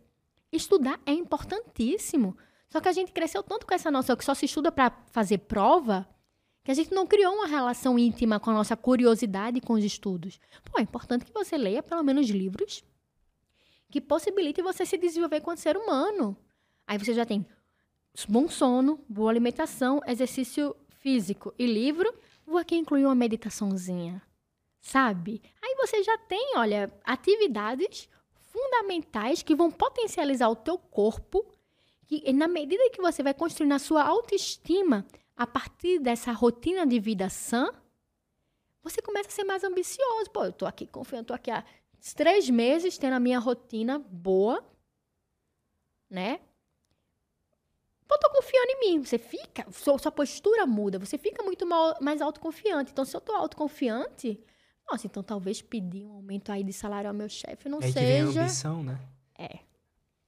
Estudar 0.50 1.00
é 1.06 1.12
importantíssimo. 1.12 2.36
Só 2.68 2.80
que 2.80 2.88
a 2.88 2.92
gente 2.92 3.12
cresceu 3.12 3.40
tanto 3.40 3.64
com 3.64 3.72
essa 3.72 3.88
noção 3.88 4.16
que 4.16 4.24
só 4.24 4.34
se 4.34 4.46
estuda 4.46 4.72
para 4.72 4.90
fazer 5.12 5.38
prova, 5.38 6.08
que 6.64 6.72
a 6.72 6.74
gente 6.74 6.92
não 6.92 7.06
criou 7.06 7.34
uma 7.34 7.46
relação 7.46 7.96
íntima 7.96 8.40
com 8.40 8.50
a 8.50 8.54
nossa 8.54 8.76
curiosidade 8.76 9.60
com 9.60 9.74
os 9.74 9.84
estudos. 9.84 10.40
Pô, 10.64 10.80
é 10.80 10.82
importante 10.82 11.24
que 11.24 11.32
você 11.32 11.56
leia 11.56 11.84
pelo 11.84 12.02
menos 12.02 12.28
livros 12.28 12.84
que 13.90 14.00
possibilitem 14.00 14.64
você 14.64 14.84
se 14.84 14.98
desenvolver 14.98 15.40
como 15.40 15.56
ser 15.56 15.76
humano. 15.76 16.36
Aí 16.84 16.98
você 16.98 17.14
já 17.14 17.24
tem 17.24 17.46
bom 18.28 18.48
sono, 18.48 18.98
boa 19.08 19.30
alimentação, 19.30 20.00
exercício 20.04 20.74
físico 20.88 21.54
e 21.56 21.64
livro. 21.64 22.12
Vou 22.44 22.58
aqui 22.58 22.74
incluir 22.74 23.04
uma 23.04 23.14
meditaçãozinha 23.14 24.20
sabe? 24.82 25.40
Aí 25.62 25.76
você 25.76 26.02
já 26.02 26.18
tem, 26.18 26.54
olha, 26.56 26.92
atividades 27.04 28.10
fundamentais 28.34 29.42
que 29.42 29.54
vão 29.54 29.70
potencializar 29.70 30.48
o 30.48 30.56
teu 30.56 30.76
corpo, 30.76 31.46
que 32.06 32.30
na 32.32 32.48
medida 32.48 32.90
que 32.90 33.00
você 33.00 33.22
vai 33.22 33.32
construindo 33.32 33.72
a 33.72 33.78
sua 33.78 34.02
autoestima 34.02 35.06
a 35.36 35.46
partir 35.46 36.00
dessa 36.00 36.32
rotina 36.32 36.84
de 36.84 36.98
vida 36.98 37.30
sã, 37.30 37.72
você 38.82 39.00
começa 39.00 39.28
a 39.28 39.32
ser 39.32 39.44
mais 39.44 39.62
ambicioso. 39.62 40.30
Pô, 40.30 40.44
eu 40.44 40.52
tô 40.52 40.66
aqui 40.66 40.86
confiando, 40.86 41.26
tô 41.26 41.34
aqui 41.34 41.50
há 41.50 41.64
três 42.16 42.50
meses 42.50 42.98
tendo 42.98 43.14
a 43.14 43.20
minha 43.20 43.38
rotina 43.38 44.00
boa, 44.00 44.62
né? 46.10 46.40
Pô, 48.08 48.18
tô 48.18 48.28
confiando 48.30 48.72
em 48.72 48.80
mim. 48.80 49.04
Você 49.04 49.16
fica, 49.16 49.70
sua, 49.70 49.96
sua 49.96 50.10
postura 50.12 50.66
muda, 50.66 50.98
você 50.98 51.16
fica 51.16 51.42
muito 51.44 51.64
mal, 51.64 51.96
mais 52.00 52.20
autoconfiante. 52.20 52.90
Então, 52.90 53.04
se 53.04 53.16
eu 53.16 53.20
tô 53.20 53.32
autoconfiante, 53.32 54.42
nossa, 54.90 55.06
então 55.06 55.22
talvez 55.22 55.62
pedir 55.62 56.04
um 56.04 56.12
aumento 56.12 56.52
aí 56.52 56.62
de 56.62 56.72
salário 56.72 57.08
ao 57.08 57.14
meu 57.14 57.28
chefe 57.28 57.68
não 57.68 57.78
é 57.78 57.82
seja. 57.82 58.00
Que 58.00 58.06
vem 58.06 58.20
a 58.20 58.24
ambição, 58.24 58.82
né? 58.82 58.98
É. 59.38 59.58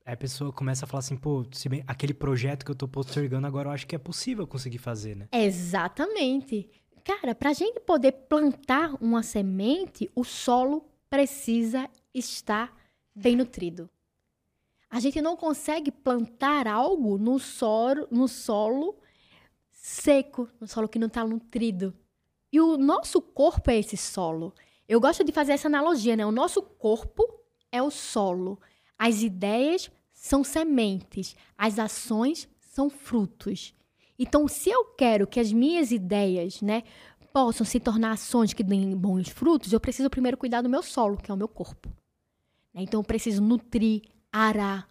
Aí 0.07 0.13
a 0.13 0.17
pessoa 0.17 0.53
começa 0.53 0.85
a 0.85 0.89
falar 0.89 1.01
assim, 1.01 1.17
pô, 1.17 1.47
se 1.53 1.69
bem, 1.69 1.83
aquele 1.87 2.13
projeto 2.13 2.65
que 2.65 2.71
eu 2.71 2.75
tô 2.75 2.87
postergando 2.87 3.47
agora, 3.47 3.69
eu 3.69 3.73
acho 3.73 3.87
que 3.87 3.95
é 3.95 3.99
possível 3.99 4.47
conseguir 4.47 4.79
fazer, 4.79 5.17
né? 5.17 5.29
Exatamente. 5.33 6.69
Cara, 7.03 7.35
pra 7.35 7.53
gente 7.53 7.81
poder 7.81 8.13
plantar 8.13 8.95
uma 9.03 9.23
semente, 9.23 10.11
o 10.15 10.25
solo 10.25 10.87
precisa 11.09 11.89
estar 12.13 12.75
bem 13.15 13.37
nutrido. 13.37 13.89
A 14.91 15.01
gente 15.01 15.21
não 15.21 15.37
consegue 15.37 15.91
plantar 15.91 16.67
algo 16.69 17.19
no 17.19 17.39
solo, 17.39 18.07
no 18.11 18.29
solo 18.29 18.97
seco, 19.71 20.49
no 20.61 20.67
solo 20.67 20.89
que 20.89 20.99
não 20.99 21.09
está 21.09 21.25
nutrido. 21.27 21.95
E 22.55 22.61
o 22.61 22.77
nosso 22.77 23.21
corpo 23.21 23.69
é 23.69 23.81
esse 23.81 23.97
solo. 23.97 24.55
Eu 24.89 25.01
gosto 25.01 25.25
de 25.25 25.33
fazer 25.33 25.51
essa 25.51 25.67
analogia, 25.67 26.15
né? 26.15 26.25
O 26.25 26.31
nosso 26.31 26.63
corpo 26.63 27.25
é 27.73 27.83
o 27.83 27.91
solo. 27.91 28.61
As 28.97 29.23
ideias 29.23 29.91
são 30.13 30.45
sementes, 30.45 31.35
as 31.59 31.81
ações 31.81 32.49
são 32.61 32.89
frutos. 32.89 33.75
Então, 34.17 34.47
se 34.47 34.71
eu 34.71 34.85
quero 34.85 35.27
que 35.27 35.41
as 35.41 35.53
minhas 35.53 35.91
ideias, 35.91 36.63
né, 36.63 36.85
possam 37.33 37.67
se 37.67 37.81
tornar 37.81 38.13
ações 38.13 38.53
que 38.53 38.63
deem 38.63 38.97
bons 38.97 39.31
frutos, 39.31 39.73
eu 39.73 39.81
preciso 39.81 40.09
primeiro 40.09 40.37
cuidar 40.37 40.63
do 40.63 40.71
meu 40.71 40.81
solo, 40.81 41.17
que 41.17 41.33
é 41.33 41.35
o 41.35 41.37
meu 41.37 41.49
corpo. 41.49 41.89
Né? 42.73 42.83
Então, 42.83 43.01
eu 43.01 43.05
preciso 43.05 43.43
nutrir, 43.43 44.03
arar, 44.31 44.89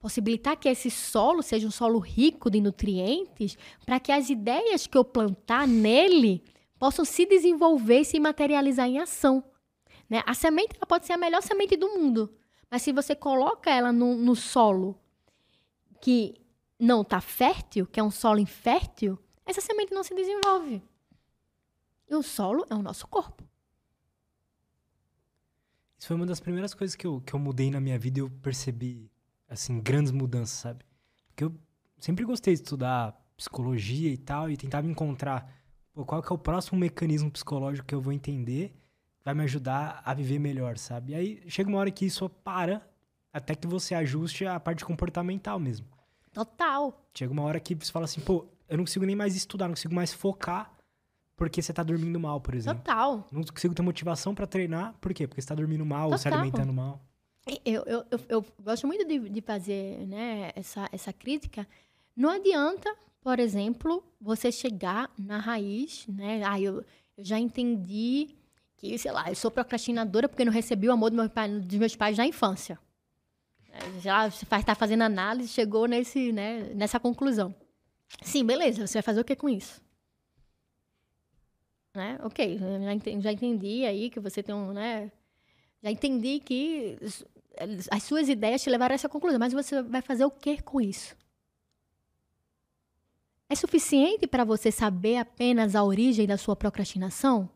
possibilitar 0.00 0.56
que 0.56 0.68
esse 0.68 0.90
solo 0.90 1.40
seja 1.40 1.68
um 1.68 1.70
solo 1.70 2.00
rico 2.00 2.50
de 2.50 2.60
nutrientes, 2.60 3.56
para 3.86 4.00
que 4.00 4.10
as 4.10 4.28
ideias 4.28 4.88
que 4.88 4.98
eu 4.98 5.04
plantar 5.04 5.68
nele 5.68 6.42
possam 6.80 7.04
se 7.04 7.26
desenvolver 7.26 8.00
e 8.00 8.04
se 8.06 8.18
materializar 8.18 8.88
em 8.88 8.98
ação. 8.98 9.44
Né? 10.08 10.22
A 10.26 10.32
semente 10.32 10.74
ela 10.76 10.86
pode 10.86 11.04
ser 11.06 11.12
a 11.12 11.18
melhor 11.18 11.42
semente 11.42 11.76
do 11.76 11.90
mundo, 11.90 12.34
mas 12.70 12.80
se 12.80 12.90
você 12.90 13.14
coloca 13.14 13.70
ela 13.70 13.92
no, 13.92 14.16
no 14.16 14.34
solo 14.34 14.98
que 16.00 16.40
não 16.78 17.02
está 17.02 17.20
fértil, 17.20 17.86
que 17.86 18.00
é 18.00 18.02
um 18.02 18.10
solo 18.10 18.38
infértil, 18.38 19.18
essa 19.44 19.60
semente 19.60 19.92
não 19.92 20.02
se 20.02 20.14
desenvolve. 20.14 20.82
E 22.08 22.14
o 22.16 22.22
solo 22.22 22.64
é 22.70 22.74
o 22.74 22.82
nosso 22.82 23.06
corpo. 23.06 23.44
Isso 25.98 26.08
foi 26.08 26.16
uma 26.16 26.24
das 26.24 26.40
primeiras 26.40 26.72
coisas 26.72 26.96
que 26.96 27.06
eu, 27.06 27.20
que 27.20 27.34
eu 27.34 27.38
mudei 27.38 27.70
na 27.70 27.78
minha 27.78 27.98
vida 27.98 28.20
e 28.20 28.22
eu 28.22 28.30
percebi, 28.30 29.10
assim, 29.46 29.78
grandes 29.82 30.12
mudanças, 30.12 30.56
sabe? 30.56 30.82
Porque 31.28 31.44
eu 31.44 31.54
sempre 31.98 32.24
gostei 32.24 32.54
de 32.54 32.62
estudar 32.62 33.20
psicologia 33.36 34.10
e 34.10 34.16
tal, 34.16 34.50
e 34.50 34.56
tentava 34.56 34.86
encontrar 34.86 35.59
pô, 35.92 36.04
qual 36.04 36.22
que 36.22 36.32
é 36.32 36.34
o 36.34 36.38
próximo 36.38 36.78
mecanismo 36.78 37.30
psicológico 37.30 37.86
que 37.86 37.94
eu 37.94 38.00
vou 38.00 38.12
entender 38.12 38.74
vai 39.24 39.34
me 39.34 39.42
ajudar 39.42 40.02
a 40.04 40.14
viver 40.14 40.38
melhor, 40.38 40.78
sabe? 40.78 41.12
E 41.12 41.14
aí 41.14 41.42
chega 41.48 41.68
uma 41.68 41.78
hora 41.78 41.90
que 41.90 42.06
isso 42.06 42.28
para 42.28 42.82
até 43.32 43.54
que 43.54 43.66
você 43.66 43.94
ajuste 43.94 44.46
a 44.46 44.58
parte 44.58 44.84
comportamental 44.84 45.58
mesmo. 45.58 45.86
Total. 46.32 47.06
Chega 47.14 47.32
uma 47.32 47.42
hora 47.42 47.60
que 47.60 47.74
você 47.74 47.92
fala 47.92 48.04
assim, 48.04 48.20
pô, 48.20 48.46
eu 48.68 48.76
não 48.76 48.84
consigo 48.84 49.04
nem 49.04 49.16
mais 49.16 49.36
estudar, 49.36 49.66
não 49.66 49.74
consigo 49.74 49.94
mais 49.94 50.12
focar 50.12 50.72
porque 51.40 51.62
você 51.62 51.72
tá 51.72 51.82
dormindo 51.82 52.20
mal, 52.20 52.38
por 52.38 52.54
exemplo. 52.54 52.80
Total. 52.80 53.26
Não 53.32 53.42
consigo 53.42 53.74
ter 53.74 53.80
motivação 53.80 54.34
para 54.34 54.46
treinar, 54.46 54.94
por 55.00 55.14
quê? 55.14 55.26
Porque 55.26 55.40
você 55.40 55.48
tá 55.48 55.54
dormindo 55.54 55.86
mal, 55.86 56.10
ou 56.10 56.18
se 56.18 56.24
Total. 56.24 56.38
alimentando 56.38 56.70
mal. 56.70 57.00
Eu, 57.64 57.82
eu, 57.86 58.04
eu, 58.10 58.20
eu 58.28 58.46
gosto 58.62 58.86
muito 58.86 59.06
de, 59.06 59.18
de 59.30 59.40
fazer 59.40 60.06
né, 60.06 60.52
essa, 60.54 60.86
essa 60.92 61.14
crítica. 61.14 61.66
Não 62.14 62.28
adianta, 62.28 62.94
por 63.22 63.38
exemplo, 63.38 64.02
você 64.20 64.50
chegar 64.50 65.10
na 65.18 65.38
raiz, 65.38 66.06
né? 66.08 66.42
Ah, 66.44 66.60
eu, 66.60 66.84
eu 67.16 67.24
já 67.24 67.38
entendi 67.38 68.28
que, 68.76 68.96
sei 68.98 69.12
lá, 69.12 69.28
eu 69.28 69.34
sou 69.34 69.50
procrastinadora 69.50 70.28
porque 70.28 70.44
não 70.44 70.52
recebi 70.52 70.88
o 70.88 70.92
amor 70.92 71.10
do 71.10 71.16
meu 71.16 71.28
pai- 71.28 71.48
dos 71.60 71.78
meus 71.78 71.94
pais 71.96 72.16
na 72.16 72.26
infância. 72.26 72.78
É, 73.72 74.00
Já 74.00 74.30
você 74.30 74.46
faz, 74.46 74.64
tá 74.64 74.74
fazendo 74.74 75.02
análise, 75.02 75.48
chegou 75.48 75.86
nesse, 75.86 76.32
né, 76.32 76.72
nessa 76.74 76.98
conclusão. 77.00 77.54
Sim, 78.22 78.44
beleza, 78.44 78.86
você 78.86 78.94
vai 78.94 79.02
fazer 79.02 79.20
o 79.20 79.24
que 79.24 79.36
com 79.36 79.48
isso? 79.48 79.80
Né? 81.94 82.18
Ok, 82.22 82.58
já 82.58 82.92
entendi, 82.94 83.22
já 83.22 83.32
entendi 83.32 83.84
aí 83.84 84.10
que 84.10 84.20
você 84.20 84.42
tem 84.42 84.54
um, 84.54 84.72
né? 84.72 85.10
Já 85.82 85.90
entendi 85.90 86.40
que 86.40 86.98
as 87.90 88.02
suas 88.02 88.28
ideias 88.28 88.62
te 88.62 88.70
levaram 88.70 88.92
a 88.92 88.96
essa 88.96 89.08
conclusão, 89.08 89.38
mas 89.38 89.52
você 89.52 89.82
vai 89.82 90.02
fazer 90.02 90.24
o 90.24 90.30
que 90.30 90.62
com 90.62 90.80
isso? 90.80 91.16
É 93.50 93.56
suficiente 93.56 94.28
para 94.28 94.44
você 94.44 94.70
saber 94.70 95.16
apenas 95.16 95.74
a 95.74 95.82
origem 95.82 96.24
da 96.24 96.36
sua 96.36 96.54
procrastinação? 96.54 97.50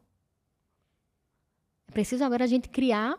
É 1.87 1.93
preciso 1.93 2.25
agora 2.25 2.43
a 2.43 2.49
gente 2.49 2.69
criar 2.69 3.17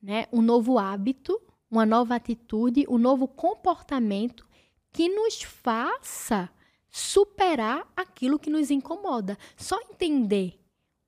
né, 0.00 0.26
um 0.32 0.40
novo 0.40 0.78
hábito, 0.78 1.42
uma 1.68 1.84
nova 1.84 2.14
atitude, 2.14 2.86
um 2.88 2.98
novo 2.98 3.26
comportamento 3.26 4.46
que 4.92 5.08
nos 5.08 5.42
faça 5.42 6.48
superar 6.88 7.84
aquilo 7.96 8.38
que 8.38 8.48
nos 8.48 8.70
incomoda. 8.70 9.36
Só 9.56 9.76
entender 9.90 10.60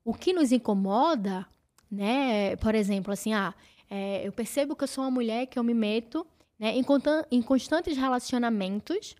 o 0.04 0.12
que 0.12 0.32
nos 0.32 0.50
incomoda, 0.50 1.46
né? 1.88 2.56
Por 2.56 2.74
exemplo, 2.74 3.12
assim, 3.12 3.32
ah, 3.32 3.54
é, 3.88 4.26
eu 4.26 4.32
percebo 4.32 4.74
que 4.74 4.82
eu 4.82 4.88
sou 4.88 5.04
uma 5.04 5.10
mulher 5.12 5.46
que 5.46 5.56
eu 5.56 5.62
me 5.62 5.72
meto 5.72 6.26
né, 6.58 6.76
em, 6.76 6.84
em 7.30 7.42
constantes 7.42 7.96
relacionamentos 7.96 9.14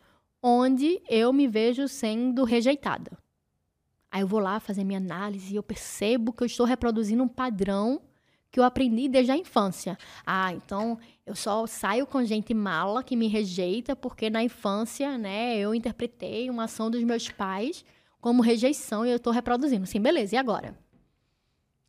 onde 0.48 1.02
eu 1.08 1.32
me 1.32 1.48
vejo 1.48 1.88
sendo 1.88 2.44
rejeitada. 2.44 3.18
Aí 4.08 4.20
eu 4.20 4.28
vou 4.28 4.38
lá 4.38 4.60
fazer 4.60 4.84
minha 4.84 5.00
análise 5.00 5.52
e 5.52 5.56
eu 5.56 5.62
percebo 5.62 6.32
que 6.32 6.44
eu 6.44 6.46
estou 6.46 6.64
reproduzindo 6.64 7.20
um 7.20 7.26
padrão 7.26 8.00
que 8.48 8.60
eu 8.60 8.62
aprendi 8.62 9.08
desde 9.08 9.32
a 9.32 9.36
infância. 9.36 9.98
Ah, 10.24 10.52
então 10.52 11.00
eu 11.26 11.34
só 11.34 11.66
saio 11.66 12.06
com 12.06 12.24
gente 12.24 12.54
mala 12.54 13.02
que 13.02 13.16
me 13.16 13.26
rejeita 13.26 13.96
porque 13.96 14.30
na 14.30 14.40
infância, 14.40 15.18
né, 15.18 15.58
eu 15.58 15.74
interpretei 15.74 16.48
uma 16.48 16.64
ação 16.64 16.92
dos 16.92 17.02
meus 17.02 17.28
pais 17.28 17.84
como 18.20 18.40
rejeição 18.40 19.04
e 19.04 19.10
eu 19.10 19.16
estou 19.16 19.32
reproduzindo. 19.32 19.84
Sim, 19.84 20.00
beleza, 20.00 20.36
e 20.36 20.38
agora? 20.38 20.78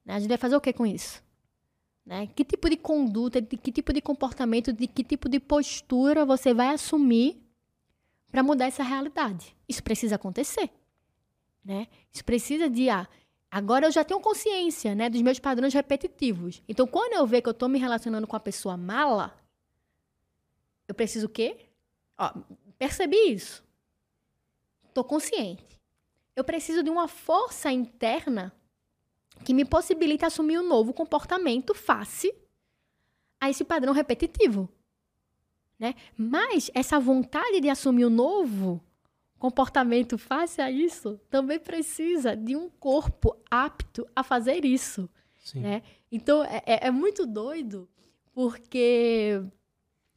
Né, 0.04 0.16
A 0.16 0.20
gente 0.20 0.30
vai 0.30 0.38
fazer 0.38 0.56
o 0.56 0.62
que 0.62 0.74
com 0.74 0.84
isso? 0.86 1.22
Né? 2.04 2.26
Que 2.26 2.44
tipo 2.44 2.68
de 2.68 2.78
conduta, 2.78 3.40
de 3.40 3.56
que 3.56 3.72
tipo 3.72 3.94
de 3.94 4.02
comportamento, 4.02 4.74
de 4.74 4.88
que 4.88 5.04
tipo 5.04 5.30
de 5.30 5.40
postura 5.40 6.26
você 6.26 6.56
vai 6.56 6.70
assumir 6.70 7.47
para 8.38 8.44
mudar 8.44 8.66
essa 8.68 8.84
realidade? 8.84 9.58
Isso 9.68 9.82
precisa 9.82 10.14
acontecer. 10.14 10.70
Né? 11.66 11.88
Isso 12.14 12.24
precisa 12.24 12.70
de. 12.70 12.88
Ah, 12.88 13.08
agora 13.50 13.88
eu 13.88 13.92
já 13.92 14.04
tenho 14.04 14.20
consciência 14.20 14.94
né, 14.94 15.10
dos 15.10 15.24
meus 15.24 15.40
padrões 15.40 15.74
repetitivos. 15.74 16.62
Então, 16.70 16.86
quando 16.86 17.14
eu 17.14 17.26
ver 17.26 17.42
que 17.42 17.50
eu 17.50 17.52
estou 17.52 17.68
me 17.68 17.80
relacionando 17.80 18.28
com 18.28 18.36
a 18.36 18.40
pessoa 18.40 18.78
mala, 18.78 19.36
eu 20.88 20.94
preciso 20.94 21.26
o 21.26 21.30
quê? 21.30 21.66
Ó, 22.16 22.32
percebi 22.78 23.18
isso. 23.34 23.64
Estou 24.88 25.04
consciente. 25.04 25.66
Eu 26.36 26.44
preciso 26.44 26.84
de 26.84 26.92
uma 26.92 27.08
força 27.08 27.72
interna 27.72 28.54
que 29.44 29.52
me 29.52 29.66
possibilite 29.66 30.26
assumir 30.26 30.60
um 30.60 30.68
novo 30.68 30.94
comportamento 30.94 31.74
face 31.74 32.32
a 33.42 33.50
esse 33.50 33.64
padrão 33.64 33.94
repetitivo. 33.94 34.70
Né? 35.80 35.94
Mas 36.18 36.72
essa 36.74 37.00
vontade 37.00 37.62
de 37.62 37.70
assumir 37.70 38.06
o 38.06 38.10
novo 38.10 38.82
comportamento 39.38 40.18
face 40.18 40.60
a 40.62 40.72
isso 40.72 41.20
também 41.30 41.60
precisa 41.60 42.36
de 42.36 42.56
um 42.56 42.70
corpo 42.70 43.36
apto 43.52 44.08
a 44.16 44.24
fazer 44.24 44.66
isso. 44.66 45.08
Sim. 45.44 45.62
Né? 45.62 45.84
Então 46.12 46.44
é, 46.44 46.64
é- 46.66 46.88
é 46.88 46.92
muito 46.92 47.26
doido 47.28 47.88
porque 48.34 49.42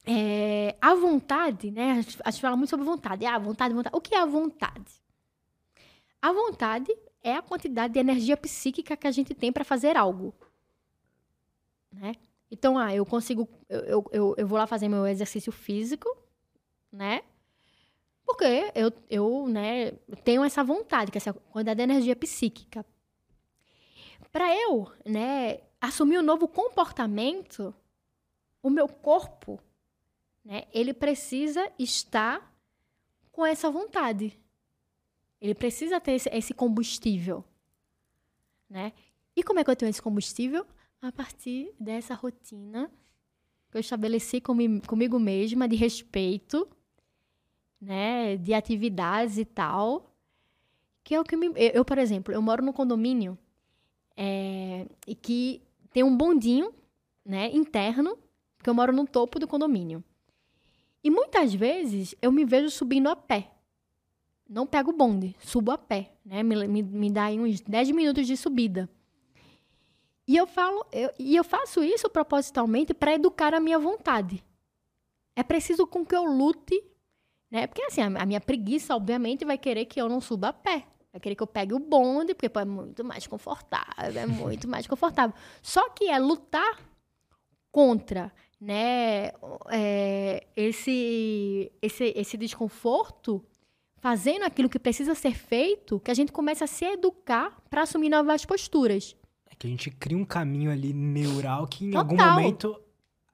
é, 0.06 0.76
a 0.80 0.94
vontade, 0.94 1.70
né? 1.70 1.92
A 1.92 1.94
gente, 2.00 2.18
a 2.24 2.30
gente 2.30 2.40
fala 2.40 2.56
muito 2.56 2.70
sobre 2.70 2.86
vontade. 2.86 3.26
Ah, 3.26 3.38
vontade, 3.38 3.74
vontade. 3.74 3.94
O 3.96 4.00
que 4.00 4.14
é 4.14 4.18
a 4.20 4.24
vontade? 4.24 4.92
A 6.22 6.32
vontade 6.32 6.90
é 7.22 7.34
a 7.36 7.42
quantidade 7.42 7.92
de 7.94 8.00
energia 8.00 8.36
psíquica 8.36 8.96
que 8.96 9.06
a 9.06 9.10
gente 9.10 9.34
tem 9.34 9.52
para 9.52 9.64
fazer 9.64 9.96
algo. 9.96 10.34
Né? 11.92 12.14
Então, 12.50 12.76
ah, 12.76 12.94
eu 12.94 13.06
consigo. 13.06 13.48
Eu, 13.68 14.04
eu, 14.12 14.34
eu, 14.36 14.46
vou 14.46 14.58
lá 14.58 14.66
fazer 14.66 14.88
meu 14.88 15.06
exercício 15.06 15.52
físico, 15.52 16.08
né? 16.90 17.22
Porque 18.24 18.72
eu, 18.74 18.92
eu 19.08 19.48
né, 19.48 19.92
tenho 20.24 20.44
essa 20.44 20.62
vontade, 20.64 21.10
que 21.10 21.18
é 21.18 21.20
essa 21.20 21.32
quantidade 21.32 21.78
de 21.78 21.82
energia 21.82 22.16
psíquica. 22.16 22.84
Para 24.32 24.54
eu 24.54 24.90
né, 25.04 25.60
assumir 25.80 26.18
um 26.18 26.22
novo 26.22 26.46
comportamento, 26.46 27.74
o 28.62 28.70
meu 28.70 28.88
corpo, 28.88 29.60
né, 30.44 30.64
ele 30.72 30.94
precisa 30.94 31.70
estar 31.78 32.54
com 33.32 33.44
essa 33.44 33.70
vontade. 33.70 34.38
Ele 35.40 35.54
precisa 35.54 36.00
ter 36.00 36.12
esse, 36.12 36.28
esse 36.30 36.54
combustível. 36.54 37.44
Né? 38.68 38.92
E 39.34 39.42
como 39.42 39.58
é 39.58 39.64
que 39.64 39.70
eu 39.70 39.76
tenho 39.76 39.90
esse 39.90 40.02
combustível? 40.02 40.66
A 41.02 41.10
partir 41.10 41.72
dessa 41.80 42.14
rotina 42.14 42.90
que 43.70 43.76
eu 43.76 43.80
estabeleci 43.80 44.40
comi- 44.40 44.80
comigo 44.82 45.18
mesma 45.18 45.66
de 45.66 45.76
respeito, 45.76 46.68
né, 47.80 48.36
de 48.36 48.52
atividades 48.52 49.38
e 49.38 49.44
tal, 49.44 50.14
que 51.02 51.14
é 51.14 51.20
o 51.20 51.24
que 51.24 51.36
me... 51.36 51.50
Eu, 51.56 51.84
por 51.84 51.96
exemplo, 51.96 52.34
eu 52.34 52.42
moro 52.42 52.62
num 52.62 52.72
condomínio 52.72 53.38
é, 54.16 54.86
e 55.06 55.14
que 55.14 55.62
tem 55.90 56.02
um 56.02 56.14
bondinho, 56.14 56.74
né, 57.24 57.50
interno, 57.50 58.18
porque 58.58 58.68
eu 58.68 58.74
moro 58.74 58.92
no 58.92 59.06
topo 59.06 59.38
do 59.38 59.48
condomínio. 59.48 60.04
E 61.02 61.10
muitas 61.10 61.54
vezes 61.54 62.14
eu 62.20 62.30
me 62.30 62.44
vejo 62.44 62.68
subindo 62.70 63.08
a 63.08 63.16
pé. 63.16 63.50
Não 64.46 64.66
pego 64.66 64.90
o 64.90 64.96
bonde, 64.96 65.34
subo 65.38 65.70
a 65.70 65.78
pé, 65.78 66.12
né? 66.24 66.42
Me, 66.42 66.66
me, 66.66 66.82
me 66.82 67.10
dá 67.10 67.26
aí 67.26 67.38
uns 67.40 67.60
10 67.60 67.90
minutos 67.92 68.26
de 68.26 68.36
subida. 68.36 68.90
E 70.26 70.36
eu 70.36 70.46
falo, 70.46 70.86
eu, 70.92 71.10
e 71.18 71.34
eu 71.34 71.42
faço 71.42 71.82
isso 71.82 72.08
propositalmente 72.08 72.94
para 72.94 73.14
educar 73.14 73.54
a 73.54 73.60
minha 73.60 73.78
vontade. 73.78 74.44
É 75.34 75.42
preciso 75.42 75.86
com 75.86 76.04
que 76.04 76.14
eu 76.14 76.24
lute, 76.24 76.82
né? 77.50 77.66
Porque 77.66 77.82
assim, 77.82 78.00
a, 78.02 78.26
minha 78.26 78.40
preguiça, 78.40 78.94
obviamente, 78.94 79.44
vai 79.44 79.58
querer 79.58 79.86
que 79.86 80.00
eu 80.00 80.08
não 80.08 80.20
suba 80.20 80.48
a 80.48 80.52
pé. 80.52 80.86
Vai 81.12 81.20
querer 81.20 81.34
que 81.34 81.42
eu 81.42 81.46
pegue 81.46 81.74
o 81.74 81.78
bonde, 81.78 82.34
porque 82.34 82.48
pô, 82.48 82.60
é 82.60 82.64
muito 82.64 83.04
mais 83.04 83.26
confortável, 83.26 84.20
é 84.20 84.26
muito 84.26 84.68
mais 84.68 84.86
confortável. 84.86 85.34
Só 85.60 85.88
que 85.90 86.08
é 86.08 86.18
lutar 86.18 86.78
contra, 87.72 88.32
né, 88.60 89.32
é, 89.70 90.46
esse, 90.56 91.72
esse, 91.82 92.12
esse 92.16 92.36
desconforto, 92.36 93.44
fazendo 93.96 94.44
aquilo 94.44 94.68
que 94.68 94.78
precisa 94.78 95.14
ser 95.14 95.34
feito, 95.34 95.98
que 96.00 96.10
a 96.10 96.14
gente 96.14 96.32
começa 96.32 96.64
a 96.64 96.68
se 96.68 96.84
educar 96.84 97.60
para 97.68 97.82
assumir 97.82 98.08
novas 98.08 98.44
posturas. 98.44 99.16
É 99.60 99.62
que 99.62 99.66
a 99.66 99.70
gente 99.70 99.90
cria 99.90 100.16
um 100.16 100.24
caminho 100.24 100.70
ali 100.70 100.94
neural 100.94 101.66
que 101.66 101.84
em 101.84 101.90
Total. 101.90 102.00
algum 102.02 102.16
momento 102.16 102.80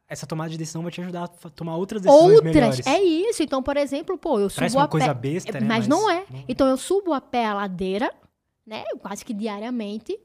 essa 0.09 0.27
tomada 0.27 0.51
de 0.51 0.59
decisão 0.59 0.83
vai 0.83 0.91
te 0.91 1.01
ajudar 1.01 1.25
a 1.25 1.29
tomar 1.51 1.77
outras 1.77 2.03
decisões 2.03 2.35
Outras, 2.37 2.55
melhores. 2.55 2.87
é 2.87 3.01
isso. 3.03 3.43
Então, 3.43 3.63
por 3.63 3.77
exemplo, 3.77 4.19
pô, 4.19 4.39
eu 4.41 4.49
subo 4.49 4.61
Parece 4.61 4.77
a 4.77 4.81
uma 4.81 4.89
coisa 4.89 5.15
pé. 5.15 5.15
besta, 5.15 5.61
né? 5.61 5.67
Mas 5.67 5.87
não 5.87 6.11
é. 6.11 6.25
Então 6.49 6.67
eu 6.69 6.77
subo 6.77 7.13
a 7.13 7.21
pé 7.21 7.47
a 7.47 7.55
ladeira, 7.55 8.13
né? 8.67 8.85
Quase 9.01 9.25
que 9.25 9.33
diariamente. 9.33 10.19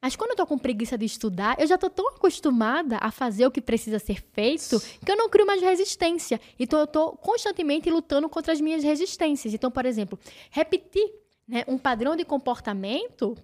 Mas 0.00 0.16
quando 0.16 0.30
eu 0.30 0.36
tô 0.36 0.46
com 0.46 0.58
preguiça 0.58 0.96
de 0.98 1.04
estudar, 1.06 1.56
eu 1.60 1.66
já 1.66 1.78
tô 1.78 1.88
tão 1.90 2.08
acostumada 2.08 2.98
a 3.00 3.10
fazer 3.12 3.46
o 3.46 3.50
que 3.50 3.60
precisa 3.60 4.00
ser 4.00 4.20
feito 4.32 4.80
que 5.04 5.10
eu 5.10 5.16
não 5.16 5.28
crio 5.28 5.46
mais 5.46 5.60
resistência. 5.60 6.40
Então 6.58 6.78
eu 6.80 6.86
tô 6.88 7.12
constantemente 7.12 7.88
lutando 7.90 8.28
contra 8.28 8.52
as 8.52 8.60
minhas 8.60 8.82
resistências. 8.82 9.54
Então, 9.54 9.70
por 9.70 9.86
exemplo, 9.86 10.18
repetir 10.50 11.08
né, 11.46 11.64
um 11.68 11.78
padrão 11.78 12.16
de 12.16 12.24
comportamento 12.24 13.36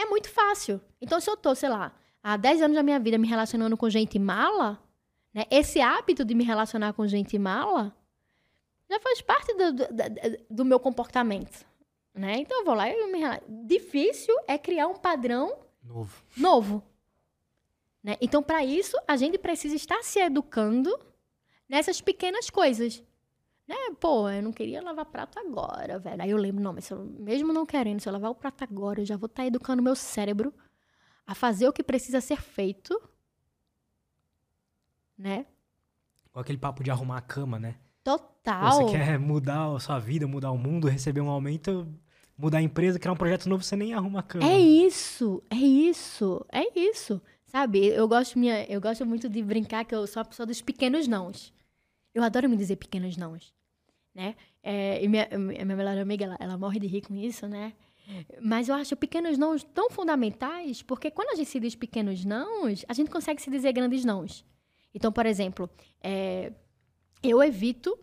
é 0.00 0.06
muito 0.06 0.28
fácil. 0.30 0.80
Então, 1.00 1.20
se 1.20 1.30
eu 1.30 1.36
tô, 1.36 1.54
sei 1.54 1.68
lá, 1.68 1.92
há 2.22 2.36
10 2.36 2.62
anos 2.62 2.76
da 2.76 2.82
minha 2.82 2.98
vida 2.98 3.18
me 3.18 3.26
relacionando 3.26 3.76
com 3.76 3.88
gente 3.88 4.18
mala, 4.18 4.82
né, 5.32 5.44
esse 5.50 5.80
hábito 5.80 6.24
de 6.24 6.34
me 6.34 6.44
relacionar 6.44 6.92
com 6.92 7.06
gente 7.06 7.38
mala 7.38 7.94
já 8.88 8.98
faz 8.98 9.20
parte 9.20 9.54
do, 9.54 9.72
do, 9.72 9.84
do 10.50 10.64
meu 10.64 10.80
comportamento. 10.80 11.64
Né? 12.12 12.38
Então 12.38 12.58
eu 12.58 12.64
vou 12.64 12.74
lá 12.74 12.88
e 12.90 13.06
me 13.12 13.20
rela- 13.20 13.40
Difícil 13.48 14.34
é 14.48 14.58
criar 14.58 14.88
um 14.88 14.96
padrão 14.96 15.56
Novo. 15.82 16.22
Novo. 16.36 16.82
Né? 18.02 18.16
Então, 18.20 18.42
para 18.42 18.64
isso, 18.64 18.96
a 19.06 19.16
gente 19.16 19.38
precisa 19.38 19.74
estar 19.76 20.02
se 20.02 20.18
educando 20.20 20.90
nessas 21.68 22.00
pequenas 22.00 22.50
coisas. 22.50 23.02
Né? 23.70 23.76
Pô, 24.00 24.28
eu 24.28 24.42
não 24.42 24.52
queria 24.52 24.82
lavar 24.82 25.04
prato 25.04 25.38
agora, 25.38 25.96
velho. 25.96 26.20
Aí 26.20 26.30
eu 26.30 26.36
lembro, 26.36 26.60
não, 26.60 26.72
mas 26.72 26.90
eu, 26.90 27.04
mesmo 27.04 27.52
não 27.52 27.64
querendo, 27.64 28.00
se 28.00 28.08
eu 28.08 28.12
lavar 28.12 28.32
o 28.32 28.34
prato 28.34 28.64
agora, 28.64 29.00
eu 29.00 29.06
já 29.06 29.16
vou 29.16 29.28
estar 29.28 29.44
tá 29.44 29.46
educando 29.46 29.80
meu 29.80 29.94
cérebro 29.94 30.52
a 31.24 31.36
fazer 31.36 31.68
o 31.68 31.72
que 31.72 31.84
precisa 31.84 32.20
ser 32.20 32.40
feito. 32.40 33.00
Né? 35.16 35.46
Com 36.32 36.40
aquele 36.40 36.58
papo 36.58 36.82
de 36.82 36.90
arrumar 36.90 37.18
a 37.18 37.20
cama, 37.20 37.60
né? 37.60 37.76
Total. 38.02 38.72
Você 38.72 38.90
quer 38.90 39.20
mudar 39.20 39.72
a 39.72 39.78
sua 39.78 40.00
vida, 40.00 40.26
mudar 40.26 40.50
o 40.50 40.58
mundo, 40.58 40.88
receber 40.88 41.20
um 41.20 41.30
aumento, 41.30 41.86
mudar 42.36 42.58
a 42.58 42.62
empresa, 42.62 42.98
criar 42.98 43.12
um 43.12 43.16
projeto 43.16 43.48
novo, 43.48 43.62
você 43.62 43.76
nem 43.76 43.94
arruma 43.94 44.18
a 44.18 44.24
cama. 44.24 44.50
É 44.50 44.58
isso, 44.58 45.44
é 45.48 45.54
isso, 45.54 46.44
é 46.50 46.76
isso. 46.76 47.22
Sabe, 47.46 47.86
eu 47.86 48.08
gosto, 48.08 48.36
minha, 48.36 48.64
eu 48.64 48.80
gosto 48.80 49.06
muito 49.06 49.28
de 49.28 49.40
brincar 49.44 49.84
que 49.84 49.94
eu 49.94 50.08
sou 50.08 50.22
a 50.22 50.24
pessoa 50.24 50.44
dos 50.44 50.60
pequenos 50.60 51.06
nãos. 51.06 51.52
Eu 52.12 52.24
adoro 52.24 52.48
me 52.48 52.56
dizer 52.56 52.74
pequenos 52.74 53.16
nãos, 53.16 53.54
né? 54.20 54.36
É, 54.62 55.02
e 55.02 55.08
minha, 55.08 55.26
minha 55.38 55.64
melhor 55.64 55.96
amiga, 55.96 56.26
ela, 56.26 56.36
ela 56.38 56.58
morre 56.58 56.78
de 56.78 56.86
rir 56.86 57.00
com 57.00 57.14
isso, 57.14 57.48
né? 57.48 57.72
Mas 58.42 58.68
eu 58.68 58.74
acho 58.74 58.94
pequenos 58.96 59.38
nãos 59.38 59.64
tão 59.64 59.88
fundamentais, 59.88 60.82
porque 60.82 61.10
quando 61.10 61.30
a 61.30 61.36
gente 61.36 61.48
se 61.48 61.58
diz 61.58 61.74
pequenos 61.74 62.24
nãos, 62.24 62.84
a 62.86 62.92
gente 62.92 63.10
consegue 63.10 63.40
se 63.40 63.50
dizer 63.50 63.72
grandes 63.72 64.04
nãos. 64.04 64.44
Então, 64.94 65.10
por 65.10 65.24
exemplo, 65.24 65.70
é, 66.02 66.52
eu 67.22 67.42
evito 67.42 67.98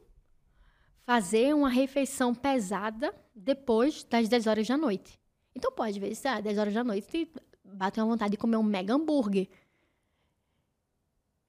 fazer 1.04 1.54
uma 1.54 1.70
refeição 1.70 2.34
pesada 2.34 3.14
depois 3.36 4.04
das 4.04 4.28
10 4.28 4.48
horas 4.48 4.68
da 4.68 4.78
noite. 4.78 5.20
Então, 5.54 5.72
pode, 5.72 6.16
se 6.16 6.28
às 6.28 6.42
10 6.42 6.58
horas 6.58 6.74
da 6.74 6.84
noite 6.84 7.30
bate 7.64 8.00
uma 8.00 8.08
vontade 8.08 8.32
de 8.32 8.38
comer 8.38 8.58
um 8.58 8.64
mega 8.64 8.94
hambúrguer. 8.94 9.48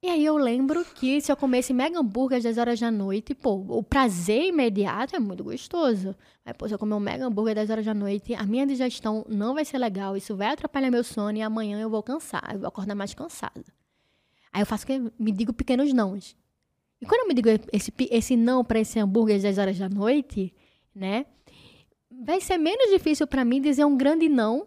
E 0.00 0.06
aí 0.08 0.24
eu 0.24 0.36
lembro 0.36 0.84
que 0.84 1.20
se 1.20 1.30
eu 1.30 1.36
comesse 1.36 1.74
mega 1.74 1.98
hambúrguer 1.98 2.38
às 2.38 2.44
10 2.44 2.58
horas 2.58 2.78
da 2.78 2.88
noite, 2.88 3.34
pô, 3.34 3.64
o 3.68 3.82
prazer 3.82 4.44
imediato 4.44 5.16
é 5.16 5.18
muito 5.18 5.42
gostoso. 5.42 6.14
Mas, 6.44 6.56
pô, 6.56 6.68
se 6.68 6.74
eu 6.74 6.78
comer 6.78 6.94
um 6.94 7.00
mega 7.00 7.26
hambúrguer 7.26 7.58
às 7.58 7.66
10 7.66 7.70
horas 7.70 7.84
da 7.84 7.94
noite, 7.94 8.32
a 8.32 8.44
minha 8.44 8.64
digestão 8.64 9.26
não 9.28 9.54
vai 9.54 9.64
ser 9.64 9.76
legal, 9.76 10.16
isso 10.16 10.36
vai 10.36 10.48
atrapalhar 10.48 10.90
meu 10.92 11.02
sono 11.02 11.36
e 11.36 11.42
amanhã 11.42 11.80
eu 11.80 11.90
vou 11.90 12.00
cansar, 12.00 12.48
eu 12.52 12.60
vou 12.60 12.68
acordar 12.68 12.94
mais 12.94 13.12
cansada. 13.12 13.64
Aí 14.52 14.62
eu 14.62 14.66
faço 14.66 14.86
que 14.86 15.00
me 15.18 15.32
digo 15.32 15.52
pequenos 15.52 15.92
nãos. 15.92 16.36
E 17.00 17.06
quando 17.06 17.22
eu 17.22 17.28
me 17.28 17.34
digo 17.34 17.48
esse, 17.72 17.92
esse 18.08 18.36
não 18.36 18.64
para 18.64 18.78
esse 18.78 19.00
hambúrguer 19.00 19.36
às 19.36 19.42
10 19.42 19.58
horas 19.58 19.78
da 19.78 19.88
noite, 19.88 20.54
né? 20.94 21.26
Vai 22.24 22.40
ser 22.40 22.56
menos 22.56 22.88
difícil 22.90 23.26
para 23.26 23.44
mim 23.44 23.60
dizer 23.60 23.84
um 23.84 23.96
grande 23.96 24.28
não 24.28 24.64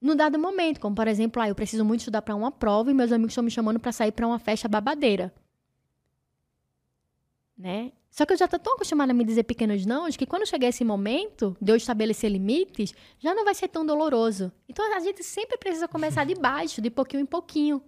no 0.00 0.14
dado 0.14 0.38
momento, 0.38 0.80
como 0.80 0.94
por 0.94 1.08
exemplo, 1.08 1.42
ah, 1.42 1.48
eu 1.48 1.54
preciso 1.54 1.84
muito 1.84 2.00
estudar 2.00 2.22
para 2.22 2.34
uma 2.34 2.50
prova 2.50 2.90
e 2.90 2.94
meus 2.94 3.12
amigos 3.12 3.32
estão 3.32 3.44
me 3.44 3.50
chamando 3.50 3.80
para 3.80 3.92
sair 3.92 4.12
para 4.12 4.26
uma 4.26 4.38
festa 4.38 4.68
babadeira. 4.68 5.34
Né? 7.56 7.92
Só 8.10 8.24
que 8.24 8.32
eu 8.32 8.36
já 8.36 8.46
estou 8.46 8.58
tão 8.58 8.74
acostumada 8.74 9.12
a 9.12 9.14
me 9.14 9.24
dizer 9.24 9.42
pequenos 9.42 9.84
não, 9.84 10.08
que 10.10 10.26
quando 10.26 10.46
chegar 10.46 10.68
esse 10.68 10.84
momento 10.84 11.56
de 11.60 11.72
eu 11.72 11.76
estabelecer 11.76 12.30
limites, 12.30 12.94
já 13.18 13.34
não 13.34 13.44
vai 13.44 13.54
ser 13.54 13.68
tão 13.68 13.84
doloroso. 13.84 14.52
Então 14.68 14.96
a 14.96 15.00
gente 15.00 15.22
sempre 15.22 15.58
precisa 15.58 15.88
começar 15.88 16.24
de 16.24 16.34
baixo, 16.34 16.80
de 16.80 16.90
pouquinho 16.90 17.22
em 17.22 17.26
pouquinho. 17.26 17.82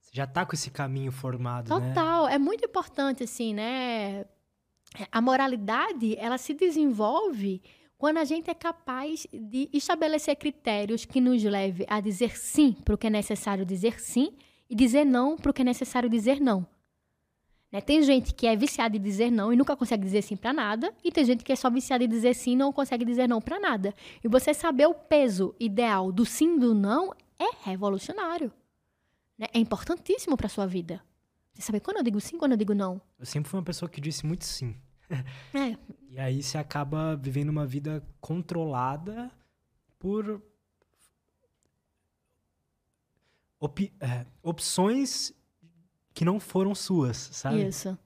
Você 0.00 0.10
já 0.14 0.24
está 0.24 0.44
com 0.46 0.54
esse 0.54 0.70
caminho 0.70 1.12
formado, 1.12 1.68
Total. 1.68 1.80
né? 1.80 1.88
Total. 1.94 2.28
É 2.28 2.38
muito 2.38 2.64
importante, 2.64 3.22
assim, 3.22 3.52
né? 3.52 4.24
A 5.12 5.20
moralidade, 5.20 6.16
ela 6.16 6.38
se 6.38 6.54
desenvolve 6.54 7.62
quando 7.98 8.18
a 8.18 8.24
gente 8.24 8.48
é 8.48 8.54
capaz 8.54 9.26
de 9.32 9.68
estabelecer 9.72 10.36
critérios 10.36 11.04
que 11.04 11.20
nos 11.20 11.42
leve 11.42 11.84
a 11.88 12.00
dizer 12.00 12.38
sim 12.38 12.72
para 12.72 12.94
o 12.94 12.98
que 12.98 13.08
é 13.08 13.10
necessário 13.10 13.66
dizer 13.66 14.00
sim 14.00 14.36
e 14.70 14.74
dizer 14.76 15.04
não 15.04 15.36
para 15.36 15.50
o 15.50 15.52
que 15.52 15.62
é 15.62 15.64
necessário 15.64 16.08
dizer 16.08 16.40
não. 16.40 16.64
Né? 17.72 17.80
Tem 17.80 18.00
gente 18.02 18.32
que 18.32 18.46
é 18.46 18.54
viciada 18.56 18.96
em 18.96 19.00
dizer 19.00 19.32
não 19.32 19.52
e 19.52 19.56
nunca 19.56 19.76
consegue 19.76 20.04
dizer 20.04 20.22
sim 20.22 20.36
para 20.36 20.52
nada, 20.52 20.94
e 21.02 21.10
tem 21.10 21.24
gente 21.24 21.42
que 21.42 21.52
é 21.52 21.56
só 21.56 21.68
viciada 21.68 22.04
em 22.04 22.08
dizer 22.08 22.34
sim 22.34 22.52
e 22.52 22.56
não 22.56 22.72
consegue 22.72 23.04
dizer 23.04 23.28
não 23.28 23.40
para 23.40 23.58
nada. 23.58 23.92
E 24.22 24.28
você 24.28 24.54
saber 24.54 24.86
o 24.86 24.94
peso 24.94 25.54
ideal 25.58 26.12
do 26.12 26.24
sim 26.24 26.56
e 26.56 26.60
do 26.60 26.74
não 26.74 27.12
é 27.36 27.50
revolucionário. 27.64 28.52
Né? 29.36 29.48
É 29.52 29.58
importantíssimo 29.58 30.36
para 30.36 30.48
sua 30.48 30.66
vida. 30.66 31.02
Você 31.52 31.62
saber 31.62 31.80
quando 31.80 31.96
eu 31.96 32.04
digo 32.04 32.20
sim, 32.20 32.38
quando 32.38 32.52
eu 32.52 32.58
digo 32.58 32.74
não. 32.74 33.00
Eu 33.18 33.26
sempre 33.26 33.50
fui 33.50 33.58
uma 33.58 33.64
pessoa 33.64 33.88
que 33.88 34.00
disse 34.00 34.24
muito 34.24 34.44
sim. 34.44 34.76
É. 35.10 35.76
E 36.10 36.18
aí 36.18 36.42
você 36.42 36.58
acaba 36.58 37.16
vivendo 37.16 37.48
uma 37.48 37.66
vida 37.66 38.02
controlada 38.20 39.30
por 39.98 40.42
op 43.60 43.92
é, 44.00 44.26
opções 44.42 45.32
que 46.14 46.24
não 46.24 46.40
foram 46.40 46.74
suas, 46.74 47.16
sabe? 47.16 47.66
Isso. 47.66 47.96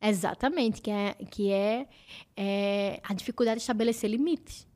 Exatamente, 0.00 0.80
que 0.82 0.90
é, 0.90 1.14
que 1.14 1.50
é, 1.50 1.88
é 2.36 3.00
a 3.02 3.14
dificuldade 3.14 3.58
de 3.58 3.62
estabelecer 3.62 4.10
limites. 4.10 4.68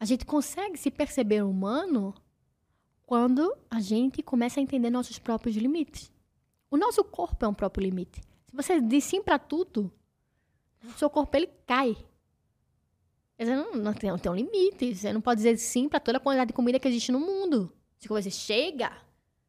A 0.00 0.04
gente 0.04 0.26
consegue 0.26 0.76
se 0.76 0.90
perceber 0.90 1.42
humano 1.42 2.14
quando 3.06 3.56
a 3.70 3.80
gente 3.80 4.22
começa 4.22 4.60
a 4.60 4.62
entender 4.62 4.90
nossos 4.90 5.18
próprios 5.18 5.56
limites. 5.56 6.12
O 6.70 6.76
nosso 6.76 7.02
corpo 7.02 7.44
é 7.44 7.48
um 7.48 7.54
próprio 7.54 7.82
limite. 7.82 8.20
Se 8.46 8.54
você 8.54 8.80
diz 8.80 9.04
sim 9.04 9.22
para 9.22 9.38
tudo, 9.38 9.90
o 10.84 10.98
seu 10.98 11.10
corpo 11.10 11.36
ele 11.36 11.48
cai. 11.66 11.96
Você 13.38 13.54
não, 13.54 13.74
não, 13.74 13.92
tem, 13.92 14.10
não 14.10 14.18
tem 14.18 14.32
um 14.32 14.34
limite. 14.34 14.94
Você 14.94 15.12
não 15.12 15.20
pode 15.20 15.38
dizer 15.38 15.56
sim 15.58 15.88
para 15.88 16.00
toda 16.00 16.18
a 16.18 16.20
quantidade 16.20 16.48
de 16.48 16.54
comida 16.54 16.78
que 16.78 16.88
existe 16.88 17.12
no 17.12 17.20
mundo. 17.20 17.72
Se 17.98 18.08
você 18.08 18.30
chega, 18.30 18.92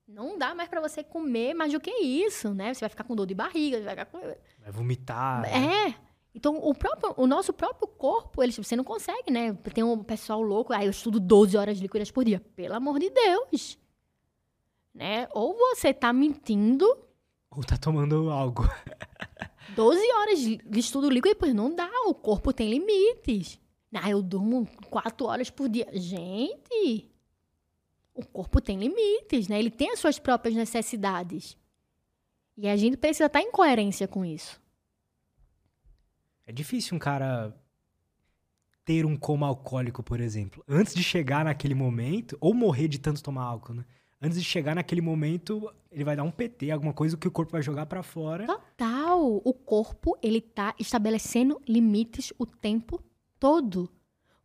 não 0.08 0.38
dá 0.38 0.54
mais 0.54 0.70
para 0.70 0.80
você 0.80 1.04
comer 1.04 1.54
mais 1.54 1.72
do 1.72 1.80
que 1.80 1.92
isso, 1.92 2.54
né? 2.54 2.74
Você 2.74 2.82
vai 2.82 2.90
ficar 2.90 3.04
com 3.04 3.16
dor 3.16 3.26
de 3.26 3.34
barriga, 3.34 3.82
vai 3.82 4.06
com... 4.06 4.20
Vai 4.20 4.72
vomitar. 4.72 5.46
É. 5.46 5.96
Então, 6.34 6.58
o, 6.58 6.74
próprio, 6.74 7.14
o 7.18 7.26
nosso 7.26 7.52
próprio 7.52 7.88
corpo, 7.88 8.44
ele, 8.44 8.52
você 8.52 8.76
não 8.76 8.84
consegue, 8.84 9.32
né? 9.32 9.54
Tem 9.74 9.84
um 9.84 10.04
pessoal 10.04 10.42
louco, 10.42 10.72
aí 10.72 10.82
ah, 10.82 10.86
eu 10.86 10.92
estudo 10.92 11.20
12 11.20 11.58
horas 11.58 11.80
líquidas 11.80 12.12
por 12.12 12.24
dia. 12.24 12.40
Pelo 12.56 12.76
amor 12.76 13.00
de 13.00 13.10
Deus. 13.10 13.80
Né? 14.94 15.28
Ou 15.32 15.56
você 15.56 15.94
tá 15.94 16.14
mentindo... 16.14 16.86
Ou 17.52 17.64
tá 17.64 17.78
tomando 17.78 18.30
algo. 18.30 18.64
12 19.76 20.12
horas 20.14 20.40
de 20.40 20.80
estudo 20.80 21.10
líquido, 21.10 21.34
depois 21.34 21.54
não 21.54 21.74
dá. 21.74 21.90
O 22.08 22.14
corpo 22.14 22.52
tem 22.54 22.70
limites. 22.70 23.60
Ah, 23.94 24.10
eu 24.10 24.22
durmo 24.22 24.68
4 24.90 25.26
horas 25.26 25.50
por 25.50 25.68
dia. 25.68 25.88
Gente, 25.94 27.10
o 28.14 28.26
corpo 28.26 28.62
tem 28.62 28.78
limites, 28.78 29.48
né? 29.48 29.58
Ele 29.58 29.72
tem 29.72 29.92
as 29.92 30.00
suas 30.00 30.20
próprias 30.20 30.56
necessidades. 30.56 31.58
E 32.58 32.68
a 32.68 32.76
gente 32.76 32.98
precisa 32.98 33.26
estar 33.26 33.42
em 33.42 33.52
coerência 33.52 34.08
com 34.08 34.26
isso. 34.26 34.62
É 36.46 36.52
difícil 36.52 36.96
um 36.96 37.00
cara 37.00 37.56
ter 38.84 39.06
um 39.06 39.16
coma 39.16 39.48
alcoólico, 39.48 40.02
por 40.02 40.20
exemplo, 40.20 40.64
antes 40.68 40.96
de 40.96 41.04
chegar 41.04 41.46
naquele 41.46 41.76
momento, 41.76 42.38
ou 42.42 42.54
morrer 42.54 42.88
de 42.88 43.00
tanto 43.00 43.22
tomar 43.24 43.44
álcool, 43.44 43.76
né? 43.76 43.86
Antes 44.22 44.38
de 44.38 44.44
chegar 44.44 44.76
naquele 44.76 45.02
momento, 45.02 45.74
ele 45.92 46.04
vai 46.04 46.16
dar 46.16 46.24
um 46.24 46.32
PT, 46.32 46.72
alguma 46.72 46.94
coisa 46.94 47.18
que 47.18 47.28
o 47.28 47.32
corpo 47.32 47.52
vai 47.52 47.62
jogar 47.62 47.86
para 47.86 48.04
fora. 48.04 48.46
Total. 48.46 49.42
O 49.44 49.54
corpo, 49.54 50.18
ele 50.22 50.42
tá 50.42 50.76
estabelecendo 50.78 51.62
limites 51.68 52.34
o 52.38 52.46
tempo 52.46 53.02
todo. 53.40 53.90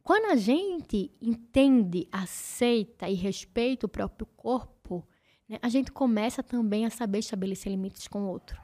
Quando 0.03 0.27
a 0.27 0.37
gente 0.37 1.11
entende, 1.21 2.07
aceita 2.13 3.09
e 3.09 3.15
respeita 3.15 3.87
o 3.87 3.89
próprio 3.89 4.27
corpo, 4.37 5.07
né, 5.49 5.59
a 5.63 5.69
gente 5.69 5.91
começa 5.91 6.43
também 6.43 6.85
a 6.87 6.91
saber 6.91 7.19
estabelecer 7.19 7.73
limites 7.73 8.07
com 8.07 8.23
o 8.23 8.29
outro. 8.29 8.61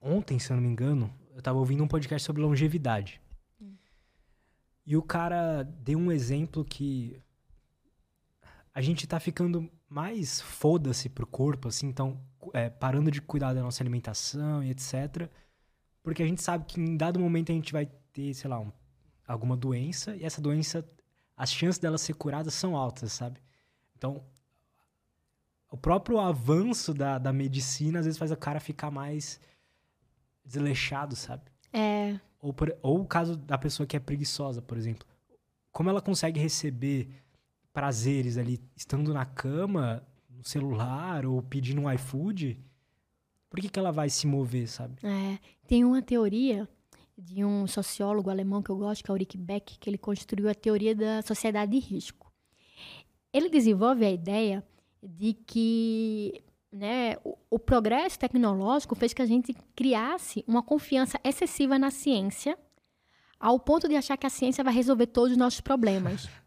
Ontem, 0.00 0.38
se 0.38 0.52
eu 0.52 0.56
não 0.56 0.62
me 0.62 0.68
engano, 0.68 1.12
eu 1.32 1.38
estava 1.38 1.58
ouvindo 1.58 1.82
um 1.82 1.88
podcast 1.88 2.24
sobre 2.24 2.42
longevidade. 2.42 3.20
Hum. 3.60 3.74
E 4.86 4.96
o 4.96 5.02
cara 5.02 5.62
deu 5.62 5.98
um 5.98 6.12
exemplo 6.12 6.64
que 6.64 7.20
a 8.74 8.80
gente 8.80 9.06
tá 9.06 9.20
ficando 9.20 9.70
mais 9.88 10.40
foda-se 10.40 11.08
pro 11.08 11.26
corpo, 11.26 11.68
assim, 11.68 11.86
então, 11.86 12.20
é, 12.52 12.68
parando 12.68 13.10
de 13.10 13.22
cuidar 13.22 13.54
da 13.54 13.62
nossa 13.62 13.82
alimentação 13.82 14.64
e 14.64 14.70
etc. 14.70 15.30
Porque 16.02 16.22
a 16.22 16.26
gente 16.26 16.42
sabe 16.42 16.64
que 16.64 16.80
em 16.80 16.96
dado 16.96 17.20
momento 17.20 17.52
a 17.52 17.54
gente 17.54 17.72
vai 17.72 17.86
ter, 18.12 18.34
sei 18.34 18.50
lá, 18.50 18.58
um, 18.58 18.72
alguma 19.26 19.56
doença, 19.56 20.16
e 20.16 20.24
essa 20.24 20.40
doença, 20.40 20.84
as 21.36 21.52
chances 21.52 21.78
dela 21.78 21.96
ser 21.96 22.14
curada 22.14 22.50
são 22.50 22.76
altas, 22.76 23.12
sabe? 23.12 23.40
Então, 23.96 24.24
o 25.70 25.76
próprio 25.76 26.18
avanço 26.18 26.92
da, 26.92 27.16
da 27.16 27.32
medicina 27.32 28.00
às 28.00 28.06
vezes 28.06 28.18
faz 28.18 28.32
o 28.32 28.36
cara 28.36 28.58
ficar 28.58 28.90
mais 28.90 29.40
desleixado, 30.44 31.14
sabe? 31.14 31.44
É. 31.72 32.18
Ou, 32.40 32.52
por, 32.52 32.76
ou 32.82 33.00
o 33.00 33.06
caso 33.06 33.36
da 33.36 33.56
pessoa 33.56 33.86
que 33.86 33.96
é 33.96 34.00
preguiçosa, 34.00 34.60
por 34.60 34.76
exemplo. 34.76 35.06
Como 35.72 35.88
ela 35.88 36.02
consegue 36.02 36.38
receber 36.38 37.23
prazeres 37.74 38.38
ali, 38.38 38.60
estando 38.76 39.12
na 39.12 39.26
cama, 39.26 40.02
no 40.30 40.44
celular 40.44 41.26
ou 41.26 41.42
pedindo 41.42 41.82
um 41.82 41.92
iFood, 41.92 42.58
por 43.50 43.60
que, 43.60 43.68
que 43.68 43.78
ela 43.78 43.90
vai 43.90 44.08
se 44.08 44.26
mover, 44.26 44.68
sabe? 44.68 44.94
É, 45.02 45.38
tem 45.66 45.84
uma 45.84 46.00
teoria 46.00 46.68
de 47.18 47.44
um 47.44 47.66
sociólogo 47.66 48.30
alemão 48.30 48.62
que 48.62 48.70
eu 48.70 48.76
gosto, 48.76 49.04
que 49.04 49.10
é 49.10 49.14
o 49.14 49.16
Rick 49.16 49.36
Beck, 49.36 49.78
que 49.78 49.90
ele 49.90 49.98
construiu 49.98 50.48
a 50.48 50.54
teoria 50.54 50.94
da 50.94 51.20
sociedade 51.22 51.72
de 51.72 51.78
risco. 51.78 52.32
Ele 53.32 53.50
desenvolve 53.50 54.04
a 54.04 54.10
ideia 54.10 54.64
de 55.02 55.32
que 55.32 56.42
né, 56.72 57.16
o, 57.24 57.36
o 57.50 57.58
progresso 57.58 58.18
tecnológico 58.18 58.94
fez 58.94 59.12
que 59.12 59.22
a 59.22 59.26
gente 59.26 59.52
criasse 59.74 60.44
uma 60.46 60.62
confiança 60.62 61.18
excessiva 61.24 61.78
na 61.78 61.90
ciência, 61.90 62.56
ao 63.38 63.58
ponto 63.58 63.88
de 63.88 63.96
achar 63.96 64.16
que 64.16 64.26
a 64.26 64.30
ciência 64.30 64.62
vai 64.62 64.72
resolver 64.72 65.06
todos 65.06 65.32
os 65.32 65.36
nossos 65.36 65.60
problemas. 65.60 66.28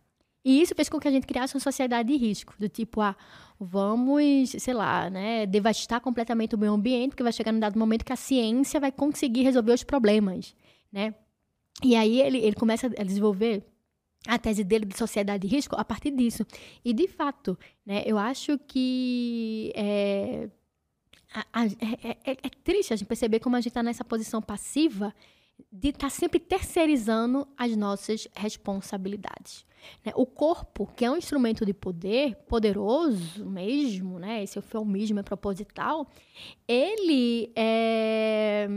E 0.47 0.61
isso 0.61 0.73
fez 0.73 0.87
com 0.87 0.97
que 0.97 1.09
a 1.09 1.11
gente 1.11 1.27
criasse 1.27 1.53
uma 1.55 1.59
sociedade 1.59 2.07
de 2.07 2.15
risco, 2.15 2.53
do 2.57 2.69
tipo, 2.69 3.01
ah, 3.01 3.17
vamos, 3.59 4.51
sei 4.51 4.73
lá, 4.73 5.09
né, 5.09 5.45
devastar 5.45 5.99
completamente 5.99 6.55
o 6.55 6.57
meio 6.57 6.71
ambiente, 6.71 7.09
porque 7.09 7.21
vai 7.21 7.33
chegar 7.33 7.51
num 7.51 7.59
dado 7.59 7.77
momento 7.77 8.05
que 8.05 8.13
a 8.13 8.15
ciência 8.15 8.79
vai 8.79 8.89
conseguir 8.89 9.43
resolver 9.43 9.73
os 9.73 9.83
problemas, 9.83 10.55
né? 10.89 11.13
E 11.83 11.97
aí 11.97 12.21
ele, 12.21 12.37
ele 12.37 12.55
começa 12.55 12.87
a 12.87 13.03
desenvolver 13.03 13.61
a 14.25 14.39
tese 14.39 14.63
dele 14.63 14.85
de 14.85 14.97
sociedade 14.97 15.45
de 15.45 15.53
risco 15.53 15.75
a 15.75 15.83
partir 15.83 16.11
disso. 16.11 16.45
E, 16.83 16.93
de 16.93 17.09
fato, 17.09 17.59
né, 17.85 18.03
eu 18.05 18.17
acho 18.17 18.57
que 18.59 19.73
é, 19.75 20.49
a, 21.33 21.45
a, 21.51 21.65
é, 21.65 22.17
é, 22.23 22.31
é, 22.31 22.49
triste 22.63 22.93
a 22.93 22.95
gente 22.95 23.07
perceber 23.09 23.41
como 23.41 23.57
a 23.57 23.59
gente 23.59 23.71
está 23.71 23.83
nessa 23.83 24.05
posição 24.05 24.41
passiva 24.41 25.13
de 25.69 25.89
estar 25.89 26.07
tá 26.07 26.09
sempre 26.09 26.39
terceirizando 26.39 27.45
as 27.57 27.75
nossas 27.75 28.29
responsabilidades. 28.33 29.66
Né? 30.05 30.11
O 30.15 30.25
corpo, 30.25 30.87
que 30.95 31.05
é 31.05 31.11
um 31.11 31.17
instrumento 31.17 31.65
de 31.65 31.73
poder, 31.73 32.35
poderoso 32.47 33.45
mesmo, 33.45 34.19
né? 34.19 34.43
esse 34.43 34.57
eufemismo 34.57 35.19
é 35.19 35.23
proposital, 35.23 36.07
ele 36.67 37.51
é, 37.55 38.67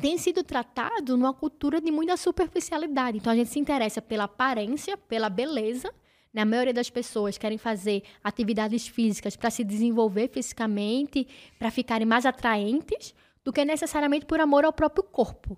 tem 0.00 0.18
sido 0.18 0.42
tratado 0.42 1.16
numa 1.16 1.34
cultura 1.34 1.80
de 1.80 1.90
muita 1.90 2.16
superficialidade. 2.16 3.18
Então 3.18 3.32
a 3.32 3.36
gente 3.36 3.50
se 3.50 3.58
interessa 3.58 4.02
pela 4.02 4.24
aparência, 4.24 4.96
pela 4.96 5.28
beleza. 5.28 5.92
Né? 6.32 6.42
A 6.42 6.46
maioria 6.46 6.74
das 6.74 6.90
pessoas 6.90 7.38
querem 7.38 7.58
fazer 7.58 8.02
atividades 8.22 8.86
físicas 8.86 9.36
para 9.36 9.50
se 9.50 9.64
desenvolver 9.64 10.28
fisicamente, 10.28 11.26
para 11.58 11.70
ficarem 11.70 12.06
mais 12.06 12.26
atraentes, 12.26 13.14
do 13.44 13.52
que 13.52 13.64
necessariamente 13.64 14.26
por 14.26 14.40
amor 14.40 14.64
ao 14.64 14.72
próprio 14.72 15.02
corpo, 15.02 15.56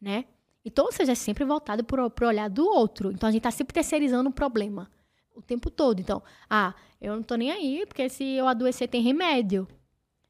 né? 0.00 0.24
Então, 0.64 0.86
ou 0.86 0.92
seja, 0.92 1.12
é 1.12 1.14
sempre 1.14 1.44
voltado 1.44 1.82
para 1.84 2.04
o 2.04 2.28
olhar 2.28 2.48
do 2.48 2.66
outro. 2.66 3.10
Então, 3.10 3.28
a 3.28 3.32
gente 3.32 3.40
está 3.40 3.50
sempre 3.50 3.72
terceirizando 3.72 4.28
um 4.28 4.32
problema 4.32 4.90
o 5.34 5.42
tempo 5.42 5.70
todo. 5.70 6.00
Então, 6.00 6.22
ah, 6.48 6.74
eu 7.00 7.14
não 7.14 7.22
estou 7.22 7.36
nem 7.36 7.50
aí, 7.50 7.84
porque 7.86 8.08
se 8.08 8.24
eu 8.24 8.46
adoecer 8.46 8.88
tem 8.88 9.02
remédio. 9.02 9.66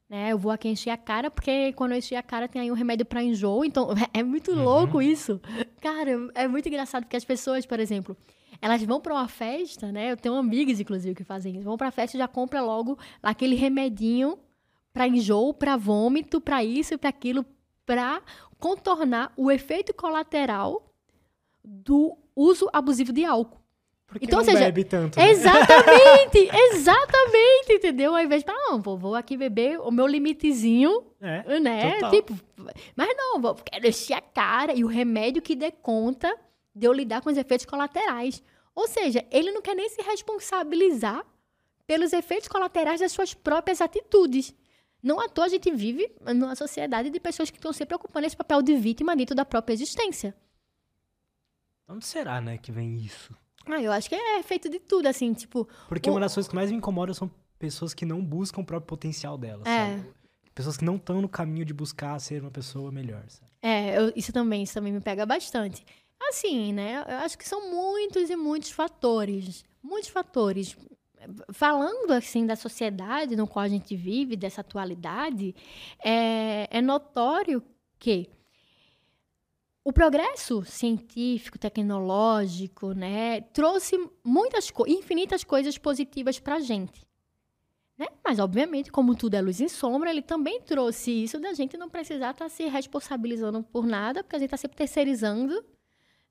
Né? 0.08 0.32
Eu 0.32 0.38
vou 0.38 0.50
aqui 0.50 0.68
encher 0.68 0.90
a 0.90 0.96
cara, 0.96 1.30
porque 1.30 1.72
quando 1.74 1.92
eu 1.92 1.98
encher 1.98 2.16
a 2.16 2.22
cara 2.22 2.48
tem 2.48 2.62
aí 2.62 2.70
um 2.70 2.74
remédio 2.74 3.06
para 3.06 3.22
enjoo. 3.22 3.64
Então, 3.64 3.88
é 4.14 4.22
muito 4.22 4.52
uhum. 4.52 4.64
louco 4.64 5.02
isso. 5.02 5.40
Cara, 5.80 6.10
é 6.34 6.48
muito 6.48 6.68
engraçado, 6.68 7.04
porque 7.04 7.16
as 7.16 7.24
pessoas, 7.24 7.66
por 7.66 7.78
exemplo, 7.78 8.16
elas 8.60 8.82
vão 8.82 9.00
para 9.00 9.14
uma 9.14 9.28
festa, 9.28 9.90
né? 9.90 10.12
Eu 10.12 10.16
tenho 10.16 10.34
amigas, 10.34 10.80
inclusive, 10.80 11.14
que 11.14 11.24
fazem 11.24 11.56
isso. 11.56 11.64
Vão 11.64 11.76
para 11.76 11.88
a 11.88 11.92
festa 11.92 12.16
e 12.16 12.18
já 12.18 12.28
compra 12.28 12.60
logo 12.60 12.98
aquele 13.22 13.54
remedinho 13.54 14.38
para 14.92 15.06
enjoo, 15.06 15.54
para 15.54 15.76
vômito, 15.76 16.40
para 16.40 16.64
isso 16.64 16.94
e 16.94 16.98
para 16.98 17.08
aquilo, 17.08 17.46
para 17.86 18.20
contornar 18.60 19.32
o 19.36 19.50
efeito 19.50 19.92
colateral 19.92 20.92
do 21.64 22.16
uso 22.36 22.68
abusivo 22.72 23.12
de 23.12 23.24
álcool. 23.24 23.60
Porque 24.06 24.26
então, 24.26 24.40
não 24.40 24.44
seja, 24.44 24.58
bebe 24.58 24.82
tanto. 24.84 25.18
Né? 25.18 25.30
Exatamente, 25.30 26.50
exatamente, 26.72 27.72
entendeu? 27.74 28.14
Ao 28.14 28.20
invés 28.20 28.42
de 28.42 28.46
falar, 28.46 28.58
não, 28.70 28.82
vou, 28.82 28.98
vou 28.98 29.14
aqui 29.14 29.36
beber 29.36 29.78
o 29.80 29.90
meu 29.92 30.06
limitezinho, 30.06 31.04
é, 31.20 31.60
né? 31.60 31.94
Total. 31.94 32.10
Tipo, 32.10 32.34
mas 32.96 33.16
não, 33.16 33.40
vou, 33.40 33.54
quero 33.54 33.86
encher 33.86 34.14
a 34.14 34.20
cara 34.20 34.74
e 34.74 34.82
o 34.82 34.88
remédio 34.88 35.40
que 35.40 35.54
dê 35.54 35.70
conta 35.70 36.36
de 36.74 36.86
eu 36.86 36.92
lidar 36.92 37.20
com 37.20 37.30
os 37.30 37.36
efeitos 37.36 37.66
colaterais. 37.66 38.42
Ou 38.74 38.88
seja, 38.88 39.24
ele 39.30 39.52
não 39.52 39.62
quer 39.62 39.76
nem 39.76 39.88
se 39.88 40.02
responsabilizar 40.02 41.24
pelos 41.86 42.12
efeitos 42.12 42.48
colaterais 42.48 43.00
das 43.00 43.12
suas 43.12 43.32
próprias 43.32 43.80
atitudes. 43.80 44.54
Não 45.02 45.20
à 45.20 45.28
toa 45.28 45.46
a 45.46 45.48
gente 45.48 45.70
vive 45.70 46.10
numa 46.34 46.54
sociedade 46.54 47.10
de 47.10 47.18
pessoas 47.18 47.50
que 47.50 47.56
estão 47.56 47.72
sempre 47.72 47.94
ocupando 47.94 48.26
esse 48.26 48.36
papel 48.36 48.62
de 48.62 48.76
vítima 48.76 49.16
dentro 49.16 49.34
da 49.34 49.44
própria 49.44 49.74
existência. 49.74 50.34
Onde 51.88 52.06
será, 52.06 52.40
né, 52.40 52.58
que 52.58 52.70
vem 52.70 52.98
isso? 52.98 53.34
Ah, 53.66 53.82
eu 53.82 53.92
acho 53.92 54.08
que 54.08 54.14
é 54.14 54.42
feito 54.42 54.68
de 54.68 54.78
tudo, 54.78 55.06
assim, 55.06 55.32
tipo... 55.32 55.68
Porque 55.88 56.08
o... 56.08 56.12
uma 56.12 56.20
das 56.20 56.34
coisas 56.34 56.48
que 56.48 56.54
mais 56.54 56.70
me 56.70 56.76
incomoda 56.76 57.12
são 57.14 57.30
pessoas 57.58 57.92
que 57.92 58.06
não 58.06 58.24
buscam 58.24 58.60
o 58.60 58.64
próprio 58.64 58.86
potencial 58.86 59.36
delas, 59.36 59.66
é. 59.66 59.96
sabe? 59.96 60.10
Pessoas 60.54 60.76
que 60.76 60.84
não 60.84 60.96
estão 60.96 61.20
no 61.20 61.28
caminho 61.28 61.64
de 61.64 61.72
buscar 61.72 62.18
ser 62.20 62.42
uma 62.42 62.50
pessoa 62.50 62.90
melhor, 62.92 63.24
sabe? 63.28 63.50
É, 63.62 63.98
eu, 63.98 64.12
isso 64.16 64.32
também, 64.32 64.62
isso 64.62 64.74
também 64.74 64.92
me 64.92 65.00
pega 65.00 65.26
bastante. 65.26 65.84
Assim, 66.28 66.72
né, 66.72 67.04
eu 67.06 67.16
acho 67.18 67.36
que 67.36 67.48
são 67.48 67.70
muitos 67.70 68.30
e 68.30 68.36
muitos 68.36 68.70
fatores. 68.70 69.64
Muitos 69.82 70.10
fatores 70.10 70.76
falando 71.52 72.12
assim 72.12 72.46
da 72.46 72.56
sociedade 72.56 73.36
no 73.36 73.46
qual 73.46 73.64
a 73.64 73.68
gente 73.68 73.94
vive, 73.96 74.36
dessa 74.36 74.60
atualidade, 74.60 75.54
é, 76.02 76.68
é 76.70 76.80
notório 76.80 77.62
que 77.98 78.28
o 79.82 79.92
progresso 79.92 80.62
científico, 80.64 81.58
tecnológico, 81.58 82.92
né, 82.92 83.40
trouxe 83.40 83.96
muitas, 84.22 84.70
infinitas 84.86 85.42
coisas 85.42 85.78
positivas 85.78 86.38
para 86.38 86.56
a 86.56 86.60
gente. 86.60 87.06
Né? 87.98 88.06
Mas, 88.24 88.38
obviamente, 88.38 88.90
como 88.90 89.14
tudo 89.14 89.34
é 89.34 89.42
luz 89.42 89.60
e 89.60 89.68
sombra, 89.68 90.10
ele 90.10 90.22
também 90.22 90.60
trouxe 90.60 91.10
isso 91.10 91.38
da 91.38 91.52
gente 91.52 91.76
não 91.76 91.88
precisar 91.88 92.30
estar 92.30 92.44
tá 92.44 92.48
se 92.48 92.66
responsabilizando 92.66 93.62
por 93.62 93.86
nada, 93.86 94.22
porque 94.22 94.36
a 94.36 94.38
gente 94.38 94.48
está 94.48 94.56
sempre 94.56 94.76
terceirizando 94.76 95.64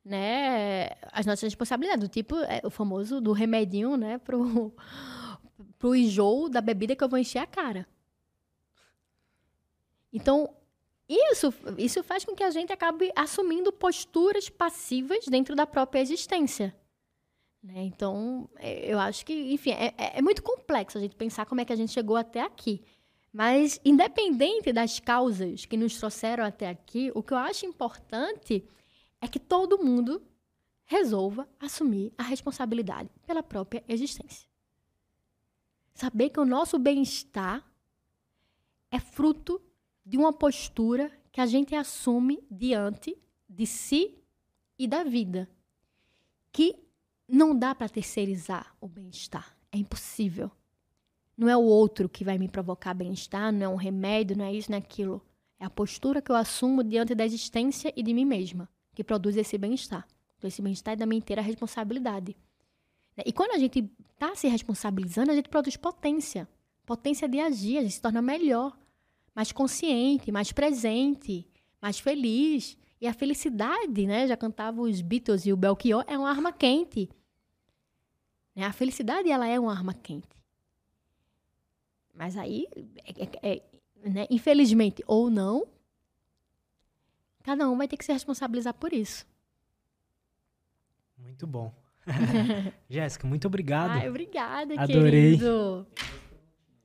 né, 0.10 0.90
as 1.12 1.28
nossas 1.28 1.44
responsabilidades, 1.44 2.04
do 2.04 2.12
tipo 2.12 2.36
é, 2.38 2.62
o 2.64 2.72
famoso 2.72 3.22
do 3.22 3.32
remedinho, 3.32 3.96
né, 3.96 4.18
pro, 4.18 4.74
pro 5.78 5.96
enjoo 5.96 6.50
da 6.50 6.62
bebida 6.62 6.96
que 6.96 7.04
eu 7.04 7.08
vou 7.08 7.20
encher 7.20 7.38
a 7.38 7.46
cara. 7.46 7.88
Então, 10.12 10.50
isso, 11.08 11.54
isso 11.78 12.02
faz 12.02 12.26
com 12.26 12.36
que 12.36 12.44
a 12.44 12.50
gente 12.50 12.74
acabe 12.74 13.12
assumindo 13.16 13.72
posturas 13.72 14.50
passivas 14.50 15.26
dentro 15.28 15.56
da 15.56 15.68
própria 15.68 16.02
existência. 16.02 16.76
Né? 17.62 17.84
Então, 17.84 18.50
é, 18.56 18.92
eu 18.92 18.98
acho 18.98 19.24
que, 19.24 19.54
enfim, 19.54 19.72
é, 19.72 19.94
é, 19.96 20.18
é 20.18 20.22
muito 20.24 20.42
complexo 20.42 20.98
a 20.98 21.02
gente 21.02 21.16
pensar 21.16 21.46
como 21.46 21.62
é 21.62 21.66
que 21.66 21.74
a 21.74 21.76
gente 21.76 21.92
chegou 21.92 22.16
até 22.16 22.42
aqui. 22.42 22.82
Mas, 23.32 23.80
independente 23.86 24.74
das 24.74 25.00
causas 25.00 25.68
que 25.68 25.78
nos 25.78 26.00
trouxeram 26.00 26.44
até 26.44 26.68
aqui, 26.68 27.12
o 27.14 27.22
que 27.22 27.32
eu 27.32 27.38
acho 27.38 27.68
importante 27.68 28.68
é 29.22 29.28
que 29.28 29.40
todo 29.40 29.84
mundo 29.84 30.22
resolva 30.86 31.48
assumir 31.60 32.12
a 32.18 32.24
responsabilidade 32.24 33.10
pela 33.26 33.44
própria 33.44 33.84
existência. 33.88 34.50
Saber 35.94 36.30
que 36.30 36.40
o 36.40 36.46
nosso 36.46 36.80
bem-estar 36.80 37.64
é 38.90 39.00
fruto 39.00 39.62
de 40.04 40.18
uma 40.18 40.34
postura 40.34 41.12
que 41.32 41.42
a 41.42 41.46
gente 41.46 41.76
assume 41.76 42.44
diante 42.50 43.16
de 43.48 43.68
si 43.68 44.18
e 44.80 44.88
da 44.88 45.04
vida. 45.04 45.48
Que 46.52 46.76
não 47.28 47.56
dá 47.56 47.76
para 47.76 47.88
terceirizar 47.88 48.76
o 48.82 48.88
bem-estar. 48.88 49.56
É 49.72 49.78
impossível. 49.78 50.50
Não 51.38 51.48
é 51.48 51.56
o 51.56 51.62
outro 51.62 52.10
que 52.10 52.24
vai 52.24 52.40
me 52.40 52.50
provocar 52.50 52.96
bem-estar, 52.96 53.54
não 53.54 53.66
é 53.66 53.70
um 53.70 53.76
remédio, 53.76 54.36
não 54.36 54.46
é 54.46 54.54
isso, 54.54 54.72
não 54.72 54.78
é 54.78 54.82
aquilo. 54.82 55.22
É 55.60 55.66
a 55.66 55.70
postura 55.70 56.22
que 56.22 56.32
eu 56.32 56.36
assumo 56.36 56.84
diante 56.84 57.14
da 57.14 57.26
existência 57.26 57.94
e 57.96 58.02
de 58.02 58.14
mim 58.14 58.26
mesma 58.26 58.68
que 59.00 59.04
produz 59.06 59.38
esse 59.38 59.58
bem-estar. 59.58 60.06
Então, 60.38 60.50
esse 60.50 60.62
bem-estar 60.62 60.94
é 60.94 60.98
da 60.98 61.06
minha 61.06 61.20
inteira 61.20 61.42
responsabilidade. 61.42 62.36
E 63.26 63.32
quando 63.32 63.52
a 63.52 63.58
gente 63.58 63.90
está 64.12 64.36
se 64.36 64.46
responsabilizando, 64.50 65.32
a 65.32 65.36
gente 65.36 65.48
produz 65.48 65.78
potência. 65.78 66.50
Potência 66.86 67.26
de 67.26 67.40
agir, 67.40 67.78
a 67.78 67.82
gente 67.82 67.94
se 67.94 68.02
torna 68.02 68.22
melhor, 68.22 68.78
mais 69.34 69.54
consciente, 69.54 70.34
mais 70.34 70.52
presente, 70.52 71.48
mais 71.82 71.98
feliz. 71.98 72.78
E 73.00 73.08
a 73.08 73.14
felicidade, 73.14 74.06
né? 74.06 74.28
Já 74.28 74.36
cantava 74.36 74.82
os 74.82 75.00
Beatles 75.00 75.46
e 75.46 75.54
o 75.54 75.56
Belchior, 75.56 76.04
é 76.06 76.18
uma 76.18 76.30
arma 76.30 76.52
quente. 76.52 77.10
Né? 78.54 78.66
A 78.66 78.74
felicidade, 78.74 79.32
ela 79.32 79.48
é 79.48 79.58
uma 79.58 79.72
arma 79.72 79.94
quente. 79.94 80.28
Mas 82.14 82.36
aí, 82.36 82.68
é, 83.06 83.24
é, 83.24 83.56
é, 83.56 83.64
né? 84.10 84.28
infelizmente 84.30 85.02
ou 85.08 85.30
não, 85.30 85.66
Cada 87.44 87.70
um 87.70 87.78
vai 87.78 87.88
ter 87.88 87.98
que 87.98 88.06
se 88.06 88.12
responsabilizar 88.12 88.74
por 88.74 88.94
isso. 88.94 89.26
Muito 91.18 91.46
bom. 91.46 91.74
Jéssica, 92.90 93.28
muito 93.28 93.48
obrigado. 93.48 93.92
Ai, 93.92 94.10
obrigada, 94.10 94.74
Adorei. 94.80 95.38
querido. 95.38 95.88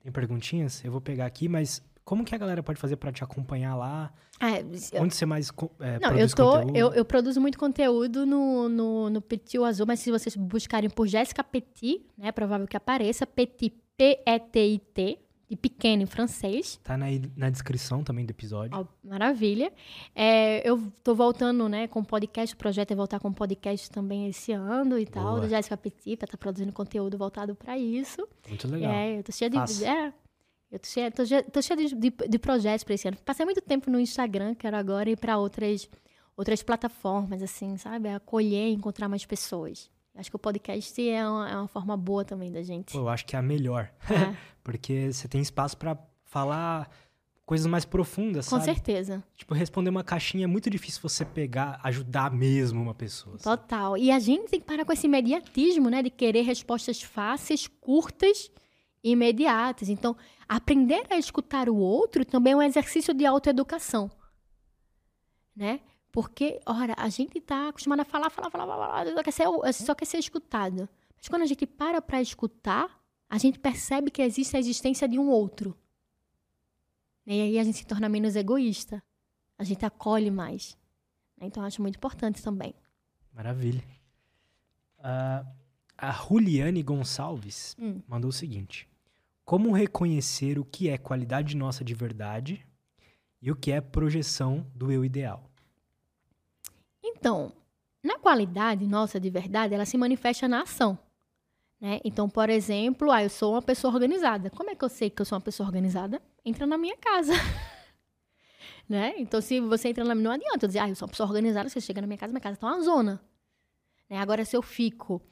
Tem 0.03 0.13
perguntinhas? 0.13 0.85
Eu 0.85 0.93
vou 0.93 1.01
pegar 1.01 1.27
aqui, 1.27 1.49
mas 1.49 1.83
como 2.05 2.25
que 2.25 2.35
a 2.35 2.39
galera 2.39 2.63
pode 2.63 2.79
fazer 2.79 2.97
para 2.97 3.11
te 3.11 3.25
acompanhar 3.25 3.75
lá? 3.75 4.13
Ah, 4.39 4.61
eu... 4.61 5.03
Onde 5.03 5.15
você 5.15 5.25
mais 5.25 5.51
é, 5.81 5.99
Não, 5.99 6.19
eu 6.19 6.29
tô, 6.29 6.61
eu, 6.75 6.93
eu, 6.93 7.05
produzo 7.05 7.41
muito 7.41 7.59
conteúdo 7.59 8.27
no, 8.27 8.69
no, 8.69 9.11
no 9.11 9.23
Petit 9.23 9.59
Azul, 9.59 9.87
mas 9.87 10.01
se 10.01 10.11
vocês 10.11 10.37
buscarem 10.37 10.91
por 10.91 11.07
Jéssica 11.07 11.43
Petit, 11.43 12.05
né, 12.19 12.29
é 12.29 12.33
provável 12.33 12.67
que 12.67 12.77
apareça, 12.77 13.27
Petit, 13.27 13.73
P-E-T-I-T, 13.97 15.19
de 15.49 15.57
pequeno 15.57 16.03
em 16.03 16.07
francês. 16.07 16.81
Tá 16.83 16.97
na, 16.97 17.07
na 17.37 17.51
descrição 17.51 18.03
também 18.03 18.25
do 18.25 18.31
episódio. 18.31 18.77
Ó, 18.79 18.87
maravilha. 19.07 19.73
É, 20.15 20.69
eu 20.69 20.93
tô 21.03 21.15
voltando, 21.15 21.69
né, 21.69 21.87
com 21.87 22.03
podcast. 22.03 22.55
O 22.55 22.59
projeto 22.59 22.93
é 22.93 22.95
voltar 22.95 23.21
com 23.21 23.33
podcast 23.33 23.91
também 23.91 24.29
esse 24.29 24.53
ano 24.53 24.99
e 24.99 25.07
tal. 25.07 25.25
Boa. 25.25 25.41
Da 25.41 25.49
Jéssica 25.49 25.77
Petit, 25.77 26.17
pra 26.17 26.27
tá 26.27 26.37
produzindo 26.37 26.73
conteúdo 26.73 27.19
voltado 27.19 27.55
para 27.55 27.79
isso. 27.79 28.27
Muito 28.49 28.69
legal. 28.69 28.93
É, 28.93 29.19
eu 29.19 29.23
tô 29.23 29.33
cheia 29.33 29.51
de. 29.51 29.85
É, 29.85 30.13
eu 30.75 30.79
tô 30.81 30.87
cheia, 30.89 31.11
tô 31.11 31.25
cheia, 31.25 31.43
tô 31.43 31.63
cheia 31.63 31.77
de, 31.77 31.95
de, 31.95 32.11
de 32.29 32.39
projetos 32.39 32.83
para 32.83 32.95
esse 32.95 33.07
ano. 33.07 33.17
Passei 33.25 33.45
muito 33.45 33.61
tempo 33.61 33.91
no 33.91 34.01
Instagram, 34.01 34.55
quero 34.55 34.77
agora 34.77 35.09
ir 35.09 35.17
para 35.17 35.39
outras, 35.39 35.89
outras 36.37 36.63
plataformas, 36.65 37.43
assim, 37.43 37.77
sabe? 37.77 38.09
Acolher, 38.09 38.73
encontrar 38.73 39.09
mais 39.09 39.25
pessoas. 39.25 39.89
Acho 40.15 40.31
que 40.31 40.37
o 40.37 40.39
podcast 40.39 41.09
é 41.09 41.29
uma, 41.29 41.51
é 41.51 41.57
uma 41.57 41.69
forma 41.69 41.97
boa 41.97 42.25
também 42.25 42.53
da 42.53 42.63
gente. 42.63 42.93
Pô, 42.93 42.99
eu 43.01 43.09
acho 43.09 43.27
que 43.27 43.35
é 43.35 43.39
a 43.39 43.43
melhor. 43.43 43.91
É, 44.09 44.37
Porque 44.63 45.13
você 45.13 45.27
tem 45.27 45.41
espaço 45.41 45.77
pra 45.77 45.99
falar 46.25 46.89
coisas 47.45 47.67
mais 47.67 47.85
profundas, 47.85 48.49
com 48.49 48.57
sabe? 48.57 48.65
certeza. 48.65 49.23
Tipo, 49.37 49.55
responder 49.55 49.91
uma 49.91 50.05
caixinha 50.05 50.45
é 50.45 50.47
muito 50.47 50.71
difícil 50.71 51.03
você 51.03 51.25
pegar, 51.25 51.79
ajudar 51.83 52.31
mesmo 52.31 52.81
uma 52.81 52.95
pessoa. 52.95 53.39
sabe? 53.39 53.61
Total. 53.61 53.99
E 53.99 54.11
a 54.11 54.19
gente 54.19 54.49
tem 54.49 54.61
que 54.61 54.67
parar 54.67 54.85
com 54.85 54.93
esse 54.93 55.07
imediatismo, 55.07 55.91
né? 55.91 56.03
De 56.03 56.11
querer 56.11 56.43
respostas 56.43 57.03
fáceis, 57.03 57.67
curtas 57.67 58.51
e 59.03 59.11
imediatas. 59.11 59.89
Então, 59.89 60.17
aprender 60.49 61.05
a 61.11 61.19
escutar 61.19 61.69
o 61.69 61.77
outro 61.77 62.25
também 62.25 62.53
é 62.53 62.57
um 62.57 62.63
exercício 62.63 63.13
de 63.13 63.27
autoeducação. 63.27 64.11
Né? 65.55 65.81
Porque, 66.15 66.61
ora, 66.65 66.95
a 66.97 67.09
gente 67.09 67.41
tá 67.41 67.71
acostumado 67.71 67.99
a 67.99 68.05
falar, 68.05 68.31
falar, 68.31 68.49
falar, 68.49 68.65
falar, 68.69 69.05
falar, 69.05 69.07
só 69.17 69.23
quer 69.25 69.33
ser, 69.33 69.45
só 69.73 69.95
quer 69.97 70.05
ser 70.05 70.19
escutado. 70.19 70.89
Mas 71.17 71.29
quando 71.29 71.43
a 71.43 71.47
gente 71.47 71.67
para 71.67 72.01
para 72.01 72.23
escutar, 72.23 73.03
a 73.29 73.37
gente 73.37 73.59
percebe 73.59 74.13
que 74.13 74.23
existe 74.23 74.55
a 74.57 74.61
existência 74.61 75.09
de 75.09 75.19
um 75.19 75.29
outro. 75.29 75.77
E 77.27 77.33
aí 77.33 77.59
a 77.59 77.65
gente 77.65 77.79
se 77.79 77.85
torna 77.85 78.09
menos 78.09 78.37
egoísta. 78.37 79.03
A 79.59 79.65
gente 79.65 79.85
acolhe 79.85 80.31
mais. 80.31 80.79
Então, 81.41 81.65
eu 81.65 81.67
acho 81.67 81.83
muito 81.83 81.97
importante 81.97 82.41
também. 82.41 82.77
Maravilha. 83.33 83.83
Ah, 85.01 85.45
a 85.99 86.13
Juliane 86.13 86.81
Gonçalves 86.85 87.75
Hum. 87.77 88.01
mandou 88.07 88.29
o 88.29 88.33
seguinte: 88.33 88.89
Como 89.45 89.73
reconhecer 89.73 90.61
o 90.61 90.65
que 90.65 90.89
é 90.89 90.97
qualidade 90.97 91.57
nossa 91.57 91.83
de 91.83 91.93
verdade 91.93 92.65
e 93.43 93.51
o 93.51 93.57
que 93.57 93.73
é 93.73 93.81
projeção 93.81 94.65
do 94.73 94.93
eu 94.93 95.05
ideal? 95.05 95.51
Então, 97.25 97.51
na 98.03 98.19
qualidade 98.19 98.87
nossa 98.87 99.19
de 99.19 99.31
verdade, 99.31 99.73
ela 99.73 99.87
se 99.87 99.97
manifesta 99.97 100.47
na 100.47 100.61
ação. 100.61 100.99
Né? 101.81 101.99
Então, 102.05 102.29
por 102.29 102.51
exemplo, 102.51 103.11
ah, 103.11 103.23
eu 103.23 103.31
sou 103.31 103.55
uma 103.55 103.63
pessoa 103.63 103.95
organizada. 103.95 104.51
Como 104.51 104.69
é 104.69 104.75
que 104.75 104.85
eu 104.85 104.91
sei 104.91 105.09
que 105.09 105.23
eu 105.23 105.25
sou 105.25 105.37
uma 105.39 105.41
pessoa 105.41 105.67
organizada? 105.67 106.21
Entra 106.45 106.67
na 106.67 106.77
minha 106.77 106.99
casa. 106.99 107.33
né? 108.87 109.15
Então, 109.17 109.41
se 109.41 109.59
você 109.59 109.89
entra 109.89 110.05
na 110.05 110.15
minha... 110.15 110.25
Não 110.25 110.35
adianta 110.35 110.67
eu 110.67 110.69
dizer, 110.69 110.81
ah, 110.81 110.89
eu 110.91 110.95
sou 110.95 111.07
uma 111.07 111.13
pessoa 111.13 111.27
organizada, 111.27 111.67
você 111.67 111.81
chega 111.81 112.03
na 112.03 112.07
minha 112.07 112.19
casa, 112.19 112.31
minha 112.31 112.43
casa 112.43 112.57
está 112.57 112.67
uma 112.67 112.83
zona. 112.83 113.19
Né? 114.11 114.19
Agora, 114.19 114.45
se 114.45 114.55
eu 114.55 114.61
fico 114.61 115.23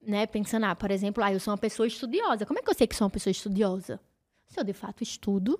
né, 0.00 0.26
pensando, 0.28 0.66
ah, 0.66 0.76
por 0.76 0.92
exemplo, 0.92 1.24
ah, 1.24 1.32
eu 1.32 1.40
sou 1.40 1.50
uma 1.50 1.58
pessoa 1.58 1.88
estudiosa. 1.88 2.46
Como 2.46 2.60
é 2.60 2.62
que 2.62 2.70
eu 2.70 2.74
sei 2.74 2.86
que 2.86 2.94
sou 2.94 3.04
uma 3.04 3.10
pessoa 3.10 3.32
estudiosa? 3.32 3.98
Se 4.46 4.60
eu, 4.60 4.62
de 4.62 4.72
fato, 4.72 5.02
estudo 5.02 5.58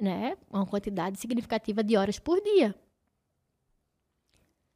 né, 0.00 0.38
uma 0.50 0.64
quantidade 0.64 1.20
significativa 1.20 1.84
de 1.84 1.98
horas 1.98 2.18
por 2.18 2.40
dia. 2.40 2.74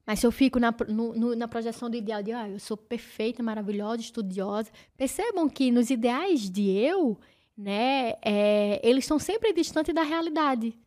Mas 0.07 0.21
se 0.21 0.27
eu 0.27 0.31
fico 0.31 0.59
na, 0.61 0.73
no- 0.89 1.15
no- 1.15 1.35
na 1.37 1.49
projeção 1.49 1.91
do 1.91 1.97
ideal 1.97 2.23
de, 2.23 2.31
ah, 2.33 2.49
eu 2.49 2.61
sou 2.61 2.77
perfeita, 2.77 3.43
maravilhosa, 3.43 4.01
estudiosa. 4.03 4.71
Percebam 4.97 5.49
que 5.49 5.71
nos 5.73 5.91
ideais 5.91 6.49
de 6.49 6.71
eu, 6.71 7.19
né, 7.59 8.15
é, 8.23 8.81
eles 8.89 9.05
estão 9.05 9.19
sempre 9.19 9.53
distantes 9.53 9.93
da 9.95 10.03
realidade. 10.03 10.79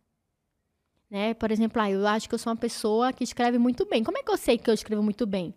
Né? 1.10 1.34
Por 1.34 1.52
exemplo, 1.52 1.82
ah, 1.82 1.92
eu 1.92 2.08
acho 2.08 2.30
que 2.30 2.36
eu 2.36 2.40
sou 2.40 2.52
uma 2.54 2.58
pessoa 2.58 3.12
que 3.12 3.24
escreve 3.24 3.58
muito 3.58 3.86
bem. 3.86 4.04
Como 4.04 4.18
é 4.18 4.24
que 4.24 4.32
eu 4.32 4.38
sei 4.38 4.58
que 4.58 4.70
eu 4.70 4.74
escrevo 4.74 5.04
muito 5.04 5.26
bem? 5.26 5.54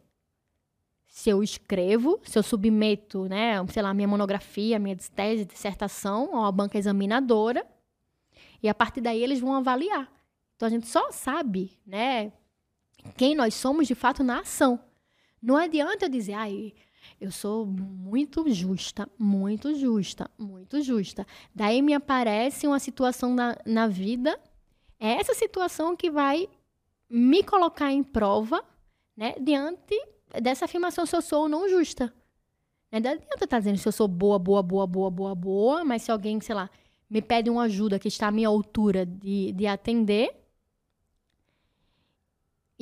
Se 1.06 1.28
eu 1.30 1.43
escrevo, 1.43 2.18
se 2.24 2.39
eu 2.39 2.43
submeto, 2.43 3.26
né, 3.28 3.64
sei 3.68 3.82
lá, 3.82 3.93
minha 3.93 4.09
monografia, 4.09 4.78
minha 4.78 4.97
tese, 5.14 5.44
dissertação 5.44 6.34
a 6.34 6.40
uma 6.40 6.52
banca 6.52 6.78
examinadora, 6.78 7.66
e 8.62 8.68
a 8.68 8.74
partir 8.74 9.02
daí 9.02 9.22
eles 9.22 9.39
vão 9.39 9.52
avaliar. 9.55 10.10
Então 10.56 10.66
a 10.66 10.70
gente 10.70 10.86
só 10.86 11.12
sabe, 11.12 11.78
né, 11.86 12.32
quem 13.16 13.34
nós 13.34 13.54
somos 13.54 13.86
de 13.86 13.94
fato 13.94 14.22
na 14.22 14.40
ação. 14.40 14.80
Não 15.40 15.56
adianta 15.56 16.06
eu 16.06 16.08
dizer, 16.08 16.34
ai, 16.34 16.72
eu 17.20 17.32
sou 17.32 17.66
muito 17.66 18.48
justa, 18.50 19.08
muito 19.18 19.74
justa, 19.74 20.30
muito 20.38 20.80
justa. 20.82 21.26
Daí 21.54 21.82
me 21.82 21.94
aparece 21.94 22.66
uma 22.66 22.78
situação 22.78 23.34
na, 23.34 23.56
na 23.66 23.88
vida, 23.88 24.38
é 24.98 25.14
essa 25.14 25.34
situação 25.34 25.96
que 25.96 26.10
vai 26.10 26.48
me 27.10 27.42
colocar 27.42 27.92
em 27.92 28.02
prova, 28.02 28.64
né, 29.16 29.34
diante 29.40 29.94
dessa 30.40 30.64
afirmação 30.64 31.04
se 31.04 31.14
eu 31.14 31.22
sou 31.22 31.42
ou 31.42 31.48
não 31.48 31.68
justa. 31.68 32.12
Né? 32.90 33.00
Não 33.00 33.10
adianta 33.10 33.44
estar 33.44 33.58
dizendo 33.58 33.78
se 33.78 33.88
eu 33.88 33.92
sou 33.92 34.08
boa, 34.08 34.38
boa, 34.38 34.62
boa, 34.62 34.86
boa, 34.86 35.10
boa, 35.10 35.34
boa, 35.34 35.84
mas 35.84 36.02
se 36.02 36.10
alguém, 36.10 36.40
sei 36.40 36.54
lá, 36.54 36.70
me 37.08 37.20
pede 37.20 37.50
uma 37.50 37.64
ajuda 37.64 37.98
que 37.98 38.08
está 38.08 38.28
à 38.28 38.30
minha 38.30 38.48
altura 38.48 39.04
de, 39.04 39.52
de 39.52 39.66
atender, 39.66 40.41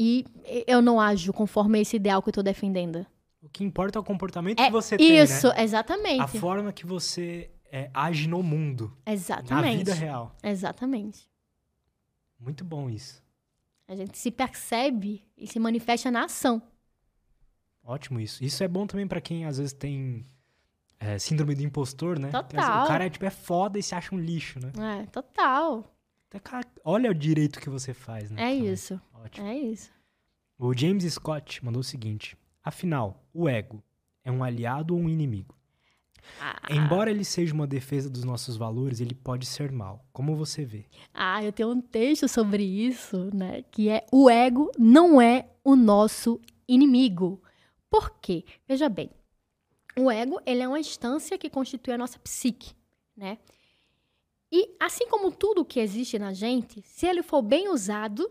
e 0.03 0.25
eu 0.67 0.81
não 0.81 0.99
ajo 0.99 1.31
conforme 1.31 1.79
esse 1.79 1.97
ideal 1.97 2.23
que 2.23 2.29
eu 2.29 2.31
estou 2.31 2.43
defendendo. 2.43 3.05
O 3.43 3.51
que 3.51 3.63
importa 3.63 3.99
é 3.99 4.01
o 4.01 4.03
comportamento 4.03 4.59
É 4.59 4.65
que 4.65 4.73
você 4.73 4.97
tem, 4.97 5.19
Isso, 5.19 5.49
né? 5.49 5.63
exatamente. 5.63 6.23
A 6.23 6.27
forma 6.27 6.73
que 6.73 6.87
você 6.87 7.51
é, 7.71 7.91
age 7.93 8.27
no 8.27 8.43
mundo, 8.43 8.97
na 9.05 9.13
Exatamente. 9.13 9.77
vida 9.77 9.93
real. 9.93 10.35
Exatamente. 10.43 11.29
Muito 12.39 12.65
bom 12.65 12.89
isso. 12.89 13.23
A 13.87 13.95
gente 13.95 14.17
se 14.17 14.31
percebe 14.31 15.23
e 15.37 15.47
se 15.47 15.59
manifesta 15.59 16.11
na 16.11 16.25
ação. 16.25 16.63
Ótimo 17.85 18.19
isso. 18.21 18.43
Isso 18.43 18.65
é 18.65 18.69
bom 18.69 18.87
também 18.87 19.07
pra 19.07 19.21
quem 19.21 19.45
às 19.45 19.59
vezes 19.59 19.75
tem 19.75 20.25
é, 20.99 21.19
síndrome 21.19 21.55
do 21.55 21.63
impostor, 21.63 22.19
né? 22.19 22.31
Total. 22.31 22.85
O 22.85 22.89
cara 22.89 23.05
é, 23.05 23.11
tipo, 23.11 23.27
é 23.27 23.31
foda 23.31 23.79
e 23.79 23.83
se 23.83 23.95
acha 23.95 24.15
um 24.15 24.19
lixo, 24.19 24.59
né? 24.61 25.03
É, 25.03 25.07
total. 25.07 25.95
Olha 26.85 27.11
o 27.11 27.15
direito 27.15 27.61
que 27.61 27.69
você 27.69 27.93
faz, 27.93 28.31
né? 28.31 28.43
É 28.43 28.57
Também. 28.57 28.73
isso. 28.73 29.01
Ótimo. 29.15 29.47
É 29.47 29.59
isso. 29.59 29.91
O 30.59 30.77
James 30.77 31.05
Scott 31.13 31.65
mandou 31.65 31.81
o 31.81 31.85
seguinte: 31.85 32.37
Afinal, 32.63 33.25
o 33.33 33.49
ego 33.49 33.83
é 34.23 34.31
um 34.31 34.45
aliado 34.45 34.95
ou 34.95 35.01
um 35.01 35.09
inimigo? 35.09 35.55
Ah, 36.41 36.61
Embora 36.71 37.11
ele 37.11 37.25
seja 37.25 37.53
uma 37.53 37.67
defesa 37.67 38.09
dos 38.09 38.25
nossos 38.25 38.57
valores, 38.57 39.01
ele 39.01 39.15
pode 39.15 39.47
ser 39.47 39.73
mal. 39.73 40.05
Como 40.13 40.37
você 40.37 40.65
vê? 40.65 40.87
Ah, 41.13 41.43
eu 41.43 41.53
tenho 41.53 41.71
um 41.71 41.81
texto 41.81 42.29
sobre 42.29 42.63
isso, 42.63 43.31
né? 43.35 43.63
Que 43.71 43.89
é 43.89 44.07
o 44.13 44.31
ego 44.31 44.71
não 44.79 45.21
é 45.21 45.49
o 45.65 45.75
nosso 45.75 46.41
inimigo. 46.69 47.43
Por 47.89 48.11
quê? 48.21 48.45
Veja 48.69 48.89
bem, 48.89 49.11
o 49.99 50.11
ego 50.11 50.41
ele 50.47 50.63
é 50.63 50.69
uma 50.69 50.79
instância 50.79 51.37
que 51.37 51.51
constitui 51.51 51.95
a 51.95 51.99
nossa 51.99 52.19
psique, 52.19 52.75
né? 53.17 53.39
E 54.53 54.75
assim 54.81 55.07
como 55.09 55.31
tudo 55.31 55.65
que 55.65 55.81
existe 55.81 56.19
na 56.19 56.33
gente, 56.33 56.83
se 56.83 57.07
ele 57.07 57.23
for 57.23 57.43
bem 57.43 57.69
usado, 57.69 58.31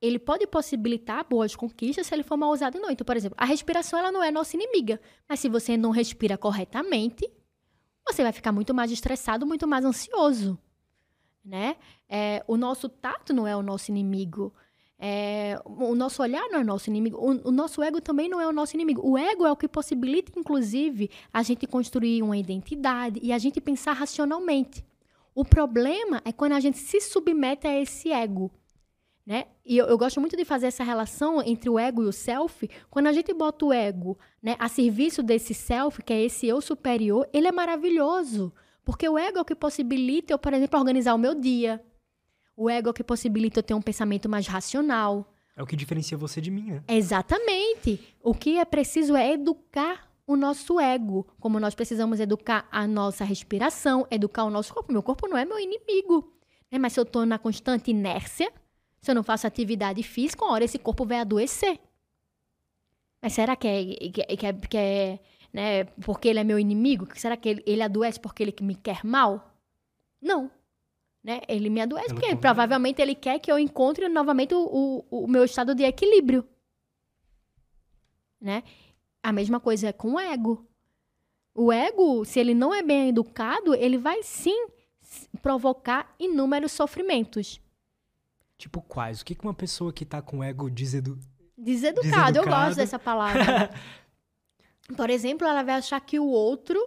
ele 0.00 0.18
pode 0.18 0.46
possibilitar 0.46 1.26
boas 1.28 1.56
conquistas 1.56 2.06
se 2.06 2.14
ele 2.14 2.22
for 2.22 2.36
mal 2.36 2.50
usado 2.50 2.78
não. 2.78 2.90
Então, 2.90 3.04
por 3.04 3.16
exemplo, 3.16 3.36
a 3.38 3.44
respiração 3.44 3.98
ela 3.98 4.12
não 4.12 4.22
é 4.22 4.30
nossa 4.30 4.56
inimiga, 4.56 5.00
mas 5.28 5.40
se 5.40 5.48
você 5.48 5.76
não 5.76 5.90
respira 5.90 6.38
corretamente, 6.38 7.30
você 8.06 8.22
vai 8.22 8.32
ficar 8.32 8.52
muito 8.52 8.72
mais 8.72 8.90
estressado, 8.90 9.46
muito 9.46 9.66
mais 9.66 9.84
ansioso 9.84 10.58
né? 11.44 11.76
É, 12.08 12.44
o 12.46 12.56
nosso 12.56 12.88
tato 12.88 13.32
não 13.32 13.46
é 13.46 13.56
o 13.56 13.62
nosso 13.62 13.90
inimigo. 13.90 14.52
É, 14.98 15.58
o 15.64 15.94
nosso 15.94 16.22
olhar 16.22 16.46
não 16.50 16.60
é 16.60 16.64
nosso 16.64 16.90
inimigo. 16.90 17.16
O, 17.16 17.48
o 17.48 17.50
nosso 17.50 17.82
ego 17.82 18.00
também 18.00 18.28
não 18.28 18.40
é 18.40 18.46
o 18.46 18.52
nosso 18.52 18.76
inimigo. 18.76 19.00
O 19.04 19.16
ego 19.16 19.46
é 19.46 19.52
o 19.52 19.56
que 19.56 19.66
possibilita, 19.66 20.38
inclusive, 20.38 21.10
a 21.32 21.42
gente 21.42 21.66
construir 21.66 22.22
uma 22.22 22.36
identidade 22.36 23.18
e 23.22 23.32
a 23.32 23.38
gente 23.38 23.60
pensar 23.60 23.92
racionalmente. 23.92 24.84
O 25.40 25.44
problema 25.44 26.20
é 26.22 26.32
quando 26.32 26.52
a 26.52 26.60
gente 26.60 26.76
se 26.76 27.00
submete 27.00 27.66
a 27.66 27.80
esse 27.80 28.12
ego. 28.12 28.50
Né? 29.24 29.46
E 29.64 29.74
eu, 29.74 29.86
eu 29.86 29.96
gosto 29.96 30.20
muito 30.20 30.36
de 30.36 30.44
fazer 30.44 30.66
essa 30.66 30.84
relação 30.84 31.40
entre 31.42 31.70
o 31.70 31.78
ego 31.78 32.02
e 32.02 32.06
o 32.06 32.12
self. 32.12 32.68
Quando 32.90 33.06
a 33.06 33.12
gente 33.14 33.32
bota 33.32 33.64
o 33.64 33.72
ego 33.72 34.18
né, 34.42 34.54
a 34.58 34.68
serviço 34.68 35.22
desse 35.22 35.54
self, 35.54 36.02
que 36.02 36.12
é 36.12 36.22
esse 36.22 36.46
eu 36.46 36.60
superior, 36.60 37.26
ele 37.32 37.48
é 37.48 37.52
maravilhoso. 37.52 38.52
Porque 38.84 39.08
o 39.08 39.16
ego 39.16 39.38
é 39.38 39.40
o 39.40 39.44
que 39.46 39.54
possibilita 39.54 40.30
eu, 40.30 40.38
por 40.38 40.52
exemplo, 40.52 40.78
organizar 40.78 41.14
o 41.14 41.18
meu 41.18 41.34
dia. 41.34 41.82
O 42.54 42.68
ego 42.68 42.88
é 42.88 42.90
o 42.90 42.94
que 42.94 43.02
possibilita 43.02 43.60
eu 43.60 43.62
ter 43.62 43.72
um 43.72 43.80
pensamento 43.80 44.28
mais 44.28 44.46
racional. 44.46 45.32
É 45.56 45.62
o 45.62 45.66
que 45.66 45.74
diferencia 45.74 46.18
você 46.18 46.38
de 46.42 46.50
mim, 46.50 46.72
né? 46.72 46.82
Exatamente. 46.86 47.98
O 48.22 48.34
que 48.34 48.58
é 48.58 48.64
preciso 48.66 49.16
é 49.16 49.32
educar 49.32 50.09
o 50.30 50.36
nosso 50.36 50.78
ego. 50.78 51.26
Como 51.40 51.58
nós 51.58 51.74
precisamos 51.74 52.20
educar 52.20 52.68
a 52.70 52.86
nossa 52.86 53.24
respiração, 53.24 54.06
educar 54.08 54.44
o 54.44 54.50
nosso 54.50 54.72
corpo. 54.72 54.92
Meu 54.92 55.02
corpo 55.02 55.26
não 55.26 55.36
é 55.36 55.44
meu 55.44 55.58
inimigo. 55.58 56.32
Né? 56.70 56.78
Mas 56.78 56.92
se 56.92 57.00
eu 57.00 57.02
estou 57.02 57.26
na 57.26 57.36
constante 57.36 57.90
inércia, 57.90 58.52
se 59.00 59.10
eu 59.10 59.14
não 59.14 59.24
faço 59.24 59.48
atividade 59.48 60.02
física, 60.04 60.44
uma 60.44 60.52
hora 60.52 60.64
esse 60.64 60.78
corpo 60.78 61.04
vai 61.04 61.18
adoecer. 61.18 61.80
Mas 63.20 63.32
será 63.32 63.56
que 63.56 63.66
é, 63.66 63.84
que 64.10 64.22
é, 64.22 64.36
que 64.36 64.46
é, 64.46 64.52
que 64.52 64.76
é 64.78 65.18
né? 65.52 65.84
Porque 66.04 66.28
ele 66.28 66.38
é 66.38 66.44
meu 66.44 66.60
inimigo? 66.60 67.08
Será 67.16 67.36
que 67.36 67.48
ele, 67.48 67.62
ele 67.66 67.82
adoece 67.82 68.20
porque 68.20 68.44
ele 68.44 68.54
me 68.60 68.76
quer 68.76 69.04
mal? 69.04 69.52
Não. 70.22 70.48
Né? 71.24 71.40
Ele 71.48 71.68
me 71.68 71.80
adoece 71.80 72.14
porque 72.14 72.36
provavelmente 72.36 73.02
ele 73.02 73.16
quer 73.16 73.40
que 73.40 73.50
eu 73.50 73.58
encontre 73.58 74.08
novamente 74.08 74.54
o, 74.54 75.04
o, 75.10 75.24
o 75.24 75.26
meu 75.26 75.44
estado 75.44 75.74
de 75.74 75.82
equilíbrio. 75.82 76.46
Né? 78.40 78.62
A 79.22 79.32
mesma 79.32 79.60
coisa 79.60 79.88
é 79.88 79.92
com 79.92 80.14
o 80.14 80.20
ego. 80.20 80.66
O 81.54 81.72
ego, 81.72 82.24
se 82.24 82.38
ele 82.40 82.54
não 82.54 82.74
é 82.74 82.82
bem 82.82 83.08
educado, 83.08 83.74
ele 83.74 83.98
vai 83.98 84.22
sim 84.22 84.68
provocar 85.42 86.14
inúmeros 86.18 86.72
sofrimentos. 86.72 87.60
Tipo 88.56 88.80
quais? 88.82 89.20
O 89.20 89.24
que 89.24 89.36
uma 89.42 89.54
pessoa 89.54 89.92
que 89.92 90.04
tá 90.04 90.22
com 90.22 90.42
ego 90.44 90.70
desedu... 90.70 91.18
Deseducado, 91.56 92.38
eu 92.38 92.42
Deseducado. 92.42 92.66
gosto 92.66 92.76
dessa 92.76 92.98
palavra. 92.98 93.70
Por 94.96 95.10
exemplo, 95.10 95.46
ela 95.46 95.62
vai 95.62 95.74
achar 95.74 96.00
que 96.00 96.18
o 96.18 96.26
outro 96.26 96.78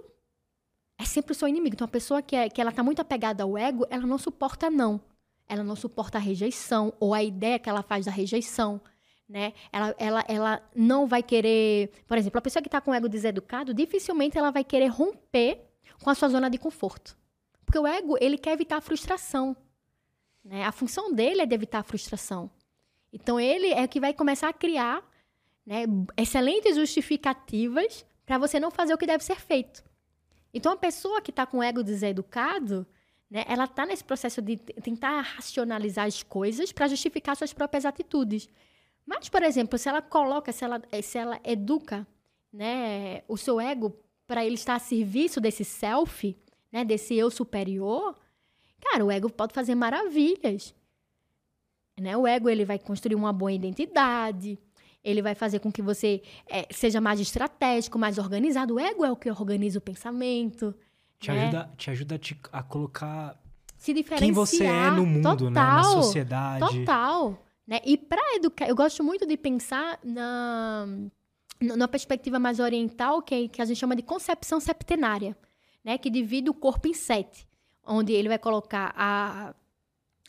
é 0.98 1.06
sempre 1.06 1.32
o 1.32 1.36
seu 1.36 1.48
inimigo. 1.48 1.76
Então, 1.76 1.86
a 1.86 1.90
pessoa 1.90 2.22
que, 2.22 2.36
é, 2.36 2.50
que 2.50 2.60
ela 2.60 2.72
tá 2.72 2.82
muito 2.82 3.02
apegada 3.02 3.44
ao 3.44 3.58
ego, 3.58 3.86
ela 3.90 4.06
não 4.06 4.18
suporta 4.18 4.70
não. 4.70 5.00
Ela 5.48 5.64
não 5.64 5.76
suporta 5.76 6.18
a 6.18 6.22
rejeição 6.22 6.94
ou 7.00 7.14
a 7.14 7.22
ideia 7.24 7.60
que 7.60 7.70
ela 7.70 7.84
faz 7.84 8.06
da 8.06 8.12
rejeição, 8.12 8.82
né? 9.28 9.54
Ela, 9.72 9.96
ela, 9.98 10.26
ela 10.28 10.70
não 10.76 11.08
vai 11.08 11.24
querer... 11.24 11.92
Por 12.08 12.18
exemplo, 12.18 12.38
a 12.38 12.42
pessoa 12.42 12.62
que 12.62 12.70
tá 12.70 12.82
com 12.82 12.92
o 12.92 12.94
ego 12.94 13.10
deseducado, 13.10 13.74
dificilmente 13.74 14.38
ela 14.38 14.52
vai 14.52 14.64
querer 14.64 14.88
romper 14.88 15.62
com 16.04 16.10
a 16.10 16.16
sua 16.16 16.30
zona 16.30 16.50
de 16.50 16.58
conforto. 16.58 17.18
Porque 17.66 17.80
o 17.80 17.88
ego, 17.88 18.18
ele 18.20 18.38
quer 18.38 18.54
evitar 18.54 18.78
a 18.78 18.82
frustração. 18.82 19.56
Né? 20.44 20.64
A 20.64 20.72
função 20.72 21.14
dele 21.14 21.42
é 21.42 21.46
de 21.46 21.56
evitar 21.56 21.80
a 21.80 21.84
frustração. 21.84 22.52
Então, 23.12 23.40
ele 23.40 23.68
é 23.68 23.88
que 23.88 24.00
vai 24.00 24.14
começar 24.14 24.50
a 24.50 24.54
criar 24.54 25.04
né, 25.66 25.84
excelentes 26.18 26.76
justificativas 26.76 28.06
para 28.26 28.38
você 28.38 28.60
não 28.60 28.72
fazer 28.72 28.94
o 28.94 28.98
que 28.98 29.06
deve 29.06 29.24
ser 29.24 29.40
feito. 29.40 29.84
Então, 30.54 30.72
a 30.72 30.78
pessoa 30.78 31.22
que 31.22 31.32
está 31.32 31.46
com 31.46 31.60
o 31.60 31.64
ego 31.64 31.84
deseducado, 31.84 32.86
né, 33.30 33.44
ela 33.48 33.66
está 33.66 33.86
nesse 33.86 34.04
processo 34.04 34.42
de 34.42 34.58
tentar 34.58 35.22
racionalizar 35.22 36.06
as 36.06 36.22
coisas 36.22 36.72
para 36.72 36.88
justificar 36.88 37.36
suas 37.36 37.54
próprias 37.54 37.86
atitudes. 37.86 38.48
Mas, 39.06 39.28
por 39.30 39.44
exemplo, 39.44 39.78
se 39.78 39.90
ela 39.90 40.02
coloca, 40.02 40.52
se 40.52 40.64
ela, 40.64 40.82
eh, 40.92 41.02
se 41.02 41.18
ela 41.18 41.40
educa 41.44 42.08
né, 42.52 43.22
o 43.28 43.38
seu 43.38 43.60
ego 43.60 43.96
para 44.26 44.46
ele 44.46 44.56
estar 44.56 44.76
a 44.76 44.80
serviço 44.80 45.42
desse 45.42 45.66
self, 45.66 46.38
né, 46.72 46.86
desse 46.86 47.14
eu 47.16 47.30
superior, 47.30 48.18
cara, 48.82 49.04
o 49.04 49.12
ego 49.12 49.30
pode 49.30 49.54
fazer 49.54 49.76
maravilhas. 49.76 50.74
Né? 52.00 52.16
O 52.18 52.26
ego 52.26 52.50
ele 52.50 52.66
vai 52.66 52.80
construir 52.80 53.16
uma 53.16 53.32
boa 53.34 53.52
identidade, 53.52 54.58
ele 55.04 55.22
vai 55.22 55.36
fazer 55.36 55.60
com 55.60 55.72
que 55.72 55.82
você 55.82 56.22
eh, 56.50 56.66
seja 56.72 57.02
mais 57.02 57.20
estratégico, 57.20 58.00
mais 58.00 58.18
organizado. 58.18 58.76
O 58.76 58.80
ego 58.80 59.04
é 59.04 59.12
o 59.12 59.16
que 59.16 59.30
organiza 59.30 59.78
o 59.78 59.82
pensamento. 59.82 60.74
Te 61.20 61.32
né? 61.32 61.44
ajuda, 61.44 61.70
te 61.78 61.90
ajuda 61.92 62.16
a, 62.16 62.20
te- 62.20 62.40
a 62.52 62.64
colocar 62.64 63.38
Se 63.78 63.94
diferenciar. 63.94 64.20
quem 64.20 64.32
você 64.32 64.64
é 64.66 64.90
no 64.92 65.06
mundo, 65.06 65.50
né? 65.50 65.60
Na 65.60 65.82
Total. 65.82 66.04
sociedade. 66.04 66.80
Total. 66.80 67.46
Né? 67.66 67.80
E 67.86 67.98
para 67.98 68.22
educar, 68.36 68.68
eu 68.68 68.76
gosto 68.76 69.04
muito 69.04 69.26
de 69.26 69.38
pensar 69.38 70.00
na, 70.04 70.86
na 71.62 71.88
perspectiva 71.88 72.38
mais 72.40 72.60
oriental, 72.60 73.22
que, 73.22 73.34
é- 73.36 73.48
que 73.48 73.62
a 73.62 73.66
gente 73.66 73.78
chama 73.80 73.96
de 73.96 74.02
concepção 74.04 74.60
septenária, 74.60 75.36
né? 75.84 75.98
que 75.98 76.10
divide 76.10 76.50
o 76.50 76.54
corpo 76.54 76.88
em 76.88 76.94
sete, 76.94 77.48
onde 77.86 78.12
ele 78.14 78.28
vai 78.28 78.38
colocar 78.40 78.94
a, 78.98 79.54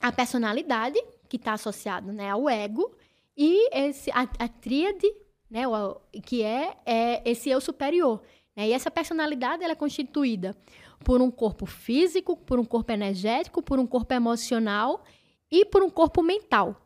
a 0.00 0.12
personalidade, 0.12 1.00
que 1.28 1.36
está 1.36 1.54
associado 1.54 2.12
né, 2.12 2.30
ao 2.30 2.48
ego, 2.48 2.94
e 3.36 3.68
esse, 3.76 4.10
a, 4.12 4.22
a 4.38 4.48
tríade, 4.48 5.06
né, 5.50 5.66
o- 5.66 6.00
que 6.24 6.42
é, 6.42 6.76
é 6.86 7.22
esse 7.28 7.50
eu 7.50 7.60
superior. 7.60 8.22
Né? 8.54 8.68
E 8.68 8.72
essa 8.72 8.90
personalidade 8.90 9.64
ela 9.64 9.72
é 9.72 9.76
constituída 9.76 10.56
por 11.04 11.20
um 11.20 11.30
corpo 11.30 11.66
físico, 11.66 12.36
por 12.36 12.58
um 12.60 12.64
corpo 12.64 12.92
energético, 12.92 13.60
por 13.62 13.78
um 13.80 13.86
corpo 13.86 14.14
emocional 14.14 15.02
e 15.50 15.64
por 15.64 15.82
um 15.82 15.90
corpo 15.90 16.22
mental, 16.22 16.80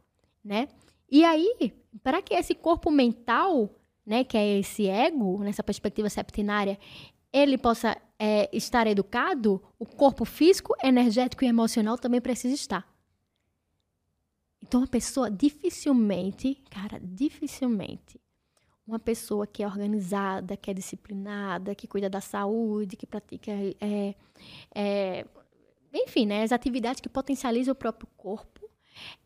né? 0.49 0.67
E 1.11 1.25
aí, 1.25 1.73
para 2.03 2.23
que 2.23 2.35
esse 2.35 2.55
corpo 2.55 2.91
mental, 2.91 3.71
né, 4.05 4.25
que 4.25 4.37
é 4.37 4.59
esse 4.59 4.89
ego, 4.89 5.39
nessa 5.45 5.63
perspectiva 5.63 6.09
septenária, 6.09 6.79
ele 7.31 7.59
possa 7.59 7.97
é, 8.19 8.49
estar 8.57 8.87
educado, 8.87 9.63
o 9.79 9.85
corpo 9.85 10.25
físico, 10.25 10.75
energético 10.83 11.45
e 11.45 11.49
emocional 11.49 11.99
também 11.99 12.21
precisa 12.21 12.55
estar. 12.55 12.89
Então, 14.63 14.83
a 14.83 14.87
pessoa 14.87 15.31
dificilmente, 15.31 16.63
cara, 16.71 16.99
dificilmente, 17.03 18.21
uma 18.87 18.99
pessoa 18.99 19.47
que 19.47 19.63
é 19.63 19.67
organizada, 19.67 20.57
que 20.57 20.71
é 20.71 20.75
disciplinada, 20.75 21.75
que 21.75 21.87
cuida 21.87 22.09
da 22.09 22.23
saúde, 22.23 22.97
que 22.97 23.07
pratica, 23.07 23.53
é, 23.53 24.15
é, 24.75 25.27
enfim, 25.93 26.25
né, 26.25 26.43
as 26.43 26.53
atividades 26.53 27.01
que 27.01 27.09
potencializam 27.09 27.73
o 27.73 27.77
próprio 27.77 28.09
corpo, 28.17 28.68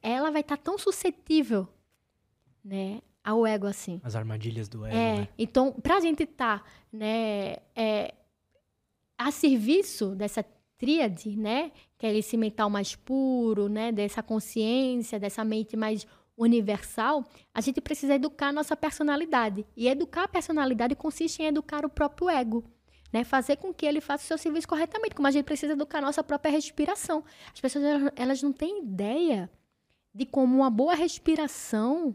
ela 0.03 0.31
vai 0.31 0.41
estar 0.41 0.57
tão 0.57 0.79
suscetível, 0.79 1.69
né, 2.65 3.01
ao 3.25 3.47
ego 3.47 3.67
assim. 3.67 4.01
As 4.03 4.17
armadilhas 4.17 4.69
do 4.69 4.85
ego, 4.85 4.97
É, 4.97 5.17
né? 5.19 5.29
então, 5.39 5.73
para 5.73 5.97
a 5.97 6.01
gente 6.01 6.25
estar 6.25 6.65
né, 6.93 7.57
é, 7.75 8.15
a 9.17 9.31
serviço 9.31 10.15
dessa 10.15 10.45
tríade, 10.77 11.37
né, 11.37 11.71
que 11.97 12.07
é 12.07 12.17
esse 12.17 12.37
mental 12.37 12.69
mais 12.69 12.97
puro, 12.97 13.69
né, 13.69 13.93
dessa 13.93 14.23
consciência, 14.23 15.21
dessa 15.21 15.45
mente 15.45 15.77
mais 15.77 16.07
universal, 16.37 17.25
a 17.55 17.61
gente 17.61 17.81
precisa 17.81 18.15
educar 18.15 18.49
a 18.49 18.53
nossa 18.53 18.77
personalidade. 18.77 19.65
E 19.77 19.87
educar 19.87 20.25
a 20.25 20.29
personalidade 20.29 20.97
consiste 20.97 21.43
em 21.43 21.47
educar 21.47 21.85
o 21.85 21.89
próprio 21.89 22.29
ego. 22.29 22.65
Né, 23.13 23.25
fazer 23.25 23.57
com 23.57 23.75
que 23.75 23.85
ele 23.85 24.01
faça 24.01 24.25
o 24.25 24.27
seu 24.27 24.39
serviço 24.39 24.67
corretamente, 24.67 25.15
como 25.15 25.29
a 25.29 25.31
gente 25.31 25.45
precisa 25.45 25.75
educar 25.75 25.99
a 25.99 26.01
nossa 26.01 26.25
própria 26.25 26.51
respiração. 26.51 27.23
As 27.53 27.61
pessoas 27.61 27.85
elas 28.17 28.43
não 28.43 28.55
têm 28.55 28.83
ideia 28.83 29.51
de 30.15 30.27
como 30.27 30.57
uma 30.57 30.71
boa 30.71 30.95
respiração 30.95 32.15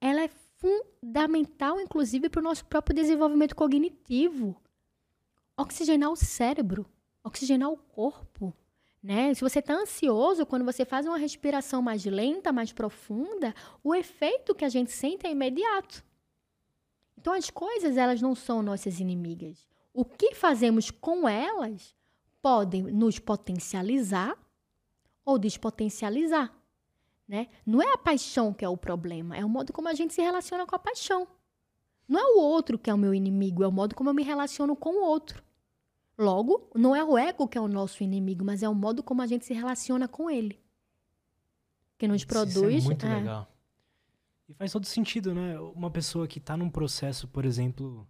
ela 0.00 0.22
é 0.22 0.30
fundamental, 0.58 1.80
inclusive, 1.80 2.28
para 2.28 2.40
o 2.40 2.42
nosso 2.42 2.64
próprio 2.64 2.94
desenvolvimento 2.94 3.54
cognitivo. 3.54 4.60
Oxigenar 5.56 6.10
o 6.10 6.16
cérebro, 6.16 6.86
oxigenar 7.22 7.70
o 7.70 7.76
corpo. 7.76 8.54
Né? 9.02 9.32
Se 9.34 9.40
você 9.40 9.58
está 9.60 9.74
ansioso, 9.74 10.46
quando 10.46 10.64
você 10.64 10.84
faz 10.84 11.06
uma 11.06 11.18
respiração 11.18 11.80
mais 11.82 12.04
lenta, 12.04 12.52
mais 12.52 12.72
profunda, 12.72 13.54
o 13.82 13.94
efeito 13.94 14.54
que 14.54 14.64
a 14.64 14.68
gente 14.68 14.92
sente 14.92 15.26
é 15.26 15.30
imediato. 15.30 16.04
Então, 17.16 17.32
as 17.32 17.50
coisas, 17.50 17.96
elas 17.96 18.22
não 18.22 18.34
são 18.34 18.62
nossas 18.62 19.00
inimigas. 19.00 19.68
O 19.92 20.04
que 20.04 20.34
fazemos 20.34 20.90
com 20.90 21.28
elas 21.28 21.94
podem 22.40 22.82
nos 22.82 23.18
potencializar 23.18 24.36
ou 25.24 25.38
despotencializar 25.38 26.57
né? 27.28 27.48
Não 27.66 27.82
é 27.82 27.92
a 27.92 27.98
paixão 27.98 28.54
que 28.54 28.64
é 28.64 28.68
o 28.68 28.76
problema, 28.76 29.36
é 29.36 29.44
o 29.44 29.48
modo 29.48 29.72
como 29.72 29.88
a 29.88 29.94
gente 29.94 30.14
se 30.14 30.22
relaciona 30.22 30.66
com 30.66 30.74
a 30.74 30.78
paixão. 30.78 31.28
Não 32.08 32.18
é 32.18 32.24
o 32.24 32.40
outro 32.40 32.78
que 32.78 32.88
é 32.88 32.94
o 32.94 32.98
meu 32.98 33.12
inimigo, 33.12 33.62
é 33.62 33.68
o 33.68 33.72
modo 33.72 33.94
como 33.94 34.08
eu 34.08 34.14
me 34.14 34.22
relaciono 34.22 34.74
com 34.74 34.90
o 34.90 35.04
outro. 35.04 35.44
Logo, 36.16 36.70
não 36.74 36.96
é 36.96 37.04
o 37.04 37.18
ego 37.18 37.46
que 37.46 37.58
é 37.58 37.60
o 37.60 37.68
nosso 37.68 38.02
inimigo, 38.02 38.44
mas 38.44 38.62
é 38.62 38.68
o 38.68 38.74
modo 38.74 39.02
como 39.02 39.20
a 39.20 39.26
gente 39.26 39.44
se 39.44 39.52
relaciona 39.52 40.08
com 40.08 40.30
ele. 40.30 40.58
Que 41.98 42.08
nos 42.08 42.22
Isso 42.22 42.26
produz. 42.26 42.84
é 42.84 42.86
muito 42.86 43.06
é, 43.06 43.14
legal. 43.14 43.52
E 44.48 44.54
faz 44.54 44.72
todo 44.72 44.86
sentido, 44.86 45.34
né? 45.34 45.60
Uma 45.60 45.90
pessoa 45.90 46.26
que 46.26 46.40
tá 46.40 46.56
num 46.56 46.70
processo, 46.70 47.28
por 47.28 47.44
exemplo, 47.44 48.08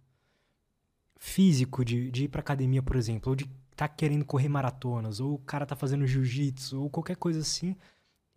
físico, 1.17 1.83
de, 1.83 2.09
de 2.09 2.23
ir 2.23 2.27
pra 2.29 2.39
academia, 2.39 2.81
por 2.81 2.95
exemplo, 2.95 3.31
ou 3.31 3.35
de 3.35 3.45
tá 3.75 3.87
querendo 3.87 4.25
correr 4.25 4.49
maratonas, 4.49 5.19
ou 5.19 5.35
o 5.35 5.39
cara 5.39 5.65
tá 5.65 5.75
fazendo 5.75 6.05
jiu-jitsu, 6.07 6.81
ou 6.81 6.89
qualquer 6.89 7.15
coisa 7.15 7.39
assim, 7.39 7.75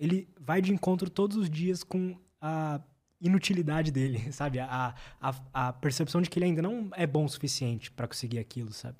ele 0.02 0.28
vai 0.40 0.60
de 0.60 0.72
encontro 0.72 1.08
todos 1.08 1.36
os 1.36 1.48
dias 1.48 1.84
com 1.84 2.16
a 2.40 2.80
inutilidade 3.20 3.92
dele, 3.92 4.20
sabe? 4.34 4.58
A, 4.58 4.94
a, 5.20 5.34
a 5.54 5.72
percepção 5.72 6.20
de 6.20 6.28
que 6.28 6.40
ele 6.40 6.46
ainda 6.46 6.60
não 6.60 6.90
é 6.94 7.06
bom 7.06 7.24
o 7.24 7.28
suficiente 7.28 7.88
pra 7.92 8.08
conseguir 8.08 8.40
aquilo, 8.40 8.72
sabe? 8.72 8.96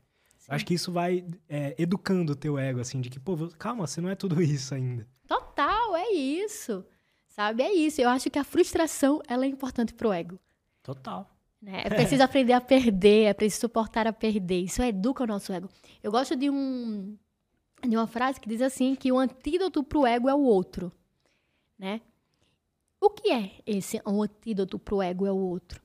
Eu 0.49 0.55
acho 0.55 0.65
que 0.65 0.75
isso 0.75 0.93
vai 0.93 1.25
é, 1.49 1.75
educando 1.77 2.33
o 2.33 2.37
teu 2.37 2.57
ego, 2.57 2.79
assim, 2.81 3.01
de 3.01 3.11
que, 3.11 3.19
pô, 3.19 3.37
calma, 3.59 3.87
você 3.87 4.01
não 4.01 4.09
é 4.11 4.15
tudo 4.15 4.41
isso 4.43 4.75
ainda. 4.75 5.05
Total, 5.27 5.97
é 5.97 6.13
isso. 6.13 6.85
Sabe? 7.27 7.65
É 7.65 7.73
isso. 7.73 8.01
Eu 8.01 8.09
acho 8.09 8.31
que 8.31 8.39
a 8.39 8.45
frustração 8.45 9.21
ela 9.27 9.45
é 9.45 9.49
importante 9.49 9.95
pro 9.95 10.13
ego. 10.13 10.39
Total. 10.85 11.29
né? 11.61 11.83
É 11.85 11.89
preciso 11.89 12.23
aprender 12.25 12.53
a 12.53 12.61
perder, 12.61 13.25
é 13.25 13.35
preciso 13.35 13.63
suportar 13.63 14.07
a 14.07 14.13
perder. 14.13 14.61
Isso 14.63 14.83
educa 14.83 15.25
o 15.25 15.27
nosso 15.27 15.53
ego. 15.53 15.69
Eu 16.03 16.13
gosto 16.13 16.37
de 16.37 16.49
um 16.49 17.17
de 17.89 17.97
uma 17.97 18.07
frase 18.07 18.41
que 18.41 18.49
diz 18.49 18.63
assim 18.63 18.95
que 18.95 19.11
o 19.11 19.19
antídoto 19.19 19.83
pro 19.83 20.07
ego 20.07 20.29
é 20.29 20.35
o 20.35 20.43
outro, 20.43 20.93
né? 21.79 22.01
O 23.01 23.11
que 23.11 23.31
é 23.31 23.53
esse 23.67 24.01
o 24.05 24.23
antídoto 24.23 24.79
pro 24.79 25.03
ego 25.03 25.27
é 25.27 25.33
o 25.33 25.37
outro? 25.37 25.83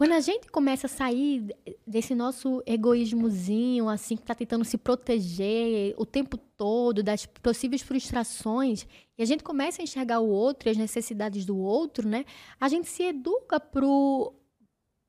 Quando 0.00 0.12
a 0.12 0.20
gente 0.20 0.50
começa 0.50 0.86
a 0.86 0.88
sair 0.88 1.54
desse 1.86 2.14
nosso 2.14 2.62
egoísmozinho, 2.64 3.86
assim, 3.86 4.16
que 4.16 4.22
tá 4.22 4.34
tentando 4.34 4.64
se 4.64 4.78
proteger 4.78 5.94
o 5.98 6.06
tempo 6.06 6.38
todo 6.38 7.02
das 7.02 7.26
possíveis 7.26 7.82
frustrações, 7.82 8.86
e 9.18 9.22
a 9.22 9.26
gente 9.26 9.44
começa 9.44 9.82
a 9.82 9.84
enxergar 9.84 10.20
o 10.20 10.28
outro 10.30 10.68
e 10.68 10.70
as 10.70 10.78
necessidades 10.78 11.44
do 11.44 11.58
outro, 11.58 12.08
né? 12.08 12.24
A 12.58 12.66
gente 12.66 12.88
se 12.88 13.02
educa 13.02 13.60
pro 13.60 14.32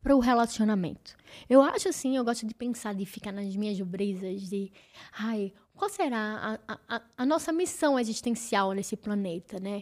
para 0.01 0.15
o 0.15 0.19
relacionamento. 0.19 1.15
Eu 1.47 1.61
acho 1.61 1.87
assim, 1.87 2.17
eu 2.17 2.25
gosto 2.25 2.45
de 2.45 2.53
pensar, 2.53 2.93
de 2.93 3.05
ficar 3.05 3.31
nas 3.31 3.55
minhas 3.55 3.79
brisas, 3.79 4.49
de, 4.49 4.71
ai, 5.13 5.53
qual 5.81 5.89
será 5.89 6.59
a, 6.67 6.79
a, 6.87 7.01
a 7.17 7.25
nossa 7.25 7.51
missão 7.51 7.99
existencial 7.99 8.71
nesse 8.71 8.95
planeta, 8.95 9.59
né? 9.59 9.81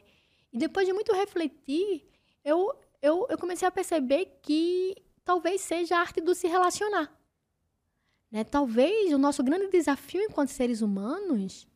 E 0.49 0.57
depois 0.57 0.87
de 0.87 0.93
muito 0.93 1.13
refletir, 1.13 2.07
eu, 2.41 2.73
eu, 3.01 3.27
eu 3.29 3.37
comecei 3.37 3.67
a 3.67 3.71
perceber 3.71 4.39
que 4.41 4.95
talvez 5.25 5.59
seja 5.59 5.97
a 5.97 5.99
arte 5.99 6.21
do 6.21 6.33
se 6.33 6.47
relacionar. 6.47 7.13
Né? 8.31 8.45
Talvez 8.45 9.13
o 9.13 9.17
nosso 9.17 9.43
grande 9.43 9.67
desafio 9.67 10.21
enquanto 10.21 10.51
seres 10.51 10.81
humanos 10.81 11.67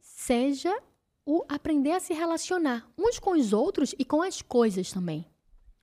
seja 0.00 0.80
o 1.26 1.44
aprender 1.48 1.90
a 1.90 2.00
se 2.00 2.14
relacionar 2.14 2.88
uns 2.96 3.18
com 3.18 3.32
os 3.32 3.52
outros 3.52 3.92
e 3.98 4.04
com 4.04 4.22
as 4.22 4.40
coisas 4.40 4.92
também. 4.92 5.26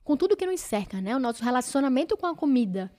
Com 0.01 0.15
tudo 0.15 0.37
que 0.37 0.45
nos 0.45 0.61
cerca, 0.61 1.01
né? 1.01 1.13
O 1.13 1.19
nosso 1.19 1.43
relacionamento 1.43 2.15
com 2.15 2.25
a 2.25 2.35
comida, 2.35 2.89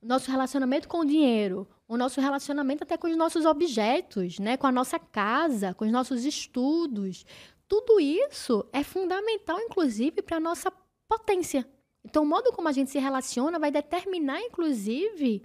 o 0.00 0.06
nosso 0.06 0.30
relacionamento 0.30 0.88
com 0.88 1.00
o 1.00 1.04
dinheiro, 1.04 1.68
o 1.92 1.96
nosso 1.98 2.22
relacionamento 2.22 2.84
até 2.84 2.96
com 2.96 3.06
os 3.06 3.16
nossos 3.18 3.44
objetos, 3.44 4.38
né? 4.38 4.56
Com 4.56 4.66
a 4.66 4.72
nossa 4.72 4.98
casa, 4.98 5.74
com 5.74 5.84
os 5.84 5.92
nossos 5.92 6.24
estudos. 6.24 7.26
Tudo 7.68 8.00
isso 8.00 8.64
é 8.72 8.82
fundamental, 8.82 9.60
inclusive, 9.60 10.22
para 10.22 10.38
a 10.38 10.40
nossa 10.40 10.72
potência. 11.06 11.68
Então, 12.02 12.22
o 12.22 12.26
modo 12.26 12.50
como 12.50 12.66
a 12.66 12.72
gente 12.72 12.90
se 12.90 12.98
relaciona 12.98 13.58
vai 13.58 13.70
determinar, 13.70 14.40
inclusive, 14.40 15.42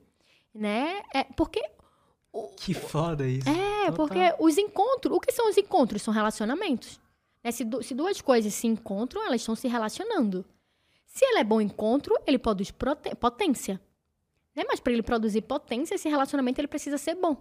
né? 0.53 1.01
É, 1.13 1.25
porque. 1.25 1.61
Que 2.55 2.73
foda 2.73 3.27
isso. 3.27 3.49
É, 3.49 3.91
Total. 3.91 3.93
porque 3.93 4.35
os 4.39 4.57
encontros. 4.57 5.17
O 5.17 5.19
que 5.19 5.33
são 5.33 5.49
os 5.49 5.57
encontros? 5.57 6.01
São 6.01 6.13
relacionamentos. 6.13 6.97
Né? 7.43 7.51
Se, 7.51 7.67
se 7.81 7.93
duas 7.93 8.21
coisas 8.21 8.53
se 8.53 8.67
encontram, 8.67 9.21
elas 9.25 9.41
estão 9.41 9.53
se 9.53 9.67
relacionando. 9.67 10.45
Se 11.05 11.25
ele 11.25 11.39
é 11.39 11.43
bom 11.43 11.59
encontro, 11.59 12.17
ele 12.25 12.39
produz 12.39 12.71
potência. 13.19 13.81
Né? 14.57 14.63
Mas 14.67 14.79
para 14.79 14.91
ele 14.91 15.03
produzir 15.03 15.43
potência, 15.43 15.93
esse 15.93 16.09
relacionamento 16.09 16.59
ele 16.59 16.67
precisa 16.67 16.97
ser 16.97 17.13
bom. 17.13 17.37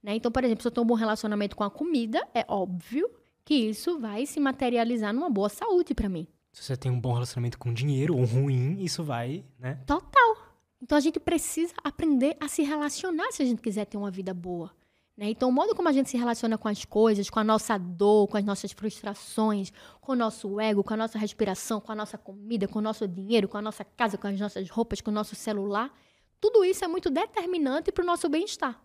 Né? 0.00 0.14
Então, 0.14 0.30
por 0.30 0.44
exemplo, 0.44 0.62
se 0.62 0.68
eu 0.68 0.70
tenho 0.70 0.84
um 0.84 0.86
bom 0.86 0.94
relacionamento 0.94 1.56
com 1.56 1.64
a 1.64 1.70
comida, 1.70 2.24
é 2.32 2.44
óbvio 2.46 3.10
que 3.44 3.54
isso 3.54 3.98
vai 3.98 4.24
se 4.26 4.38
materializar 4.38 5.12
numa 5.12 5.28
boa 5.28 5.48
saúde 5.48 5.92
para 5.92 6.08
mim. 6.08 6.28
Se 6.52 6.62
você 6.62 6.76
tem 6.76 6.90
um 6.90 7.00
bom 7.00 7.12
relacionamento 7.14 7.58
com 7.58 7.74
dinheiro 7.74 8.16
ou 8.16 8.24
ruim, 8.24 8.80
isso 8.80 9.02
vai, 9.02 9.44
né? 9.58 9.80
Total. 9.84 10.36
Então 10.80 10.96
a 10.96 11.00
gente 11.00 11.18
precisa 11.18 11.74
aprender 11.82 12.36
a 12.38 12.46
se 12.46 12.62
relacionar 12.62 13.32
se 13.32 13.42
a 13.42 13.46
gente 13.46 13.60
quiser 13.60 13.84
ter 13.84 13.96
uma 13.96 14.10
vida 14.10 14.32
boa. 14.32 14.70
Né? 15.16 15.30
Então, 15.30 15.48
o 15.48 15.52
modo 15.52 15.74
como 15.74 15.88
a 15.88 15.92
gente 15.92 16.08
se 16.08 16.16
relaciona 16.16 16.56
com 16.56 16.68
as 16.68 16.84
coisas, 16.84 17.28
com 17.28 17.40
a 17.40 17.44
nossa 17.44 17.76
dor, 17.76 18.28
com 18.28 18.36
as 18.36 18.44
nossas 18.44 18.72
frustrações, 18.72 19.72
com 20.00 20.12
o 20.12 20.16
nosso 20.16 20.60
ego, 20.60 20.82
com 20.84 20.94
a 20.94 20.96
nossa 20.96 21.18
respiração, 21.18 21.80
com 21.80 21.92
a 21.92 21.94
nossa 21.94 22.16
comida, 22.16 22.68
com 22.68 22.78
o 22.78 22.82
nosso 22.82 23.06
dinheiro, 23.06 23.48
com 23.48 23.58
a 23.58 23.62
nossa 23.62 23.84
casa, 23.84 24.16
com 24.16 24.28
as 24.28 24.38
nossas 24.40 24.70
roupas, 24.70 25.00
com 25.00 25.10
o 25.10 25.14
nosso 25.14 25.34
celular, 25.34 25.92
tudo 26.40 26.64
isso 26.64 26.84
é 26.84 26.88
muito 26.88 27.10
determinante 27.10 27.92
para 27.92 28.02
o 28.02 28.06
nosso 28.06 28.28
bem-estar. 28.28 28.82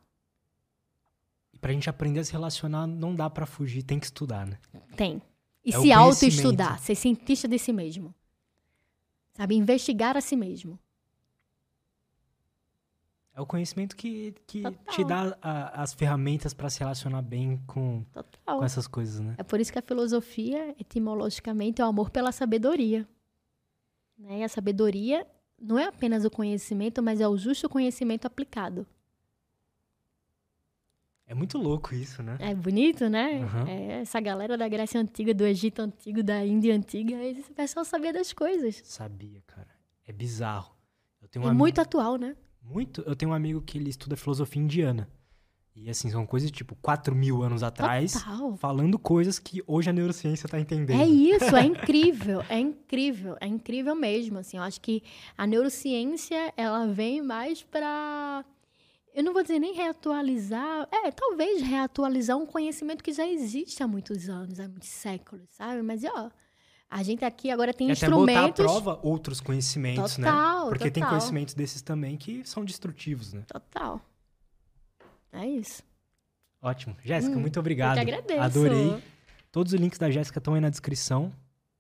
E 1.53 1.57
para 1.57 1.71
a 1.71 1.73
gente 1.73 1.89
aprender 1.89 2.19
a 2.19 2.23
se 2.23 2.31
relacionar, 2.33 2.85
não 2.85 3.15
dá 3.15 3.29
para 3.29 3.45
fugir, 3.45 3.81
tem 3.81 3.97
que 3.97 4.05
estudar, 4.05 4.45
né? 4.45 4.59
Tem. 4.97 5.21
E 5.63 5.73
é 5.73 5.79
se 5.79 5.91
auto-estudar, 5.91 6.79
ser 6.79 6.95
cientista 6.95 7.47
de 7.47 7.57
si 7.57 7.71
mesmo. 7.71 8.13
Sabe? 9.33 9.55
Investigar 9.55 10.15
a 10.15 10.21
si 10.21 10.35
mesmo. 10.35 10.77
É 13.33 13.41
o 13.41 13.45
conhecimento 13.45 13.95
que, 13.97 14.33
que 14.47 14.63
te 14.91 15.03
dá 15.03 15.37
a, 15.41 15.81
as 15.81 15.93
ferramentas 15.93 16.53
para 16.53 16.69
se 16.69 16.79
relacionar 16.79 17.21
bem 17.21 17.61
com, 17.67 18.05
com 18.45 18.63
essas 18.63 18.87
coisas, 18.87 19.19
né? 19.19 19.35
É 19.37 19.43
por 19.43 19.59
isso 19.59 19.73
que 19.73 19.79
a 19.79 19.81
filosofia, 19.81 20.73
etimologicamente, 20.79 21.81
é 21.81 21.85
o 21.85 21.87
amor 21.89 22.09
pela 22.09 22.31
sabedoria. 22.31 23.05
Né? 24.17 24.39
E 24.39 24.43
a 24.43 24.47
sabedoria 24.47 25.27
não 25.59 25.77
é 25.77 25.85
apenas 25.85 26.25
o 26.25 26.29
conhecimento, 26.29 27.01
mas 27.01 27.21
é 27.21 27.27
o 27.27 27.37
justo 27.37 27.69
conhecimento 27.69 28.25
aplicado. 28.25 28.85
É 31.27 31.33
muito 31.33 31.57
louco 31.57 31.95
isso, 31.95 32.21
né? 32.21 32.37
É 32.39 32.53
bonito, 32.53 33.09
né? 33.09 33.39
Uhum. 33.39 33.67
É, 33.67 34.01
essa 34.01 34.19
galera 34.19 34.55
da 34.55 34.67
Grécia 34.67 35.01
Antiga, 35.01 35.33
do 35.33 35.43
Egito 35.43 35.81
Antigo, 35.81 36.21
da 36.21 36.45
Índia 36.45 36.75
Antiga, 36.75 37.15
esse 37.23 37.51
pessoal 37.51 37.83
sabia 37.83 38.13
das 38.13 38.31
coisas. 38.31 38.81
Sabia, 38.83 39.41
cara. 39.47 39.69
É 40.05 40.13
bizarro. 40.13 40.75
é 41.21 41.37
amigo... 41.39 41.55
muito 41.55 41.81
atual, 41.81 42.17
né? 42.17 42.35
Muito. 42.61 43.01
Eu 43.01 43.15
tenho 43.15 43.31
um 43.31 43.33
amigo 43.33 43.59
que 43.61 43.77
ele 43.77 43.89
estuda 43.89 44.15
filosofia 44.15 44.61
indiana. 44.61 45.09
E 45.75 45.89
assim, 45.89 46.09
são 46.09 46.25
coisas 46.25 46.49
tipo 46.49 46.73
4 46.81 47.13
mil 47.13 47.43
anos 47.43 47.61
atrás, 47.61 48.13
Total. 48.13 48.55
falando 48.55 48.97
coisas 48.97 49.37
que 49.37 49.61
hoje 49.67 49.89
a 49.89 49.93
neurociência 49.93 50.47
está 50.47 50.57
entendendo. 50.57 51.01
É 51.01 51.05
isso, 51.05 51.53
é 51.55 51.63
incrível, 51.65 52.41
é 52.47 52.57
incrível, 52.57 53.35
é 53.41 53.47
incrível 53.47 53.93
mesmo. 53.93 54.39
Assim, 54.39 54.55
eu 54.55 54.63
acho 54.63 54.79
que 54.79 55.03
a 55.37 55.45
neurociência 55.45 56.53
ela 56.55 56.87
vem 56.87 57.21
mais 57.21 57.61
para 57.61 58.45
eu 59.13 59.23
não 59.23 59.31
vou 59.31 59.41
dizer 59.41 59.59
nem 59.59 59.73
reatualizar, 59.73 60.87
é, 60.91 61.09
talvez 61.09 61.61
reatualizar 61.61 62.37
um 62.37 62.45
conhecimento 62.45 63.01
que 63.01 63.13
já 63.13 63.25
existe 63.25 63.81
há 63.81 63.87
muitos 63.87 64.27
anos, 64.27 64.59
há 64.59 64.67
muitos 64.67 64.89
séculos, 64.89 65.47
sabe? 65.51 65.81
Mas, 65.81 66.03
ó, 66.03 66.29
a 66.89 67.01
gente 67.01 67.23
aqui 67.23 67.49
agora 67.49 67.73
tem 67.73 67.87
e 67.87 67.91
instrumentos... 67.91 68.35
Até 68.35 68.47
botar 68.47 68.63
à 68.63 68.65
prova 68.65 68.99
outros 69.01 69.39
conhecimentos, 69.39 70.17
né? 70.17 70.27
total, 70.27 70.65
né? 70.65 70.69
Porque 70.69 70.91
total. 70.91 70.91
tem 70.91 71.09
conhecimentos 71.09 71.53
desses 71.53 71.81
também 71.81 72.17
que 72.17 72.43
são 72.43 72.65
destrutivos, 72.65 73.31
né? 73.31 73.43
Total. 73.47 74.01
É 75.35 75.47
isso. 75.47 75.83
Ótimo. 76.61 76.95
Jéssica, 77.03 77.35
hum, 77.35 77.41
muito 77.41 77.59
obrigado. 77.59 77.97
Eu 77.97 78.05
que 78.05 78.11
agradeço. 78.11 78.41
Adorei. 78.41 79.03
Todos 79.51 79.73
os 79.73 79.79
links 79.79 79.99
da 79.99 80.09
Jéssica 80.09 80.39
estão 80.39 80.53
aí 80.55 80.61
na 80.61 80.69
descrição, 80.69 81.31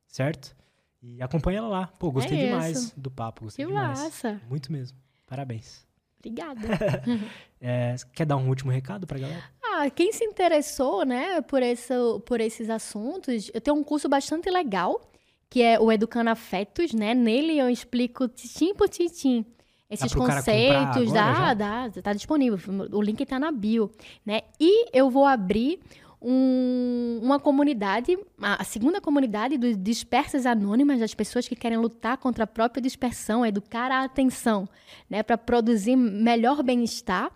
certo? 0.07 0.55
E 1.01 1.21
acompanha 1.21 1.59
ela 1.59 1.67
lá. 1.67 1.87
Pô, 1.99 2.11
gostei 2.11 2.39
é 2.39 2.45
demais 2.45 2.91
do 2.91 3.11
papo. 3.11 3.45
Gostei 3.45 3.65
que 3.65 3.71
demais. 3.71 3.99
Massa. 3.99 4.41
Muito 4.49 4.71
mesmo. 4.71 4.97
Parabéns. 5.25 5.85
Obrigada. 6.19 6.61
é, 7.61 7.95
quer 8.13 8.25
dar 8.25 8.37
um 8.37 8.47
último 8.47 8.71
recado 8.71 9.05
pra 9.05 9.19
galera? 9.19 9.43
Ah, 9.63 9.89
quem 9.89 10.11
se 10.11 10.23
interessou, 10.23 11.05
né, 11.05 11.41
por, 11.41 11.61
esse, 11.61 11.93
por 12.25 12.39
esses 12.39 12.69
assuntos, 12.69 13.51
eu 13.53 13.61
tenho 13.61 13.77
um 13.77 13.83
curso 13.83 14.07
bastante 14.07 14.49
legal, 14.49 15.11
que 15.49 15.61
é 15.61 15.79
o 15.79 15.91
Educando 15.91 16.29
Afetos, 16.29 16.93
né? 16.93 17.13
Nele 17.13 17.57
eu 17.57 17.69
explico 17.69 18.27
titim 18.27 18.73
por 18.73 18.89
titim 18.89 19.45
esses 19.89 20.13
conceitos. 20.13 21.11
Dá, 21.11 21.53
dá, 21.53 21.89
tá 22.01 22.13
disponível. 22.13 22.59
O 22.91 23.01
link 23.01 23.25
tá 23.25 23.39
na 23.39 23.51
bio, 23.51 23.91
né? 24.25 24.41
E 24.59 24.89
eu 24.91 25.09
vou 25.09 25.25
abrir 25.25 25.79
um, 26.27 27.19
uma 27.21 27.39
comunidade, 27.39 28.17
a 28.41 28.63
segunda 28.63 28.99
comunidade 28.99 29.59
dos 29.59 29.77
dispersas 29.77 30.47
anônimas, 30.47 30.99
das 30.99 31.13
pessoas 31.13 31.47
que 31.47 31.55
querem 31.55 31.77
lutar 31.77 32.17
contra 32.17 32.45
a 32.45 32.47
própria 32.47 32.81
dispersão, 32.81 33.45
educar 33.45 33.91
a 33.91 34.03
atenção, 34.03 34.67
né, 35.07 35.21
para 35.21 35.37
produzir 35.37 35.95
melhor 35.95 36.63
bem-estar. 36.63 37.31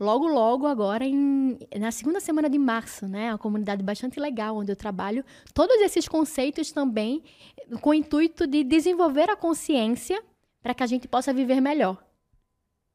Logo, 0.00 0.26
logo, 0.26 0.66
agora, 0.66 1.04
em, 1.04 1.56
na 1.78 1.92
segunda 1.92 2.18
semana 2.18 2.50
de 2.50 2.58
março, 2.58 3.06
né? 3.06 3.30
Uma 3.30 3.38
comunidade 3.38 3.84
bastante 3.84 4.18
legal, 4.18 4.56
onde 4.56 4.72
eu 4.72 4.74
trabalho 4.74 5.24
todos 5.54 5.76
esses 5.76 6.08
conceitos 6.08 6.72
também 6.72 7.22
com 7.80 7.90
o 7.90 7.94
intuito 7.94 8.44
de 8.44 8.64
desenvolver 8.64 9.30
a 9.30 9.36
consciência 9.36 10.20
para 10.62 10.74
que 10.74 10.82
a 10.82 10.86
gente 10.86 11.08
possa 11.08 11.32
viver 11.32 11.60
melhor. 11.60 12.02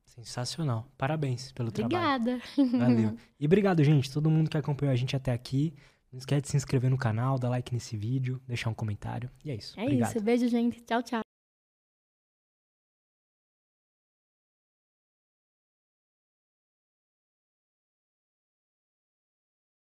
Sensacional. 0.06 0.88
Parabéns 0.98 1.52
pelo 1.52 1.70
Obrigada. 1.70 2.40
trabalho. 2.56 2.78
Valeu. 2.80 3.18
E 3.40 3.46
obrigado, 3.46 3.84
gente, 3.84 4.12
todo 4.12 4.32
mundo 4.32 4.50
que 4.50 4.58
acompanhou 4.58 4.92
a 4.94 4.96
gente 4.96 5.16
até 5.16 5.32
aqui. 5.32 5.74
Não 6.12 6.18
esquece 6.18 6.42
de 6.44 6.48
se 6.50 6.58
inscrever 6.58 6.90
no 6.90 6.98
canal, 6.98 7.38
dar 7.38 7.50
like 7.50 7.74
nesse 7.74 7.96
vídeo, 7.98 8.42
deixar 8.48 8.70
um 8.70 8.74
comentário. 8.74 9.30
E 9.44 9.52
é 9.52 9.56
isso. 9.56 9.80
É 9.80 9.84
obrigado. 9.84 10.10
isso. 10.10 10.22
Beijo, 10.22 10.48
gente. 10.48 10.82
Tchau, 10.82 11.04
tchau. 11.04 11.22